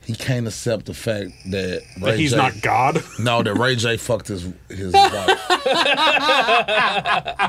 [0.10, 3.04] he can't accept the fact that Ray But he's J, not God.
[3.20, 5.40] No, that Ray J fucked his his wife,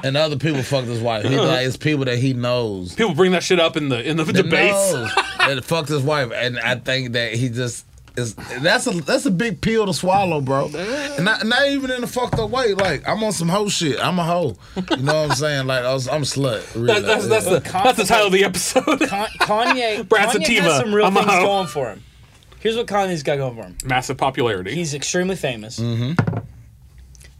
[0.04, 1.24] and other people fucked his wife.
[1.24, 2.94] He like it's people that he knows.
[2.94, 4.92] People bring that shit up in the in the that debates.
[4.92, 7.86] knows that fucked his wife, and I think that he just.
[8.16, 10.66] Is, that's a that's a big pill to swallow, bro.
[10.74, 12.74] And not, not even in a fucked up way.
[12.74, 14.04] Like I'm on some hoe shit.
[14.04, 14.56] I'm a hoe.
[14.90, 15.66] You know what I'm saying?
[15.68, 16.74] Like I was, I'm a slut.
[16.74, 16.86] Really.
[16.88, 18.84] That- that's that's the that's the title of the episode.
[18.84, 21.46] Con- Kanye, Brad Kanye Sativa, has some real I'm a things hoe.
[21.46, 22.02] going for him.
[22.60, 23.76] Here's what Kanye's got going for him.
[23.84, 24.74] Massive popularity.
[24.74, 25.78] He's extremely famous.
[25.80, 26.38] Mm-hmm.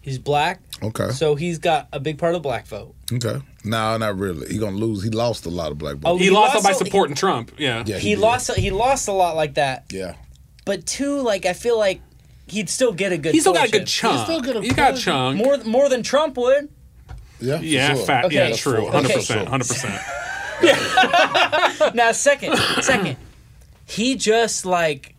[0.02, 1.10] He's black, Okay.
[1.10, 2.94] so he's got a big part of the black vote.
[3.12, 3.40] Okay.
[3.64, 4.50] No, not really.
[4.50, 5.02] He gonna lose.
[5.02, 6.20] He lost a lot of black Oh, votes.
[6.20, 7.52] he, he lost it by lost a- supporting Trump.
[7.58, 7.84] Yeah.
[7.86, 8.18] yeah, He did.
[8.20, 8.50] lost.
[8.56, 9.84] He lost a lot like that.
[9.92, 10.14] Yeah.
[10.64, 12.00] But two, like I feel like
[12.46, 13.34] he'd still get a good.
[13.34, 14.24] He's still got a good chunk.
[14.24, 15.36] still got a He got a chunk.
[15.36, 16.70] More more than Trump would.
[17.38, 17.60] Yeah.
[17.60, 18.04] yeah, sure.
[18.06, 18.24] fat.
[18.26, 18.36] Okay.
[18.36, 18.86] Yeah, That's true.
[18.86, 19.48] for- Hundred percent.
[19.48, 20.00] Hundred percent.
[21.94, 23.16] Now, second, second,
[23.90, 25.14] he just like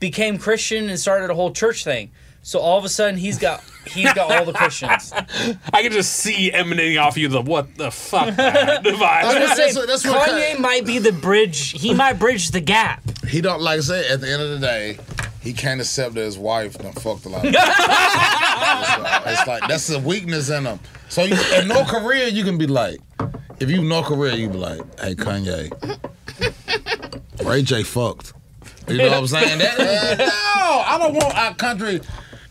[0.00, 2.10] became Christian and started a whole church thing.
[2.42, 5.12] So all of a sudden, he's got he's got all the Christians.
[5.72, 9.38] I can just see emanating off you the what the fuck that I'm vibe.
[9.40, 11.72] just That's what- that's Kanye Ka- might be the bridge.
[11.72, 13.02] He might bridge the gap.
[13.26, 14.06] He don't like I said.
[14.12, 14.98] At the end of the day,
[15.40, 17.44] he can't accept that his wife done fucked a lot.
[17.44, 20.78] Of it's, like, it's like that's a weakness in him.
[21.08, 23.00] So you, in North Korea, you can be like,
[23.58, 25.70] if you North Korea, you be like, hey Kanye,
[27.44, 28.32] Ray J fucked.
[28.88, 29.58] You know what I'm saying?
[29.58, 32.00] That, no, I don't want our country.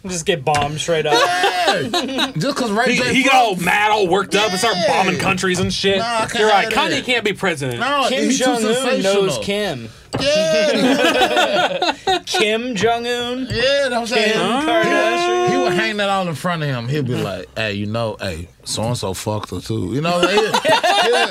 [0.06, 1.14] Just get bombed straight up.
[1.16, 1.90] Hey,
[2.38, 5.18] just because Ray He, J he got all mad, all worked up, and start bombing
[5.18, 5.98] countries and shit.
[5.98, 6.72] Nah, I can't You're right.
[6.72, 7.80] have Kanye can't be president.
[7.80, 9.40] no, Kim Jong Un knows.
[9.40, 9.90] Kim.
[10.22, 11.94] Yeah,
[12.26, 13.48] Kim Jong Un.
[13.52, 14.34] yeah, I'm saying.
[14.34, 15.50] Kim Kardashian.
[15.50, 16.88] He would hang that all in front of him.
[16.88, 20.18] He'd be like, "Hey, you know, hey, so and so fucked her too." You know,
[20.18, 21.26] like, he'll- he'll-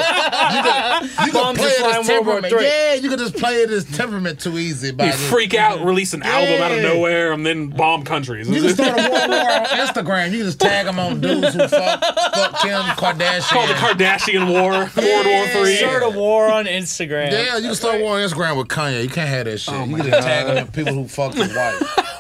[0.55, 2.53] you could, you could Bombs play are it flying as World War temperament.
[2.55, 2.65] Three.
[2.67, 4.93] Yeah, you could just play it as temperament too easy.
[4.93, 6.83] By He just- freak out, release an album out of Yeah.
[6.95, 8.49] nowhere, and then bomb countries.
[8.49, 10.31] You can start a world war on Instagram.
[10.31, 12.01] You can just tag them on dudes who fuck,
[12.35, 13.49] fuck Kim Kardashian.
[13.51, 15.77] called the Kardashian War, World War Three.
[15.77, 17.33] Start a war on Instagram.
[17.33, 19.03] Yeah, you can start war on Instagram with Kanye.
[19.03, 19.75] You can't have that shit.
[19.75, 22.01] Oh you can just tag them people who fucked his wife.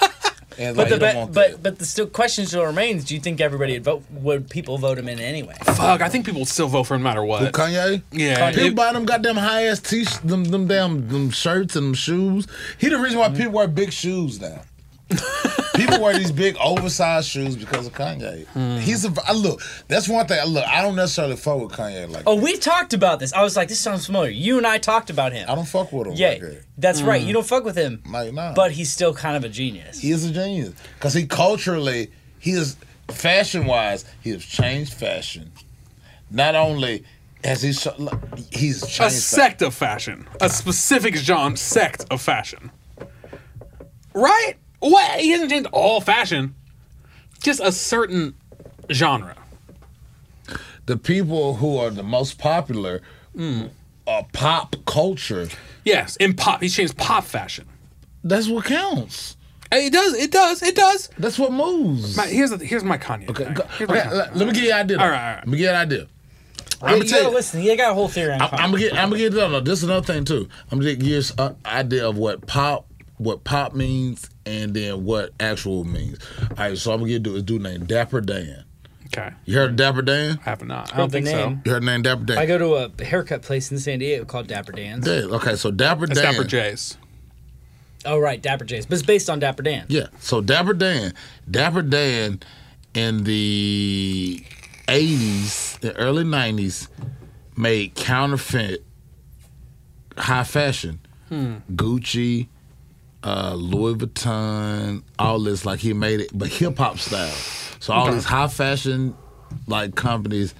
[0.57, 3.05] And But like, the but, but but the still question still remains.
[3.05, 4.05] Do you think everybody would vote?
[4.13, 5.57] Would people vote him in anyway?
[5.65, 7.53] Fuck, I think people would still vote for him no matter Who, what.
[7.53, 8.03] Kanye?
[8.13, 11.87] Yeah, People it- buy them goddamn high ass t them them damn them shirts and
[11.87, 12.47] them shoes.
[12.79, 14.61] He the reason why people wear big shoes now.
[15.77, 18.47] people wear these big oversized shoes because of Kanye.
[18.81, 19.61] He's a I look.
[19.89, 20.41] That's one thing.
[20.41, 22.23] I Look, I don't necessarily fuck with Kanye like.
[22.27, 23.33] Oh, we talked about this.
[23.33, 24.31] I was like, this sounds familiar.
[24.31, 25.49] You and I talked about him.
[25.49, 26.65] I don't fuck with him Yeah, like that.
[26.79, 27.23] that's right.
[27.23, 27.27] Mm.
[27.27, 28.55] You don't fuck with him, Like nah.
[28.55, 30.01] but he's still kind of a genius.
[30.01, 32.77] He is a genius because he culturally he is
[33.09, 35.53] fashion wise he has changed fashion.
[36.31, 37.05] Not only
[37.45, 39.11] has he he's changed a fashion.
[39.11, 42.71] sect of fashion, a specific genre sect of fashion.
[44.15, 44.55] Right?
[44.85, 45.21] What?
[45.21, 46.55] He hasn't changed all fashion,
[47.43, 48.35] just a certain
[48.93, 49.35] genre.
[50.85, 53.01] the people who are the most popular
[53.35, 53.69] hmm.
[54.07, 55.49] are pop culture.
[55.85, 57.67] Yes, in pop, he's changed pop fashion.
[58.23, 59.39] That's what counts.
[59.73, 60.15] It does.
[60.15, 60.63] It does.
[60.63, 61.09] It does.
[61.19, 62.17] That's what moves.
[62.17, 63.29] My, here's the, here's my Kanye.
[63.31, 63.55] Okay, thing.
[63.55, 64.13] go- Here's my Kanye.
[64.13, 64.99] let, let me give you an idea.
[64.99, 65.39] All right, all right.
[65.39, 66.07] Let me give you an idea.
[66.83, 67.37] I'm gonna you tell gotta you.
[67.37, 67.63] listen.
[67.63, 68.35] You got a whole theory.
[68.35, 68.93] I'm, I'm gonna get.
[68.93, 69.33] I'm gonna get.
[69.33, 69.61] No, no.
[69.61, 70.49] This is another thing too.
[70.71, 75.05] I'm gonna give you an uh, idea of what pop, what pop means, and then
[75.05, 76.19] what actual means.
[76.43, 76.77] All right.
[76.79, 78.65] So I'm gonna get to a dude named Dapper Dan.
[79.07, 79.31] Okay.
[79.45, 80.41] You heard of Dapper Dan?
[80.45, 80.91] I have not.
[80.93, 81.35] I Heard don't the think name.
[81.35, 81.61] so.
[81.65, 82.39] You heard the name Dapper Dan?
[82.39, 85.07] I go to a haircut place in San Diego called Dapper Dan's.
[85.07, 86.33] Yeah, okay, so Dapper It's Dan.
[86.35, 86.97] Dapper J's.
[88.07, 89.87] Oh right, Dapper J's, but it's based on Dapper Dan.
[89.89, 90.09] Yeah.
[90.19, 91.15] So Dapper Dan,
[91.51, 92.41] Dapper Dan
[92.95, 94.45] in the
[94.89, 96.89] 80s, the early 90s,
[97.57, 98.85] made counterfeit
[100.19, 101.01] high fashion.
[101.29, 101.57] Hmm.
[101.73, 102.49] Gucci,
[103.25, 107.35] uh, Louis Vuitton, all this, like he made it, but hip hop style.
[107.81, 109.17] So all these high fashion
[109.67, 110.55] like companies,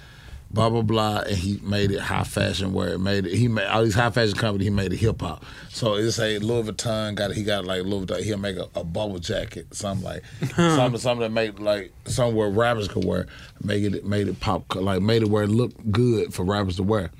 [0.49, 3.35] blah blah blah, and he made it high fashion where it made it.
[3.35, 4.65] He made all these high fashion companies.
[4.65, 5.45] He made it hip hop.
[5.69, 8.23] So it's a Louis Vuitton got he got like Louis Vuitton.
[8.23, 10.23] He'll make a, a bubble jacket, something like
[10.55, 13.27] something something that made like somewhere rappers could wear.
[13.63, 16.83] Make it made it pop like made it where it looked good for rappers to
[16.83, 17.11] wear.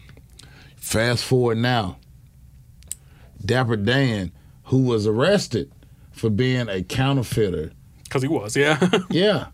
[0.76, 1.98] Fast forward now,
[3.44, 4.32] Dapper Dan,
[4.66, 5.72] who was arrested
[6.12, 7.72] for being a counterfeiter.
[8.04, 8.80] Because he was, yeah.
[9.10, 9.48] Yeah.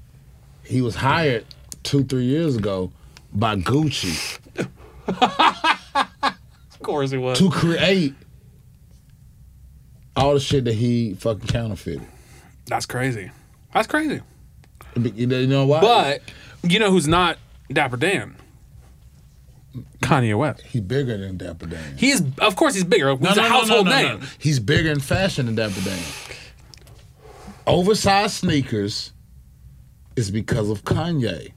[0.64, 1.46] He was hired
[1.84, 2.92] two, three years ago
[3.34, 4.38] by Gucci
[5.08, 7.38] of course he was.
[7.40, 8.14] to create
[10.16, 12.02] all the shit that he fucking counterfeited.
[12.68, 13.32] That's crazy.
[13.74, 14.22] That's crazy.
[14.96, 15.80] You know- why?
[15.82, 16.22] But
[16.72, 17.38] you know who's not
[17.72, 18.36] Dapper Dan?
[20.02, 20.62] Kanye West.
[20.62, 21.98] he's bigger than Dapper Dan.
[21.98, 23.16] He's of course he's bigger.
[23.16, 24.22] He's a household name.
[24.40, 26.00] He's bigger in fashion than Dapper Dan.
[27.68, 29.14] Oversized sneakers
[30.16, 31.52] is because of Kanye.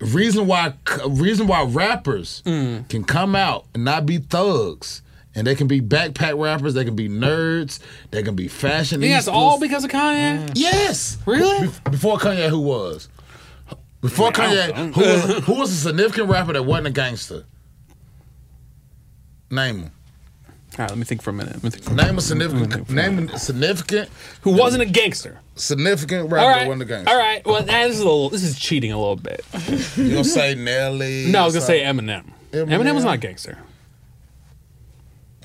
[0.00, 0.74] Reason why
[1.08, 2.88] reason why rappers Mm.
[2.88, 5.02] can come out and not be thugs.
[5.34, 7.78] And they can be backpack rappers, they can be nerds,
[8.10, 9.02] they can be fashion.
[9.02, 10.50] He has all because of Kanye.
[10.54, 11.16] Yes.
[11.26, 11.68] Really?
[11.68, 13.08] Be- before Kanye, who was?
[14.00, 17.44] Before I Kanye, who was, who was a significant rapper that wasn't a gangster?
[19.50, 19.90] Name him.
[20.78, 21.54] All right, let me think for a minute.
[21.54, 22.20] Let me think for a Name minute.
[22.20, 22.90] a significant.
[22.90, 24.08] Name a significant.
[24.42, 25.40] Who wasn't a gangster?
[25.56, 26.68] Significant rapper All that right.
[26.68, 27.10] wasn't a gangster.
[27.10, 27.44] All right.
[27.44, 28.28] Well, that is a little.
[28.30, 29.44] This is cheating a little bit.
[29.96, 31.26] You gonna say Nelly?
[31.32, 31.80] No, I was gonna say?
[31.80, 32.26] Eminem.
[32.52, 32.68] Eminem.
[32.68, 33.58] Eminem was not a gangster.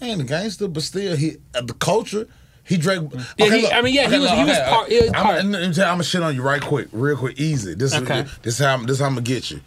[0.02, 2.28] ain't a gangster, but still, he uh, the culture.
[2.66, 3.14] He drank.
[3.38, 5.72] Yeah, he- I mean, yeah, he was- he was part- he was part- I'm, I'm
[5.74, 7.74] gonna shit on you right quick, real quick, easy.
[7.76, 8.22] This Okay.
[8.22, 9.60] is this how I'm- this how I'm gonna get you.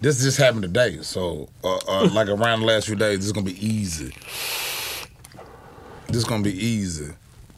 [0.00, 3.32] This just happened today, so uh, uh, like around the last few days, this is
[3.32, 4.12] gonna be easy.
[6.08, 7.12] This is gonna be easy.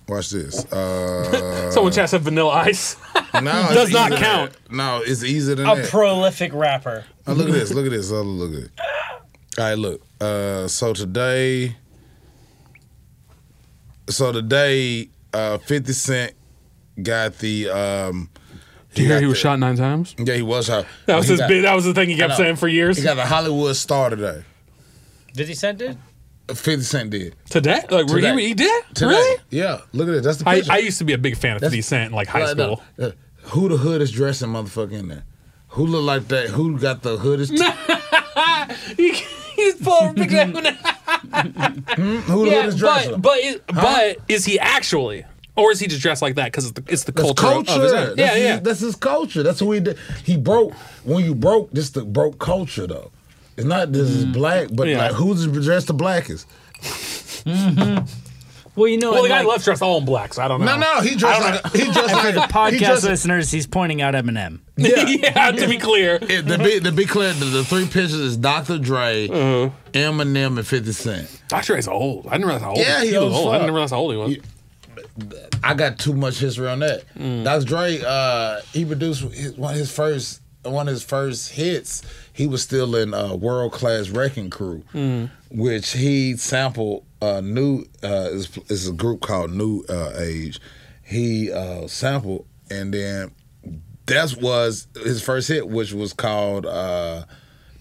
[0.06, 0.64] Watch this.
[0.72, 2.96] Uh, Someone chat said Vanilla Ice.
[3.34, 4.52] no, it's Does not count.
[4.52, 4.72] that.
[4.72, 5.88] No, it's easier than A that.
[5.88, 7.04] prolific rapper.
[7.26, 7.72] Oh, look at this.
[7.72, 8.12] Look at this.
[8.12, 8.70] Oh, look at it.
[9.58, 10.02] All right, look.
[10.20, 11.76] Uh, so today,
[14.08, 16.34] so today, uh, Fifty Cent
[17.02, 17.68] got the.
[17.70, 18.30] Um,
[18.94, 20.14] Did you hear he was the- shot nine times?
[20.18, 20.86] Yeah, he was shot.
[21.06, 21.62] That was his got- big.
[21.62, 22.96] That was the thing he kept saying for years.
[22.96, 24.44] He got the Hollywood star today.
[25.32, 25.96] Did he send it?
[26.48, 28.34] Fifty Cent did Today, like Today.
[28.36, 28.84] He, he did.
[28.94, 29.08] today.
[29.12, 29.40] Really?
[29.50, 30.24] Yeah, look at this.
[30.24, 30.72] That's the I, picture.
[30.72, 32.74] I used to be a big fan of 50 Cent in like high Like, no,
[32.96, 33.06] school.
[33.06, 33.10] uh,
[33.48, 35.24] who the hood is dressing, motherfucker, in there?
[35.68, 36.50] Who look like that?
[36.50, 37.48] Who got the hood is?
[37.48, 37.56] he,
[38.96, 39.12] he
[39.56, 40.44] just pulled a picture.
[41.96, 43.12] Who Yeah, hood is dressing?
[43.12, 45.24] but but is, but is he actually,
[45.56, 47.72] or is he just dressed like that because it's the, it's the That's culture, culture.
[47.72, 47.92] of his?
[47.92, 48.58] That's Yeah, his, yeah.
[48.60, 49.42] That's his culture.
[49.42, 49.98] That's who he did.
[50.24, 50.74] He broke.
[51.04, 53.10] When you broke, this the broke culture though.
[53.56, 54.90] It's not this is black, but Mm.
[54.92, 54.98] Yeah.
[54.98, 56.46] like who's dressed the blackest?
[58.76, 60.60] Well, you know, Well, the guy like, left dressed all in black, so I don't
[60.60, 60.76] know.
[60.76, 63.50] No, no, he dressed I like he dressed like for the he podcast dressed- listeners,
[63.50, 64.60] he's pointing out Eminem.
[64.76, 65.04] Yeah.
[65.06, 66.18] yeah, to be clear.
[66.20, 68.78] It- to be to be clear, the, the three pictures is Dr.
[68.78, 69.70] Dre, Uh-huh.
[69.92, 71.42] Eminem, and Fifty Cent.
[71.48, 71.74] Dr.
[71.74, 72.26] Dre's old.
[72.26, 73.24] I didn't realize how old Yeah, he was.
[73.26, 73.54] was old.
[73.54, 74.30] I didn't realize how old he was.
[74.30, 74.42] He-
[75.62, 77.04] I got too much history on that.
[77.16, 77.44] Mm.
[77.44, 77.64] Dr.
[77.64, 82.02] Dre, uh, he produced his, one of his first one of his first hits.
[82.32, 85.30] He was still in uh, World Class Wrecking Crew, Mm.
[85.50, 87.04] which he sampled.
[87.22, 90.60] Uh, new uh, is is a group called New uh, Age.
[91.02, 93.30] He uh, sampled, and then
[94.06, 97.24] that was his first hit, which was called uh,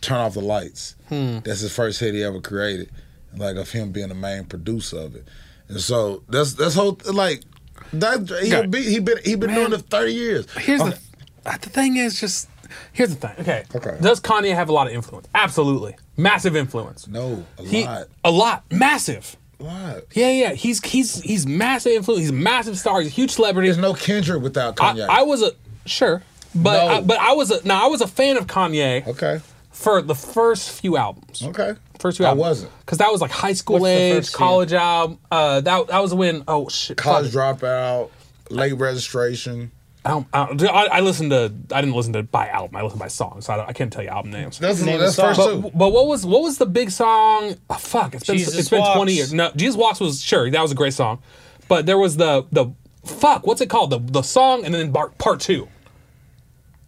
[0.01, 1.39] "Turn Off the Lights." Hmm.
[1.43, 2.89] That's his first hit he ever created,
[3.35, 5.27] like of him being the main producer of it.
[5.67, 7.41] And so that's that's whole like
[7.91, 10.45] that he be, he been he been doing it thirty years.
[10.53, 10.97] Here's Okay.
[11.43, 12.47] the the thing is just
[12.91, 13.35] here's the thing.
[13.39, 13.63] Okay.
[13.75, 13.97] Okay.
[14.01, 15.27] Does Kanye have a lot of influence?
[15.35, 17.07] Absolutely, massive influence.
[17.07, 19.35] no a He lot, a lot, massive.
[19.59, 19.97] a lot.
[20.13, 20.53] Yeah, yeah.
[20.53, 22.21] He's he's he's massive influence.
[22.21, 22.99] He's a massive star.
[23.01, 23.67] He's a huge celebrity.
[23.69, 25.07] There's no Kendrick without Kanye.
[25.07, 25.51] I, I was a
[25.85, 26.23] sure,
[26.55, 26.93] but No.
[26.95, 30.15] I, but I was a now I was a fan of Kanye okay, for the
[30.15, 31.41] first few albums.
[31.43, 31.73] okay.
[31.99, 32.43] First few albums.
[32.43, 32.63] I albums.
[32.63, 32.79] wasn't.
[32.81, 34.37] because that was like high school What's age, first few?
[34.37, 35.19] college album.
[35.31, 37.59] Uh, that that was when oh shit, College fuck.
[37.59, 38.09] dropout,
[38.49, 39.71] late registration.
[40.05, 42.75] I, don't, I, don't- I, I listened to I didn't listen to by album.
[42.75, 44.59] I listened by song, so I, don't, I can't tell you album names.
[44.59, 45.33] That's Name that's song.
[45.35, 45.61] first two.
[45.61, 47.55] But, but what was what was the big song?
[47.69, 48.95] Oh, fuck, it's been Jesus it's been Walks.
[48.97, 49.33] twenty years.
[49.33, 51.21] No, Jesus Walks was sure that was a great song,
[51.69, 52.67] but there was the the
[53.05, 55.69] fuck what's it called the the song and then part part two.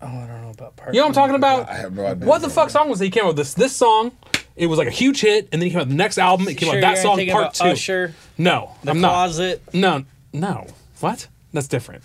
[0.01, 0.49] Oh, I don't know.
[0.49, 0.93] about part.
[0.93, 1.69] You know what I'm talking about?
[1.69, 2.27] I have no idea.
[2.27, 3.05] What the fuck song was it?
[3.05, 4.11] He came out with this this song.
[4.57, 6.47] It was like a huge hit, and then he came out with the next album.
[6.47, 7.63] It came Sure out that song part about two.
[7.65, 9.39] Usher, No, the I'm not.
[9.73, 10.67] No, no.
[10.99, 11.27] What?
[11.53, 12.03] That's different.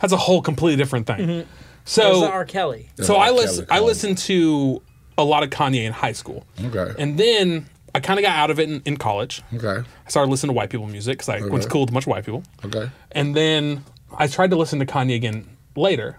[0.00, 1.26] That's a whole completely different thing.
[1.26, 1.46] There's
[1.84, 2.44] So, R.
[2.44, 2.88] Kelly.
[3.00, 3.66] so Yeah, I listen.
[3.70, 4.82] I listened to
[5.18, 6.92] a lot of Kanye in high school, Okay.
[6.98, 9.42] and then I kind of got out of it in, in college.
[9.54, 9.82] okay.
[10.06, 11.62] I started listening to white people music because I went to Okay.
[11.62, 12.42] school with a bunch of white people.
[12.64, 12.90] Okay.
[13.12, 13.84] And then
[14.16, 16.18] I tried to listen to Kanye again later,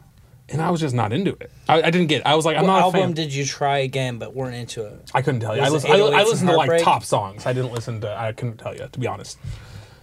[0.49, 1.51] and I was just not into it.
[1.69, 2.21] I, I didn't get.
[2.21, 2.25] It.
[2.25, 3.11] I was like, I'm What not a album fan.
[3.13, 5.11] did you try again but weren't into it?
[5.13, 5.61] I couldn't tell you.
[5.61, 7.45] I Was it listened, I, I listened to like top songs.
[7.45, 8.15] I didn't listen to.
[8.17, 9.37] I couldn't tell you to be honest.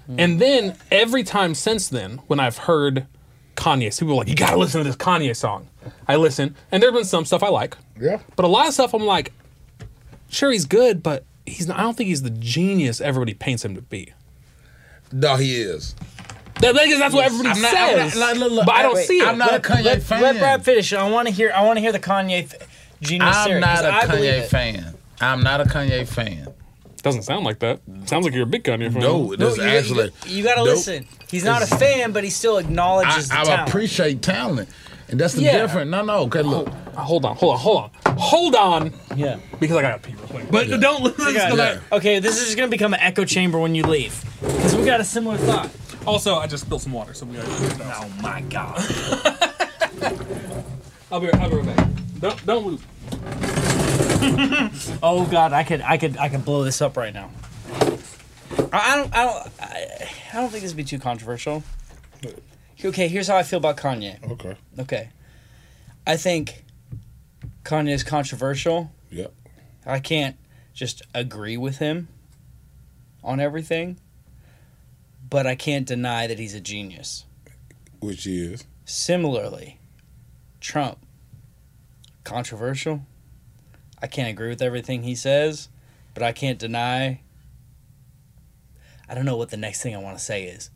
[0.06, 0.20] Hmm.
[0.20, 3.06] And then every time since then, when I've heard
[3.56, 5.68] Kanye, people are like, "You got to listen to this Kanye song."
[6.08, 8.20] I listen, and there's been some stuff I like, Yeah.
[8.36, 9.32] but a lot of stuff I'm like,
[10.28, 11.66] sure he's good, but he's.
[11.68, 14.12] Not, I don't think he's the genius everybody paints him to be.
[15.12, 15.94] No, he is.
[16.60, 18.94] That, that- that's what everybody I'm not- I'm says, not- look, look, but I don't
[18.94, 19.26] wait, see it.
[19.26, 20.22] I'm not a Kanye let, fan.
[20.22, 20.92] Let Brad finish.
[20.92, 21.52] I want to hear.
[21.54, 22.62] I want to hear the Kanye th-
[23.00, 24.94] genius I'm theory, not 'cause a I Kanye fan.
[25.20, 26.48] I'm not a Kanye fan.
[27.04, 27.80] Doesn't sound like that.
[28.06, 29.00] Sounds like you're a big Kanye fan.
[29.02, 30.10] No, No, this you, actually.
[30.26, 30.68] you, got to Nope.
[30.74, 31.06] listen.
[31.30, 33.48] He's not a fan, but he still I, acknowledges the talent.
[33.50, 33.68] I talent.
[33.68, 34.68] appreciate talent,
[35.08, 35.58] and that's the Yeah.
[35.58, 35.90] difference.
[35.90, 36.14] No, no.
[36.22, 36.66] Okay, look.
[36.68, 39.36] Uh, Hold on, hold on, hold on, hold on, yeah.
[39.60, 40.50] because I got to pee real quick.
[40.50, 41.48] But don't listen Yeah.
[41.50, 41.80] to that.
[41.92, 44.24] Okay, this is going to become an echo chamber when you leave.
[44.40, 45.68] Because we got a similar thought.
[46.06, 47.50] Also, I just spilled some water, so we gotta.
[47.50, 48.78] Oh my god.
[51.12, 51.32] I'll be.
[51.32, 51.88] I'll be right back.
[52.20, 53.63] Don't don't move.
[55.02, 57.30] Oh god, I could I could I could blow this up right now.
[58.72, 61.62] I don't I don't I, I don't think this would be too controversial.
[62.84, 64.22] Okay, here's how I feel about Kanye.
[64.32, 64.56] Okay.
[64.78, 65.08] Okay.
[66.06, 66.64] I think
[67.64, 68.90] Kanye is controversial.
[69.10, 69.32] Yep.
[69.86, 70.36] I can't
[70.74, 72.08] just agree with him
[73.22, 73.98] on everything,
[75.30, 77.24] but I can't deny that he's a genius.
[78.00, 78.64] Which he is.
[78.84, 79.78] Similarly,
[80.60, 80.98] Trump,
[82.22, 83.06] controversial.
[84.04, 85.70] I can't agree with everything he says,
[86.12, 87.22] but I can't deny.
[89.08, 90.68] I don't know what the next thing I want to say is.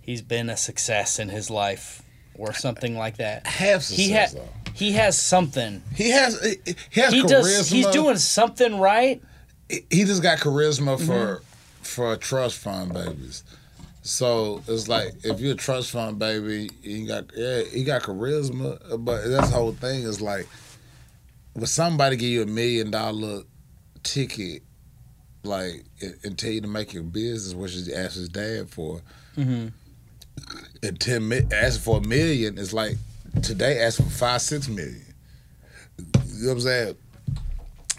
[0.00, 2.00] He's been a success in his life,
[2.34, 3.46] or something like that.
[3.46, 4.70] Half He success, ha- though.
[4.72, 5.82] he has something.
[5.94, 6.42] He has.
[6.42, 6.56] He
[6.90, 7.28] he has He charisma.
[7.28, 7.68] does.
[7.68, 9.22] He's doing something right.
[9.68, 11.82] He- He just got charisma for Mm-hmm.
[11.82, 13.44] for trust fund babies.
[14.00, 18.78] So it's like if you're a trust fund baby, he got yeah, he got charisma.
[19.04, 20.46] But that's the whole thing is like,
[21.54, 23.42] when somebody give you a million dollar
[24.02, 24.62] ticket,
[25.42, 25.84] like
[26.24, 29.00] and, tell you to make your business, which he asked his dad for,
[29.36, 29.68] Mm-hmm.
[30.82, 32.96] and ten asking for a million is like
[33.42, 35.02] today asking for five six million.
[35.98, 36.96] You know what I'm saying?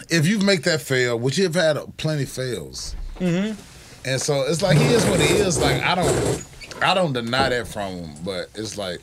[0.09, 3.59] If you make that fail, which you've had plenty fails, Mm-hmm.
[4.05, 5.59] and so it's like he is what he is.
[5.61, 6.45] Like I don't,
[6.81, 8.99] I don't deny that from him, but it's like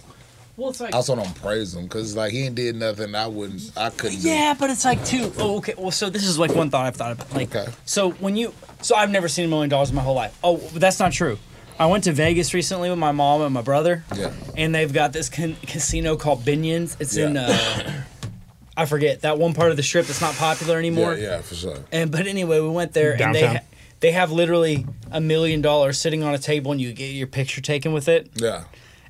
[0.58, 3.28] Well, it's like I also don't praise him because like he ain't did nothing I
[3.28, 4.20] wouldn't, I couldn't.
[4.20, 4.28] do.
[4.28, 5.32] Yeah, but it's like too.
[5.38, 5.74] Oh, okay.
[5.78, 7.32] Well, so this is like one thought I've thought about.
[7.32, 7.70] Like, Okay.
[7.84, 10.36] so when you, so I've never seen a million dollars in my whole life.
[10.42, 11.38] Oh, but that's not true.
[11.78, 14.02] I went to Vegas recently with my mom and my brother.
[14.16, 14.32] Yeah.
[14.56, 16.96] And they've got this con- casino called Binions.
[17.00, 18.02] It's in, uh,
[18.76, 21.14] I forget that one part of the strip that's not popular anymore.
[21.14, 21.78] yeah, for sure.
[21.92, 23.60] And but anyway, we went there and they ha-
[24.00, 27.60] they have literally a million dollars sitting on a table and you get your picture
[27.60, 28.64] taken with it Yeah,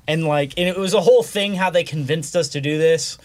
[0.09, 3.17] and like and it was a whole thing how they convinced us to do this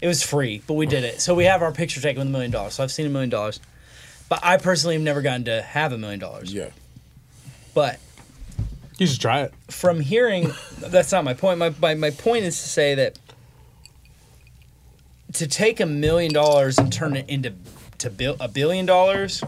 [0.00, 2.30] it was free but we did it so we have our picture taken with a
[2.30, 3.58] million dollars so i've seen a million dollars
[4.28, 6.70] but i personally have never gotten to have a million dollars yeah.
[7.74, 7.98] but
[8.98, 9.52] You should try it.
[9.68, 13.18] from hearing that's not my point my, my, my point is to say that
[15.34, 17.52] to take a million dollars and turn it into
[17.98, 19.42] to bill a billion dollars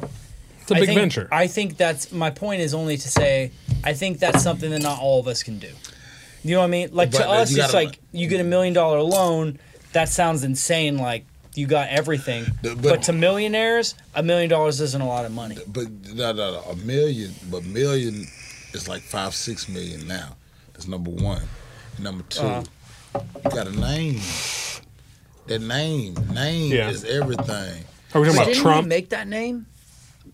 [0.63, 1.29] It's a I big think- venture.
[1.31, 3.53] I think that's my point is only to say
[3.85, 5.71] I think that's something that not all of us can do.
[6.45, 6.89] You know what I mean?
[6.93, 9.59] Like But to us, you it's gotta- like you get a million dollar loan.
[9.93, 10.97] That sounds insane.
[10.99, 12.47] Like you got everything.
[12.63, 15.59] But, but- to millionaires, a million dollars isn't a lot of money.
[15.67, 18.27] But no, no, no, a million, but million
[18.73, 20.37] is like five, six million now.
[20.73, 21.43] That's number one.
[21.99, 23.21] Number 2 Uh-huh.
[23.45, 24.21] you got a name.
[25.49, 26.89] That name, name Yeah.
[26.91, 27.85] is everything.
[28.15, 28.87] Are we talking about Trump?
[28.89, 29.67] make that name?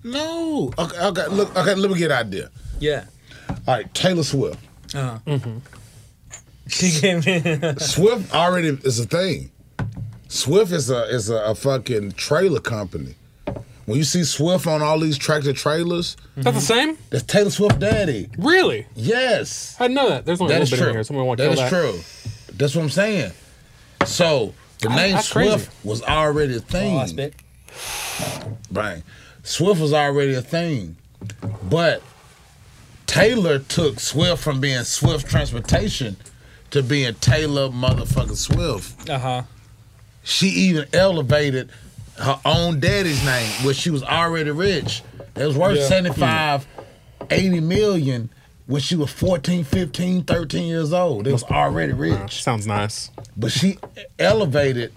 [0.05, 1.75] No, okay, okay, look, okay.
[1.75, 2.51] Let me get an idea.
[2.79, 3.07] Yeah.
[3.49, 4.59] All right, Taylor Swift.
[4.95, 5.19] Uh-huh.
[5.27, 5.59] Mm-hmm.
[6.69, 7.79] She came in.
[7.79, 9.51] Swift already is a thing.
[10.29, 13.15] Swift is a is a, a fucking trailer company.
[13.85, 16.89] When you see Swift on all these tractor trailers, That's the mm-hmm.
[16.91, 16.99] same?
[17.11, 18.29] that's Taylor Swift daddy.
[18.37, 18.87] Really?
[18.97, 19.77] Yes.
[19.79, 20.27] I didn't know that.
[20.27, 20.91] There's only That a is little bit true.
[20.91, 21.05] in here.
[21.05, 22.25] Someone want to That kill is that.
[22.49, 22.55] true.
[22.57, 23.33] That's what I'm saying.
[24.05, 25.71] So the I- name that's Swift crazy.
[25.89, 26.97] was already a thing.
[26.97, 27.35] Oh, I spit.
[28.73, 29.05] Right.
[29.45, 30.97] Swift was already a thing.
[31.71, 32.03] But
[33.07, 36.17] Taylor took Swift from being Swift Transportation
[36.71, 39.09] to being Taylor motherfucking Swift.
[39.09, 39.43] Uh huh.
[40.23, 41.71] She even elevated
[42.19, 45.03] her own daddy's name, which she was already rich.
[45.37, 45.87] It was worth Yeah.
[45.87, 46.67] 75,
[47.31, 48.31] 80 million
[48.67, 51.27] when she was 14, 15, 13 years old.
[51.27, 52.43] It was already rich.
[52.43, 53.11] Sounds nice.
[53.37, 53.79] But she
[54.19, 54.93] elevated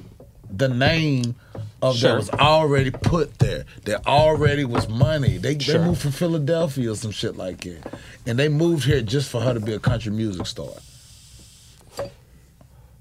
[0.52, 1.36] the name
[1.82, 2.10] of Sure.
[2.12, 3.66] that was already put there.
[3.86, 5.38] That already was money.
[5.38, 5.78] They, Sure.
[5.78, 7.94] they moved from Philadelphia or some shit like that.
[8.26, 10.70] And they moved here just for her to be a country music star.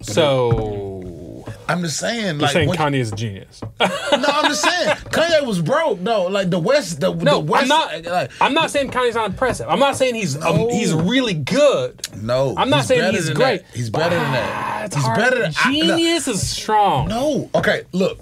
[0.00, 3.60] So I'm just saying, you're like, saying Kanye is a genius.
[3.80, 6.26] no, I'm just saying, Kanye was broke though.
[6.28, 8.04] Like the West, the, No, the West, I'm not.
[8.04, 9.68] Like, I'm not saying Kanye's not impressive.
[9.68, 12.00] I'm not saying he's um, he's really good.
[12.22, 13.62] no, I'm not he's saying he's great.
[13.66, 13.74] that.
[13.76, 14.86] He's better than that.
[14.86, 15.18] it's he's hard.
[15.18, 15.96] better than I- no.
[15.96, 17.08] genius is strong.
[17.08, 17.50] No.
[17.54, 18.20] Okay, look.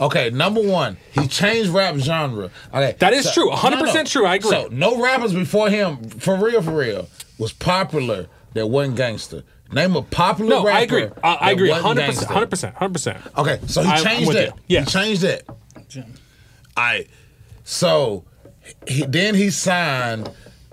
[0.00, 2.50] Okay, number one, he changed rap genre.
[2.72, 3.48] Okay, That is true.
[3.50, 4.26] 100% true.
[4.26, 4.50] I agree.
[4.50, 7.08] So no rappers before him, for real, for real,
[7.38, 9.44] was popular that wasn't gangster.
[9.72, 10.76] Name a popular No, rapper.
[10.76, 11.08] I agree.
[11.22, 11.70] I, I agree.
[11.70, 12.26] Hundred percent.
[12.28, 12.74] 100 percent.
[12.74, 13.18] 100 percent.
[13.36, 14.52] Okay, so he changed it.
[14.68, 14.80] Yeah.
[14.80, 15.44] He changed that.
[16.76, 17.06] I
[17.64, 18.24] so
[18.86, 20.30] he, then he signed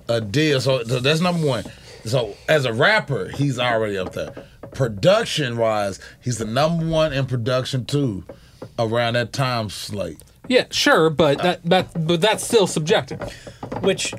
[0.08, 0.60] a deal.
[0.61, 1.64] So, so that's number one.
[2.06, 4.34] So as a rapper, he's already up there.
[4.74, 8.24] Production wise, he's the number one in production too.
[8.80, 13.22] Around that time slate, Yeah, sure, but that that but that's still subjective.
[13.82, 14.14] Which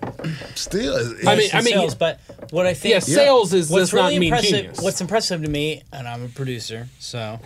[0.55, 0.97] still.
[1.27, 2.21] I mean, I I mean, sales, but
[2.51, 4.51] what I think yeah, sales is what's does really not mean impressive.
[4.51, 4.81] genius.
[4.81, 7.39] What's impressive to me, and I'm a producer, so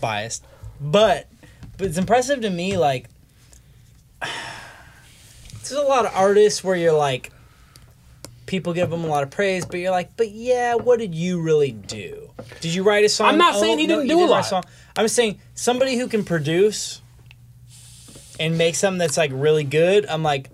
[0.00, 0.44] biased,
[0.80, 1.26] but
[1.78, 2.76] but it's impressive to me.
[2.76, 3.08] Like,
[4.20, 7.32] there's a lot of artists where you're like,
[8.46, 11.40] people give them a lot of praise, but you're like, but yeah, what did you
[11.40, 12.30] really do?
[12.60, 13.28] Did you write a song?
[13.28, 14.46] I'm not oh, saying he didn't you do a did write lot.
[14.46, 14.64] song.
[14.96, 17.00] I'm saying somebody who can produce
[18.38, 20.06] and make something that's like really good.
[20.06, 20.50] I'm like,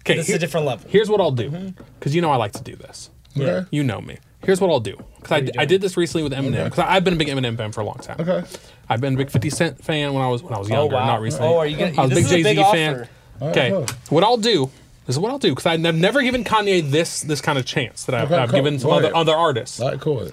[0.00, 0.88] okay, that's here- a different level.
[0.90, 1.82] Here's what I'll do, mm-hmm.
[1.98, 3.10] because you know I like to do this.
[3.36, 3.66] Okay.
[3.70, 4.18] You know me.
[4.44, 7.14] Here's what I'll do, because I, I did this recently with Eminem, because I've been
[7.14, 8.16] a big Eminem fan for a long time.
[8.20, 8.46] Okay.
[8.88, 10.96] I've been a big 50 Cent fan when I was when I was oh, younger,
[10.96, 11.06] wow.
[11.06, 11.48] not recently.
[11.48, 12.94] Oh, are you gonna- I was this big is a Jay big Z fan.
[12.94, 13.08] offer.
[13.42, 13.86] Okay, cool.
[14.10, 14.70] what I'll do
[15.06, 18.04] this is what I'll do because I've never given Kanye this this kind of chance
[18.04, 18.58] that I've, Okay, I've cool.
[18.58, 20.30] given some Go other other artists, All right, cool.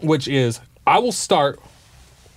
[0.00, 1.58] which is I will start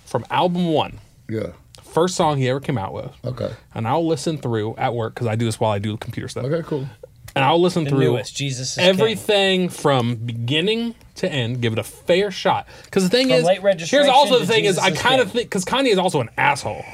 [0.04, 1.48] from album one, Yeah.
[1.92, 3.46] First song he ever came out with, Okay.
[3.46, 6.28] and and I'll listen through at work because I do this while I do computer
[6.28, 6.66] stuff, Okay.
[6.66, 6.86] Cool.
[7.34, 8.84] and I'll listen The through newest Jesus is King.
[8.86, 12.66] everything from beginning to end, give it a fair shot.
[12.84, 15.20] Because the thing From is, late here's also the to thing is, I is kind
[15.20, 15.36] of King.
[15.38, 16.84] think because Kanye is also an asshole.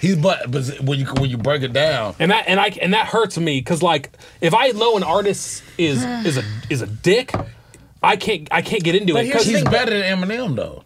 [0.00, 2.92] He's but but when you when you break it down, and that and I and
[2.92, 4.10] that hurts me because like
[4.40, 7.32] if I know an artist is is a is a dick,
[8.02, 10.18] I can't I can't get into But it here's because the he's thing, better than
[10.18, 10.82] Eminem though.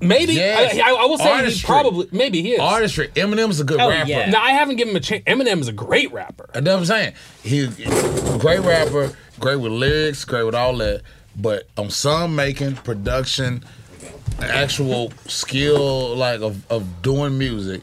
[0.00, 0.74] Maybe Yes.
[0.76, 1.66] I, I, I will say he's Artistry.
[1.66, 2.60] probably maybe he is.
[2.60, 3.08] Artistry.
[3.08, 4.08] Eminem's a good Oh, rapper.
[4.08, 4.30] yeah.
[4.30, 5.24] Now I haven't given him a chance.
[5.24, 6.48] Eminem is a great rapper.
[6.54, 7.14] You know what I'm saying?
[7.42, 11.02] He's a great rapper, great with lyrics, great with all that.
[11.36, 13.64] But on song making, production,
[14.40, 17.82] actual skill like of, of doing music,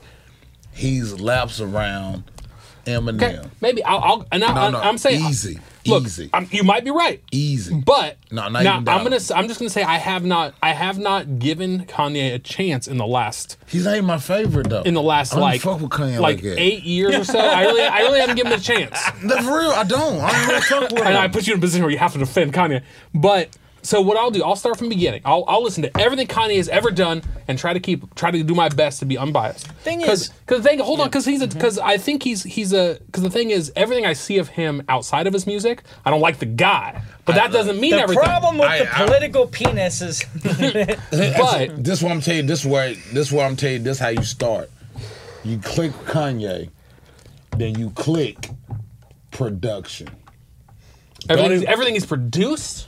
[0.73, 2.23] he's laps around
[2.85, 3.15] Eminem.
[3.21, 6.64] Okay, maybe I'll, I'll and I, No, no, I'm saying easy, Look, easy, I'm, you
[6.64, 7.22] might be right.
[7.32, 7.82] easy.
[7.85, 10.74] But No, not now even I'm gonna I'm just gonna say I have not I
[10.74, 14.83] have not given Kanye a chance in the last He's ain't my favorite though.
[14.83, 17.40] in the last I like fuck with Kanye like like, eight years or so.
[17.40, 18.91] I really I really haven't given him a chance.
[19.24, 19.72] That's for real.
[19.72, 20.19] I don't.
[20.22, 21.07] I don't really fuck with him.
[21.07, 22.83] and I put you in a position where you have to defend Kanye.
[23.14, 23.56] But
[23.88, 25.22] so what I'll do, I'll start from the beginning.
[25.24, 28.43] I'll, I'll listen to everything Kanye has ever done and try to keep try to
[28.43, 29.66] do my best to be unbiased.
[29.67, 31.57] Thing Cause, is- cause the thing, hold on, because he's Mm-hmm.
[31.57, 34.83] because I think he's he's a because the thing is everything I see of him
[34.90, 38.24] outside of his music, I don't like the guy, but that doesn't mean The everything.
[38.24, 42.41] The problem with I- the I- political penis is but this is what I'm telling
[42.41, 42.48] you.
[42.48, 43.83] This where this what I'm telling you.
[43.83, 44.69] This how you start.
[45.45, 46.69] You click Kanye,
[47.57, 48.49] then you click
[49.32, 50.09] production.
[51.30, 52.88] everything, even- everything he's produced.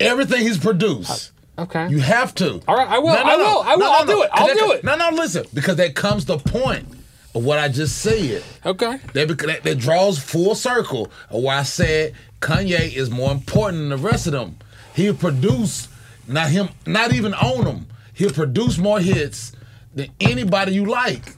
[0.00, 1.32] Everything he's produced.
[1.58, 1.88] Uh, okay.
[1.88, 2.60] You have to.
[2.66, 4.84] All right, I will, I will, I will, I'll do it, I'll do it.
[4.84, 6.86] No, no, listen, because that comes the point
[7.34, 8.42] of what I just said.
[8.64, 8.98] okay.
[9.12, 13.88] That, that, that draws full circle of why I said Kanye is more important than
[13.90, 14.56] the rest of them.
[14.94, 15.88] He'll produce,
[16.28, 17.86] not him, not even own them.
[18.14, 19.52] He'll produce more hits
[19.94, 21.34] than anybody you like.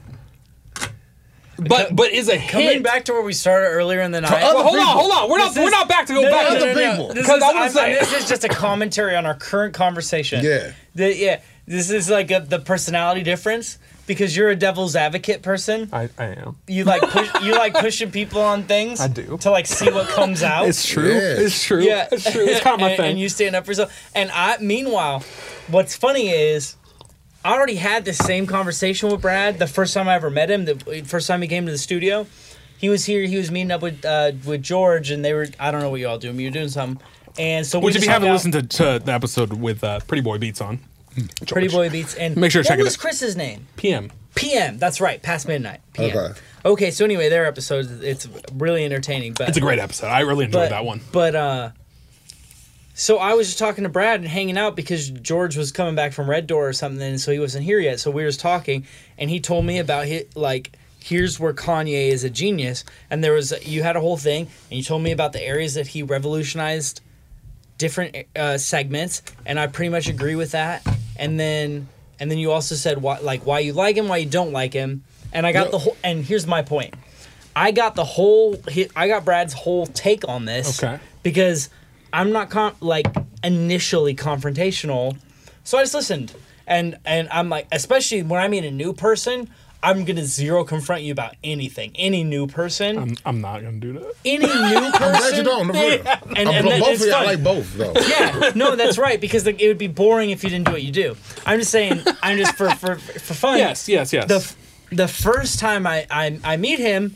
[1.59, 2.83] But but is a coming hit.
[2.83, 4.31] back to where we started earlier in the night.
[4.31, 5.29] Well, hold on, hold on.
[5.29, 6.81] We're not This we're is- not back to go No, back no, to no, other
[6.81, 6.91] no.
[6.91, 7.07] people.
[7.13, 9.73] This Because is, I wanna I'm- say- this is just a commentary on our current
[9.73, 10.43] conversation.
[10.43, 10.71] Yeah.
[10.95, 11.39] The- yeah.
[11.65, 15.89] This is like a, the personality difference because you're a devil's advocate person.
[15.91, 16.55] I, I am.
[16.65, 19.01] You like push, you like pushing people on things.
[19.01, 19.37] I do.
[19.41, 20.65] to like see what comes out.
[20.69, 21.09] It's true.
[21.09, 21.19] Yeah.
[21.39, 21.81] It's true.
[21.83, 22.45] Yeah, It's true.
[22.45, 23.09] It's kind of my and, thing.
[23.11, 24.11] And you stand up for yourself.
[24.15, 25.23] And I, meanwhile,
[25.67, 26.77] what's funny is,
[27.47, 30.65] I already had the same conversation with Brad the first time I ever met him.
[30.65, 32.27] The first time he came to the studio,
[32.77, 33.23] he was here.
[33.23, 35.47] He was meeting up with uh, with George, and they were.
[35.57, 36.37] I don't know what you all doing.
[36.41, 37.01] you're doing something,
[37.39, 38.33] and so we Which, if you haven't out.
[38.33, 40.79] listened to, to the episode with uh, Pretty Boy Beats on,
[41.47, 42.99] Pretty Boy Beats, and Make sure to check it was out.
[42.99, 43.65] Chris's name?
[43.77, 44.11] PM.
[44.35, 44.77] PM.
[44.77, 45.79] That's right, past midnight.
[45.93, 46.17] PM.
[46.17, 46.39] Okay.
[46.65, 46.91] Okay.
[46.91, 47.89] So anyway, their episodes.
[48.01, 49.35] It's really entertaining.
[49.35, 50.07] But It's a great episode.
[50.07, 50.99] I really enjoyed but, that one.
[51.13, 51.69] But uh
[52.99, 56.13] so I was just talking to Brad and hanging out because George was coming back
[56.13, 57.99] from Red Door or something, and so he wasn't here yet.
[57.99, 58.87] So we were just talking,
[59.19, 63.33] and he told me about his like here's where Kanye is a genius, and there
[63.33, 66.01] was you had a whole thing, and you told me about the areas that he
[66.01, 67.01] revolutionized
[67.77, 70.83] different uh, segments, and I pretty much agree with that.
[71.17, 71.87] And then
[72.19, 74.73] and then you also said why like why you like him, why you don't like
[74.73, 75.95] him, and I got the whole.
[76.03, 76.95] And here's my point.
[77.55, 78.57] I got the whole.
[78.95, 80.83] I got Brad's whole take on this.
[80.83, 80.99] Okay.
[81.21, 81.69] Because
[82.17, 83.07] I'm not con- like
[83.43, 85.17] initially confrontational,
[85.63, 86.33] so I just listened,
[86.65, 89.49] and and I'm like, especially when I meet a new person,
[89.83, 91.91] I'm gonna zero confront you about anything.
[91.95, 94.13] Any new person, I'm, I'm not going to do that.
[94.25, 95.03] any new person.
[95.03, 95.75] I'm glad you don't.
[95.75, 97.93] And- I'm, and then both of you, I like both though.
[98.09, 99.21] Yeah, no, that's right.
[99.21, 101.15] Because like, it would be boring if you didn't do what you do.
[101.45, 102.01] I'm just saying.
[102.23, 103.59] I'm just for for for fun.
[103.59, 104.27] Yes, yes, yes.
[104.27, 104.57] The f-
[104.91, 107.15] the first time I, I I meet him,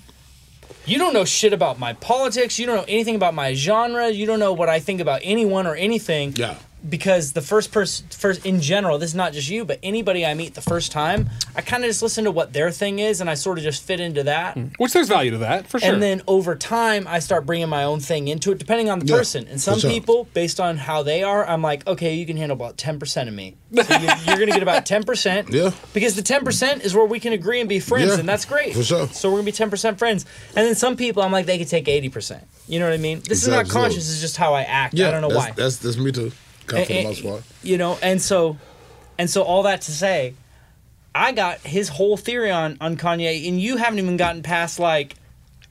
[0.86, 2.58] you don't know shit about my politics.
[2.60, 4.10] You don't know anything about my genre.
[4.10, 6.34] You don't know what I think about anyone or anything.
[6.36, 6.58] Yeah.
[6.88, 10.34] Because the first person, first in general, this is not just you, but anybody I
[10.34, 13.30] meet the first time, I kind of just listen to what their thing is, and
[13.30, 14.56] I sort of just fit into that.
[14.56, 14.66] Hmm.
[14.80, 15.94] Which there's value to that, for sure.
[15.94, 19.06] And then over time, I start bringing my own thing into it, depending on the
[19.06, 19.48] Yeah, person.
[19.48, 19.90] And some for sure.
[19.92, 23.34] people, based on how they are, I'm like, okay, you can handle about 10% of
[23.34, 23.58] me.
[23.76, 25.52] So you're, you're going to get about 10%.
[25.54, 25.72] Yeah.
[25.94, 28.74] Because the 10% is where we can agree and be friends, Yeah, and that's great.
[28.76, 29.08] for sure.
[29.10, 30.26] So we're going to be 10% friends.
[30.56, 32.42] And then some people, I'm like, they could take 80%.
[32.68, 33.20] You know what I mean?
[33.20, 33.82] This is not Exactly.
[33.82, 34.94] conscious, it's just how I act.
[34.96, 35.52] Yeah, I don't know that's, why.
[35.52, 36.32] That's that's me too.
[36.68, 37.44] Kind of for the most part.
[37.64, 38.58] you know and so
[39.18, 40.34] and so all that to say
[41.14, 45.16] i got his whole theory on on kanye and you haven't even gotten past like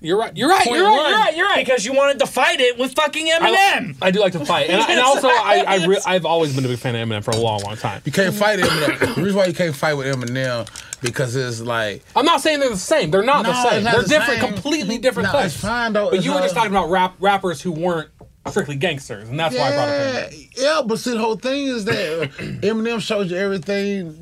[0.03, 0.35] you're right.
[0.35, 0.65] You're right.
[0.65, 0.95] You're right.
[1.05, 1.37] You're right.
[1.37, 1.63] You're right.
[1.67, 4.71] because you wanted to fight it with fucking eminem I, I do like to fight,
[4.71, 7.33] and, and also I, I re- I've always been a big fan of Eminem for
[7.33, 8.01] a long, long time.
[8.07, 9.15] You can't fight Eminem.
[9.15, 10.67] the reason why you can't fight with Eminem
[11.03, 13.11] because it's like I'm not saying they're the same.
[13.11, 13.85] They're not the same.
[13.85, 14.53] not They're the different, same.
[14.55, 15.53] completely different No, things.
[15.53, 16.07] it's fine, though.
[16.09, 18.09] But It's you were just talking about rap rappers who weren't
[18.49, 20.57] strictly gangsters, and that's why I brought up yeah, Eminem.
[20.57, 22.31] yeah, but see the whole thing is that
[22.63, 24.15] Eminem shows you everything.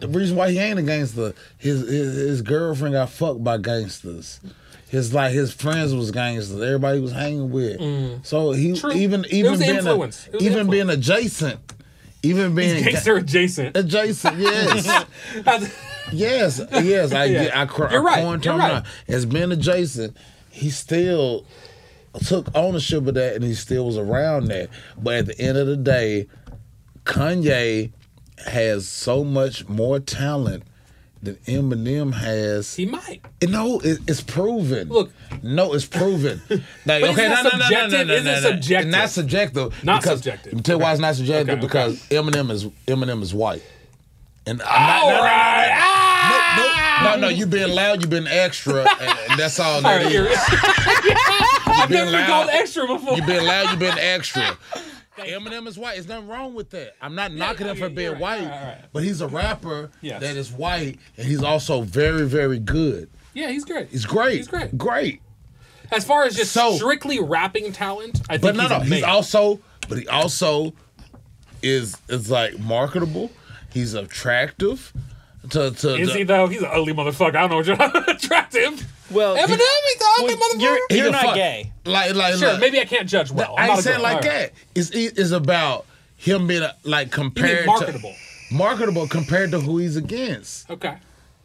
[0.00, 4.40] The reason why he ain't a gangster, his his, his girlfriend got fucked by gangsters.
[4.88, 6.60] His like his friends was gangsters.
[6.60, 7.80] Everybody was hanging with.
[8.24, 8.80] So he Mm.
[8.80, 8.92] True.
[8.92, 11.58] even even being a, It was the even being adjacent,
[12.22, 13.76] even being Gangster adjacent.
[13.76, 14.38] adjacent.
[14.38, 15.04] Yes.
[16.12, 17.40] Yes, yes, I Yeah.
[17.54, 18.82] I, You're I right, coined you're him right.
[19.08, 20.14] As being adjacent,
[20.50, 21.46] he still
[22.26, 24.70] took ownership of that, and he still was around that.
[24.96, 26.26] But at the end of the day,
[27.04, 27.92] Kanye
[28.46, 30.64] has so much more talent
[31.22, 32.74] than Eminem has.
[32.74, 33.22] he might.
[33.42, 34.88] No, it, it's proven.
[34.88, 35.10] Look.
[35.42, 36.42] no, it's proven.
[36.50, 38.10] Like, But isn't that subjective?
[38.10, 38.90] Isn't it subjective?
[38.90, 39.84] Not subjective.
[39.84, 40.62] Not because, subjective.
[40.62, 41.66] Tell you why it's not subjective Okay, okay.
[41.66, 43.62] because Eminem is Eminem is white.
[44.46, 45.70] And I'm All not, right.
[45.72, 47.00] Ah!
[47.02, 50.04] no, no, no, no, you being loud, you been extra, and, that's all All that
[50.04, 51.50] right, is.
[51.84, 53.16] I've been never been called extra before.
[53.16, 54.56] You've been loud, You've been extra.
[55.18, 55.94] Eminem is white.
[55.94, 56.94] There's nothing wrong with that.
[57.00, 58.84] I'm not knocking him for being right, white, all right, all right.
[58.92, 60.20] but he's a rapper Yes.
[60.20, 63.08] that is white, and he's also very, very good.
[63.32, 63.88] yeah, he's great.
[63.90, 64.38] He's great.
[64.38, 64.76] He's great.
[64.76, 65.22] Great.
[65.92, 69.04] As far as just So- strictly rapping talent, I think But no, he's no, he's
[69.04, 70.72] also, but he also
[71.62, 73.30] is is like marketable.
[73.72, 74.92] He's attractive.
[75.50, 76.46] To to, Is to- he though?
[76.48, 77.36] He's an ugly motherfucker.
[77.36, 78.84] I don't know what you're attractive.
[79.14, 80.60] Well Eminem, he's an ugly well, motherfucker.
[80.90, 83.54] you're, you're not fuck- gay Like like sure, like- maybe I can't judge well.
[83.56, 84.52] I'm I not ain't saying like All right.
[84.52, 84.52] that.
[84.74, 85.86] It's it's about
[86.16, 88.14] him being a, like You compared mean marketable?
[88.48, 90.70] to marketable compared to who he's against.
[90.70, 90.96] Okay.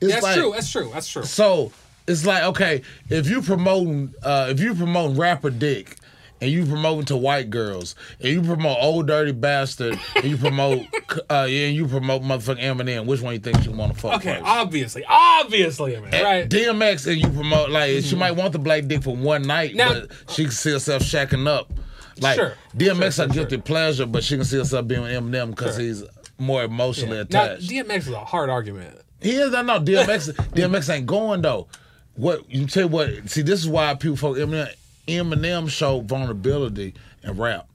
[0.02, 0.52] It's that's like- true.
[0.54, 0.90] That's true.
[0.94, 1.24] That's true.
[1.24, 1.72] So
[2.08, 5.96] it's like okay, if you promoting uh, if you promote rapper dick.
[6.42, 10.80] And you promoting to white girls, and you promote old dirty bastard, and you promote,
[11.30, 13.06] uh, yeah, and you promote motherfucking Eminem.
[13.06, 14.16] Which one you think you want to fuck?
[14.22, 14.46] Okay, first?
[14.46, 16.48] obviously, obviously, right?
[16.50, 19.94] DMX and you promote like she might want the black dick for one night, Now-
[20.02, 21.72] but she can see herself shacking up.
[22.22, 22.54] Like Sure.
[22.76, 23.62] DMX Sure, a guilty sure.
[23.62, 25.84] pleasure, but she can see herself being with Eminem because Sure.
[25.86, 26.04] he's
[26.38, 27.70] more emotionally Now, attached.
[27.70, 28.98] DMX is a hard argument.
[29.22, 29.54] he is.
[29.54, 30.34] I know DMX.
[30.54, 31.68] DMX ain't going though.
[32.16, 33.30] What you tell you what?
[33.30, 34.70] See, this is why people folk Eminem.
[35.10, 37.68] Eminem showed vulnerability in rap,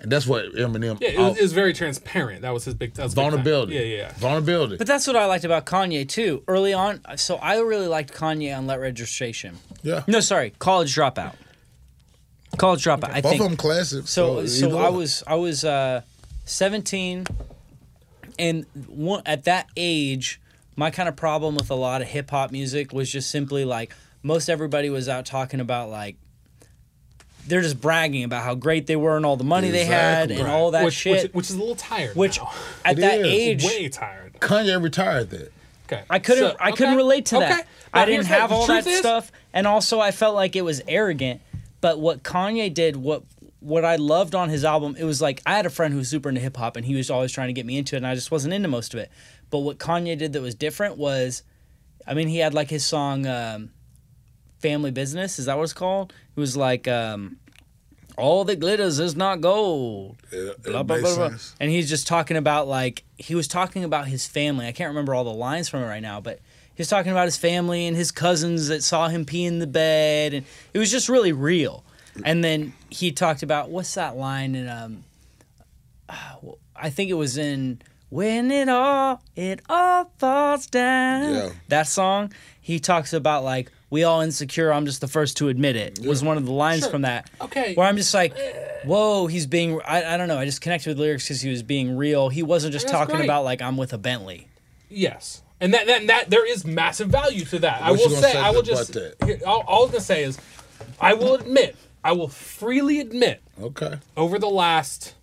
[0.00, 0.98] and that's what Eminem.
[1.00, 2.42] Yeah, it was, it was very transparent.
[2.42, 2.94] That was his big.
[2.94, 3.74] That was vulnerability.
[3.74, 3.96] Yeah, yeah.
[3.96, 4.12] yeah.
[4.18, 4.76] Vulnerability.
[4.76, 8.56] but that's what i liked about kanye too early on so i really liked kanye
[8.56, 10.02] on late registration Yeah.
[10.06, 11.34] no sorry college dropout
[12.58, 14.10] college dropout i Both think of them classics.
[14.10, 16.02] So so either I was I was uh,
[16.44, 17.26] 17,
[18.38, 20.40] and one, at that age,
[20.76, 23.94] my kind of problem with a lot of hip hop music was just simply like
[24.22, 26.16] most everybody was out talking about like
[27.46, 30.40] they're just bragging about how great they were and all the money they had and
[30.40, 30.48] Right.
[30.50, 31.22] all that which, shit.
[31.24, 32.14] which, which is a little tired.
[32.16, 32.52] Which, now.
[32.84, 33.26] at It that is.
[33.26, 34.34] age, way tired.
[34.40, 35.52] Kanye retired that.
[35.86, 36.50] Okay, I couldn't.
[36.52, 37.52] So- I couldn't relate to that.
[37.60, 37.68] okay.
[37.92, 41.40] I didn't have the all that stuff, and also I felt like it was arrogant.
[41.80, 43.24] But what Kanye did, what
[43.60, 46.08] what I loved on his album, it was like I had a friend who was
[46.08, 48.06] super into hip hop, and he was always trying to get me into it, and
[48.06, 49.10] I just wasn't into most of it.
[49.50, 51.42] But what Kanye did that was different was,
[52.06, 53.70] I mean, he had like his song um,
[54.60, 56.12] "Family Business." Is that what it's called?
[56.36, 56.88] It was like.
[56.88, 57.38] Um,
[58.18, 61.30] all that glitters is not gold blah, blah, blah, blah.
[61.58, 64.66] And he's just talking about like he was talking about his family.
[64.66, 66.38] I can't remember all the lines from it right now, but
[66.74, 70.34] he's talking about his family and his cousins that saw him pee in the bed,
[70.34, 70.44] and
[70.74, 71.84] it was just really real.
[72.24, 75.04] And then he talked about what's that line in um,
[76.76, 77.80] I think it was in
[78.10, 81.34] when it all it all falls down.
[81.34, 81.48] Yeah.
[81.68, 82.32] That song.
[82.60, 84.72] He talks about like we all insecure.
[84.72, 85.98] I'm just the first to admit it.
[86.00, 86.90] Was one of the lines Sure.
[86.90, 87.28] from that.
[87.42, 87.74] Okay.
[87.74, 88.52] Where I'm just like, eh.
[88.86, 89.78] whoa, he's being.
[89.86, 90.38] I, I don't know.
[90.38, 92.30] I just connected with lyrics because he was being real.
[92.30, 93.26] He wasn't just That's talking great.
[93.26, 94.48] about like I'm with a Bentley.
[94.88, 97.82] Yes, and that, that that there is massive value to that.
[97.82, 98.94] I will say, say I will just.
[98.94, 100.38] Here, all, all I was gonna say is,
[100.98, 103.96] I will admit, I will freely admit, Okay.
[104.16, 105.14] over the last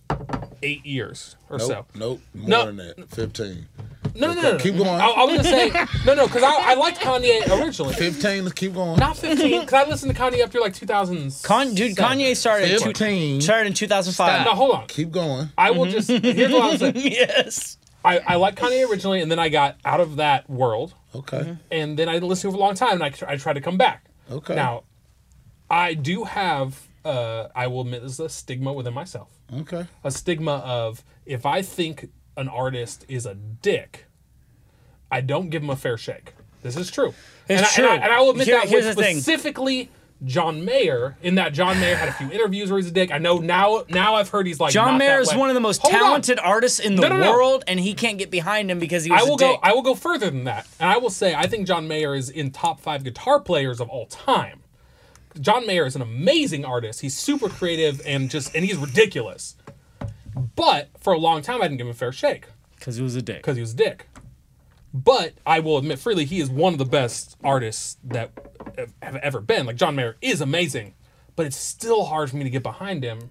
[0.62, 1.68] eight years or Nope.
[1.68, 1.86] so.
[1.96, 2.20] Nope.
[2.34, 2.66] More No.
[2.66, 3.08] than that.
[3.10, 3.66] Fifteen.
[4.14, 4.58] No, no, no, no.
[4.58, 4.88] Keep going.
[4.88, 5.70] I, I was gonna say
[6.06, 7.94] no, no, because I, I liked Kanye originally.
[7.94, 8.44] Fifteen.
[8.44, 8.98] Let's keep going.
[8.98, 11.40] Not fifteen, because I listened to Kanye up through like 2000.
[11.42, 13.40] Con, dude, Kanye started in two, 15.
[13.40, 14.44] started in 2005.
[14.46, 14.86] No, hold on.
[14.88, 15.48] Keep going.
[15.56, 16.08] I will just.
[16.08, 16.92] Here's what I was saying.
[16.96, 17.76] yes.
[18.04, 21.56] I, I liked Kanye originally, and then I got out of that world, Okay.
[21.70, 23.52] and then I listened to it for a long time, and I, tr- I tried
[23.54, 24.06] to come back.
[24.30, 24.54] Okay.
[24.54, 24.84] Now,
[25.68, 29.28] I do have, uh, I will admit, this is a stigma within myself.
[29.54, 29.86] Okay.
[30.02, 34.06] A stigma of if I think an artist is a dick,
[35.10, 36.34] I don't give him a fair shake.
[36.62, 37.14] This is true.
[37.48, 37.84] It's and, I, true.
[37.88, 39.16] And, I, and I will admit Here- that with the thing.
[39.16, 39.90] specifically
[40.24, 43.10] John Mayer, in that John Mayer had a few interviews where he's a dick.
[43.10, 43.84] I know now.
[43.88, 46.00] Now I've heard he's like John Mayer is one of the most Hold on.
[46.00, 47.30] talented artists in the No, no, no.
[47.32, 49.58] world, and he can't get behind him because he was I will go.
[49.62, 52.28] I will go further than that, and I will say I think John Mayer is
[52.28, 54.60] in top five guitar players of all time.
[55.40, 57.00] John Mayer is an amazing artist.
[57.00, 59.56] He's super creative and just and he's ridiculous.
[60.56, 63.16] But for a long time, I didn't give him a fair shake Because he was
[63.16, 63.38] a dick.
[63.38, 64.06] because he was a dick.
[64.92, 68.30] But I will admit freely, he is one of the best artists that
[68.76, 69.66] have- have ever been.
[69.66, 70.94] Like John Mayer is amazing,
[71.36, 73.30] but it's still hard for me to get behind him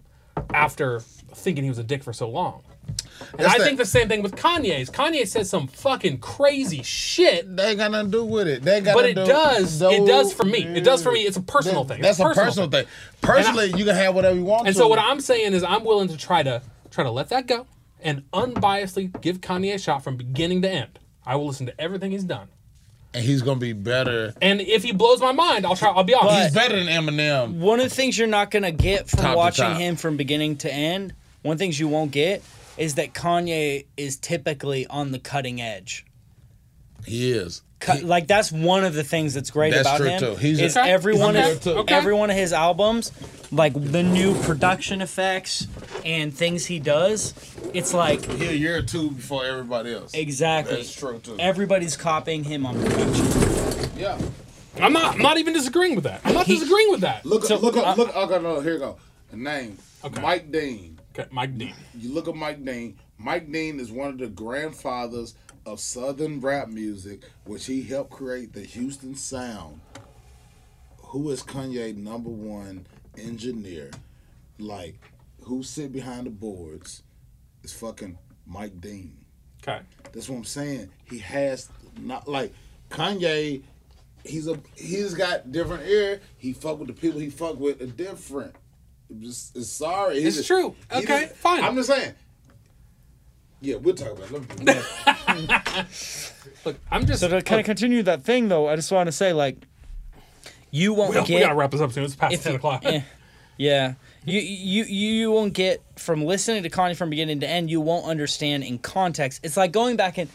[0.53, 1.02] after
[1.34, 2.61] thinking he was a dick for so long.
[2.88, 2.98] And
[3.42, 4.90] That's I that- think the same thing with Kanye's.
[4.90, 8.64] Kanye says some fucking crazy shit, They ain't got nothing to do with it.
[8.64, 9.82] They ain't got but to it do, does.
[9.82, 10.64] It does for me.
[10.64, 11.22] It does for me.
[11.22, 12.02] It's a personal that- thing.
[12.02, 12.86] That's It's a personal thing.
[13.22, 14.66] Personally, you can have whatever you want.
[14.66, 14.80] And to.
[14.80, 16.61] so what I'm saying is, I'm willing to try to
[16.92, 17.68] try to let that go
[18.01, 21.00] and unbiasedly give Kanye a shot from beginning to end.
[21.26, 22.48] I will listen to everything he's done,
[23.14, 24.34] and he's gonna be better.
[24.42, 25.90] and if he blows my mind, I'll try.
[25.90, 26.43] I'll be honest.
[26.43, 27.59] He's better than Eminem.
[27.59, 29.77] One of the things you're not gonna get from Top to watching top.
[29.77, 32.42] him from beginning to end, one of the things you won't get
[32.77, 36.06] is that Kanye is typically on the cutting edge.
[37.06, 37.61] He is.
[37.80, 40.19] Cut, like that's one of the things that's great That's about true, him.
[40.19, 40.35] too.
[40.35, 41.66] He's is a- every he's one of.
[41.66, 41.95] Okay.
[41.95, 43.11] every one of his albums,
[43.51, 45.66] like the new production effects
[46.03, 47.33] and things he does.
[47.74, 50.14] It's like He a year or two before everybody else.
[50.14, 50.75] exactly.
[50.75, 51.38] That's true too.
[51.40, 53.90] Everybody's copying him on production.
[53.98, 54.19] yeah.
[54.82, 55.16] I'm not.
[55.16, 56.22] I'm not even disagreeing with that.
[56.25, 57.25] I'm not disagreeing with that.
[57.25, 58.16] Look, So, look, uh, up, look.
[58.16, 58.98] Okay, no, here you go.
[59.32, 59.77] The name.
[60.03, 60.22] Okay.
[60.22, 60.99] Mike Dean.
[61.17, 61.74] Okay, Mike Dean.
[61.98, 62.98] You look at Mike Dean.
[63.17, 65.33] Mike Dean is one of the grandfathers
[65.70, 69.80] of Southern rap music, which he helped create the Houston sound.
[70.98, 73.92] Who is Kanye number one engineer?
[74.58, 74.96] Like,
[75.44, 77.04] who sit behind the boards?
[77.64, 78.18] Is fucking
[78.48, 79.26] Mike Dean.
[79.62, 79.82] Okay.
[80.12, 80.90] That's what I'm saying.
[81.04, 82.52] He has not like
[82.90, 83.62] Kanye.
[84.24, 86.20] He's a he's got different ear.
[86.38, 88.56] He fuck with the people he fuck with are different.
[89.20, 90.18] Just it's sorry.
[90.18, 90.76] It's true.
[90.92, 91.64] Okay, just- fine.
[91.64, 92.14] I'm just saying.
[93.62, 95.86] Yeah, we'll talk about it.
[96.66, 97.20] Look, I'm just.
[97.22, 99.58] So to kind of continue that thing though, I just want to say like,
[100.72, 102.04] you won't we, we get gotta wrap this up soon.
[102.06, 102.86] It's past ten you- o'clock.
[102.86, 103.02] eh,
[103.58, 103.96] yeah.
[104.26, 107.70] You, you you won't get from listening to Kanye from beginning to end.
[107.72, 109.42] You won't understand in context.
[109.44, 110.30] It's like going back and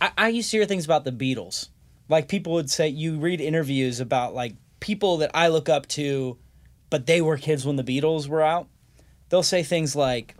[0.00, 1.68] I, I used to hear things about the Beatles.
[2.08, 6.38] Like people would say, you read interviews about like people that I look up to,
[6.88, 8.68] but they were kids when the Beatles were out.
[9.28, 10.34] They'll say things like,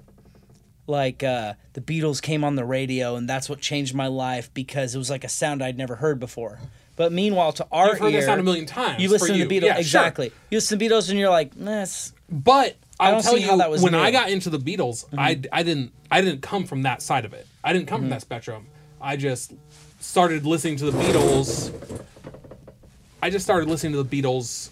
[0.87, 4.95] like uh, the Beatles came on the radio and that's what changed my life because
[4.95, 6.59] it was like a sound I'd never heard before.
[6.97, 9.03] But meanwhile, to our You've heard ear, that sound a million times.
[9.03, 9.81] You listen to the Beatles, Yeah, sure.
[9.81, 10.33] exactly.
[10.51, 13.41] You listen to the Beatles, and you're like, nah, it's But I'll don't tell see
[13.43, 13.99] you, how that was when new.
[13.99, 15.47] I got into the Beatles, I, Mm-hmm.
[15.53, 17.47] I didn't I didn't come from that side of it.
[17.65, 18.11] I didn't come from Mm-hmm.
[18.11, 18.67] that spectrum.
[19.01, 19.53] I just
[20.01, 21.73] started listening to the Beatles
[23.23, 24.71] I just started listening to the Beatles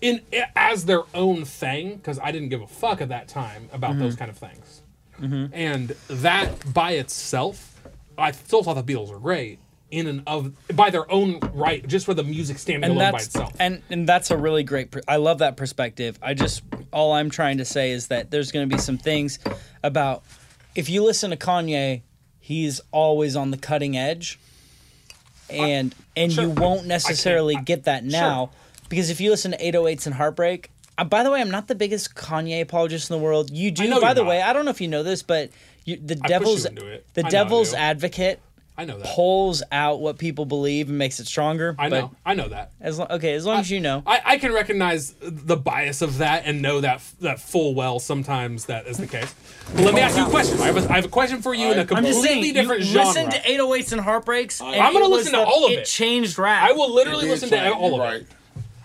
[0.00, 0.20] in
[0.56, 4.00] as their own thing because I didn't give a fuck at that time about Mm-hmm.
[4.00, 4.80] those kind of things.
[5.24, 5.54] Mm-hmm.
[5.54, 7.80] And that by itself,
[8.16, 9.58] I still thought the Beatles were great
[9.90, 13.18] in and of by their own right, just for the music standing and alone by
[13.18, 13.52] itself.
[13.60, 14.90] and and that's a really great.
[14.90, 16.18] Per- I love that perspective.
[16.22, 16.62] I just
[16.92, 19.38] all I'm trying to say is that there's going to be some things
[19.82, 20.22] about
[20.74, 22.02] if you listen to Kanye,
[22.40, 24.38] he's always on the cutting edge,
[25.50, 26.44] and and Sure.
[26.44, 28.50] you won't necessarily I- get that now
[28.88, 30.70] because if you listen to 808s and Heartbreak.
[30.96, 33.50] Uh, by the way, I'm not the biggest Kanye apologist in the world.
[33.50, 34.28] You do, know by the not.
[34.30, 34.42] way.
[34.42, 35.50] I don't know if you know this, but
[35.84, 37.06] you, the you devil's into it.
[37.14, 37.76] the I devil's do.
[37.76, 38.40] advocate
[38.76, 39.06] I know that.
[39.06, 41.76] pulls out what people believe and makes it stronger.
[41.78, 42.10] I know.
[42.26, 42.72] I know that.
[42.80, 44.02] as long, okay, as long as you know.
[44.06, 48.64] I, I can recognize the bias of that and know that that full well sometimes
[48.66, 49.32] that is the case.
[49.74, 50.60] But let me ask you a question.
[50.60, 52.54] I have a, I have a question for you in a I'm completely just saying,
[52.54, 53.06] different you genre.
[53.06, 54.60] listen to 808s and Heartbreaks.
[54.60, 55.78] and I'm gonna listen to the- all of it.
[55.80, 55.84] it.
[55.86, 56.68] changed rap.
[56.68, 58.26] I will literally listen to all of it.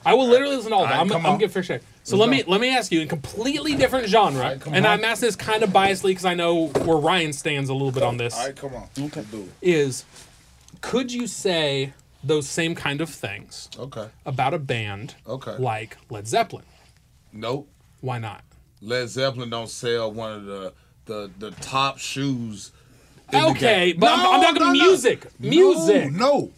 [0.05, 0.93] I will literally listen to all of it.
[0.93, 1.39] Alright, I'm, come I'm on.
[1.39, 1.81] get fair share.
[2.09, 4.99] So let me let me ask you in completely different genre, Alright, come and on.
[4.99, 8.01] I'm asking this kind of biasly because I know where Ryan stands a little bit
[8.01, 8.35] on this.
[8.35, 8.87] All right, come on.
[8.99, 9.23] Okay.
[9.31, 9.49] Do it.
[9.61, 10.05] Is
[10.81, 14.07] could you say those same kind of things Okay.
[14.25, 15.55] about a band Okay.
[15.59, 16.65] like Led Zeppelin?
[17.31, 17.69] Nope.
[18.01, 18.41] Why not?
[18.81, 20.73] Led Zeppelin don't sell one of the
[21.05, 22.71] the the top shoes.
[23.31, 23.99] in the Okay, game.
[23.99, 24.73] but I'm, I'm talking no, no.
[24.73, 25.27] music.
[25.39, 26.11] Music.
[26.11, 26.51] No, no,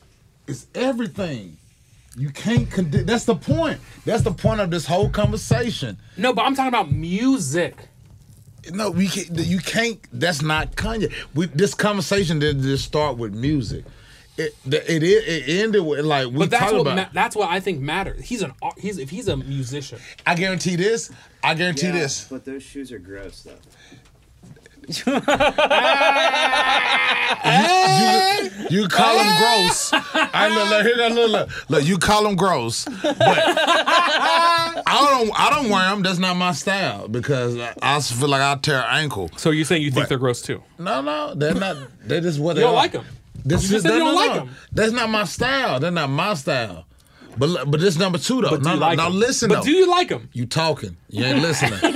[0.48, 1.58] it's everything.
[2.18, 2.70] You can't.
[2.70, 3.80] Condi- that's the point.
[4.06, 5.98] That's the point of this whole conversation.
[6.18, 7.76] No, but I'm talking about music.
[8.72, 9.30] No, we can't.
[9.40, 10.00] You can't.
[10.12, 11.12] That's not Kanye.
[11.34, 13.86] We, this conversation didn't just start with music.
[14.38, 16.96] It it it, it ended with like we But that's talked what about.
[16.96, 18.24] ma- that's what I think matters.
[18.26, 20.00] He's an ar- he's if he's a musician.
[20.26, 21.12] I guarantee this.
[21.44, 22.28] I guarantee Yeah, this.
[22.30, 23.56] But those shoes are gross, though.
[28.70, 29.92] You call them gross.
[29.94, 31.84] I look, look, here, look, look, look.
[31.86, 35.40] You call them gross, but I don't.
[35.40, 36.04] I don't wear them.
[36.04, 39.30] That's not my style because I I also feel like I'll tear an ankle.
[39.38, 40.64] So you're saying you think But- they're gross too?
[40.78, 41.78] No, no, they're not.
[42.06, 42.78] They're just what they You don't are.
[42.78, 43.06] like 'em.
[43.44, 44.42] This You is just said you don't no, like no.
[44.44, 44.50] 'em.
[44.72, 45.80] That's not my style.
[45.80, 46.86] They're not my style.
[47.38, 48.50] But l- but this number two though.
[48.52, 49.14] But do no, you no, like now 'em?
[49.14, 49.64] listen But though.
[49.64, 50.30] do you like him?
[50.34, 50.98] You talking?
[51.10, 51.74] You ain't listening.
[51.84, 51.90] Okay,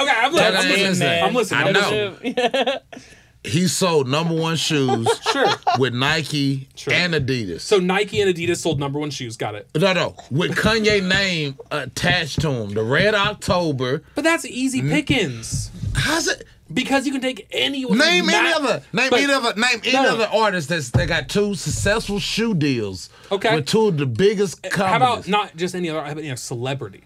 [0.00, 0.88] okay, I'm, That I'm ain't listening.
[0.88, 1.22] listening.
[1.24, 1.66] I'm listening.
[1.66, 2.78] I know.
[3.44, 5.46] he sold number one shoes Sure.
[5.78, 6.92] with Nike Sure.
[6.92, 7.60] and Adidas.
[7.62, 9.36] So Nike and Adidas sold number one shoes.
[9.36, 9.68] Got it.
[9.74, 12.70] No, no, with Kanye name attached to him.
[12.70, 14.02] The Red October.
[14.14, 16.46] But that's easy pickings How's it?
[16.72, 18.82] Because you can take any Name ma- any other.
[18.92, 19.54] Name but- any other.
[19.56, 20.14] Name any No.
[20.14, 23.08] other artist that's that got two successful shoe deals.
[23.30, 23.54] Okay.
[23.54, 24.86] With two of the biggest companies.
[24.90, 26.02] How about not just any other?
[26.02, 27.02] How about, you know, celebrity?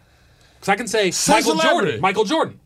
[0.55, 1.73] Because I can say Say Michael celebrity.
[1.87, 2.01] Jordan.
[2.01, 2.61] Michael Jordan.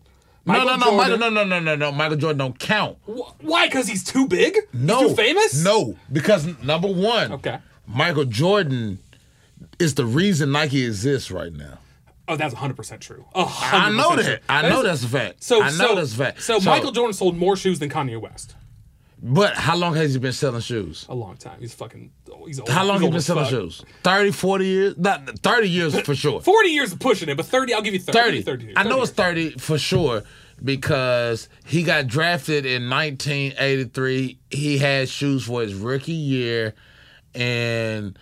[0.46, 0.96] No, Michael no, no, Jordan.
[0.96, 1.92] Michael, no, no, no, no, no.
[1.92, 2.96] Michael Jordan don't count.
[3.06, 3.66] Wh- Why?
[3.66, 4.56] Because he's too big?
[4.72, 5.62] No, He's too famous?
[5.62, 7.58] No, because number one, Okay.
[7.86, 8.98] Michael Jordan
[9.78, 11.78] is the reason Nike exists right now.
[12.30, 13.24] Oh, that's 100% true.
[13.34, 14.22] A I 100% know true.
[14.22, 14.42] that.
[14.48, 15.42] I know that's a fact.
[15.42, 16.42] So, I know so, that's a fact.
[16.42, 18.54] So, Michael Jordan sold more shoes than Kanye West.
[19.22, 21.06] But how long has he been selling shoes?
[21.08, 21.58] A long time.
[21.60, 22.10] He's fucking.
[22.46, 22.68] He's old.
[22.68, 23.50] How long he's he been selling fuck.
[23.50, 23.84] shoes?
[24.04, 24.96] 30, 40 years?
[24.96, 26.40] Not 30 years for sure.
[26.42, 28.18] 40 years of pushing it, but 30, I'll give you 30.
[28.18, 28.64] I'll give 30.
[28.64, 28.76] you 30.
[28.76, 30.22] I know 30 it's 30 for sure
[30.64, 34.38] because he got drafted in 1983.
[34.50, 36.74] He had shoes for his rookie year.
[37.34, 38.18] And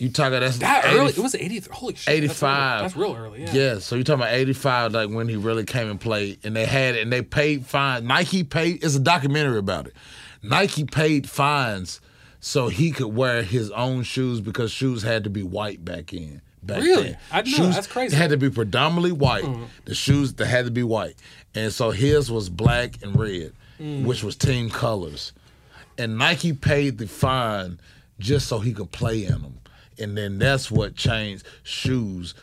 [0.00, 1.10] you talking that's That 80 early?
[1.12, 1.60] It was 80.
[1.70, 2.14] Holy shit.
[2.14, 2.82] 85.
[2.82, 3.52] That's real, early, yeah.
[3.52, 6.64] Yeah, so you're talking about 85, like when he really came and played, and they
[6.66, 8.04] had it, and they paid fines.
[8.04, 8.82] Nike paid.
[8.82, 9.94] It's a documentary about it.
[10.42, 12.00] Nike paid fines
[12.40, 16.40] so he could wear his own shoes because shoes had to be white back in.
[16.62, 17.02] Back Really?
[17.04, 17.18] then.
[17.32, 17.64] I didn't know.
[17.66, 18.16] shoes That's crazy.
[18.16, 19.44] Had to be predominantly white.
[19.86, 21.16] The shoes that had to be white,
[21.54, 24.04] and so his was black and red, Mm.
[24.04, 25.32] which was team colors.
[25.96, 27.80] And Nike paid the fine
[28.18, 29.54] just so he could play in them,
[30.00, 32.34] and then that's what changed shoes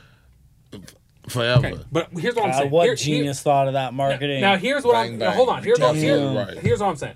[1.29, 1.67] forever.
[1.67, 2.71] Okay, but here's what I'm God, saying.
[2.71, 4.41] what Here- here- genius thought of that marketing?
[4.41, 5.19] Now here's what Bang, I'm.
[5.19, 5.35] bang.
[5.35, 5.63] Hold on.
[5.63, 6.57] Here's what, Definitely here's, right.
[6.63, 7.15] here's what I'm saying.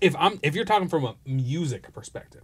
[0.00, 2.42] If I'm if you're talking from a music perspective,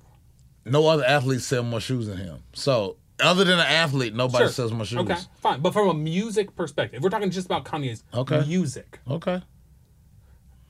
[0.65, 2.43] no other athlete sell more shoes than him.
[2.55, 4.53] So other than an athlete, nobody sure.
[4.53, 4.99] sells more shoes.
[5.01, 5.61] Okay, fine.
[5.61, 8.45] But from a music perspective, we're talking just about Kanye's Okay.
[8.47, 8.99] music.
[9.09, 9.43] Okay.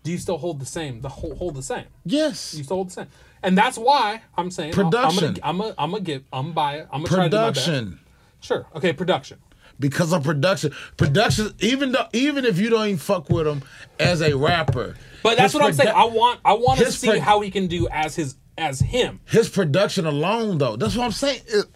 [0.03, 1.01] Do you still hold the same?
[1.01, 1.85] The whole hold the same.
[2.05, 2.55] Yes.
[2.55, 3.07] You still hold the same,
[3.43, 5.39] and that's why I'm saying Production.
[5.43, 6.25] I'm gonna, I'm gonna, I'm gonna give.
[6.33, 6.89] I'm buy it.
[6.93, 7.67] I'm gonna try to do my best.
[7.67, 8.01] Production.
[8.41, 8.67] Sure.
[8.75, 8.93] Okay.
[8.93, 9.39] Production.
[9.79, 10.73] Because of production.
[10.97, 11.55] Production.
[11.61, 13.63] Even though, even if you don't even fuck with him
[13.99, 14.97] as a rapper.
[15.23, 15.95] But that's what I'm saying.
[15.95, 19.21] I want I want to see pro- how he can do as his as him.
[19.27, 21.41] His production alone, though, that's what I'm saying.
[21.49, 21.67] It-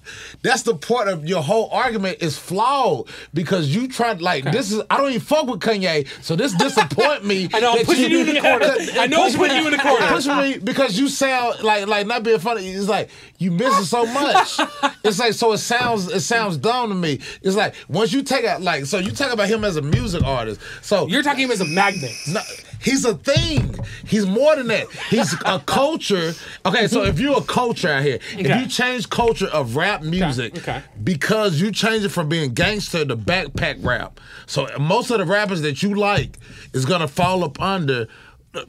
[0.43, 4.83] that's the part of your whole argument is flawed because you tried like this is.
[4.91, 7.49] I don't even fuck with Kanye, so this disappoint me.
[7.55, 8.67] I know, I'm pushing you in the corner.
[9.01, 10.07] I know Push putting you in the corner.
[10.09, 12.69] Push me because you sound like like not being funny.
[12.69, 14.59] It's like you missing so much.
[15.05, 17.21] it's like so it sounds it sounds dumb to me.
[17.43, 20.23] It's like once you take out like so you talk about him as a music
[20.23, 20.61] artist.
[20.83, 22.13] So You're talking him as a magnet.
[22.29, 22.41] no,
[22.87, 23.75] he's a thing.
[24.07, 24.87] He's more than that.
[25.11, 26.33] He's a culture.
[26.65, 30.57] Okay, so if you're a culture out here, if you change culture of rap music
[30.59, 30.83] okay.
[31.05, 35.61] because you change it from being gangster to backpack rap, so most of the rappers
[35.63, 36.39] that you like
[36.73, 38.07] is gonna fall up under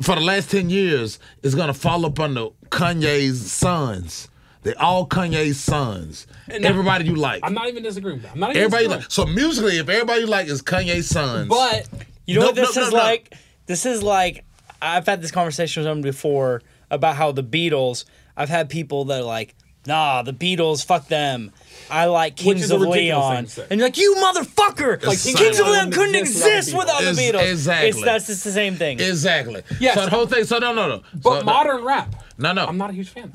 [0.01, 4.27] for the last ten years is gonna fall up under Kanye's sons.
[4.63, 6.27] They all Kanye's sons.
[6.49, 7.41] And everybody you like.
[7.43, 8.33] I'm not even disagreeing with that.
[8.33, 9.01] I'm not even everybody disagreeing.
[9.03, 9.11] like.
[9.11, 11.87] So musically, if everybody you like is Kanye's sons, But
[12.25, 12.97] You know No, what this no, is no.
[12.97, 13.33] like?
[13.67, 14.43] This is like
[14.81, 18.05] I've had this conversation with someone before about how the Beatles.
[18.35, 19.55] I've had people that are like,
[19.85, 21.51] "Nah, the Beatles, fuck them.
[21.89, 25.03] I like Kings of Leon." And you're like, "You motherfucker!
[25.03, 27.89] Like, Kings, Kings of of Leon Leon couldn't exist without the Ex- Beatles." exactly.
[27.89, 28.99] It's that's just the same thing.
[28.99, 29.63] Exactly.
[29.79, 29.95] Yes.
[29.95, 30.43] So the whole thing.
[30.45, 31.03] So no, no, no.
[31.21, 32.15] but So, modern rap.
[32.37, 32.65] No, no.
[32.65, 33.31] I'm not a huge fan.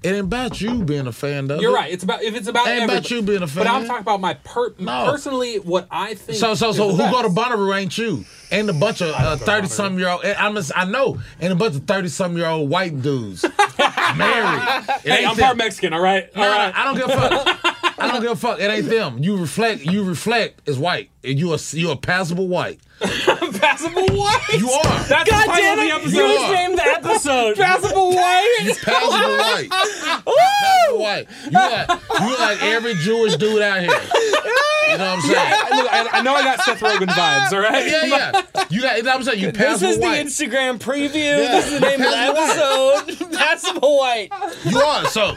[0.00, 1.58] It ain't about you being a fan, though.
[1.58, 1.92] You're right.
[1.92, 3.64] It's about if it's about Ain't about you being a fan.
[3.64, 5.10] But I'm talking about my per No.
[5.10, 6.38] personally what I think.
[6.38, 7.36] So, so, so, the who go to best.
[7.50, 8.24] Bonnaroo ain't you?
[8.52, 10.24] Ain't a bunch of uh, thirty some year old.
[10.24, 13.42] I'm, just- I know, ain't a bunch of thirty some year old white dudes
[14.16, 14.62] married.
[15.02, 15.92] Hey, I'm part Mexican.
[15.92, 16.34] All right.
[16.36, 16.74] No, all no, right.
[16.76, 17.44] I don't give a
[17.74, 17.87] fuck.
[17.98, 18.60] I don't give a fuck.
[18.60, 19.18] It ain't them.
[19.18, 19.84] You reflect.
[19.84, 21.10] You reflect as white.
[21.24, 22.80] And you are you a passable white.
[23.00, 24.40] Passable white.
[24.58, 24.82] You are.
[24.82, 25.94] That's God the title damn of the it!
[25.94, 26.16] episode.
[26.16, 26.34] You are.
[26.34, 27.56] just named the episode.
[27.58, 28.76] Passable white.
[28.82, 29.68] Passable white.
[29.70, 31.28] Passable white.
[31.44, 31.88] You like
[32.20, 33.90] you like every Jewish dude out here.
[33.90, 35.36] You know what I'm saying?
[35.36, 37.52] I, look, I, I know I got Seth Rogen vibes.
[37.52, 37.86] All right.
[37.86, 38.42] Yeah, yeah.
[38.70, 38.96] You got.
[38.96, 39.38] You know what I'm saying?
[39.40, 40.24] You passable white.
[40.24, 40.46] This passable is the.
[40.46, 41.14] Instagram preview.
[41.14, 41.36] Yeah.
[41.36, 43.38] This is the name of the episode.
[43.38, 44.30] Passable White.
[44.64, 45.36] You are so.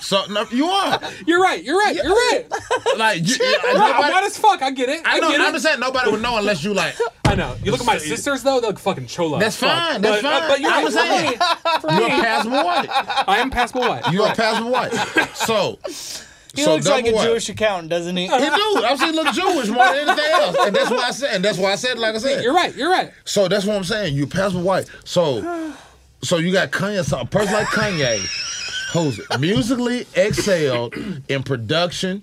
[0.00, 1.62] So no, you are You're right.
[1.62, 1.94] You're right.
[1.94, 2.46] You're right.
[2.96, 4.62] like you, you- I'm nobody- white as fuck.
[4.62, 5.02] I get it.
[5.06, 5.30] I, I know.
[5.30, 5.52] get I'm it.
[5.52, 6.94] just saying nobody would know unless you like.
[7.24, 7.54] I know.
[7.62, 9.38] You look at my sisters though; they're fucking chola.
[9.38, 9.78] That's as fuck.
[9.78, 10.48] fine, that's but, uh, fine.
[10.50, 10.92] but you're I'm right.
[10.92, 11.80] saying.
[11.80, 12.86] For me, You're a passable white.
[13.28, 14.12] I am passable white.
[14.12, 14.92] You're a passable white.
[15.34, 15.78] So.
[16.54, 17.24] He so looks like a double white.
[17.28, 18.24] Jewish accountant, doesn't he?
[18.24, 18.84] He do.
[18.84, 21.34] I'm saying look Jewish more than anything else, and that's why I said.
[21.36, 22.44] And that's why I said like I said.
[22.44, 22.76] You're right.
[22.76, 23.10] You're right.
[23.24, 24.14] So that's what I'm saying.
[24.14, 24.86] You passable white.
[25.04, 25.74] So,
[26.22, 28.18] so you got Kanye, so a person like Kanye,
[28.92, 30.94] who's musically excelled
[31.28, 32.22] in production.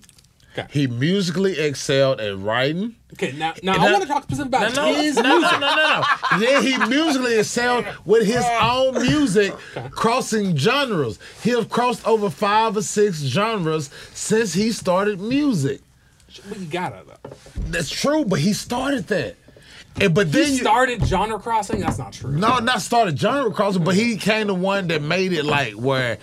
[0.58, 0.68] Okay.
[0.72, 2.96] He musically excelled at writing.
[3.14, 3.34] Okay.
[3.34, 5.60] Now, now And I want to talk specifically No, about no, his no, no, music.
[5.60, 6.40] no, no, no.
[6.40, 9.54] Then he musically excelled with his own music,
[9.92, 11.20] crossing genres.
[11.44, 15.82] He have crossed over five or six genres since he started music.
[16.48, 17.30] But you gotta though.
[17.68, 19.36] That's true, but he started that.
[20.02, 21.82] And, but He then you, started genre crossing.
[21.82, 22.32] That's not true.
[22.32, 26.18] No, not started genre crossing, but he came the one that made it like where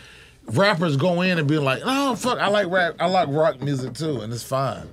[0.49, 3.95] rappers go in and be like, "Oh fuck, I like rap, I like rock music
[3.95, 4.89] too, and it's fine."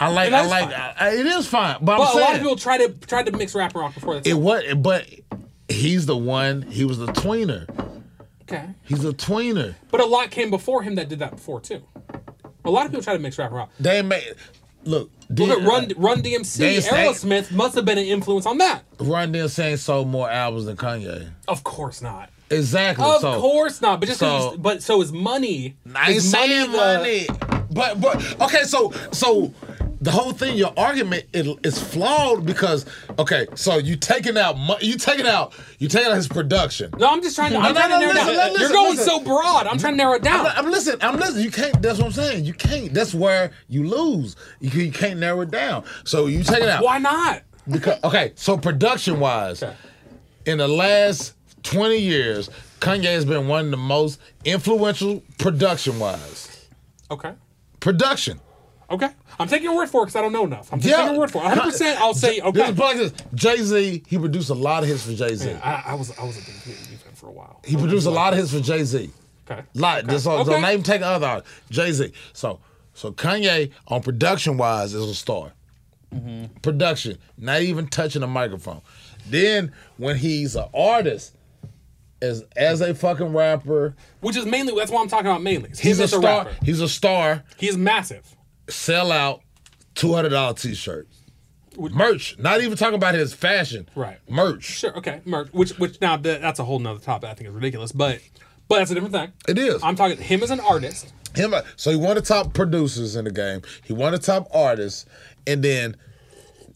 [0.00, 0.94] I like, I like, fine.
[0.98, 3.54] I, it is fine, but, But a lot of people try to try to mix
[3.54, 5.06] rap and rock before it was, but
[5.68, 6.62] he's the one.
[6.62, 7.68] He was the tweener.
[8.42, 8.70] okay.
[8.84, 9.74] He's a tweener.
[9.90, 11.82] But a lot came before him that did that before too.
[12.64, 13.70] A lot of people try to mix rap and rock.
[13.78, 14.34] They made
[14.84, 15.10] look.
[15.28, 16.80] Look at Run uh, Run DMC.
[16.80, 18.82] Aerosmith must have been an influence on that.
[18.98, 21.30] Run DMC sold more albums than Kanye.
[21.46, 22.30] Of course not.
[22.50, 23.04] Exactly.
[23.04, 24.00] Of so, course not.
[24.00, 25.76] But just so- but so is money.
[25.94, 27.26] I ain't Is saying the- money,
[27.70, 28.64] but but okay.
[28.64, 29.52] So so
[30.02, 32.86] the whole thing, your argument is, is flawed because
[33.18, 33.46] okay.
[33.54, 36.90] So you taking out you taking out you taking out his production.
[36.98, 37.58] No, I'm just trying to.
[37.58, 38.52] I'm No, trying no, to narrow listen, down.
[38.52, 39.06] listen, You're going listen.
[39.08, 39.66] so broad.
[39.66, 40.46] I'm trying to narrow it down.
[40.46, 40.98] I'm, I'm listening.
[41.02, 41.44] I'm listening.
[41.44, 41.80] You can't.
[41.82, 42.44] That's what I'm saying.
[42.46, 42.92] You can't.
[42.94, 44.34] That's where you lose.
[44.60, 45.84] You, you can't narrow it down.
[46.04, 46.82] So you take it out.
[46.82, 47.42] Why not?
[47.68, 48.32] Because okay.
[48.36, 49.76] So production wise, Okay.
[50.46, 56.66] in the last 20 years, Kanye has been one of the most influential production wise.
[57.10, 57.32] Okay.
[57.80, 58.40] Production.
[58.90, 59.08] Okay.
[59.38, 60.72] I'm taking your word for it because I don't know enough.
[60.72, 60.98] I'm just Yeah.
[60.98, 61.44] taking your word for it.
[61.44, 61.62] 100.
[61.70, 62.72] percent I'll say okay.
[62.72, 62.98] This okay.
[63.00, 63.12] is.
[63.34, 65.50] Jay Z, he produced a lot of hits for Jay Z.
[65.62, 67.60] I, I was I was a big Jay-Z fan for a while.
[67.64, 69.10] He produced a lot of hits for Jay Z.
[69.48, 69.62] Okay.
[69.74, 70.06] Lot.
[70.06, 70.58] This so, Okay.
[70.72, 71.42] even take other.
[71.70, 72.12] Jay Z.
[72.32, 72.60] So
[72.94, 75.52] so Kanye on production wise is a star.
[76.14, 76.56] Mm-hmm.
[76.62, 78.82] Production, not even touching a microphone.
[79.28, 81.34] Then when he's an artist,
[82.22, 85.70] as as a fucking rapper, Which is mainly that's what I'm talking about mainly.
[85.70, 86.48] he's a just star.
[86.64, 87.44] He's a star.
[87.56, 88.36] He's massive.
[88.68, 89.42] Sell out,
[89.94, 91.08] two hundred dollar t shirt.
[91.78, 92.38] Merch.
[92.38, 93.88] Not even talking about his fashion.
[93.94, 94.18] Right.
[94.28, 94.64] Merch.
[94.64, 94.96] Sure.
[94.98, 95.20] Okay.
[95.24, 95.48] Merch.
[95.52, 97.30] Which which now that's a whole nother topic.
[97.30, 98.20] I think is ridiculous, but
[98.68, 99.32] but that's a different thing.
[99.48, 99.82] It is.
[99.82, 101.12] I'm talking him as an artist.
[101.34, 103.62] Him, uh, so he one of the top producers in the game.
[103.84, 105.06] He one of the top artists,
[105.46, 105.96] and then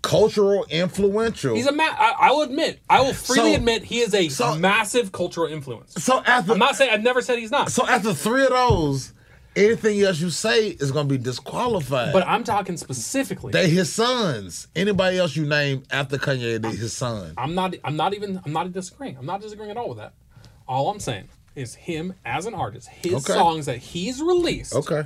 [0.05, 1.55] cultural influential.
[1.57, 4.29] He's a ma- I, I will admit, I will freely So- admit he is a
[4.29, 5.95] so- massive cultural influence.
[5.95, 9.13] so after I'm not saying I've never said he's not, so after three of those,
[9.57, 12.13] anything else you say is gonna be disqualified.
[12.13, 13.53] but I'm talking specifically.
[13.53, 14.69] they his sons.
[14.77, 17.33] Anybody else you name after Kanye, they his son.
[17.39, 17.75] I'm not.
[17.83, 18.41] I'm not even.
[18.45, 19.17] I'm not disagreeing.
[19.17, 20.13] I'm not disagreeing at all with that.
[20.69, 23.33] All I'm saying is him as an artist, his Okay.
[23.33, 24.75] songs that he's released.
[24.75, 25.05] Okay.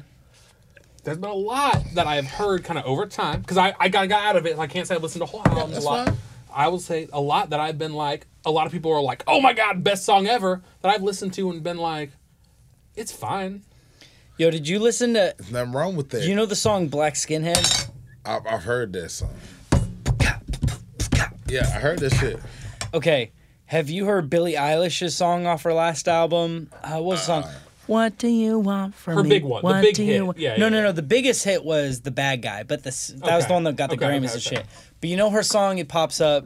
[1.09, 3.89] There's been a lot that I have heard kind of over time because I, I
[3.89, 4.53] got, got out of it.
[4.53, 6.07] and I can't say I listened to whole albums that's a lot.
[6.09, 6.17] fine.
[6.53, 8.27] I will say a lot that I've been like.
[8.45, 11.35] A lot of people are like, "Oh my god, best song ever!" That I've listened
[11.35, 12.11] to and been like,
[12.97, 13.62] "It's fine."
[14.39, 15.35] Yo, did you listen to?
[15.37, 16.25] There's nothing wrong with that.
[16.25, 17.89] You know the song Black Skinhead?
[18.25, 19.35] I've, I've heard that song.
[21.49, 22.39] Yeah, I heard this shit.
[22.93, 23.33] Okay,
[23.67, 26.70] have you heard Billie Eilish's song off her last album?
[26.83, 27.53] Uh, what was the song?
[27.89, 29.28] What do you want from Her me?
[29.31, 30.15] Her big one, the big do hit.
[30.17, 30.39] you want?
[30.39, 30.83] Yeah, no, yeah, no, yeah.
[30.84, 30.92] no.
[30.92, 33.76] The biggest hit was the bad guy, but the s that was the one that
[33.76, 34.67] got the Okay, Grammys okay, and shit.
[35.00, 35.78] But you know her song?
[35.78, 36.44] It pops up.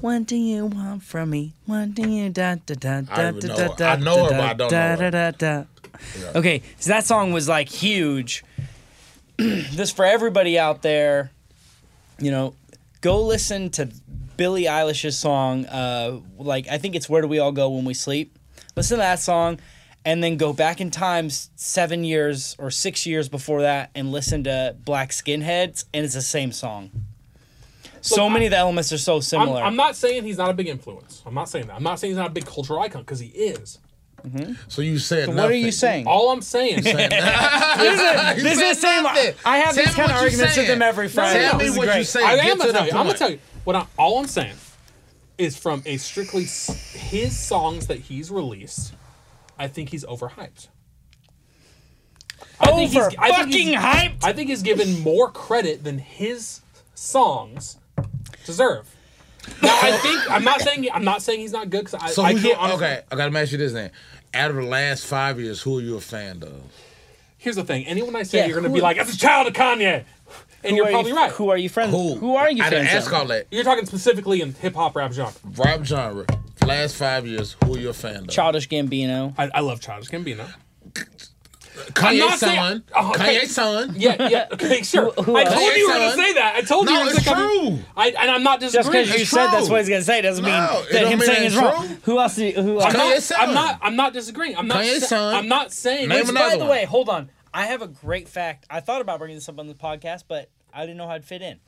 [0.00, 1.54] What do you want from me?
[1.66, 4.40] What do you da da da da da da da I know her, da but
[4.50, 5.10] I don't da know her.
[5.10, 5.64] da da da.
[6.34, 8.42] Okay, so that song was like huge.
[9.36, 11.30] this for everybody out there.
[12.18, 12.54] You know,
[13.00, 13.88] go listen to
[14.36, 15.66] Billie Eilish's song.
[15.66, 18.36] Uh, like I think it's "Where Do We All Go When We Sleep."
[18.76, 19.58] Listen to that song,
[20.04, 24.44] and then go back in time seven years or six years before that, and listen
[24.44, 26.90] to Black Skinheads, and it's the same song.
[28.02, 29.62] So many I- of the elements are so I'm, similar.
[29.62, 31.22] I'm not saying he's not a big influence.
[31.26, 31.76] I'm not saying that.
[31.76, 33.78] I'm not saying he's not a big cultural icon because he is.
[34.26, 34.52] Mm-hmm.
[34.68, 35.42] So you said So nothing.
[35.44, 36.06] what are you saying?
[36.06, 36.82] All I'm saying.
[36.82, 39.02] this is the same.
[39.02, 39.34] nothing.
[39.44, 40.68] I have Tell these kind of arguments with saying.
[40.68, 41.40] them every Friday.
[41.40, 41.98] Tell me is what great.
[41.98, 42.22] you say.
[42.24, 42.90] I am gonna tell you.
[42.92, 43.38] I'm gonna tell you.
[43.64, 44.56] What I, all I'm saying
[45.38, 48.94] is from a strictly s- his songs that he's released.
[49.60, 50.68] I think he's overhyped.
[52.58, 54.24] I think Over he's- I think fucking he's- hyped.
[54.24, 56.60] I think he's given more credit than his
[56.94, 57.76] songs
[58.46, 58.86] deserve.
[59.62, 62.22] Now I think I'm not saying I'm not saying he's not good because I, So
[62.22, 63.90] I who's can't your, honestly- okay, I gotta ask you this then.
[64.32, 66.62] Out of the last five years, who are you a fan of?
[67.38, 69.18] Here's the thing: anyone I say Yeah, you're going to who- be like, "That's a
[69.18, 70.04] child of Kanye,"
[70.62, 71.32] and you're probably you, right.
[71.32, 71.90] Who are you friends?
[71.92, 72.14] Who?
[72.16, 73.18] Who are you I didn't fans ask of?
[73.18, 73.46] all that.
[73.50, 75.32] You're talking specifically in hip hop rap genre.
[75.56, 76.26] Rap genre.
[76.66, 78.28] Last five years, who are you a fan of?
[78.28, 79.34] Childish Gambino.
[79.36, 80.46] I, I love Childish Gambino.
[81.94, 82.84] Kanye's not saying- son.
[82.94, 83.38] Oh, okay.
[83.38, 83.94] Kanye's son.
[83.96, 84.48] Yeah, yeah.
[84.52, 85.10] Okay, sure.
[85.12, 86.54] Who- who I told you you were going to say that.
[86.56, 86.94] I told you.
[86.94, 87.78] No, you were it's gonna come- true.
[87.96, 88.84] I, and I'm not disagreeing.
[88.84, 91.00] Just because you It's said that's what he's gonna say doesn't mean No, it that
[91.00, 91.86] don't him mean saying it's is wrong.
[92.02, 92.36] Who else?
[92.36, 92.94] Do you, who I'm else?
[92.94, 93.40] not, Kanye's son.
[93.48, 93.78] I'm not.
[93.82, 94.56] I'm not disagreeing.
[94.56, 94.78] I'm not.
[94.84, 95.34] Kanye's sa- son.
[95.34, 96.08] I'm not saying.
[96.08, 96.68] Name Which- another By the one.
[96.70, 97.30] way, hold on.
[97.54, 98.66] I have a great fact.
[98.70, 101.24] I thought about bringing this up on the podcast, but I didn't know how it'd
[101.24, 101.58] fit in.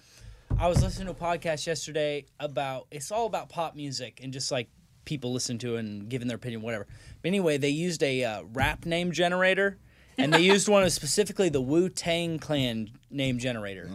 [0.59, 4.53] I was listening to a podcast yesterday about it's all about pop music and just
[4.53, 4.69] like
[5.05, 6.87] people listen to and giving their opinion, whatever.
[7.23, 9.79] But anyway, they used a uh, rap name generator,
[10.19, 13.91] and they used one of specifically the Wu Tang Clan name generator,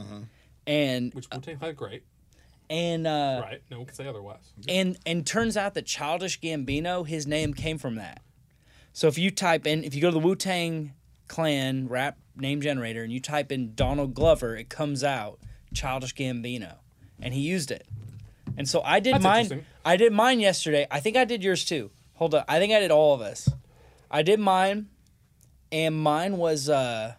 [0.66, 2.04] and Which Wu Tang had great.
[2.70, 3.62] and uh, Right.
[3.72, 4.52] No one can say otherwise.
[4.68, 8.22] and and turns out that Childish Gambino, his name came from that.
[8.94, 10.94] So if you type in, if you go to the Wu Tang
[11.28, 15.40] Clan rap name generator and you type in Donald Glover, it comes out
[15.74, 16.76] Childish Gambino,
[17.22, 17.88] and he used it.
[18.58, 19.66] And so I did That's mine.
[19.86, 20.88] I did mine yesterday.
[20.90, 21.92] I think I did yours too.
[22.16, 23.48] Hold on, I think I did all of us.
[24.10, 24.88] I did mine,
[25.72, 27.14] and mine was uh,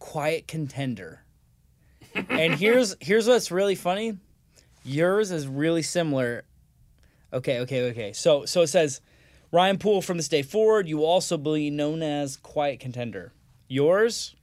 [0.00, 1.22] quiet contender.
[2.28, 4.18] and here's here's what's really funny.
[4.82, 6.44] Yours is really similar.
[7.32, 8.12] Okay, okay, okay.
[8.12, 9.00] So so it says
[9.52, 13.32] Ryan Poole from this day forward, you will also be known as quiet contender.
[13.68, 14.34] Yours,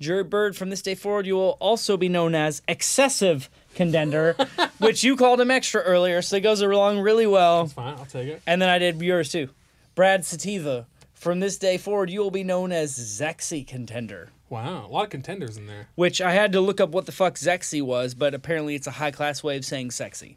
[0.00, 4.34] Jerry Bird from this day forward, you will also be known as excessive contender,
[4.78, 7.66] which you called him extra earlier, so it goes along really well.
[7.66, 7.94] Fine.
[7.98, 8.42] I'll take it.
[8.46, 9.48] And then I did yours too.
[9.94, 14.30] Brad Sativa, from this day forward, you will be known as Zexy contender.
[14.50, 14.86] Wow.
[14.86, 15.88] A lot of contenders in there.
[15.94, 18.92] Which I had to look up what the fuck Zexy was, but apparently it's a
[18.92, 20.36] high class way of saying sexy.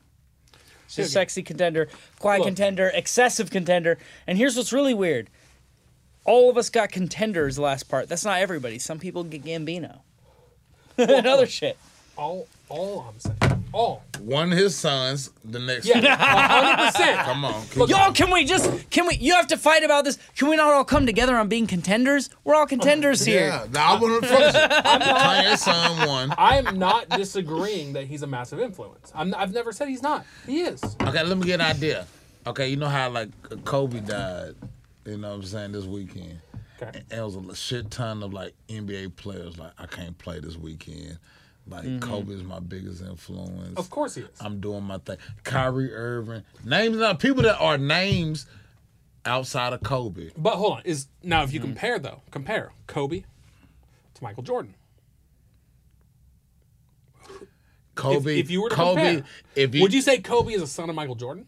[0.87, 1.09] So Okay.
[1.09, 2.47] sexy contender, quiet Look.
[2.47, 3.97] contender, excessive contender.
[4.25, 5.29] And here's what's really weird.
[6.23, 8.07] All of us got contenders last part.
[8.09, 8.79] That's not everybody.
[8.79, 9.99] Some people get Gambino.
[10.97, 11.77] and other shit.
[12.17, 12.47] All.
[12.69, 13.63] All I'm saying.
[13.71, 14.03] All.
[14.19, 15.95] One of his sons, the next Yeah.
[15.99, 16.03] one.
[16.05, 16.85] 100.
[16.91, 17.63] percent Come on.
[17.67, 20.17] keep Look, Y'all, can we just can we you have to fight about this?
[20.35, 22.29] Can we not all come together on being contenders?
[22.43, 23.47] We're all contenders here.
[23.47, 24.55] Yeah, now I want to focus.
[24.55, 26.33] Kanye's son won.
[26.37, 29.11] I'm not disagreeing that he's a massive influence.
[29.15, 30.25] I'm, I've never said he's not.
[30.45, 30.83] He is.
[30.83, 32.05] Okay, let me get an idea.
[32.47, 33.29] Okay, you know how like
[33.65, 34.55] Kobe died,
[35.05, 36.39] you know what I'm saying, this weekend.
[36.81, 36.99] Okay.
[36.99, 40.57] And there was a shit ton of like NBA players like I can't play this
[40.57, 41.17] weekend.
[41.67, 41.99] Like mm-hmm.
[41.99, 43.77] Kobe is my biggest influence.
[43.77, 44.29] Of course he is.
[44.39, 45.17] I'm doing my thing.
[45.43, 46.43] Kyrie Irving.
[46.63, 48.45] Names not people that are names
[49.25, 50.29] outside of Kobe.
[50.37, 50.81] But hold on.
[50.85, 51.69] Is now if you mm-hmm.
[51.69, 53.23] compare though, compare Kobe
[54.13, 54.73] to Michael Jordan.
[57.95, 58.39] Kobe.
[58.39, 60.67] If, if you were to Kobe, compare, if he, would you say Kobe is a
[60.67, 61.47] son of Michael Jordan?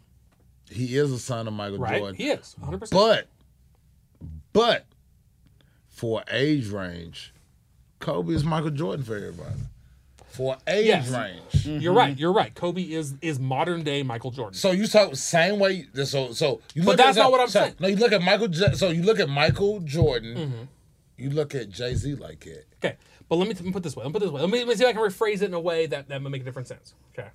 [0.70, 2.16] he is a son of Michael Right, Jordan.
[2.16, 2.80] he is 100.
[2.80, 3.28] percent But,
[4.54, 4.86] but
[5.90, 7.34] for age range,
[8.00, 9.56] Kobe is Michael Jordan for everybody.
[10.40, 11.10] For age Yes.
[11.10, 11.66] range.
[11.84, 12.18] You're right.
[12.18, 12.56] You're right.
[12.56, 14.54] Kobe is is modern day Michael Jordan.
[14.54, 15.86] So you talk same way.
[16.06, 17.76] So so you Look But look that's at, not what I'm so- saying.
[17.82, 18.48] No, you look at Michael.
[18.76, 20.36] So you look at Michael Jordan.
[20.38, 20.64] Mm-hmm.
[21.18, 22.64] You look at Jay Z like that.
[22.78, 22.96] Okay,
[23.28, 24.04] but let me, let me put this way.
[24.06, 24.40] Let me put this way.
[24.40, 26.24] Let me, let me see if I can rephrase it in a way that that
[26.24, 26.94] will make a different sense.
[27.12, 27.28] Okay.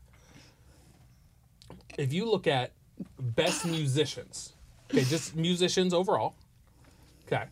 [1.99, 2.73] If you look at
[3.20, 4.55] best musicians,
[4.91, 6.34] okay, just musicians overall,
[7.26, 7.44] okay,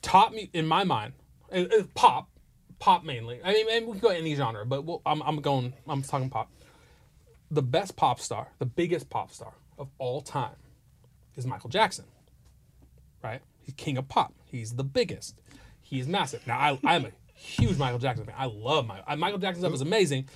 [0.00, 1.12] top mu- in my mind,
[1.52, 2.28] uh, uh, pop,
[2.80, 3.40] pop mainly.
[3.44, 5.72] I mean, and we can go any genre, but we'll, I'm I'm going.
[5.88, 6.50] I'm talking pop.
[7.52, 10.56] The best pop star, the biggest pop star of all time,
[11.36, 12.06] is Michael Jackson.
[13.22, 13.40] Right?
[13.60, 14.34] He's king of pop.
[14.46, 15.40] He's the biggest.
[15.80, 16.46] He's massive.
[16.46, 18.34] Now I, I'm a huge Michael Jackson fan.
[18.36, 20.28] I love my I, Michael Jackson stuff is amazing.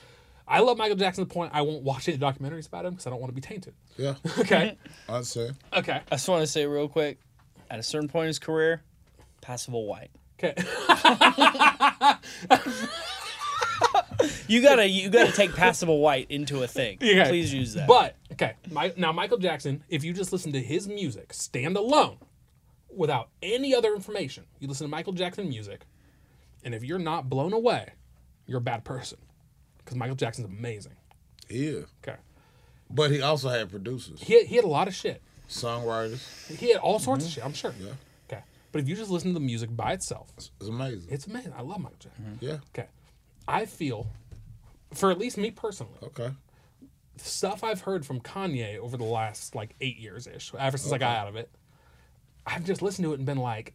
[0.47, 3.07] I love Michael Jackson to the point I won't watch any documentaries about him because
[3.07, 3.73] I don't want to be tainted.
[3.97, 4.77] Yeah, Okay.
[5.09, 5.51] I'd say.
[5.73, 6.01] Okay.
[6.11, 7.19] I just want to say real quick,
[7.71, 8.83] at a certain point in his career,
[9.41, 10.11] passable white.
[10.39, 10.55] Okay.
[14.49, 16.99] You gotta you gotta take passable white into a thing.
[17.03, 17.29] Okay.
[17.29, 17.87] Please use that.
[17.89, 22.19] But okay, my, now Michael Jackson, if you just listen to his music, stand alone,
[22.95, 25.87] without any other information, you listen to Michael Jackson music,
[26.65, 27.93] and if you're not blown away,
[28.47, 29.19] you're a bad person,
[29.79, 30.93] because Michael Jackson's amazing.
[31.49, 32.19] Yeah, Okay,
[32.91, 35.23] but he also had producers, he had, he had a lot of shit.
[35.49, 36.57] songwriters.
[36.57, 37.45] He had all sorts of shit.
[37.45, 37.73] I'm sure.
[37.73, 37.87] Mm-hmm.
[37.87, 37.93] Yeah.
[38.75, 41.09] Okay, but if you just listen to the music by itself, It's amazing.
[41.11, 41.53] it's amazing.
[41.57, 42.25] I love Michael Jackson.
[42.25, 42.45] Mm-hmm.
[42.45, 42.57] yeah.
[42.77, 42.89] Okay,
[43.47, 44.09] I feel,
[44.93, 46.31] for at least me personally, Okay.
[47.17, 50.99] stuff I've heard from Kanye over the last like eight years ish, ever since I
[50.99, 51.51] got out of it,
[52.47, 53.75] I've just listened to it and been like,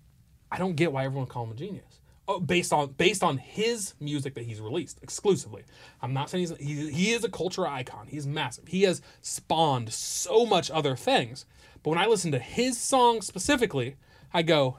[0.52, 2.00] I don't get why everyone call him a genius.
[2.28, 5.64] Oh, based on based on his music that he's released exclusively.
[6.02, 8.06] I'm not saying he's he, he is a culture icon.
[8.08, 8.68] He's massive.
[8.68, 11.46] He has spawned so much other things.
[11.82, 13.96] But when I listen to his songs specifically,
[14.32, 14.78] I go,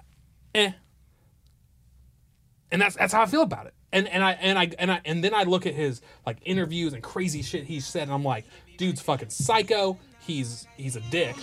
[0.55, 0.73] eh.
[2.73, 3.75] And that's that's how I feel about it.
[3.93, 6.93] And and I and I and I and then I look at his like interviews
[6.93, 8.45] and crazy shit he said, and I'm like,
[8.77, 9.99] dude's fucking psycho.
[10.21, 11.37] He's he's a dick.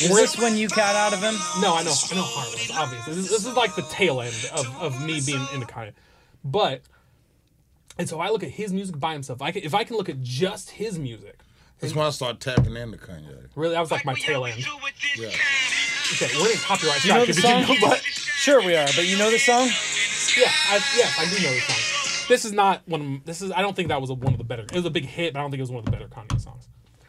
[0.00, 1.34] is this when you got out of him?
[1.60, 2.28] No, I know, I know.
[2.74, 5.92] Obviously, this, this is like the tail end of, of me being into Kanye.
[6.44, 6.82] But
[7.98, 9.42] and so I look at his music by himself.
[9.42, 11.40] I can, if I can look at just his music,
[11.82, 13.48] That's when I started tapping into Kanye.
[13.54, 14.64] really, that was like my tail end.
[15.16, 15.26] Yeah.
[15.26, 17.76] Okay, we're in copyright You know the if you song?
[17.80, 19.66] but Sure we are, but you know the song?
[20.36, 22.26] yeah, I, yes, I do know the song.
[22.28, 23.16] This is not one.
[23.16, 23.50] Of, this is.
[23.52, 24.62] I don't think that was a, one of the better.
[24.62, 26.06] It was a big hit, but I don't think it was one of the better
[26.08, 26.68] Kanye songs.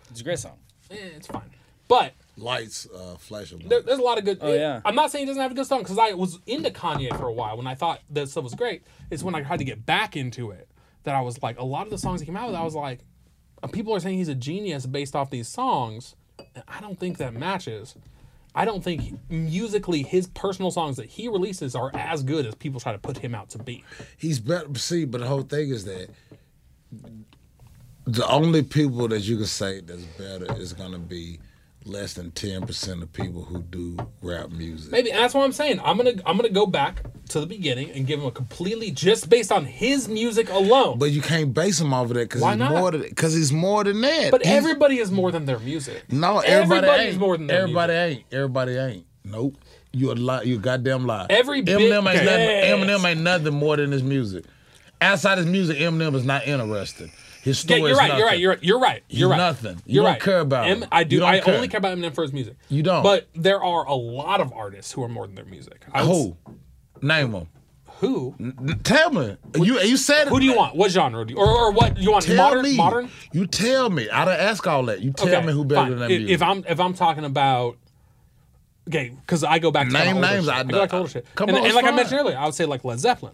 [0.10, 0.58] It's a great song.
[0.92, 1.50] Eh, it's fine,
[1.88, 3.68] but Lights, uh, flashing.
[3.68, 4.40] there, there's a lot of good.
[4.42, 4.82] Oh, yeah.
[4.86, 7.28] I'm not saying he doesn't have a good song because I was into Kanye for
[7.28, 8.84] a while when I thought that stuff was great.
[9.12, 10.68] It's when I had to get back into it
[11.04, 12.74] that I was like, a lot of the songs he came out with, I was
[12.76, 13.00] like,
[13.72, 16.16] people are saying he's a genius based off these songs,
[16.68, 17.96] I don't think that matches.
[18.56, 22.80] I don't think musically his personal songs that he releases are as good as people
[22.80, 23.84] try to put him out to be.
[24.18, 24.68] He's better.
[24.76, 26.10] See, but the whole thing is that
[28.06, 31.40] the only people that you can say that's better is gonna be
[31.86, 34.92] less than ten percent of people who do rap music.
[34.92, 35.80] Maybe that's what I'm saying.
[35.84, 39.30] I'm gonna I'm gonna go back to the beginning and give him a completely just
[39.30, 41.00] based on his music alone.
[41.00, 42.72] But you can't base him off of that because Why he's not?
[42.72, 44.32] more than because he's more than that.
[44.32, 46.04] But He's- everybody is more than their music.
[46.12, 46.52] no, everybody,
[46.88, 47.10] everybody ain't.
[47.12, 48.24] is more than their everybody ain't.
[48.32, 49.06] Everybody ain't.
[49.26, 49.56] Nope.
[49.92, 50.42] You a lie.
[50.42, 51.28] You goddamn lie.
[51.30, 52.26] Every Eminem ain't nothing.
[52.26, 54.46] Eminem ain't nothing more than his music.
[55.02, 57.12] Outside his music, Eminem is not interesting.
[57.44, 58.18] His Yeah, you're right.
[58.18, 58.40] You're right.
[58.40, 58.64] You're right.
[58.64, 59.04] You're right.
[59.10, 59.38] You're right.
[59.38, 59.76] nothing.
[59.86, 60.22] You You're don't right.
[60.22, 60.88] care about.
[60.94, 61.26] I do.
[61.26, 61.56] I care.
[61.56, 62.56] only care about Eminem for his music.
[62.70, 63.04] You don't.
[63.04, 65.86] But there are a lot of artists who are more than their music.
[65.92, 66.38] I Who?
[67.02, 67.48] Name them.
[68.00, 68.34] Who?
[68.84, 69.36] Tell me.
[69.56, 70.30] You you said it.
[70.30, 70.78] Who do you want?
[70.78, 72.24] What genre do you, or or what you want?
[72.24, 72.64] Tell modern.
[72.64, 72.78] me.
[72.78, 73.10] Modern.
[73.34, 74.10] You tell me.
[74.10, 75.02] I don't ask all that.
[75.02, 75.90] You tell me who better fine.
[75.92, 76.34] than that If, music.
[76.36, 77.78] if I'm if I'm talking about.
[78.88, 80.54] Okay, because I go back to Name names, shit.
[80.54, 81.26] I I go back to older shit.
[81.36, 83.34] Come and, on, and like I mentioned earlier, I would say like Led Zeppelin.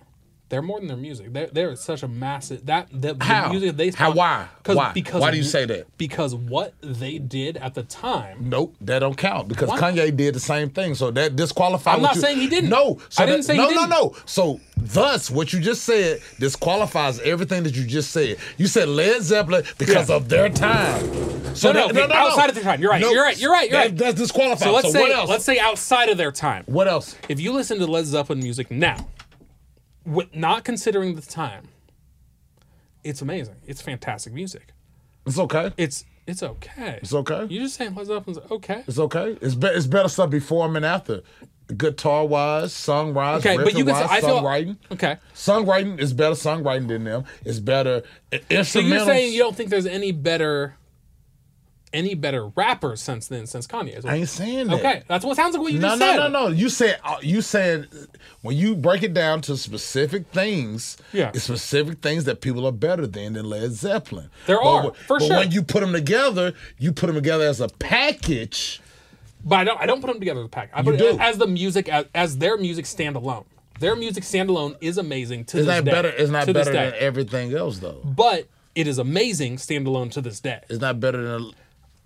[0.49, 1.31] They're more than their music.
[1.31, 3.49] They're, they're such a massive that the, the How?
[3.51, 4.11] music they How?
[4.11, 4.47] Why?
[4.65, 4.91] Why?
[4.93, 5.95] Because Why do you say that?
[5.99, 9.79] Because what they did at the time Nope, that don't count because Why?
[9.79, 10.95] Kanye did the same thing.
[10.95, 11.95] So that disqualifies.
[11.95, 12.71] I'm not you- saying he didn't.
[12.71, 13.89] No, so I didn't that- say he no, didn't.
[13.89, 14.15] no, no.
[14.25, 18.37] So thus, what you just said disqualifies everything that you just said.
[18.57, 20.15] You said Led Zeppelin because Yeah.
[20.15, 21.55] of their time.
[21.55, 22.81] So No, no, that- okay, outside of their time.
[22.81, 23.97] You're right, you're right, you're right, you're that- right.
[23.97, 24.63] That's disqualified.
[24.67, 25.29] So let's say what else?
[25.29, 26.63] let's say outside of their time.
[26.65, 27.15] what else?
[27.27, 29.07] If you listen to Led Zeppelin music now,
[30.09, 31.67] with not considering the time,
[33.03, 33.55] it's amazing.
[33.65, 34.73] It's fantastic music.
[35.25, 35.71] It's okay.
[35.77, 36.99] It's it's okay.
[37.01, 37.45] It's okay.
[37.49, 38.83] You just saying Led Zeppelin's okay?
[38.87, 39.37] It's okay.
[39.41, 41.21] It's be- it's better stuff before him and after.
[41.77, 43.93] guitar wise, song wise, Okay, but you can.
[43.93, 44.77] wise, I feel songwriting.
[44.91, 45.17] okay.
[45.35, 47.25] Songwriting is better songwriting than them.
[47.45, 48.01] It's better
[48.33, 48.65] i- instrumentals.
[48.65, 50.75] So you're saying you don't think there's any better,
[51.93, 54.05] any better rappers since then since Kanye?
[54.05, 54.79] I ain't saying that.
[54.79, 56.17] Okay, that's what sounds like what you No, just no, said.
[56.17, 56.47] no, no.
[56.49, 57.87] You said uh, you said
[58.41, 61.31] when you break it down to specific things, Yeah.
[61.33, 64.29] it's specific things that people are better than than Led Zeppelin.
[64.45, 65.37] There But are, when- for but sure.
[65.37, 68.81] when you put them together, you put them together as a package.
[69.43, 69.81] But I don't.
[69.81, 70.69] I don't put them together as a pack.
[70.73, 71.05] I You do.
[71.09, 73.45] it as the music as, as their music standalone.
[73.79, 75.91] Their music standalone is amazing to It's this not day.
[75.91, 76.09] better.
[76.09, 78.01] It's not better than everything else, though.
[78.03, 80.59] But it is amazing standalone to this day.
[80.69, 81.51] It's not better than.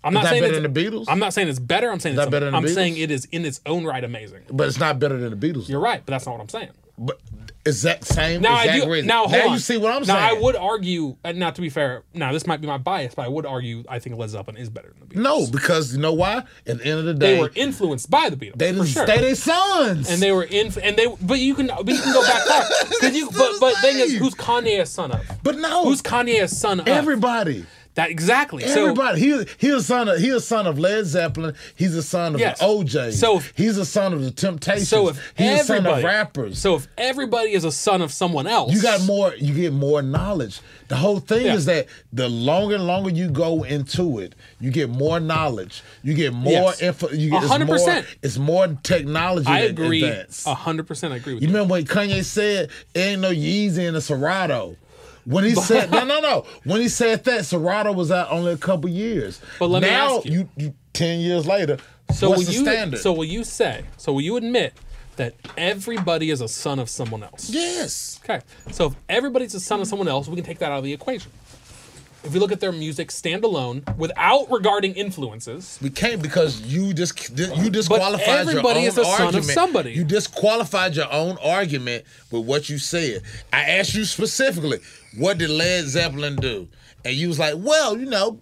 [0.04, 1.06] I'm not not saying better it's, than the Beatles?
[1.08, 1.92] I'm not saying it's better.
[1.92, 2.74] I'm saying It's it's, not better than I'm Beatles?
[2.74, 4.44] saying it is in its own right amazing.
[4.52, 5.70] But it's not better than the Beatles.
[5.70, 6.70] You're right, but that's not what I'm saying.
[6.98, 7.20] But
[7.66, 8.42] exact same.
[8.42, 8.90] Now I do.
[8.90, 9.08] reason.
[9.08, 9.54] Now hold now on.
[9.54, 10.20] you see what I'm now, saying.
[10.20, 11.16] Now I would argue.
[11.24, 13.84] And now to be fair, now this might be my bias, but I would argue
[13.90, 15.22] I think Led Zeppelin is better than the Beatles.
[15.24, 16.44] No, because you know why?
[16.68, 18.58] At the end of the day, they were influenced by the Beatles.
[18.58, 19.06] they didn't sure.
[19.08, 20.10] stay their sons.
[20.10, 23.10] and they were in, and they, but you can, but you can go back far.
[23.10, 25.22] you, but, but thing is, who's Kanye a son of?
[25.42, 26.88] but no, Who's Kanye a son of?
[26.88, 27.66] everybody?
[27.96, 28.64] That exactly.
[28.68, 31.54] So Everybody, he he a son of he a son of Led Zeppelin.
[31.76, 32.58] He's a son of Yes.
[32.60, 33.12] the OJ.
[33.14, 34.90] So if- he's a son of the Temptations.
[34.90, 36.58] so if he's a son of rappers.
[36.58, 39.36] so if everybody is a son of someone else, you got more.
[39.38, 40.60] You get more knowledge.
[40.88, 41.54] The whole thing Yeah.
[41.56, 45.84] is that the longer and longer you go into it, you get more knowledge.
[46.04, 46.82] You get more Yes.
[46.82, 47.10] info.
[47.12, 48.04] You get A it's more.
[48.24, 49.48] It's more technology.
[49.48, 50.02] I agree.
[50.46, 51.54] Hundred percent, I agree with You you.
[51.54, 54.78] remember what Kanye said, "Ain't no Yeezy in a Serato."
[55.26, 58.58] When he said, "No, no, no," when he said that, Serato was out only a
[58.58, 59.40] couple years.
[59.60, 60.50] But let me ask you.
[60.58, 61.78] you, ten years later,
[62.14, 62.62] So what's will the you?
[62.66, 63.00] standard?
[63.00, 63.86] So will you say?
[63.98, 64.74] So will you admit
[65.16, 67.50] that everybody is a son of someone else?
[67.50, 68.42] yes, Okay.
[68.72, 70.94] So if everybody's a son of someone else, we can take that out of the
[70.94, 71.32] equation.
[72.24, 77.30] If we look at their music standalone without regarding influences, we can't because you just
[77.38, 79.46] you disqualified your everybody own is a son of argument.
[79.46, 79.92] somebody.
[79.92, 83.24] You disqualified your own argument with what you said.
[83.52, 84.80] I asked you specifically,
[85.18, 86.68] what did Led Zeppelin do?
[87.06, 88.40] And you was like, well, you know,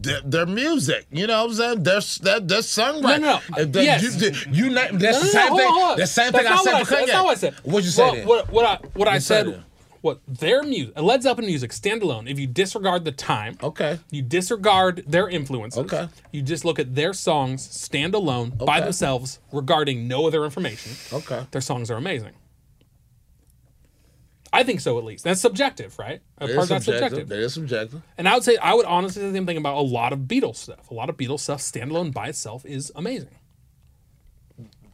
[0.00, 1.82] d- their music, you know what I'm saying?
[1.82, 3.20] Their, their, their songwriting.
[3.22, 3.80] No, no, no.
[3.80, 4.02] Yes.
[4.02, 5.68] You, you, that's No, the no, no, same hold thing.
[5.68, 5.98] on, hold on.
[5.98, 6.84] The same That's thing I said I.
[6.84, 7.54] That's not what I said.
[7.64, 8.26] What'd you say Well, then?
[8.28, 9.64] What, what I what I you said,
[10.00, 12.30] what their music, Led Zeppelin music standalone.
[12.30, 13.98] If you disregard the time, Okay.
[14.10, 15.80] you disregard their influences.
[15.80, 16.08] Okay.
[16.30, 20.92] You just look at their songs standalone by themselves, regarding no other information.
[21.12, 21.46] Okay.
[21.50, 22.30] Their songs are amazing.
[24.52, 25.24] I think so, at least.
[25.24, 26.20] That's subjective, right?
[26.38, 26.94] A part that's subjective.
[27.10, 27.28] subjective.
[27.28, 28.02] That is subjective.
[28.18, 30.20] And I would say I would honestly say the same thing about a lot of
[30.20, 30.90] Beatles stuff.
[30.90, 33.34] A lot of Beatles stuff standalone by itself is amazing.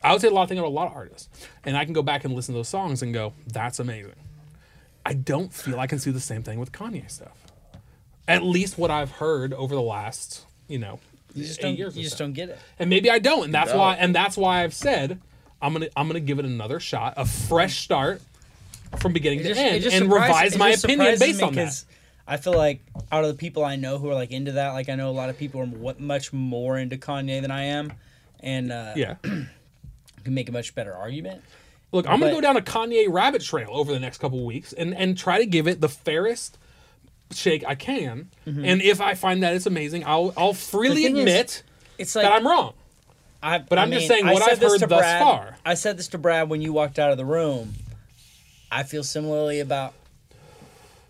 [0.03, 1.29] I would say a lot of things about a lot of artists.
[1.65, 4.15] And I can go back and listen to those songs and go, that's amazing.
[5.05, 7.37] I don't feel I can do the same thing with Kanye stuff.
[8.29, 11.01] At least what I've heard over the last, you know,
[11.35, 11.77] You just eight don't.
[11.77, 11.97] years.
[11.97, 12.25] You or just so.
[12.25, 12.59] don't get it.
[12.79, 13.79] And maybe I don't, and that's don't.
[13.81, 15.21] why and that's why I've said
[15.61, 18.21] I'm gonna I'm gonna give it another shot, a fresh start
[18.99, 21.85] from beginning to end, and revise my opinion based on that.
[22.27, 24.89] I feel like out of the people I know who are like into that, like
[24.89, 27.93] I know a lot of people are much more into Kanye than I am,
[28.41, 29.15] and uh, Yeah.
[29.23, 29.49] can
[30.35, 31.43] make a much better argument.
[31.91, 34.73] Look, I'm gonna But- go down a Kanye rabbit trail over the next couple weeks
[34.75, 36.59] and and try to give it the fairest
[37.33, 38.29] shake I can.
[38.47, 41.63] And if I find that it's amazing, I'll I'll freely is, admit
[41.97, 42.75] It's like that I'm wrong.
[43.43, 45.57] I, But I I'm just saying what I've heard to thus Brad- far.
[45.65, 47.75] I said this to Brad when you walked out of the room.
[48.71, 49.95] I feel similarly about.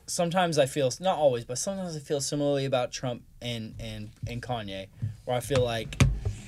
[0.07, 4.43] Sometimes I feel not always, but sometimes I feel similarly about Trump and and and
[4.43, 4.87] Kanye,
[5.25, 6.03] where I feel like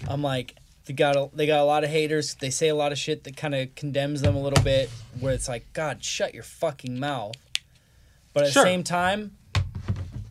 [0.08, 0.54] I'm like
[0.86, 2.34] they got a, they got a lot of haters.
[2.36, 4.88] They say a lot of shit that kind of condemns them a little bit.
[5.20, 7.34] Where it's like, God, shut your fucking mouth.
[8.32, 8.62] But at Sure.
[8.62, 9.36] the same time,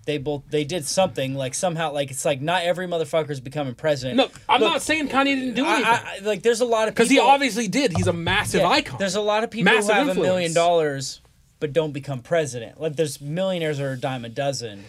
[0.06, 3.76] they both they did something like somehow like it's like not every motherfucker is becoming
[3.76, 4.18] president.
[4.18, 5.86] No, I'm Look, not saying Kanye didn't do anything.
[5.86, 7.96] I, I, like there's a lot of Because he obviously did.
[7.96, 8.98] He's a massive yeah, icon.
[9.00, 10.28] There's a lot of people Massive who have influence.
[10.28, 11.22] a million dollars
[11.60, 12.80] but don't become president.
[12.80, 14.86] Like there's millionaires are a dime a dozen.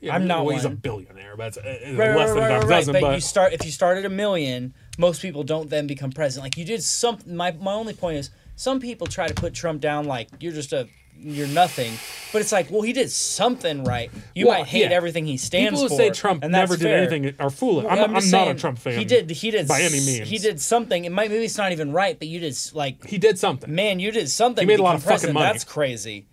[0.00, 2.64] Yeah, I'm not well, he's a billionaire, but it's, uh, Right, less right, than right,
[2.64, 2.92] a dozen.
[2.92, 6.12] But, But, you start if you start at a million, most people don't then become
[6.12, 6.44] president.
[6.44, 7.18] Like you did some.
[7.26, 10.72] My my only point is some people try to put Trump down like you're just
[10.72, 10.88] a
[11.18, 11.92] you're nothing.
[12.32, 14.10] But it's like well he did something right.
[14.34, 14.96] You Well, might hate yeah.
[14.96, 15.96] everything he stands people who for.
[15.96, 16.98] say Trump never did fair.
[16.98, 17.86] anything are fooling.
[17.86, 18.98] I'm, Well, I'm, just not a Trump fan.
[18.98, 19.30] He did.
[19.30, 20.28] He did by any means.
[20.28, 21.04] He did something.
[21.04, 23.74] It might maybe it's not even right, but you did like He did something.
[23.74, 24.62] man, you did something.
[24.62, 25.46] He made a lot of fucking money.
[25.52, 26.26] That's crazy.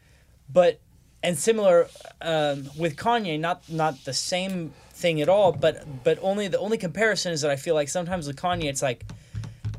[0.52, 0.80] But
[1.22, 1.88] and similar
[2.22, 5.52] um, with Kanye, not not the same thing at all.
[5.54, 8.82] But but only the only comparison is that I feel like sometimes with Kanye, it's
[8.82, 9.06] like,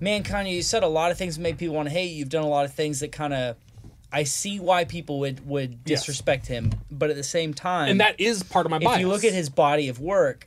[0.00, 2.16] man, Kanye, you said a lot of things that made people want to hate you.
[2.20, 3.56] You've done a lot of things that kind of.
[4.14, 6.00] I see why people would would Yes.
[6.00, 8.90] disrespect him, but at the same time, and that is part of my body if
[8.92, 9.00] bias.
[9.00, 10.46] you look at his body of work,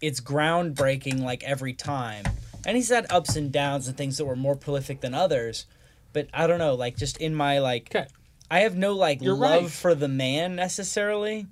[0.00, 2.24] it's groundbreaking like every time.
[2.66, 5.64] and he's had ups and downs and things that were more prolific than others.
[6.12, 8.06] But I don't know, like just in my like, Okay.
[8.50, 9.70] I have no like You're love right.
[9.70, 11.46] for the man necessarily,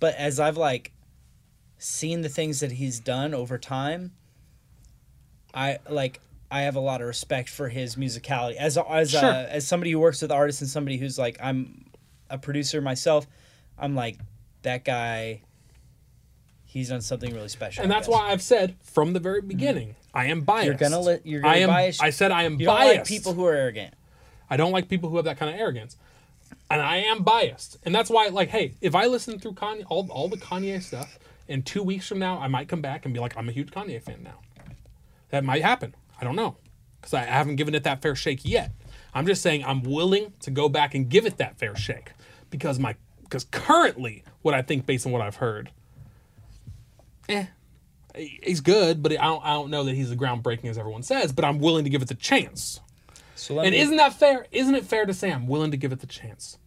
[0.00, 0.92] but as I've like
[1.78, 4.12] seen the things that he's done over time,
[5.52, 6.20] I like
[6.50, 9.22] I have a lot of respect for his musicality as as Sure.
[9.24, 11.84] uh, as somebody who works with artists and somebody who's like I'm
[12.30, 13.26] a producer myself.
[13.78, 14.18] I'm like
[14.62, 15.42] that guy.
[16.64, 18.14] He's done something really special, And I that's guess.
[18.14, 20.66] why I've said from the very beginning, I am biased.
[20.66, 21.68] You're gonna let you're gonna I am.
[21.70, 22.00] bias.
[22.00, 22.96] I said I am you don't biased.
[22.98, 23.94] like people who are arrogant.
[24.50, 25.96] I don't like people who have that kind of arrogance.
[26.70, 27.78] And I am biased.
[27.84, 31.18] And that's why, like, hey, if I listen through Kanye, all, all the Kanye stuff,
[31.46, 33.70] in two weeks from now, I might come back and be like, I'm a huge
[33.70, 34.40] Kanye fan now.
[35.30, 35.94] That might happen.
[36.20, 36.56] I don't know.
[37.00, 38.72] Because I haven't given it that fair shake yet.
[39.14, 42.10] I'm just saying I'm willing to go back and give it that fair shake.
[42.50, 45.70] Because my because currently, what I think based on what I've heard,
[47.28, 47.46] eh,
[48.14, 51.32] he's good, but I don't, I don't know that he's as groundbreaking as everyone says,
[51.32, 52.80] but I'm willing to give it the chance.
[53.34, 54.46] So let And me isn't that fair?
[54.50, 56.58] Isn't it fair to say I'm willing to give it the chance?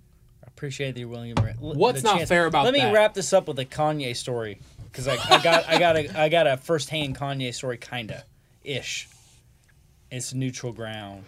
[0.43, 1.41] I appreciate that you're willing to.
[1.59, 2.71] What's not fair about that.
[2.71, 2.93] Let me that?
[2.93, 6.29] wrap this up with a Kanye story because I, I got I got a I
[6.29, 8.23] got a first hand Kanye story kinda
[8.63, 9.07] ish.
[10.11, 11.23] It's neutral ground.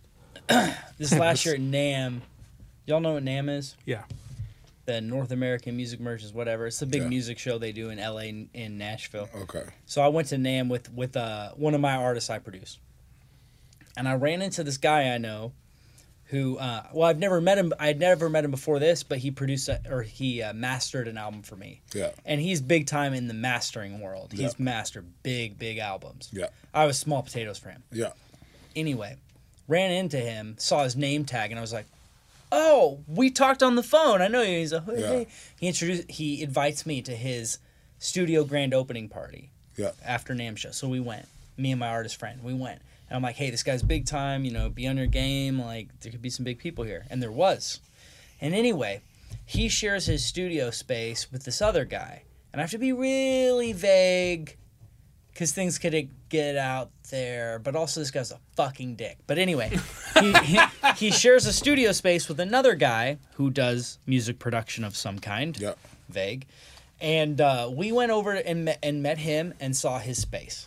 [0.98, 2.20] this last year at NAMM,
[2.86, 3.76] y'all know what NAMM is?
[3.84, 4.04] Yeah.
[4.84, 6.68] The North American Music Merchants, whatever.
[6.68, 7.08] It's a big Yeah.
[7.08, 8.28] music show they do in L.A.
[8.28, 9.28] and in Nashville.
[9.34, 9.64] Okay.
[9.86, 12.78] So I went to NAMM with with uh, one of my artists I produce,
[13.96, 15.50] and I ran into this guy I know,
[16.26, 17.72] who uh, well I've never met him.
[17.78, 21.16] I'd never met him before this, but he produced a, or he uh, mastered an
[21.18, 21.80] album for me.
[21.94, 22.10] Yeah.
[22.24, 24.32] And he's big time in the mastering world.
[24.32, 24.50] He's Yeah.
[24.58, 26.28] mastered big big albums.
[26.32, 26.48] Yeah.
[26.74, 27.82] I was small potatoes for him.
[27.92, 28.12] Yeah.
[28.74, 29.16] Anyway,
[29.68, 31.86] ran into him, saw his name tag, and I was like.
[32.52, 34.22] Oh, we talked on the phone.
[34.22, 34.58] I know you.
[34.60, 35.08] He's like, hey, Yeah.
[35.08, 35.26] hey.
[35.58, 36.08] He introduced.
[36.08, 37.58] He invites me to his
[37.98, 39.90] studio grand opening party Yeah.
[40.04, 40.70] after NAMM show.
[40.70, 41.26] So we went.
[41.56, 42.82] Me and my artist friend, we went.
[43.08, 45.60] And I'm like, hey, this guy's big time, you know, be on your game.
[45.60, 47.06] Like, there could be some big people here.
[47.10, 47.80] And there was.
[48.40, 49.00] And anyway,
[49.44, 52.22] he shares his studio space with this other guy.
[52.52, 54.56] And I have to be really vague
[55.32, 57.58] because things could get out there.
[57.58, 59.18] But also, this guy's a fucking dick.
[59.26, 59.70] But anyway,
[60.20, 60.60] he, he,
[60.96, 65.56] he shares a studio space with another guy who does music production of some kind
[65.60, 65.74] Yeah.
[66.08, 66.46] vague.
[67.00, 70.66] And uh, we went over and met, and met him and saw his space.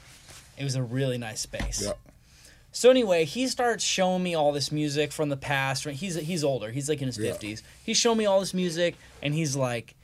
[0.57, 1.81] It was a really nice space.
[1.83, 1.93] Yeah.
[2.71, 5.85] So anyway, he starts showing me all this music from the past.
[5.85, 5.95] Right?
[5.95, 6.71] He's he's older.
[6.71, 7.31] He's like in his Yeah.
[7.31, 7.63] fifties.
[7.83, 9.95] He's showing me all this music, and he's like,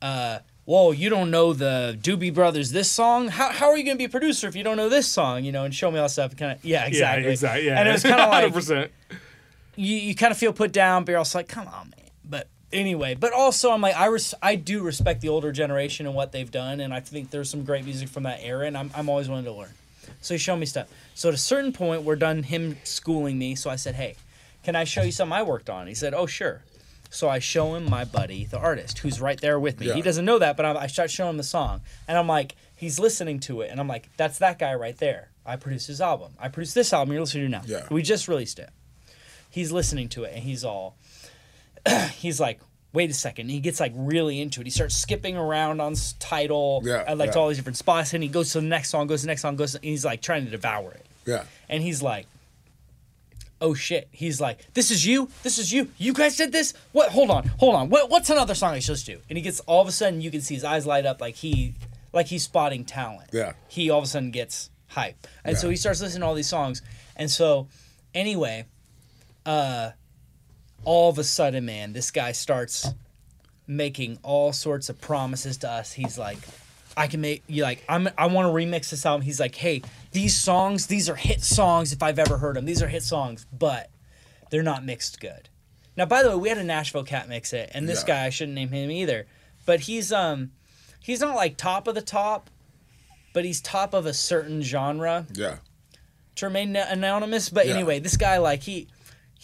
[0.00, 3.28] uh, "Whoa, you don't know the Doobie Brothers this song?
[3.28, 5.44] How, how are you gonna be a producer if you don't know this song?
[5.44, 6.34] You know?" And show me all this stuff.
[6.36, 7.24] Kind of yeah, exactly.
[7.24, 7.66] Yeah, exactly.
[7.66, 7.78] Yeah.
[7.80, 8.88] And it was kind of like 100%.
[9.76, 12.08] you, you kind of feel put down, but you're also like, come on, man.
[12.24, 16.14] But anyway, but also I'm like, I res- I do respect the older generation and
[16.14, 18.90] what they've done, and I think there's some great music from that era, and I'm,
[18.94, 19.72] I'm always willing to learn.
[20.20, 20.88] So he showed me stuff.
[21.14, 23.54] So at a certain point, we're done him schooling me.
[23.54, 24.16] So I said, hey,
[24.62, 25.86] can I show you something I worked on?
[25.86, 26.62] He said, oh, sure.
[27.10, 29.86] So I show him my buddy, the artist, who's right there with me.
[29.86, 29.94] Yeah.
[29.94, 32.56] He doesn't know that, but I, I start showing him the song, and I'm like,
[32.74, 35.30] he's listening to it, and I'm like, that's that guy right there.
[35.46, 36.32] I produced his album.
[36.40, 37.62] I produced this album you're listening to now.
[37.66, 37.86] Yeah.
[37.88, 38.70] We just released it
[39.54, 40.96] he's listening to it and he's all
[42.16, 42.58] he's like
[42.94, 43.42] wait a second.
[43.46, 44.66] And he gets like really into it.
[44.66, 47.40] He starts skipping around on s- title Yeah, at like yeah.
[47.40, 48.14] all these different spots.
[48.14, 49.84] And he goes to the next song goes to the next song goes to, and
[49.84, 51.04] he's like trying to devour it.
[51.26, 51.44] Yeah.
[51.68, 52.26] and he's like
[53.60, 54.08] oh shit.
[54.12, 55.28] He's like this is you?
[55.42, 55.88] This is you?
[55.98, 56.74] You guys did this?
[56.92, 57.10] What?
[57.10, 57.48] Hold on.
[57.58, 57.88] Hold on.
[57.90, 60.20] What, what's another song i supposed to do and he gets all of a sudden
[60.20, 61.74] you can see his eyes light up like he
[62.12, 63.30] like he's spotting talent.
[63.32, 63.54] Yeah.
[63.68, 65.16] he all of a sudden gets hype.
[65.44, 66.80] And so he starts listening to all these songs.
[67.16, 67.68] And so
[68.14, 68.66] anyway
[69.46, 69.90] uh
[70.84, 72.92] all of a sudden man this guy starts
[73.66, 76.38] making all sorts of promises to us he's like
[76.96, 79.22] I can make you like I'm I want to remix this album.
[79.22, 79.82] He's like, "Hey,
[80.12, 82.66] these songs, these are hit songs if I've ever heard them.
[82.66, 83.90] These are hit songs, but
[84.50, 85.48] they're not mixed good."
[85.96, 88.06] Now, by the way, we had a Nashville cat mix it, and this Yeah.
[88.06, 89.26] guy I shouldn't name him either,
[89.66, 90.52] but he's um
[91.00, 92.48] he's not like top of the top,
[93.32, 95.56] but he's top of a certain genre Yeah.
[96.36, 97.48] to remain anonymous.
[97.48, 97.74] But Yeah.
[97.74, 98.86] anyway, this guy like he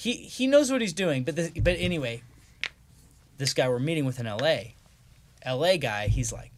[0.01, 1.25] he he knows what he's doing.
[1.25, 2.23] But this, but anyway,
[3.37, 4.75] this guy we're meeting with in L.A.
[5.43, 5.77] L.A.
[5.77, 6.53] guy, he's like,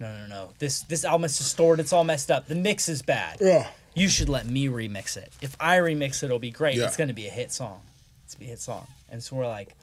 [0.00, 1.82] no no no, this this album is distorted.
[1.82, 2.48] It's all messed up.
[2.48, 3.36] The mix is bad.
[3.38, 3.68] Yeah.
[3.94, 5.30] You should let me remix it.
[5.42, 6.76] If I remix it, it'll be great.
[6.76, 6.86] Yeah.
[6.86, 7.82] It's gonna be a hit song.
[8.24, 8.86] It's gonna be a hit song.
[9.10, 9.74] And so we're like.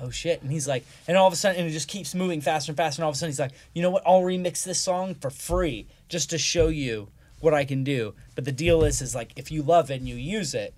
[0.00, 0.42] Oh shit!
[0.42, 2.76] And he's like, and all of a sudden, and it just keeps moving faster and
[2.76, 3.00] faster.
[3.00, 4.04] And all of a sudden, he's like, you know what?
[4.06, 7.08] I'll remix this song for free just to show you
[7.40, 8.14] what I can do.
[8.36, 10.72] But the deal is, is like, if you love it and you use it,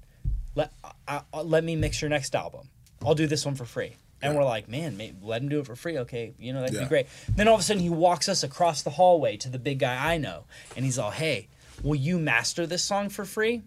[0.60, 0.72] let
[1.08, 2.68] I, I, let me mix your next album.
[3.04, 3.96] I'll do this one for free.
[4.22, 5.96] And we're like, man, may, let him do it for free.
[6.00, 6.82] Okay, you know that'd Yeah.
[6.82, 7.06] be great.
[7.36, 10.12] Then all of a sudden, he walks us across the hallway to the big guy
[10.12, 10.44] I know,
[10.76, 11.48] and he's all, hey,
[11.82, 13.62] will you master this song for free?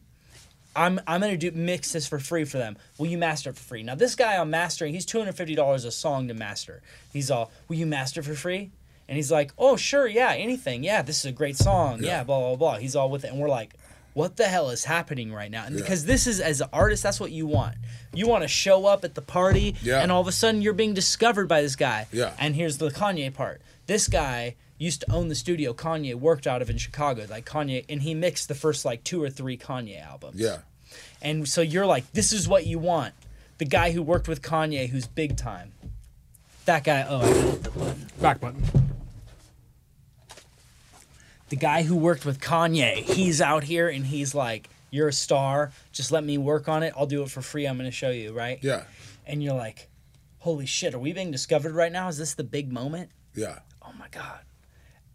[0.75, 2.77] I'm I'm gonna do mix this for free for them.
[2.99, 3.83] Will you master it for free?
[3.83, 6.81] Now this guy I'm mastering, he's two hundred fifty dollars a song to master.
[7.11, 8.71] He's all, will you master for free?
[9.07, 12.39] And he's like, oh sure, yeah, anything, yeah, this is a great song, yeah, blah
[12.39, 12.77] blah blah.
[12.77, 13.73] He's all with it, and we're like,
[14.13, 15.65] what the hell is happening right now?
[15.65, 17.75] And because this is as an artist, that's what you want.
[18.13, 20.01] You want to show up at the party, Yeah.
[20.01, 22.07] and all of a sudden you're being discovered by this guy.
[22.11, 22.33] Yeah.
[22.39, 23.61] And here's the Kanye part.
[23.87, 27.25] This guy used to own the studio Kanye worked out of in Chicago.
[27.29, 30.39] Like Kanye, and he mixed the first like two or three Kanye albums.
[30.39, 30.59] Yeah.
[31.21, 33.13] And so you're like, this is what you want.
[33.57, 35.71] The guy who worked with Kanye, who's big time.
[36.65, 37.05] That guy.
[37.07, 38.07] Oh, I hit the button.
[38.21, 38.63] Back button.
[41.53, 45.71] The guy who worked with Kanye, he's out here and he's like, "You're a star.
[45.91, 46.95] Just let me work on it.
[46.97, 47.67] I'll do it for free.
[47.67, 48.85] I'm going to show you, right?" Yeah.
[49.27, 49.87] And you're like,
[50.39, 52.07] "Holy shit, are we being discovered right now?
[52.07, 53.59] Is this the big moment?" Yeah.
[53.83, 54.39] Oh my god.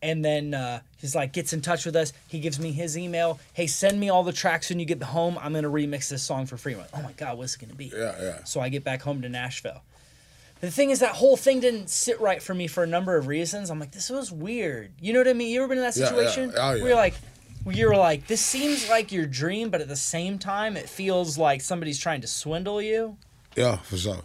[0.01, 2.13] And then uh, he's like, gets in touch with us.
[2.29, 3.41] He gives me his email.
[3.53, 5.37] Hey, send me all the tracks when you get the home.
[5.43, 6.75] I'm gonna remix this song for free.
[6.75, 7.91] I'm like, oh my god, what's it gonna be?
[7.93, 8.15] Yeah.
[8.23, 8.45] Yeah.
[8.45, 9.83] So I get back home to Nashville.
[10.61, 13.27] The thing is, that whole thing didn't sit right for me for a number of
[13.29, 13.71] reasons.
[13.71, 14.93] I'm like, this was weird.
[15.01, 15.51] You know what I mean?
[15.51, 16.09] You ever been in that Yeah, yeah.
[16.09, 16.53] situation?
[16.57, 16.83] Oh, yeah.
[16.83, 17.15] Where you're like,
[17.67, 21.61] you're like, this seems like your dream, but at the same time, it feels like
[21.61, 23.17] somebody's trying to swindle you.
[23.57, 23.77] Yeah.
[23.79, 24.23] For sure.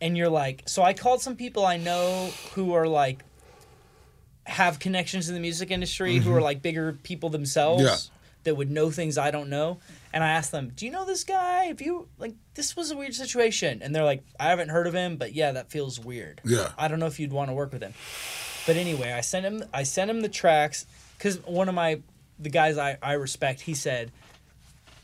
[0.00, 3.22] And you're like, so I called some people I know who are like,
[4.46, 7.88] have connections in the music industry, who are like bigger people themselves Mm-hmm.
[7.90, 7.96] Yeah.
[8.44, 9.78] that would know things I don't know.
[10.14, 11.64] And I asked them, "Do you know this guy?
[11.64, 14.94] If you like, this was a weird situation." And they're like, "I haven't heard of
[14.94, 16.40] him, but yeah, that feels weird.
[16.44, 16.70] Yeah.
[16.78, 17.94] I don't know if you'd want to work with him."
[18.64, 19.64] But anyway, I sent him.
[19.74, 20.86] I sent him the tracks
[21.18, 22.00] because one of my
[22.38, 23.62] the guys I I respect.
[23.62, 24.12] He said,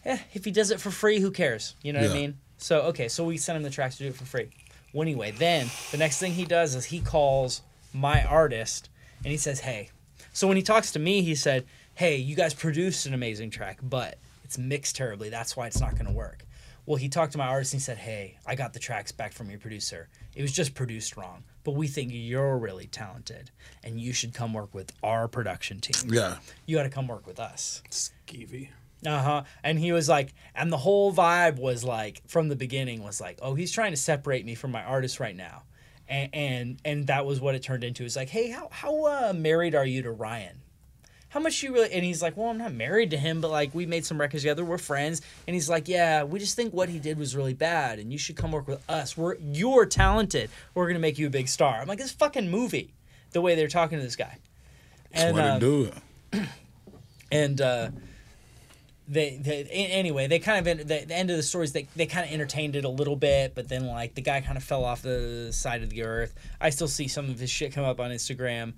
[0.05, 1.74] "Eh, if he does it for free, who cares?
[1.82, 2.20] You know what I Yeah.
[2.20, 4.50] mean?" So okay, so we sent him the tracks to do it for free.
[4.92, 8.89] Well, anyway, then the next thing he does is he calls my artist
[9.24, 9.90] and he says, "Hey."
[10.32, 11.64] So when he talks to me, he said,
[11.97, 14.16] "Hey, you guys produced an amazing track, but
[14.51, 15.29] it's mixed terribly.
[15.29, 16.45] That's why it's not going to work."
[16.87, 19.33] Well, he talked to my artist and he said, "Hey, I got the tracks back
[19.33, 20.09] from your producer.
[20.35, 23.53] It was just produced wrong, but we think you're really talented
[23.85, 26.12] and you should come work with our production team.
[26.12, 26.39] Yeah.
[26.67, 28.70] You got to come work with us." Skeevy.
[29.07, 29.43] Uh huh.
[29.62, 33.39] And he was like, and the whole vibe was like, from the beginning, was like,
[33.41, 35.62] oh, he's trying to separate me from my artist right now,
[36.09, 38.05] and and, and that was what it turned into.
[38.05, 40.61] It's like, hey, how how uh, married are you to Ryan?
[41.31, 41.92] How much you really?
[41.92, 44.42] And he's like, well, I'm not married to him, but like we made some records
[44.42, 44.65] together.
[44.65, 45.23] We're friends.
[45.47, 48.18] And he's like, yeah, we just think what he did was really bad, and you
[48.18, 49.17] should come work with us.
[49.17, 50.50] We're you're talented.
[50.75, 51.81] We're gonna make you a big star.
[51.81, 52.94] I'm like, this fucking movie.
[53.33, 54.39] The way they're talking to this guy.
[55.12, 55.92] And, what um, do
[56.33, 56.49] it.
[57.33, 57.91] and uh,
[59.10, 62.25] they, they anyway they kind of the, the end of the stories they, they kind
[62.26, 65.02] of entertained it a little bit but then like the guy kind of fell off
[65.02, 68.12] the side of the earth i still see some of his shit come up on
[68.12, 68.73] instagram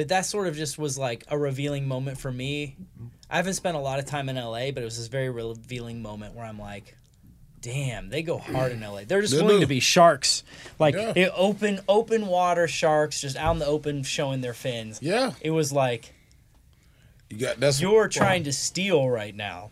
[0.00, 2.74] but that sort of just was like a revealing moment for me
[3.28, 6.00] i haven't spent a lot of time in la but it was this very revealing
[6.00, 6.96] moment where i'm like
[7.60, 9.60] damn they go hard in la they're just They willing do.
[9.60, 10.42] to be sharks
[10.78, 11.12] like Yeah.
[11.14, 15.32] it, open open water sharks just out in the open showing their fins Yeah.
[15.42, 16.14] it was like
[17.28, 19.70] You got that's you're trying to steal right now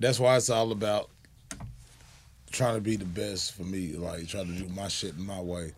[0.00, 1.08] That's why it's all about
[2.50, 3.92] trying to be the best for me.
[3.92, 5.72] Like trying to do my shit in my way,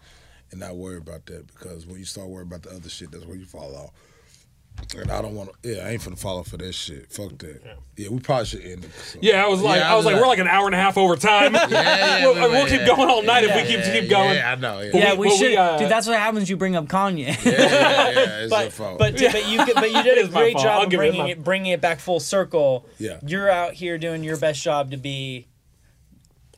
[0.51, 1.47] and not worry about that.
[1.49, 3.91] Because when you start worrying about the other shit, that's where you fall off.
[4.95, 5.75] And I don't want to.
[5.77, 7.11] Yeah, I ain't finna follow for that shit.
[7.11, 7.63] Fuck that.
[7.97, 8.91] Yeah, we probably should end it.
[8.93, 9.19] so.
[9.23, 10.21] Yeah, I was like, Yeah, I was like, yeah.
[10.21, 11.55] we're like an hour and a half over time.
[11.55, 14.11] yeah, we'll, we we'll might- keep going all night if we Yeah, keep yeah, keep
[14.11, 14.35] going.
[14.35, 14.81] Yeah, I know.
[14.81, 15.89] Yeah, Yeah, we- we should, we, uh, dude.
[15.91, 16.51] That's what happens.
[16.51, 17.21] You bring up Kanye.
[17.43, 18.99] yeah, yeah, yeah, it's but your fault.
[18.99, 21.43] but but you but you did a great job of give it bringing my- it
[21.43, 22.87] bringing it back full circle.
[22.99, 23.19] Yeah.
[23.27, 25.47] you're out here doing your best job to be.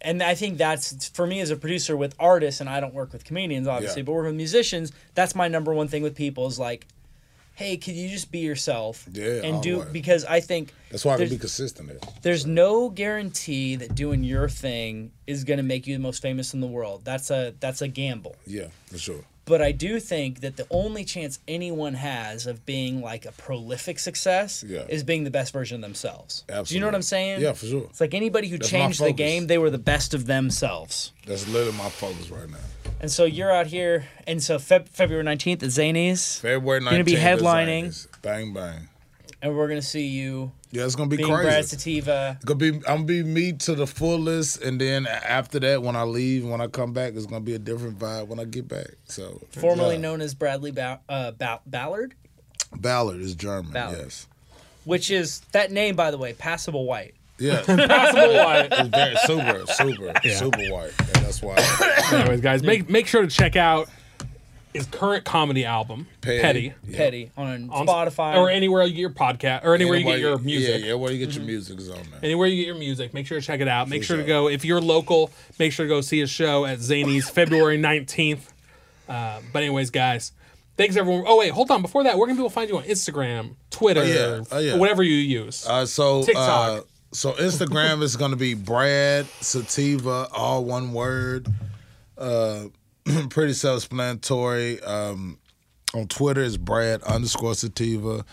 [0.00, 3.12] And I think that's for me as a producer with artists, and I don't work
[3.12, 4.06] with comedians, obviously, Yeah.
[4.06, 4.92] but work with musicians.
[5.14, 6.86] That's my number one thing with people is like,
[7.56, 9.04] hey, can you just be yourself?
[9.12, 9.88] Yeah, and do always.
[9.92, 11.88] because I think that's why I can be consistent.
[11.88, 11.98] There.
[12.22, 16.54] there's no guarantee that doing your thing is going to make you the most famous
[16.54, 17.00] in the world.
[17.04, 18.36] That's a that's a gamble.
[18.46, 19.24] Yeah, for sure.
[19.48, 23.98] But I do think that the only chance anyone has of being like a prolific
[23.98, 24.84] success Yeah.
[24.88, 26.44] is being the best version of themselves.
[26.46, 27.40] Do you know what I'm saying?
[27.40, 27.86] Yeah, for sure.
[27.90, 31.12] It's like anybody who That's changed the game, they were the best of themselves.
[31.26, 32.58] That's literally my focus right now.
[33.00, 36.90] And so you're out here, and so Feb- February 19th at Zanies, February 19th.
[36.90, 38.06] Gonna be headlining.
[38.22, 38.88] Bang bang.
[39.42, 41.42] And we're gonna see you Yeah, it's gonna be being crazy.
[41.48, 42.38] Brad Sativa.
[42.44, 46.02] Gonna be I'm gonna be me to the fullest, and then after that, when I
[46.02, 48.88] leave, when I come back, it's gonna be a different vibe when I get back.
[49.06, 50.00] So Formerly yeah.
[50.02, 52.14] known as Bradley ba- uh, ba- Ballard,
[52.76, 53.72] Ballard is German.
[53.72, 53.98] Ballard.
[53.98, 54.26] Yes.
[54.84, 57.14] which is that name, by the way, passable white.
[57.38, 57.60] Yeah.
[57.66, 58.68] Possible white.
[58.72, 61.54] it's very super, super, super white, and that's why.
[62.12, 63.88] Anyways, guys, make make sure to check out
[64.72, 66.40] his current comedy album, Petty.
[66.40, 70.20] Petty, Petty on, on Spotify or anywhere you get your podcast or anywhere you get
[70.20, 70.80] your music.
[70.82, 72.20] Yeah, yeah, where you get your music is on there.
[72.22, 73.88] Anywhere you get your music, make sure to check it out.
[73.88, 75.30] Make For sure to go if you're local.
[75.58, 78.52] Make sure to go see his show at Zany's February nineteenth.
[79.08, 80.32] Uh, but anyways, guys,
[80.76, 81.24] thanks everyone.
[81.26, 81.82] Oh wait, hold on.
[81.82, 84.44] Before that, where can people find you on Instagram, Twitter, Oh, yeah.
[84.52, 84.76] Oh, yeah.
[84.76, 85.66] whatever you use?
[85.66, 86.80] Uh, so TikTok.
[86.80, 91.48] Uh, so Instagram is going to be Brad Sativa, all one word.
[92.18, 92.64] Uh,
[93.30, 94.82] pretty self-explanatory.
[94.82, 95.38] Um,
[95.94, 98.24] on Twitter is Brad underscore Sativa.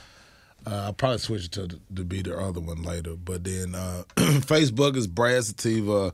[0.68, 3.16] Uh, I'll probably switch it to to be the other one later.
[3.16, 6.12] But then uh, Facebook is Brad Sativa.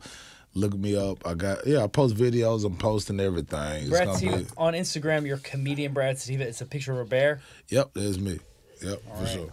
[0.53, 1.25] Look me up.
[1.25, 1.83] I got yeah.
[1.83, 2.65] I post videos.
[2.65, 3.89] I'm posting everything.
[3.89, 5.25] Brad gonna Sativa be on Instagram.
[5.25, 6.47] You're comedian Brad Sativa.
[6.47, 7.41] It's a picture of a bear.
[7.69, 7.91] yep.
[7.93, 8.39] There's me.
[8.81, 9.49] Yep, for sure.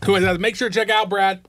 [0.00, 0.20] Cool.
[0.20, 0.38] guys.
[0.38, 1.46] Make sure to check out Brad.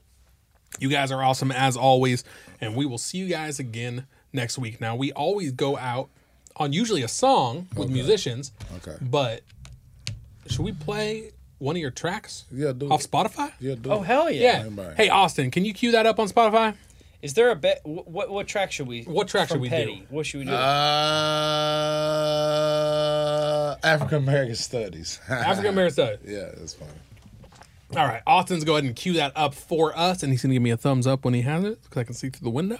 [0.79, 2.23] You guys are awesome as always,
[2.59, 4.79] and we will see you guys again next week.
[4.79, 6.09] Now we always go out
[6.57, 8.51] on usually a song with musicians.
[8.77, 8.97] Okay.
[9.01, 9.41] But
[10.47, 12.45] should we play one of your tracks?
[12.51, 12.91] Yeah, do it.
[12.91, 13.11] off it.
[13.11, 13.51] Spotify.
[13.59, 13.75] Yeah.
[13.75, 14.05] Do Oh it.
[14.05, 14.65] hell yeah!
[14.67, 14.93] Yeah.
[14.95, 16.75] Hey Austin, can you cue that up on Spotify?
[17.21, 17.81] Is there a bet?
[17.83, 19.03] What, what what track should we?
[19.03, 19.99] What track should we do?
[20.09, 20.51] What should we do?
[22.51, 25.19] Uh, African American Studies.
[25.29, 26.19] African American Studies.
[26.31, 26.91] Yeah, that's funny.
[27.95, 30.63] All right, Austin's go ahead and cue that up for us, and he's gonna give
[30.63, 32.77] me a thumbs up when he has it because I can see through the window.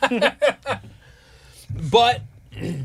[1.90, 2.22] but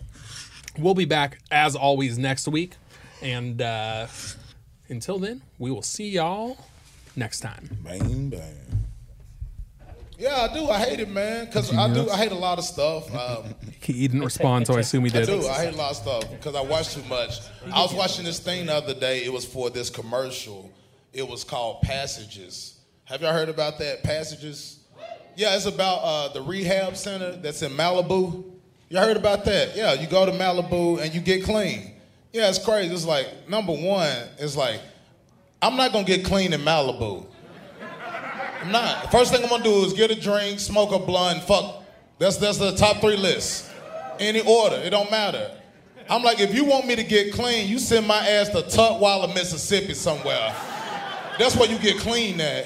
[0.78, 2.76] we'll be back as always next week,
[3.22, 4.08] and uh,
[4.90, 6.58] until then, we will see y'all
[7.16, 7.70] next time.
[7.84, 8.78] Bang bang.
[10.20, 10.68] Yeah, I do.
[10.68, 12.10] I hate it, man, because I do.
[12.10, 13.14] I hate a lot of stuff.
[13.14, 15.24] Um, He didn't respond, so I assume he did.
[15.24, 15.42] I did.
[15.42, 15.48] do.
[15.48, 17.40] I hate a lot of stuff because I watch too much.
[17.72, 19.24] I was watching this thing the other day.
[19.24, 20.70] It was for this commercial.
[21.14, 22.80] It was called Passages.
[23.06, 24.04] Have y'all heard about that?
[24.04, 24.80] Passages.
[25.38, 28.44] Yeah, it's about uh, the rehab center that's in Malibu.
[28.90, 29.76] You heard about that?
[29.76, 31.92] Yeah, you go to Malibu and you get clean.
[32.32, 32.94] Yeah, it's crazy.
[32.94, 34.16] It's like number one.
[34.40, 34.80] It's like
[35.62, 37.26] I'm not gonna get clean in Malibu.
[38.62, 39.12] I'm not.
[39.12, 41.84] First thing I'm gonna do is get a drink, smoke a blunt, fuck.
[42.18, 43.70] That's that's the top three list.
[44.20, 45.52] Any order, it don't matter.
[46.10, 49.34] I'm like, if you want me to get clean, you send my ass to Tutwiler,
[49.36, 50.56] Mississippi somewhere.
[51.38, 52.66] That's where you get clean at.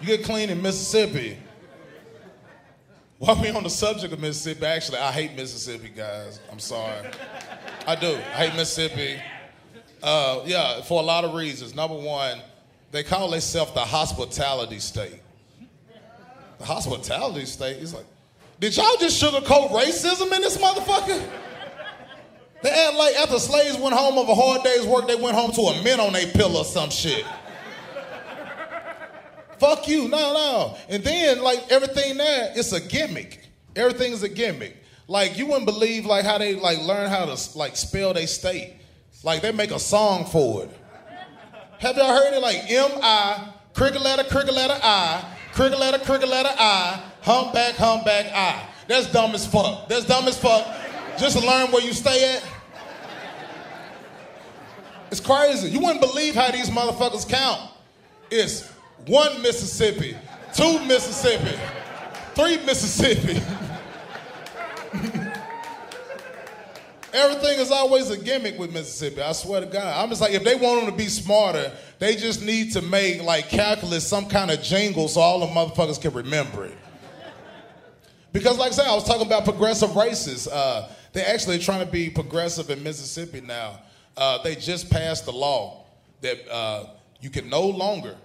[0.00, 1.38] You get clean in Mississippi.
[3.24, 6.40] While we on the subject of Mississippi, actually, I hate Mississippi, guys.
[6.52, 7.08] I'm sorry.
[7.86, 8.16] I do.
[8.16, 9.18] I hate Mississippi.
[10.02, 11.74] Uh, yeah, for a lot of reasons.
[11.74, 12.42] Number one,
[12.90, 15.22] they call themselves the hospitality state.
[16.58, 18.04] The hospitality state is like,
[18.60, 21.26] did y'all just sugarcoat racism in this motherfucker?
[22.62, 25.50] They act like after slaves went home of a hard day's work, they went home
[25.52, 27.24] to a mint on their pillow or some shit.
[29.58, 30.76] Fuck you, no, no.
[30.88, 33.40] And then like everything there, it's a gimmick.
[33.76, 34.76] Everything is a gimmick.
[35.06, 38.74] Like you wouldn't believe like how they like learn how to like spell their state.
[39.22, 40.70] Like they make a song for it.
[41.78, 42.40] Have y'all heard it?
[42.40, 48.26] Like M I, cricket letter, cricket letter I, cricket letter, cricket letter I, humpback, humpback
[48.32, 48.66] I.
[48.88, 49.88] That's dumb as fuck.
[49.88, 50.66] That's dumb as fuck.
[51.18, 52.44] Just to learn where you stay at.
[55.10, 55.70] It's crazy.
[55.70, 57.70] You wouldn't believe how these motherfuckers count.
[58.30, 58.73] It's
[59.06, 60.16] one Mississippi,
[60.54, 61.58] two Mississippi,
[62.34, 63.42] three Mississippi.
[67.12, 69.22] Everything is always a gimmick with Mississippi.
[69.22, 70.02] I swear to God.
[70.02, 73.22] I'm just like, if they want them to be smarter, they just need to make
[73.22, 76.76] like calculus some kind of jingle so all the motherfuckers can remember it.
[78.32, 80.48] Because, like I said, I was talking about progressive races.
[80.48, 83.78] Uh, they're actually trying to be progressive in Mississippi now.
[84.16, 85.84] Uh, they just passed the law
[86.20, 86.86] that uh,
[87.20, 88.16] you can no longer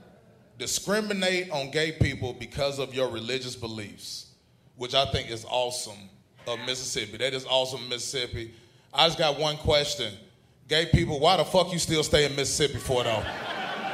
[0.59, 4.27] discriminate on gay people because of your religious beliefs,
[4.75, 6.09] which I think is awesome
[6.45, 7.17] of Mississippi.
[7.17, 8.53] That is awesome, Mississippi.
[8.93, 10.13] I just got one question.
[10.67, 13.23] Gay people, why the fuck you still stay in Mississippi for though?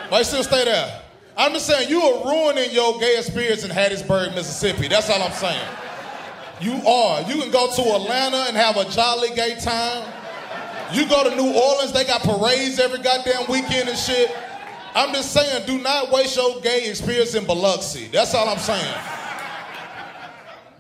[0.10, 1.02] Why you still stay there?
[1.38, 4.88] I'm just saying you are ruining your gay experience in Hattiesburg, Mississippi.
[4.88, 5.68] That's all I'm saying.
[6.62, 7.22] You are.
[7.24, 10.12] You can go to Atlanta and have a jolly gay time.
[10.94, 14.32] You go to New Orleans, they got parades every goddamn weekend and shit.
[14.96, 18.08] I'm just saying, do not waste your gay experience in Biloxi.
[18.08, 18.96] That's all I'm saying.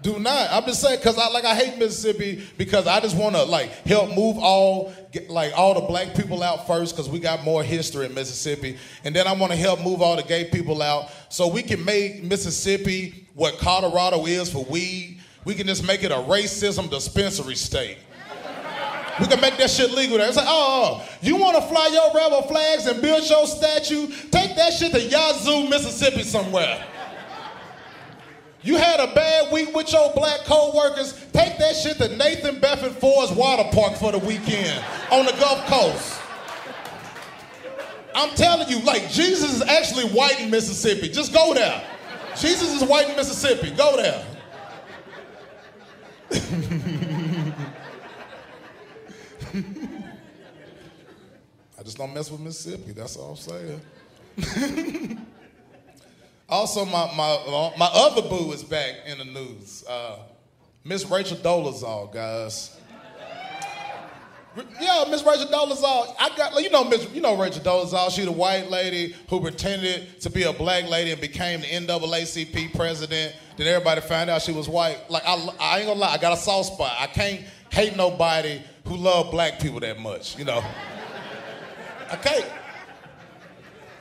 [0.01, 0.51] Do not.
[0.51, 3.71] I'm just saying because I like I hate Mississippi because I just want to like
[3.87, 7.63] help move all get, like all the black people out first because we got more
[7.63, 11.09] history in Mississippi, and then I want to help move all the gay people out
[11.29, 15.19] so we can make Mississippi what Colorado is for weed.
[15.43, 17.97] We can just make it a racism dispensary state.
[19.19, 20.27] We can make that shit legal there.
[20.27, 24.07] It's like, oh, you want to fly your rebel flags and build your statue?
[24.29, 26.85] Take that shit to Yazoo, Mississippi somewhere.
[28.61, 31.13] You had a bad week with your black co-workers.
[31.31, 35.65] Take that shit to Nathan Bedford Forrest Water Park for the weekend on the Gulf
[35.67, 36.19] Coast.
[38.15, 41.09] I'm telling you, like Jesus is actually white in Mississippi.
[41.09, 41.83] Just go there.
[42.37, 43.71] Jesus is white in Mississippi.
[43.71, 44.25] Go there.
[51.85, 52.93] just don't mess with Mississippi.
[52.93, 53.81] That's all I'm saying.
[56.49, 59.85] also, my, my, my other boo is back in the news.
[59.87, 60.17] Uh,
[60.83, 62.75] Miss Rachel Dolezal, guys.
[64.79, 66.15] Yeah, Miss Rachel Dolezal.
[66.17, 68.09] I got you know Miss you know Rachel Dolezal.
[68.09, 72.73] She the white lady who pretended to be a black lady and became the NAACP
[72.73, 73.35] president.
[73.57, 74.97] Then everybody found out she was white.
[75.09, 76.95] Like I, I ain't gonna lie, I got a soft spot.
[76.97, 80.37] I can't hate nobody who love black people that much.
[80.39, 80.63] You know.
[82.09, 82.45] I can't.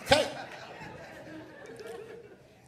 [0.06, 0.28] can't.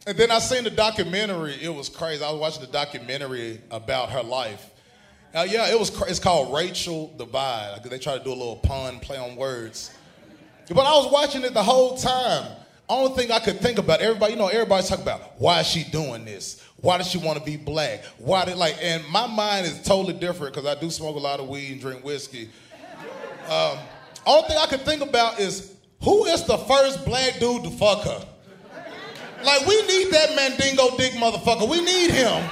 [0.05, 1.55] And then I seen the documentary.
[1.61, 2.23] It was crazy.
[2.23, 4.69] I was watching the documentary about her life.
[5.35, 5.89] Uh, yeah, it was.
[5.89, 7.83] cra- It's called Rachel Divide.
[7.83, 9.91] They try to do a little pun, play on words.
[10.69, 12.51] But I was watching it the whole time.
[12.89, 15.83] Only thing I could think about, everybody, you know, everybody's talking about why is she
[15.83, 16.63] doing this?
[16.77, 18.05] Why does she want to be black?
[18.17, 18.77] Why did like?
[18.81, 21.81] And my mind is totally different because I do smoke a lot of weed and
[21.81, 22.49] drink whiskey.
[23.49, 23.77] Um,
[24.27, 25.73] only thing I could think about is
[26.03, 28.25] who is the first black dude to fuck her?
[29.43, 31.69] Like we need that Mandingo dick motherfucker.
[31.69, 32.49] We need him.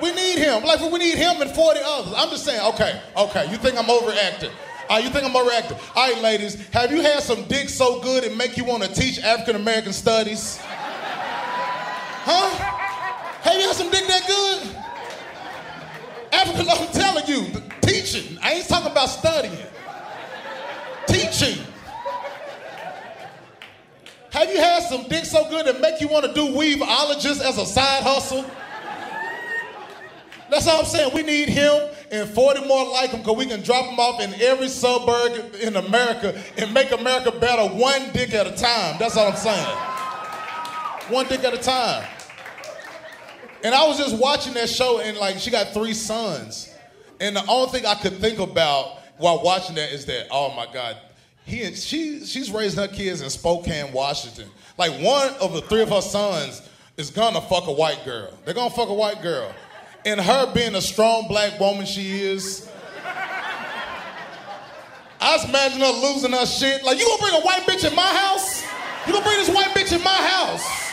[0.00, 0.62] We need him.
[0.62, 2.12] Like we need him and 40 others.
[2.16, 4.50] I'm just saying, okay, okay, you think I'm overacting.
[4.88, 5.76] Uh, you think I'm overacting.
[5.96, 8.92] All right, ladies, have you had some dick so good it make you want to
[8.92, 10.58] teach African American studies?
[12.24, 12.50] Huh?
[13.42, 14.76] Have you had some dick that good?
[16.32, 18.38] African, I'm telling you, teaching.
[18.42, 19.56] I ain't talking about studying.
[21.06, 21.64] Teaching.
[24.30, 27.58] Have you had some dick so good that make you want to do weaveologist as
[27.58, 28.44] a side hustle?
[30.50, 31.10] That's all I'm saying.
[31.14, 34.34] We need him and 40 more like him because we can drop him off in
[34.40, 38.96] every suburb in America and make America better one dick at a time.
[38.98, 39.76] That's all I'm saying.
[41.08, 42.06] One dick at a time.
[43.64, 46.72] And I was just watching that show and like she got three sons.
[47.20, 50.66] And the only thing I could think about while watching that is that, oh my
[50.72, 50.96] God,
[51.44, 54.48] he and she she's raising her kids in Spokane, Washington.
[54.76, 56.62] Like one of the three of her sons
[56.96, 58.30] is gonna fuck a white girl.
[58.44, 59.52] They're gonna fuck a white girl.
[60.04, 62.68] And her being a strong black woman she is,
[65.20, 66.84] I just imagine her losing her shit.
[66.84, 68.62] Like, you gonna bring a white bitch in my house?
[69.06, 70.92] You gonna bring this white bitch in my house?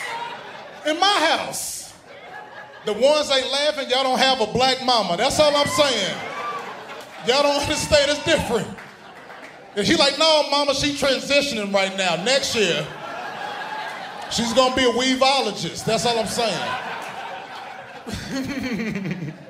[0.86, 1.92] In my house.
[2.86, 5.16] The ones ain't laughing, y'all don't have a black mama.
[5.16, 6.16] That's all I'm saying.
[7.26, 8.68] Y'all don't understand, it's different.
[9.76, 12.22] And she's like, no, mama, she transitioning right now.
[12.22, 12.86] Next year,
[14.30, 15.84] she's gonna be a weaveologist.
[15.84, 16.80] That's all I'm saying.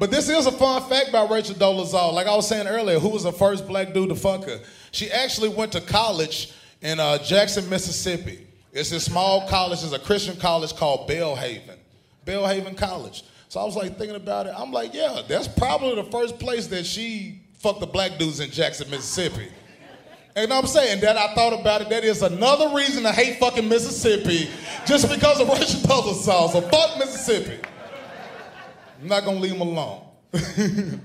[0.00, 2.14] But this is a fun fact about Rachel Dolezal.
[2.14, 4.58] Like I was saying earlier, who was the first black dude to fuck her?
[4.92, 8.46] She actually went to college in uh, Jackson, Mississippi.
[8.72, 11.76] It's a small college, it's a Christian college called Belhaven.
[12.24, 13.24] Belhaven College.
[13.50, 14.54] So I was like thinking about it.
[14.56, 18.48] I'm like, yeah, that's probably the first place that she fucked the black dudes in
[18.48, 19.48] Jackson, Mississippi.
[20.36, 21.88] And I'm saying that I thought about it.
[21.88, 24.48] That is another reason to hate fucking Mississippi,
[24.86, 26.52] just because of Rachel Dolezal.
[26.52, 27.58] So fuck Mississippi.
[29.02, 30.02] I'm not gonna leave them alone.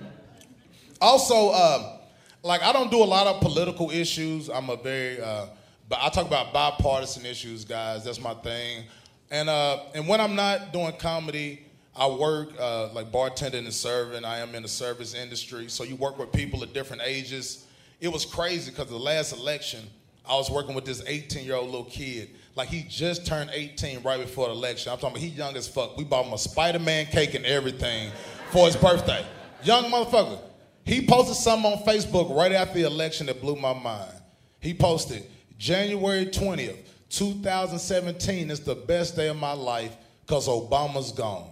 [1.01, 1.97] also, uh,
[2.43, 4.49] like I don't do a lot of political issues.
[4.51, 5.47] I'm a very, uh,
[5.89, 8.03] but I talk about bipartisan issues, guys.
[8.03, 8.83] That's my thing.
[9.31, 11.64] And uh, and when I'm not doing comedy,
[11.95, 14.25] I work uh, like bartending and serving.
[14.25, 17.65] I am in the service industry, so you work with people of different ages.
[18.01, 19.79] It was crazy because the last election,
[20.27, 22.31] I was working with this 18 year old little kid.
[22.55, 24.91] Like he just turned 18 right before the election.
[24.91, 25.97] I'm talking about he young as fuck.
[25.97, 28.11] We bought him a Spider-Man cake and everything
[28.51, 29.25] for his birthday.
[29.63, 30.39] Young motherfucker.
[30.83, 34.11] He posted something on Facebook right after the election that blew my mind.
[34.59, 35.23] He posted
[35.57, 36.77] January 20th,
[37.09, 41.49] 2017 is the best day of my life because Obama's gone.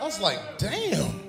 [0.00, 1.20] I was like, damn.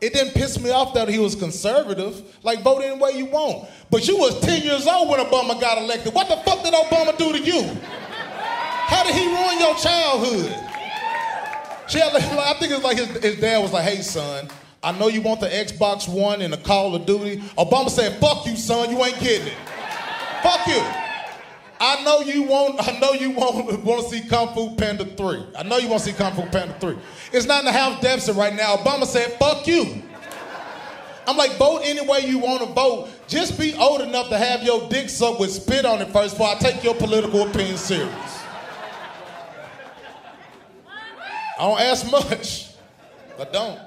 [0.00, 2.22] It didn't piss me off that he was conservative.
[2.42, 3.68] Like, vote any way you want.
[3.90, 6.12] But you was 10 years old when Obama got elected.
[6.12, 7.62] What the fuck did Obama do to you?
[7.62, 10.54] How did he ruin your childhood?
[11.88, 14.48] She had, like, I think it's like his, his dad was like, hey, son,
[14.82, 17.38] I know you want the Xbox One and the Call of Duty.
[17.56, 19.58] Obama said, fuck you, son, you ain't getting it.
[20.42, 21.05] Fuck you.
[21.78, 22.76] I know you want.
[22.80, 25.44] I know you want want to see Kung Fu Panda three.
[25.56, 26.96] I know you want to see Kung Fu Panda three.
[27.32, 28.76] It's not in the House deficit right now.
[28.76, 30.02] Obama said, "Fuck you."
[31.26, 33.08] I'm like, vote any way you want to vote.
[33.26, 36.48] Just be old enough to have your dick sucked with spit on it first before
[36.48, 38.12] I take your political opinion serious.
[41.58, 42.68] I don't ask much.
[43.40, 43.80] I don't.